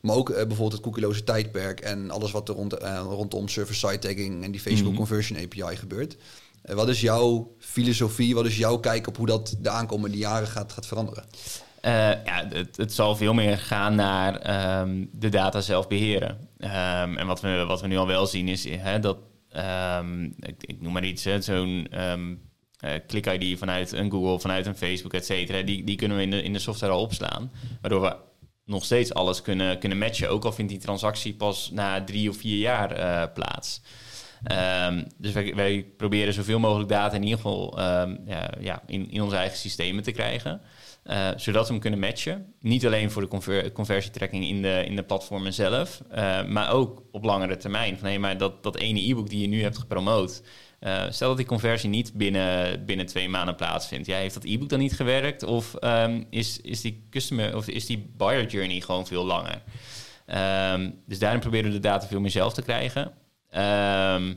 Maar 0.00 0.16
ook 0.16 0.30
eh, 0.30 0.36
bijvoorbeeld 0.36 0.72
het 0.72 0.80
cookieloze 0.80 1.24
tijdperk 1.24 1.80
en 1.80 2.10
alles 2.10 2.30
wat 2.30 2.48
er 2.48 2.54
rond, 2.54 2.72
eh, 2.72 3.00
rondom 3.04 3.48
server-side 3.48 3.98
tagging 3.98 4.44
en 4.44 4.50
die 4.50 4.60
Facebook 4.60 4.88
Mhm. 4.88 4.96
Conversion 4.96 5.38
API 5.38 5.76
gebeurt. 5.76 6.16
Eh, 6.62 6.74
wat 6.74 6.88
is 6.88 7.00
jouw 7.00 7.54
filosofie, 7.58 8.34
wat 8.34 8.46
is 8.46 8.56
jouw 8.56 8.78
kijk 8.78 9.06
op 9.06 9.16
hoe 9.16 9.26
dat 9.26 9.54
de 9.60 9.68
aankomende 9.68 10.16
jaren 10.16 10.48
gaat, 10.48 10.72
gaat 10.72 10.86
veranderen? 10.86 11.24
Ja, 12.24 12.46
het, 12.48 12.76
het 12.76 12.92
zal 12.92 13.16
veel 13.16 13.34
meer 13.34 13.58
gaan 13.58 13.94
naar 13.94 14.36
ehm, 14.36 15.04
de 15.12 15.28
data 15.28 15.60
zelf 15.60 15.88
beheren. 15.88 16.48
Ehm, 16.62 17.16
en 17.16 17.26
wat 17.26 17.40
we, 17.40 17.64
wat 17.66 17.80
we 17.80 17.86
nu 17.86 17.96
al 17.96 18.06
wel 18.06 18.26
zien 18.26 18.48
is 18.48 18.64
hè, 18.64 18.98
dat, 18.98 19.18
ehm, 19.48 20.24
ik, 20.24 20.54
ik 20.60 20.80
noem 20.80 20.92
maar 20.92 21.04
iets, 21.04 21.22
zo'n 21.22 21.86
ehm 21.90 22.34
eh, 22.78 22.92
klik-ID 23.06 23.58
vanuit 23.58 23.92
een 23.92 24.10
Google, 24.10 24.40
vanuit 24.40 24.66
een 24.66 24.76
Facebook, 24.76 25.14
et 25.14 25.26
cetera, 25.26 25.62
die, 25.62 25.84
die 25.84 25.96
kunnen 25.96 26.16
we 26.16 26.22
in 26.22 26.30
de, 26.30 26.42
in 26.42 26.52
de 26.52 26.58
software 26.58 26.92
al 26.92 27.00
opslaan. 27.00 27.52
Waardoor 27.80 28.00
we 28.00 28.16
nog 28.64 28.84
steeds 28.84 29.14
alles 29.14 29.42
kunnen, 29.42 29.78
kunnen 29.78 29.98
matchen, 29.98 30.30
ook 30.30 30.44
al 30.44 30.52
vindt 30.52 30.70
die 30.70 30.80
transactie 30.80 31.34
pas 31.34 31.70
na 31.70 32.04
drie 32.04 32.28
of 32.28 32.36
vier 32.36 32.58
jaar 32.58 32.92
eh, 32.92 33.32
plaats. 33.34 33.82
Dus 35.16 35.32
wij, 35.32 35.86
proberen 35.96 36.34
zoveel 36.34 36.58
mogelijk 36.58 36.88
data 36.88 37.16
in 37.16 37.22
ieder 37.22 37.36
geval 37.36 37.80
ja, 38.26 38.50
ja, 38.60 38.82
in, 38.86 39.10
in 39.10 39.22
onze 39.22 39.36
eigen 39.36 39.58
systemen 39.58 40.02
te 40.02 40.12
krijgen. 40.12 40.60
Eh, 41.02 41.28
zodat 41.36 41.66
we 41.66 41.72
hem 41.72 41.80
kunnen 41.80 41.98
matchen. 42.00 42.54
Niet 42.60 42.86
alleen 42.86 43.10
voor 43.10 43.22
de 43.22 43.28
conver 43.28 43.72
conversietracking 43.72 44.44
in 44.44 44.62
de, 44.62 44.84
in 44.86 44.96
de 44.96 45.02
platformen 45.02 45.52
zelf, 45.52 46.02
eh, 46.10 46.44
maar 46.44 46.72
ook 46.72 47.02
op 47.10 47.24
langere 47.24 47.56
termijn. 47.56 47.98
Van 47.98 48.08
hé, 48.08 48.18
maar 48.18 48.36
dat, 48.36 48.62
dat 48.62 48.76
ene 48.76 49.08
e-book 49.08 49.28
die 49.28 49.40
je 49.40 49.46
nu 49.46 49.62
hebt 49.62 49.78
gepromoot. 49.78 50.42
eh, 50.78 51.04
stel 51.10 51.28
dat 51.28 51.36
die 51.36 51.46
conversie 51.46 51.90
niet 51.90 52.12
binnen, 52.14 52.84
binnen 52.86 53.06
twee 53.06 53.28
maanden 53.28 53.54
plaatsvindt. 53.54 54.06
Ja, 54.06 54.16
heeft 54.16 54.34
dat 54.34 54.44
e-book 54.44 54.68
dan 54.68 54.78
niet 54.78 54.92
gewerkt? 54.96 55.42
Of 55.42 55.74
ehm, 55.74 56.22
is, 56.30 56.60
is 56.60 56.80
die 56.80 57.06
customer 57.10 57.56
of 57.56 57.68
is 57.68 57.86
die 57.86 58.12
buyer 58.16 58.46
journey 58.46 58.80
gewoon 58.80 59.06
veel 59.06 59.24
langer? 59.24 59.62
Ehm, 60.26 60.90
dus 61.06 61.18
daarin 61.18 61.40
proberen 61.40 61.66
we 61.66 61.72
de 61.72 61.88
data 61.88 62.06
veel 62.06 62.20
meer 62.20 62.30
zelf 62.30 62.52
te 62.52 62.62
krijgen. 62.62 63.12
Ehm, 63.50 64.34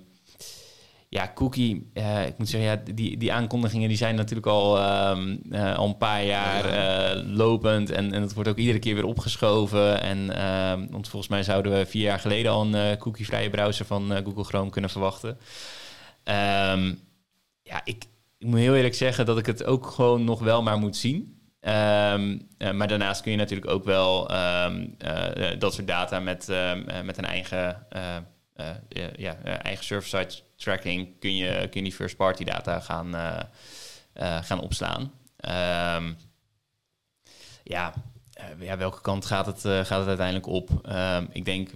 ja, 1.10 1.32
Cookie, 1.36 1.89
eh, 1.93 2.26
ik 2.26 2.38
moet 2.38 2.49
zeggen, 2.49 2.70
ja, 2.70 2.93
die, 2.93 3.18
die 3.18 3.34
aankondigingen 3.34 3.88
die 3.88 3.97
zijn 3.97 4.16
natuurlijk 4.16 4.47
al, 4.47 4.78
ehm, 4.78 5.38
eh, 5.51 5.76
al 5.76 5.88
een 5.88 5.97
paar 5.97 6.24
jaar 6.24 6.66
eh, 6.66 7.24
lopend. 7.26 7.89
En, 7.89 8.14
en 8.14 8.22
het 8.22 8.34
wordt 8.34 8.49
ook 8.49 8.58
iedere 8.58 8.80
keer 8.80 8.95
weer 8.95 9.06
opgeschoven. 9.06 10.01
En 10.01 10.36
ehm, 10.36 10.88
want 10.89 11.08
volgens 11.08 11.32
mij 11.32 11.43
zouden 11.43 11.72
we 11.72 11.86
vier 11.86 12.03
jaar 12.03 12.20
geleden 12.20 12.51
al 12.51 12.66
een 12.66 12.97
cookie-vrije 12.97 13.49
browser 13.49 13.86
van 13.86 14.12
Google 14.24 14.43
Chrome 14.43 14.70
kunnen 14.70 14.89
verwachten. 14.89 15.38
Ehm, 16.24 16.93
ja, 17.62 17.82
ik, 17.84 18.06
ik 18.38 18.47
moet 18.47 18.60
heel 18.60 18.76
eerlijk 18.76 18.95
zeggen 18.95 19.26
dat 19.26 19.38
ik 19.38 19.45
het 19.45 19.64
ook 19.64 19.88
gewoon 19.88 20.24
nog 20.24 20.39
wel 20.39 20.64
maar 20.64 20.78
moet 20.78 20.95
zien. 20.97 21.34
Maar 22.74 22.88
daarnaast 22.88 23.22
kun 23.22 23.32
je 23.32 23.38
natuurlijk 23.38 23.72
ook 23.72 23.84
wel 23.84 24.28
dat 25.58 25.74
soort 25.74 25.88
data 25.88 26.20
met, 26.20 26.47
met 27.03 27.18
een 27.18 27.26
eigen, 27.26 27.88
eh, 28.89 29.14
ja, 29.16 29.36
eigen 29.43 29.86
server-side 29.86 30.43
tracking 30.56 31.20
kun 31.20 31.36
je, 31.36 31.53
kun 31.60 31.70
je 31.72 31.82
die 31.82 31.93
first-party 31.93 32.43
data 32.43 32.80
gaan, 32.80 33.16
eh, 33.16 33.39
eh, 34.14 34.43
gaan 34.43 34.60
opslaan. 34.60 35.12
Ehm, 35.38 36.14
ja, 37.64 37.93
eh, 38.34 38.45
ja, 38.60 38.78
welke 38.78 39.01
kant 39.01 39.26
gaat 39.26 39.45
het, 39.45 39.60
gaat 39.62 39.99
het 39.99 40.08
uiteindelijk 40.08 40.47
op? 40.47 40.70
Ehm, 40.84 41.26
ik 41.32 41.45
denk 41.45 41.70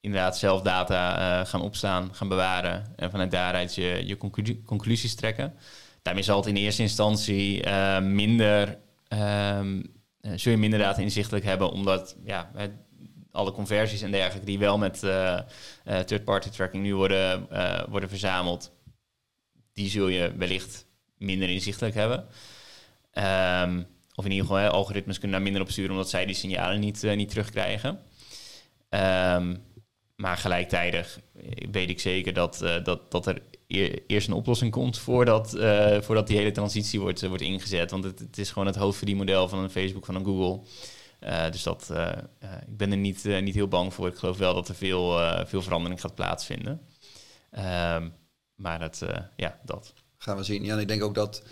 inderdaad 0.00 0.38
zelf 0.38 0.62
data 0.62 1.44
gaan 1.44 1.62
opslaan, 1.62 2.14
gaan 2.14 2.28
bewaren 2.28 2.92
en 2.96 3.10
vanuit 3.10 3.30
daaruit 3.30 3.74
je, 3.74 4.06
je 4.06 4.16
conclu- 4.16 4.62
conclusies 4.62 5.14
trekken. 5.14 5.54
Daarmee 6.02 6.22
zal 6.22 6.36
het 6.36 6.46
in 6.46 6.56
eerste 6.56 6.82
instantie 6.82 7.68
minder, 8.00 8.78
ehm, 9.08 9.80
eh, 10.20 10.32
zul 10.36 10.52
je 10.52 10.58
minder 10.58 10.78
data 10.78 11.00
inzichtelijk 11.00 11.44
hebben, 11.44 11.70
omdat 11.70 12.16
ja, 12.24 12.50
alle 13.38 13.52
conversies 13.52 14.02
en 14.02 14.10
dergelijke 14.10 14.46
die 14.46 14.58
wel 14.58 14.78
met 14.78 15.02
eh, 15.02 15.38
eh, 15.84 15.98
third-party 15.98 16.48
tracking 16.48 16.82
nu 16.82 16.94
worden, 16.94 17.50
eh, 17.50 17.82
worden 17.88 18.08
verzameld, 18.08 18.72
die 19.72 19.90
zul 19.90 20.08
je 20.08 20.32
wellicht 20.36 20.86
minder 21.18 21.48
inzichtelijk 21.48 21.94
hebben. 21.94 22.26
Ehm, 23.12 23.82
of 24.14 24.24
in 24.24 24.30
ieder 24.30 24.46
geval, 24.46 24.68
algoritmes 24.68 25.18
kunnen 25.18 25.36
daar 25.36 25.44
minder 25.44 25.62
op 25.62 25.70
sturen 25.70 25.90
omdat 25.90 26.08
zij 26.08 26.26
die 26.26 26.34
signalen 26.34 26.80
niet, 26.80 27.02
niet 27.02 27.28
terugkrijgen. 27.28 28.00
Ehm, 28.88 29.56
maar 30.16 30.36
gelijktijdig 30.36 31.20
weet 31.70 31.90
ik 31.90 32.00
zeker 32.00 32.32
dat, 32.32 32.58
dat, 32.84 33.10
dat 33.10 33.26
er 33.26 33.42
e- 33.66 33.98
eerst 34.06 34.28
een 34.28 34.34
oplossing 34.34 34.72
komt 34.72 34.98
voordat, 34.98 35.50
voordat 36.04 36.26
die 36.26 36.36
hele 36.36 36.50
transitie 36.50 37.00
wordt, 37.00 37.26
wordt 37.26 37.42
ingezet. 37.42 37.90
Want 37.90 38.04
het, 38.04 38.18
het 38.18 38.38
is 38.38 38.50
gewoon 38.50 38.66
het 38.66 38.76
hoofdverdienmodel 38.76 39.48
van 39.48 39.58
een 39.58 39.70
Facebook, 39.70 40.04
van 40.04 40.14
een 40.14 40.24
Google. 40.24 40.60
Eh, 41.18 41.50
dus 41.50 41.62
dat, 41.62 41.90
eh, 41.90 42.08
eh, 42.08 42.18
ik 42.66 42.76
ben 42.76 42.90
er 42.90 42.96
niet, 42.96 43.24
niet 43.24 43.54
heel 43.54 43.68
bang 43.68 43.94
voor. 43.94 44.08
Ik 44.08 44.16
geloof 44.16 44.38
wel 44.38 44.54
dat 44.54 44.68
er 44.68 44.74
veel, 44.74 45.18
veel 45.46 45.62
verandering 45.62 46.00
gaat 46.00 46.14
plaatsvinden. 46.14 46.80
Ehm, 47.50 48.08
maar 48.54 48.80
eh, 48.80 49.22
ja, 49.36 49.58
dat. 49.64 49.92
Gaan 50.16 50.36
we 50.36 50.42
zien. 50.42 50.64
Ja, 50.64 50.78
ik 50.78 50.88
denk 50.88 51.02
ook 51.02 51.14
dat 51.14 51.42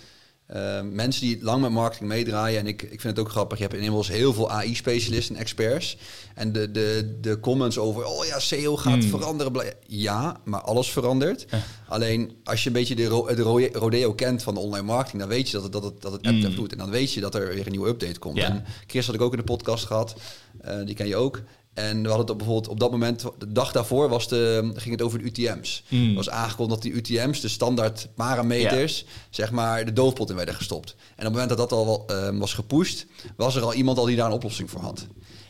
eh, 0.47 0.81
mensen 0.82 1.23
die 1.23 1.39
lang 1.43 1.62
met 1.62 1.70
marketing 1.70 2.09
meedraaien, 2.09 2.59
en 2.60 2.66
ik, 2.66 2.82
ik 2.82 3.01
vind 3.01 3.16
het 3.16 3.18
ook 3.18 3.31
grappig, 3.31 3.56
je 3.59 3.62
hebt 3.64 3.74
inmiddels 3.77 4.09
heel 4.09 4.32
veel 4.35 4.51
AI-specialisten 4.51 5.35
en 5.35 5.40
experts. 5.40 5.97
En 6.35 6.52
de, 6.52 6.70
de, 6.70 7.16
de 7.20 7.40
comments 7.40 7.78
over, 7.78 8.05
oh 8.05 8.24
ja, 8.27 8.39
SEO 8.39 8.77
gaat 8.77 8.93
Hmm. 8.93 9.02
veranderen. 9.09 9.74
Ja, 9.86 10.36
maar 10.44 10.60
alles 10.60 10.90
verandert. 10.90 11.47
Alleen 11.89 12.36
als 12.44 12.62
je 12.62 12.66
een 12.68 12.74
beetje 12.74 12.94
de, 12.94 13.06
ro 13.06 13.35
de 13.35 13.43
ro- 13.43 13.68
rodeo 13.73 14.14
kent 14.14 14.43
van 14.43 14.55
de 14.55 14.60
online 14.60 14.86
marketing, 14.86 15.20
dan 15.20 15.31
weet 15.31 15.47
je 15.51 15.52
dat 15.52 15.62
het, 15.62 15.73
dat 15.73 15.82
het, 15.85 16.02
dat 16.02 16.12
het 16.12 16.27
Hmm. 16.27 16.52
vloeit. 16.52 16.73
En 16.73 16.78
dan 16.78 16.90
weet 16.90 17.12
je 17.12 17.20
dat 17.20 17.35
er 17.35 17.48
weer 17.55 17.64
een 17.66 17.70
nieuwe 17.73 17.89
update 17.89 18.18
komt. 18.18 18.36
Ja. 18.36 18.44
En 18.48 18.64
Chris 18.86 19.06
had 19.06 19.14
ik 19.14 19.20
ook 19.20 19.32
in 19.32 19.39
de 19.39 19.44
podcast 19.44 19.85
gehad, 19.85 20.14
eh, 20.60 20.77
die 20.85 20.94
ken 20.94 21.06
je 21.09 21.16
ook. 21.16 21.43
En 21.77 22.03
we 22.03 22.09
hadden 22.09 22.27
het 22.27 22.31
op, 22.31 22.39
bijvoorbeeld 22.39 22.69
op 22.69 22.81
dat 22.81 22.90
moment, 22.90 23.24
de 23.39 23.53
dag 23.53 23.73
daarvoor 23.73 24.09
was 24.09 24.28
de, 24.28 24.70
ging 24.74 24.90
het 24.90 25.03
over 25.03 25.19
de 25.19 25.24
UTM's. 25.24 25.82
Mm. 25.89 26.09
Er 26.09 26.15
was 26.15 26.31
aangekondigd 26.31 26.82
dat 26.82 26.93
die 26.93 27.03
UTM's, 27.03 27.40
de 27.40 27.48
standaard 27.48 28.09
parameters, 28.15 29.05
zeg 29.31 29.51
maar 29.51 29.85
de 29.85 29.93
doofpot 29.93 30.31
in 30.31 30.36
werden 30.36 30.55
gestopt. 30.55 30.90
En 30.98 31.05
op 31.07 31.16
het 31.16 31.32
moment 31.32 31.48
dat 31.48 31.59
dat 31.59 31.73
al 31.73 32.05
ehm, 32.07 32.39
was 32.39 32.55
gepusht, 32.55 33.07
was 33.36 33.57
er 33.57 33.62
al 33.62 33.74
iemand 33.74 33.98
al 33.98 34.05
die 34.05 34.16
daar 34.16 34.27
een 34.27 34.32
oplossing 34.32 34.70
voor 34.70 34.81
had. 34.81 35.07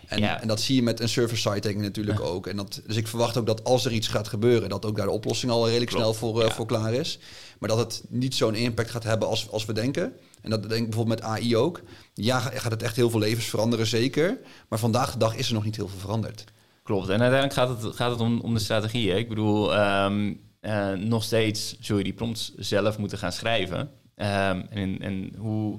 En, 0.07 0.40
en 0.40 0.48
dat 0.48 0.61
zie 0.61 0.74
je 0.74 0.82
met 0.82 1.01
een 1.01 1.09
server 1.09 1.39
sighting 1.39 1.81
natuurlijk 1.81 2.20
ook. 2.20 2.47
En 2.47 2.57
dat, 2.57 2.82
dus 2.86 2.97
ik 2.97 3.07
verwacht 3.07 3.36
ook 3.36 3.47
dat 3.47 3.65
als 3.65 3.85
er 3.85 3.93
iets 3.93 4.09
gaat 4.09 4.28
gebeuren, 4.28 4.69
dat 4.69 4.85
ook 4.85 4.97
daar 4.97 5.07
de 5.07 5.12
oplossing 5.12 5.53
al 5.53 5.66
redelijk 5.66 5.90
Klopt, 5.90 6.05
snel 6.05 6.15
voor, 6.15 6.40
eh, 6.40 6.48
ja. 6.48 6.55
voor 6.55 6.66
klaar 6.66 6.94
is. 6.94 7.19
Maar 7.59 7.69
dat 7.69 7.78
het 7.78 8.03
niet 8.09 8.35
zo'n 8.35 8.55
impact 8.55 8.90
gaat 8.90 9.05
hebben 9.05 9.28
als, 9.28 9.51
als 9.51 9.65
we 9.65 9.73
denken. 9.73 10.12
En 10.47 10.52
dat 10.52 10.62
denk 10.68 10.81
ik 10.82 10.89
bijvoorbeeld 10.90 11.20
met 11.20 11.28
AI 11.28 11.56
ook. 11.56 11.81
Ja, 12.14 12.40
ga- 12.40 12.51
gaat 12.59 12.70
het 12.73 12.82
echt 12.82 12.97
heel 12.97 13.10
veel 13.10 13.20
levens 13.20 13.47
veranderen, 13.47 13.86
zeker. 13.86 14.39
Maar 14.68 14.78
vandaag 14.78 15.12
de 15.12 15.18
dag 15.18 15.36
is 15.36 15.48
er 15.48 15.55
nog 15.55 15.64
niet 15.64 15.77
heel 15.77 15.89
veel 15.89 15.98
veranderd. 15.98 16.44
Klopt. 16.82 17.09
En 17.09 17.20
uiteindelijk 17.20 17.52
gaat 17.52 17.82
het, 17.82 17.97
gaat 17.97 18.10
het 18.10 18.20
om, 18.20 18.40
om 18.40 18.55
de 18.55 18.60
strategie. 18.60 19.10
Hè? 19.10 19.16
Ik 19.16 19.28
bedoel, 19.28 19.74
ehm, 19.74 20.35
eh, 20.60 20.93
nog 20.93 21.24
steeds 21.24 21.77
zul 21.81 21.98
je 21.98 22.05
die 22.05 22.12
prompts 22.12 22.55
zelf 22.56 22.98
moeten 22.98 23.18
gaan 23.18 23.32
schrijven. 23.32 23.90
Ehm, 24.14 24.62
en, 24.70 24.98
en 25.01 25.32
hoe, 25.39 25.78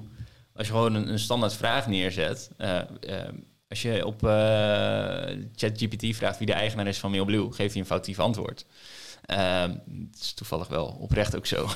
als 0.54 0.66
je 0.66 0.72
gewoon 0.72 0.94
een, 0.94 1.08
een 1.08 1.18
standaard 1.18 1.54
vraag 1.54 1.86
neerzet. 1.86 2.50
eh, 2.56 2.78
ehm, 3.00 3.34
als 3.68 3.82
je 3.82 4.06
op 4.06 4.22
eh, 4.26 4.30
ChatGPT 5.54 6.16
vraagt 6.16 6.38
wie 6.38 6.46
de 6.46 6.52
eigenaar 6.52 6.86
is 6.86 6.98
van 6.98 7.10
MailBlue, 7.10 7.52
geeft 7.52 7.72
hij 7.72 7.80
een 7.80 7.86
foutief 7.88 8.18
antwoord. 8.18 8.66
Ehm, 9.28 9.70
het 10.10 10.20
is 10.20 10.32
toevallig 10.32 10.68
wel 10.68 10.86
oprecht 10.86 11.36
ook 11.36 11.46
zo. 11.46 11.66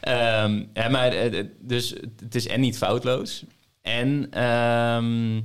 Ehm, 0.00 0.64
maar 0.90 1.12
eh, 1.12 1.44
dus 1.60 1.94
het 2.20 2.34
is 2.34 2.46
en 2.46 2.60
niet 2.60 2.76
foutloos. 2.76 3.44
En 3.82 4.26
ehm, 4.30 5.40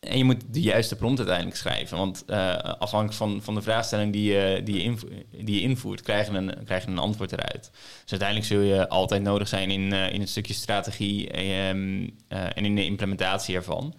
en 0.00 0.18
je 0.18 0.24
moet 0.24 0.42
de 0.50 0.60
juiste 0.60 0.96
prompt 0.96 1.18
uiteindelijk 1.18 1.56
schrijven. 1.56 1.96
Want 1.96 2.24
eh, 2.26 2.54
afhankelijk 2.56 3.16
van, 3.16 3.42
van 3.42 3.54
de 3.54 3.62
vraagstelling 3.62 4.12
die 4.12 4.32
je, 4.32 4.60
die, 4.64 4.82
je 4.82 4.96
die 5.44 5.54
je 5.54 5.60
invoert, 5.60 6.02
krijg 6.02 6.30
je, 6.30 6.36
een, 6.36 6.64
krijg 6.64 6.84
je 6.84 6.90
een 6.90 6.98
antwoord 6.98 7.32
eruit. 7.32 7.70
Dus 8.02 8.10
uiteindelijk 8.10 8.48
zul 8.48 8.60
je 8.60 8.88
altijd 8.88 9.22
nodig 9.22 9.48
zijn 9.48 9.70
in, 9.70 9.92
eh, 9.92 10.12
in 10.12 10.20
een 10.20 10.28
stukje 10.28 10.54
strategie 10.54 11.30
eh, 11.30 11.68
en 11.68 12.64
in 12.64 12.74
de 12.74 12.84
implementatie 12.84 13.54
ervan. 13.54 13.94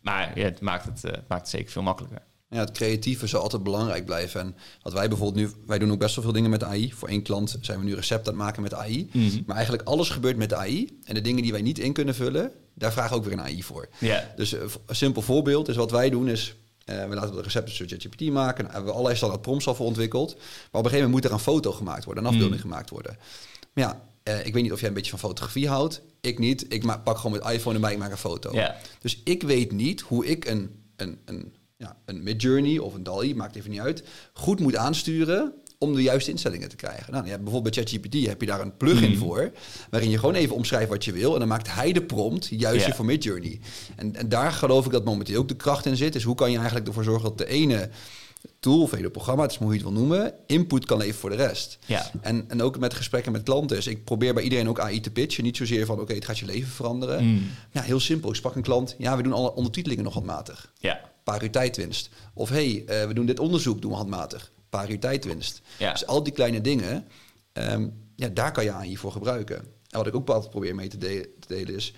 Maar 0.00 0.38
ja, 0.38 0.44
het, 0.44 0.60
maakt 0.60 0.84
het, 0.84 1.04
eh, 1.04 1.10
het 1.10 1.28
maakt 1.28 1.40
het 1.40 1.50
zeker 1.50 1.70
veel 1.70 1.82
makkelijker. 1.82 2.22
Ja, 2.50 2.58
het 2.58 2.70
creatieve 2.72 3.26
zal 3.26 3.42
altijd 3.42 3.62
belangrijk 3.62 4.04
blijven. 4.04 4.40
En 4.40 4.56
wat 4.82 4.92
wij 4.92 5.08
bijvoorbeeld 5.08 5.46
nu, 5.46 5.52
wij 5.66 5.78
doen 5.78 5.90
ook 5.92 5.98
best 5.98 6.14
wel 6.14 6.24
veel 6.24 6.32
dingen 6.32 6.50
met 6.50 6.64
AI. 6.64 6.92
Voor 6.92 7.08
één 7.08 7.22
klant 7.22 7.56
zijn 7.60 7.78
we 7.78 7.84
nu 7.84 7.94
recept 7.94 8.28
aan 8.28 8.34
het 8.34 8.42
maken 8.42 8.62
met 8.62 8.74
AI. 8.74 9.08
Mhm. 9.12 9.42
Maar 9.46 9.56
eigenlijk 9.56 9.88
alles 9.88 10.08
gebeurt 10.10 10.36
met 10.36 10.52
AI. 10.54 10.98
En 11.04 11.14
de 11.14 11.20
dingen 11.20 11.42
die 11.42 11.52
wij 11.52 11.62
niet 11.62 11.78
in 11.78 11.92
kunnen 11.92 12.14
vullen, 12.14 12.52
daar 12.74 12.92
vragen 12.92 13.10
we 13.10 13.16
ook 13.16 13.24
weer 13.24 13.32
een 13.32 13.40
AI 13.44 13.62
voor. 13.62 13.88
Ja, 13.98 14.32
Dus 14.36 14.52
eh, 14.52 14.60
een 14.86 14.96
simpel 14.96 15.22
voorbeeld 15.22 15.68
is 15.68 15.76
wat 15.76 15.90
wij 15.90 16.10
doen 16.10 16.28
is... 16.28 16.54
eh, 16.84 17.08
we 17.08 17.14
laten 17.14 17.34
de 17.36 17.42
recepten 17.42 17.78
door 17.78 17.86
ChatGPT 17.88 18.20
maken. 18.30 18.64
Daar 18.64 18.72
hebben 18.72 18.84
we 18.90 18.96
allerlei 18.96 19.16
standaard 19.16 19.42
prompts 19.42 19.66
al 19.66 19.74
voor 19.74 19.86
ontwikkeld. 19.86 20.34
Maar 20.34 20.40
op 20.40 20.72
een 20.72 20.90
gegeven 20.90 20.94
moment 20.96 21.12
moet 21.12 21.24
er 21.24 21.32
een 21.32 21.38
foto 21.54 21.72
gemaakt 21.72 22.04
worden. 22.04 22.24
Een 22.24 22.30
afbeelding 22.30 22.60
gemaakt 22.60 22.90
worden. 22.90 23.16
Maar 23.72 23.84
ja, 23.84 24.02
eh, 24.22 24.46
ik 24.46 24.52
weet 24.52 24.62
niet 24.62 24.72
of 24.72 24.78
jij 24.80 24.88
een 24.88 24.94
beetje 24.94 25.10
van 25.10 25.18
fotografie 25.18 25.68
houdt. 25.68 26.00
Ik 26.20 26.38
niet. 26.38 26.72
Ik 26.72 27.02
pak 27.04 27.16
gewoon 27.16 27.38
met 27.38 27.50
iPhone 27.52 27.74
erbij, 27.74 27.92
ik 27.92 27.98
maak 27.98 28.10
een 28.10 28.16
foto. 28.16 28.52
Dus 29.00 29.20
ik 29.24 29.42
weet 29.42 29.72
niet 29.72 30.00
hoe 30.00 30.26
ik 30.26 30.44
een, 30.44 30.82
een, 30.96 31.18
een, 31.24 31.54
ja, 31.78 31.96
een 32.04 32.22
Midjourney 32.22 32.78
of 32.78 32.94
een 32.94 33.02
DALL-E, 33.02 33.34
maakt 33.34 33.56
even 33.56 33.70
niet 33.70 33.80
uit, 33.80 34.02
goed 34.32 34.60
moet 34.60 34.76
aansturen 34.76 35.52
om 35.78 35.94
de 35.94 36.02
juiste 36.02 36.30
instellingen 36.30 36.68
te 36.68 36.76
krijgen. 36.76 37.12
Nou, 37.12 37.24
je 37.24 37.30
hebt 37.30 37.42
bijvoorbeeld 37.44 37.74
bij 37.74 37.84
ChatGPT 37.84 38.26
heb 38.26 38.40
je 38.40 38.46
daar 38.46 38.60
een 38.60 38.76
plugin 38.76 39.10
Mhm. 39.10 39.18
voor, 39.18 39.50
waarin 39.90 40.10
je 40.10 40.18
gewoon 40.18 40.34
even 40.34 40.54
omschrijft 40.54 40.88
wat 40.88 41.04
je 41.04 41.12
wil 41.12 41.32
en 41.32 41.38
dan 41.38 41.48
maakt 41.48 41.74
hij 41.74 41.92
de 41.92 42.02
prompt 42.02 42.46
juist 42.50 42.86
Ja. 42.86 42.94
voor 42.94 43.04
Midjourney. 43.04 43.60
En, 43.96 44.16
en 44.16 44.28
daar 44.28 44.52
geloof 44.52 44.86
ik 44.86 44.92
dat 44.92 45.04
momenteel 45.04 45.38
ook 45.40 45.48
de 45.48 45.56
kracht 45.56 45.86
in 45.86 45.96
zit. 45.96 46.12
Dus 46.12 46.22
hoe 46.22 46.34
kan 46.34 46.50
je 46.50 46.56
eigenlijk 46.56 46.86
ervoor 46.86 47.04
zorgen 47.04 47.22
dat 47.28 47.38
de 47.38 47.46
ene 47.46 47.88
tool 48.60 48.82
of 48.82 48.90
hele 48.90 49.10
programma, 49.10 49.42
het 49.42 49.50
is 49.50 49.58
maar 49.58 49.68
hoe 49.68 49.76
je 49.76 49.82
het 49.84 49.92
wil 49.92 50.00
noemen, 50.00 50.34
input 50.46 50.84
kan 50.84 50.98
leveren 50.98 51.20
voor 51.20 51.30
de 51.30 51.36
rest. 51.36 51.78
Ja. 51.86 52.10
En, 52.20 52.44
en 52.48 52.62
ook 52.62 52.78
met 52.78 52.94
gesprekken 52.94 53.32
met 53.32 53.42
klanten. 53.42 53.76
Dus 53.76 53.86
ik 53.86 54.04
probeer 54.04 54.34
bij 54.34 54.42
iedereen 54.42 54.68
ook 54.68 54.80
AI 54.80 55.00
te 55.00 55.10
pitchen. 55.10 55.44
Niet 55.44 55.56
zozeer 55.56 55.86
van, 55.86 56.00
oké, 56.00 56.14
het 56.14 56.24
gaat 56.24 56.38
je 56.38 56.46
leven 56.46 56.70
veranderen. 56.70 57.24
Mm. 57.24 57.46
Ja, 57.72 57.80
heel 57.82 58.00
simpel. 58.00 58.28
Ik 58.30 58.36
sprak 58.36 58.54
een 58.54 58.62
klant. 58.62 58.94
Ja, 58.98 59.16
we 59.16 59.22
doen 59.22 59.32
alle 59.32 59.54
ondertitelingen 59.54 60.04
nog 60.04 60.14
handmatig. 60.14 60.72
Ja. 60.78 61.00
Tijdwinst. 61.36 62.08
Of 62.34 62.48
hey, 62.48 62.84
eh, 62.86 63.06
we 63.06 63.14
doen 63.14 63.26
dit 63.26 63.38
onderzoek, 63.38 63.80
doen 63.82 63.90
we 63.90 63.96
handmatig. 63.96 64.52
Tijdwinst. 64.98 65.60
Ja. 65.78 65.92
Dus 65.92 66.06
al 66.06 66.22
die 66.22 66.32
kleine 66.32 66.60
dingen, 66.60 67.06
ehm, 67.52 67.88
ja, 68.16 68.28
daar 68.28 68.52
kan 68.52 68.64
je 68.64 68.72
AI 68.72 68.96
voor 68.96 69.12
gebruiken. 69.12 69.56
En 69.56 69.98
wat 69.98 70.06
ik 70.06 70.14
ook 70.14 70.28
altijd 70.28 70.50
probeer 70.50 70.74
mee 70.74 70.88
te, 70.88 70.98
de- 70.98 71.30
te 71.40 71.48
delen 71.54 71.74
is, 71.74 71.92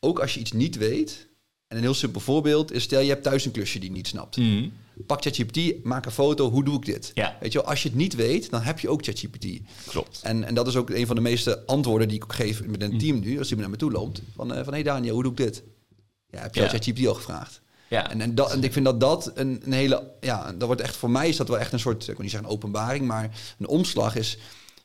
ook 0.00 0.18
als 0.20 0.34
je 0.34 0.40
iets 0.40 0.52
niet 0.52 0.76
weet, 0.76 1.26
en 1.68 1.76
een 1.76 1.82
heel 1.82 1.94
simpel 1.94 2.20
voorbeeld 2.20 2.72
is, 2.72 2.82
stel 2.82 3.00
je 3.00 3.08
hebt 3.08 3.22
thuis 3.22 3.44
een 3.44 3.50
klusje 3.50 3.78
die 3.78 3.88
je 3.88 3.94
niet 3.96 4.06
snapt. 4.06 4.36
Mhm. 4.36 4.68
Pak 5.06 5.22
ChatGPT, 5.22 5.84
maak 5.84 6.04
een 6.06 6.10
foto, 6.12 6.50
hoe 6.50 6.64
doe 6.64 6.76
ik 6.76 6.84
dit? 6.84 7.10
Ja. 7.14 7.36
Weet 7.40 7.52
je 7.52 7.58
wel, 7.58 7.68
als 7.68 7.82
je 7.82 7.88
het 7.88 7.98
niet 7.98 8.14
weet, 8.14 8.50
dan 8.50 8.62
heb 8.62 8.78
je 8.78 8.88
ook 8.88 9.04
ChatGPT. 9.04 9.46
Klopt. 9.86 10.20
En, 10.22 10.44
en 10.44 10.54
dat 10.54 10.66
is 10.66 10.76
ook 10.76 10.90
een 10.90 11.06
van 11.06 11.16
de 11.16 11.22
meeste 11.22 11.66
antwoorden 11.66 12.08
die 12.08 12.16
ik 12.16 12.32
geef 12.32 12.64
met 12.64 12.82
een 12.82 12.98
team 12.98 13.20
nu, 13.20 13.38
als 13.38 13.48
die 13.48 13.56
naar 13.56 13.70
me 13.70 13.76
toe 13.76 13.90
loopt. 13.90 14.22
Van, 14.34 14.54
eh, 14.54 14.64
van 14.64 14.72
hey 14.72 14.82
Daniel, 14.82 15.14
hoe 15.14 15.22
doe 15.22 15.32
ik 15.32 15.38
dit? 15.38 15.62
Ja, 16.26 16.40
heb 16.40 16.54
je 16.54 16.60
Ja. 16.60 16.68
ChatGPT 16.68 17.06
al 17.06 17.14
gevraagd? 17.14 17.60
Ja. 17.88 18.10
En, 18.10 18.20
en, 18.20 18.34
dat, 18.34 18.52
en 18.52 18.62
ik 18.64 18.72
vind 18.72 18.84
dat 18.84 19.00
dat 19.00 19.30
een, 19.34 19.60
een 19.64 19.72
hele, 19.72 20.10
ja, 20.20 20.52
dat 20.52 20.66
wordt 20.66 20.80
echt 20.80 20.96
voor 20.96 21.10
mij 21.10 21.28
is 21.28 21.36
dat 21.36 21.48
wel 21.48 21.58
echt 21.58 21.72
een 21.72 21.78
soort, 21.80 22.00
ik 22.00 22.06
wil 22.14 22.16
niet 22.22 22.30
zeggen 22.30 22.48
een 22.48 22.54
openbaring, 22.54 23.06
maar 23.06 23.30
een 23.58 23.66
omslag 23.68 24.16
is. 24.16 24.38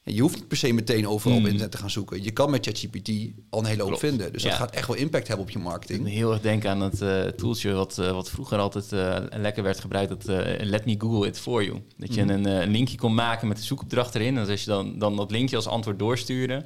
Je 0.04 0.22
hoeft 0.22 0.36
niet 0.36 0.48
per 0.48 0.58
se 0.58 0.74
meteen 0.74 1.08
overal 1.08 1.36
op 1.36 1.42
Mm. 1.42 1.48
internet 1.48 1.72
te 1.72 1.78
gaan 1.78 1.90
zoeken. 1.90 2.24
Je 2.24 2.32
kan 2.32 2.50
met 2.52 2.66
ChatGPT 2.66 3.10
al 3.50 3.60
een 3.60 3.66
hele 3.66 3.80
hoop 3.82 3.88
Klopt. 3.90 4.06
vinden. 4.06 4.32
Dus 4.34 4.44
dat 4.44 4.54
gaat 4.54 4.72
echt 4.76 4.88
wel 4.88 4.96
impact 4.96 5.28
hebben 5.28 5.46
op 5.46 5.52
je 5.52 5.58
Ik 5.58 5.64
moet 5.64 5.72
marketing. 5.72 6.08
heel 6.10 6.32
erg 6.32 6.42
denken 6.42 6.70
aan 6.70 6.82
het 6.82 7.02
eh, 7.02 7.22
tooltje 7.22 7.72
wat, 7.74 7.98
eh, 7.98 8.12
wat 8.12 8.30
vroeger 8.30 8.58
altijd 8.58 8.92
eh, 8.92 9.18
lekker 9.40 9.64
werd 9.64 9.80
gebruikt. 9.80 10.10
Dat 10.10 10.24
Let 10.62 10.86
me 10.86 10.96
Google 10.98 11.28
it 11.28 11.40
for 11.40 11.64
you. 11.64 11.82
Dat 11.98 12.14
je 12.14 12.22
een, 12.22 12.46
eh, 12.46 12.60
een 12.62 12.72
linkje 12.72 12.98
kon 12.98 13.14
maken 13.14 13.48
met 13.48 13.58
de 13.58 13.64
zoekopdracht 13.64 14.16
erin. 14.16 14.38
En 14.38 14.50
als 14.50 14.64
je 14.64 14.70
dan, 14.70 15.00
dan 15.00 15.16
dat 15.16 15.32
linkje 15.32 15.56
als 15.56 15.68
antwoord 15.68 16.00
doorstuurde, 16.00 16.66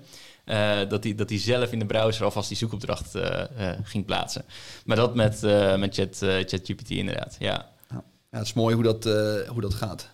dat 0.89 1.03
hij 1.03 1.15
dat 1.15 1.27
die 1.27 1.39
zelf 1.39 1.71
in 1.71 1.79
de 1.79 1.85
browser 1.85 2.23
alvast 2.25 2.47
die 2.47 2.57
zoekopdracht 2.57 3.15
eh, 3.15 3.69
eh, 3.71 3.79
ging 3.83 4.05
plaatsen. 4.05 4.45
Maar 4.85 4.95
dat 4.97 5.15
met, 5.15 5.43
eh, 5.43 5.77
met 5.77 5.95
Chat, 5.95 6.21
eh, 6.21 6.29
ChatGPT 6.29 6.89
inderdaad. 6.89 7.35
Ja. 7.39 7.73
Ja, 7.89 8.03
ja, 8.31 8.37
het 8.37 8.45
is 8.47 8.53
mooi 8.53 8.75
hoe 8.75 8.83
dat, 8.83 9.05
eh, 9.05 9.49
hoe 9.49 9.61
dat 9.61 9.73
gaat. 9.73 10.09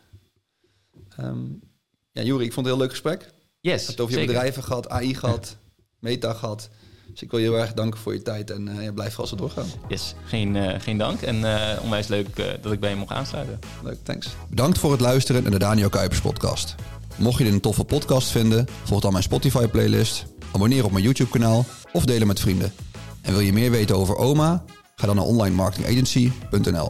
Ehm 1.17 1.37
ja, 2.11 2.21
Juri, 2.21 2.45
ik 2.45 2.53
vond 2.53 2.65
het 2.65 2.75
een 2.75 2.81
heel 2.81 2.87
leuk 2.87 2.89
gesprek. 2.89 3.33
Yes, 3.59 3.87
het 3.87 3.99
over 3.99 4.13
je 4.13 4.19
zeker. 4.19 4.33
bedrijven 4.33 4.63
gehad, 4.63 4.89
AI 4.89 5.15
gehad, 5.15 5.55
meta 5.99 6.33
gehad. 6.33 6.69
Dus 7.11 7.21
ik 7.21 7.31
wil 7.31 7.39
je 7.39 7.45
heel 7.45 7.57
erg 7.59 7.73
danken 7.73 7.99
voor 7.99 8.13
je 8.13 8.21
tijd 8.21 8.51
en 8.51 8.67
eh, 8.67 8.83
ja, 8.83 8.91
blijf 8.91 9.09
vooral 9.09 9.27
zo 9.27 9.35
doorgaan. 9.35 9.65
Yes, 9.87 10.13
geen, 10.25 10.55
eh, 10.55 10.79
geen 10.79 10.97
dank. 10.97 11.21
En 11.21 11.43
eh, 11.43 11.83
onwijs 11.83 12.07
leuk 12.07 12.37
eh, 12.37 12.45
dat 12.61 12.71
ik 12.71 12.79
bij 12.79 12.89
je 12.89 12.95
mocht 12.95 13.11
aansluiten. 13.11 13.59
Leuk, 13.83 13.97
thanks. 14.03 14.27
Bedankt 14.49 14.77
voor 14.79 14.91
het 14.91 15.01
luisteren 15.01 15.41
naar 15.41 15.51
de 15.51 15.59
Daniel 15.59 15.89
Kuipers 15.89 16.21
podcast. 16.21 16.75
Mocht 17.17 17.37
je 17.37 17.43
dit 17.43 17.53
een 17.53 17.59
toffe 17.59 17.83
podcast 17.83 18.27
vinden, 18.27 18.65
volg 18.83 19.01
dan 19.01 19.11
mijn 19.11 19.23
Spotify 19.23 19.67
playlist, 19.67 20.25
abonneer 20.51 20.85
op 20.85 20.91
mijn 20.91 21.03
YouTube 21.03 21.29
kanaal 21.29 21.65
of 21.91 22.05
deel 22.05 22.17
hem 22.17 22.27
met 22.27 22.39
vrienden. 22.39 22.73
En 23.21 23.31
wil 23.31 23.41
je 23.41 23.53
meer 23.53 23.71
weten 23.71 23.95
over 23.95 24.15
OMA? 24.15 24.63
Ga 24.95 25.05
dan 25.07 25.15
naar 25.15 25.25
onlinemarketingagency.nl. 25.25 26.89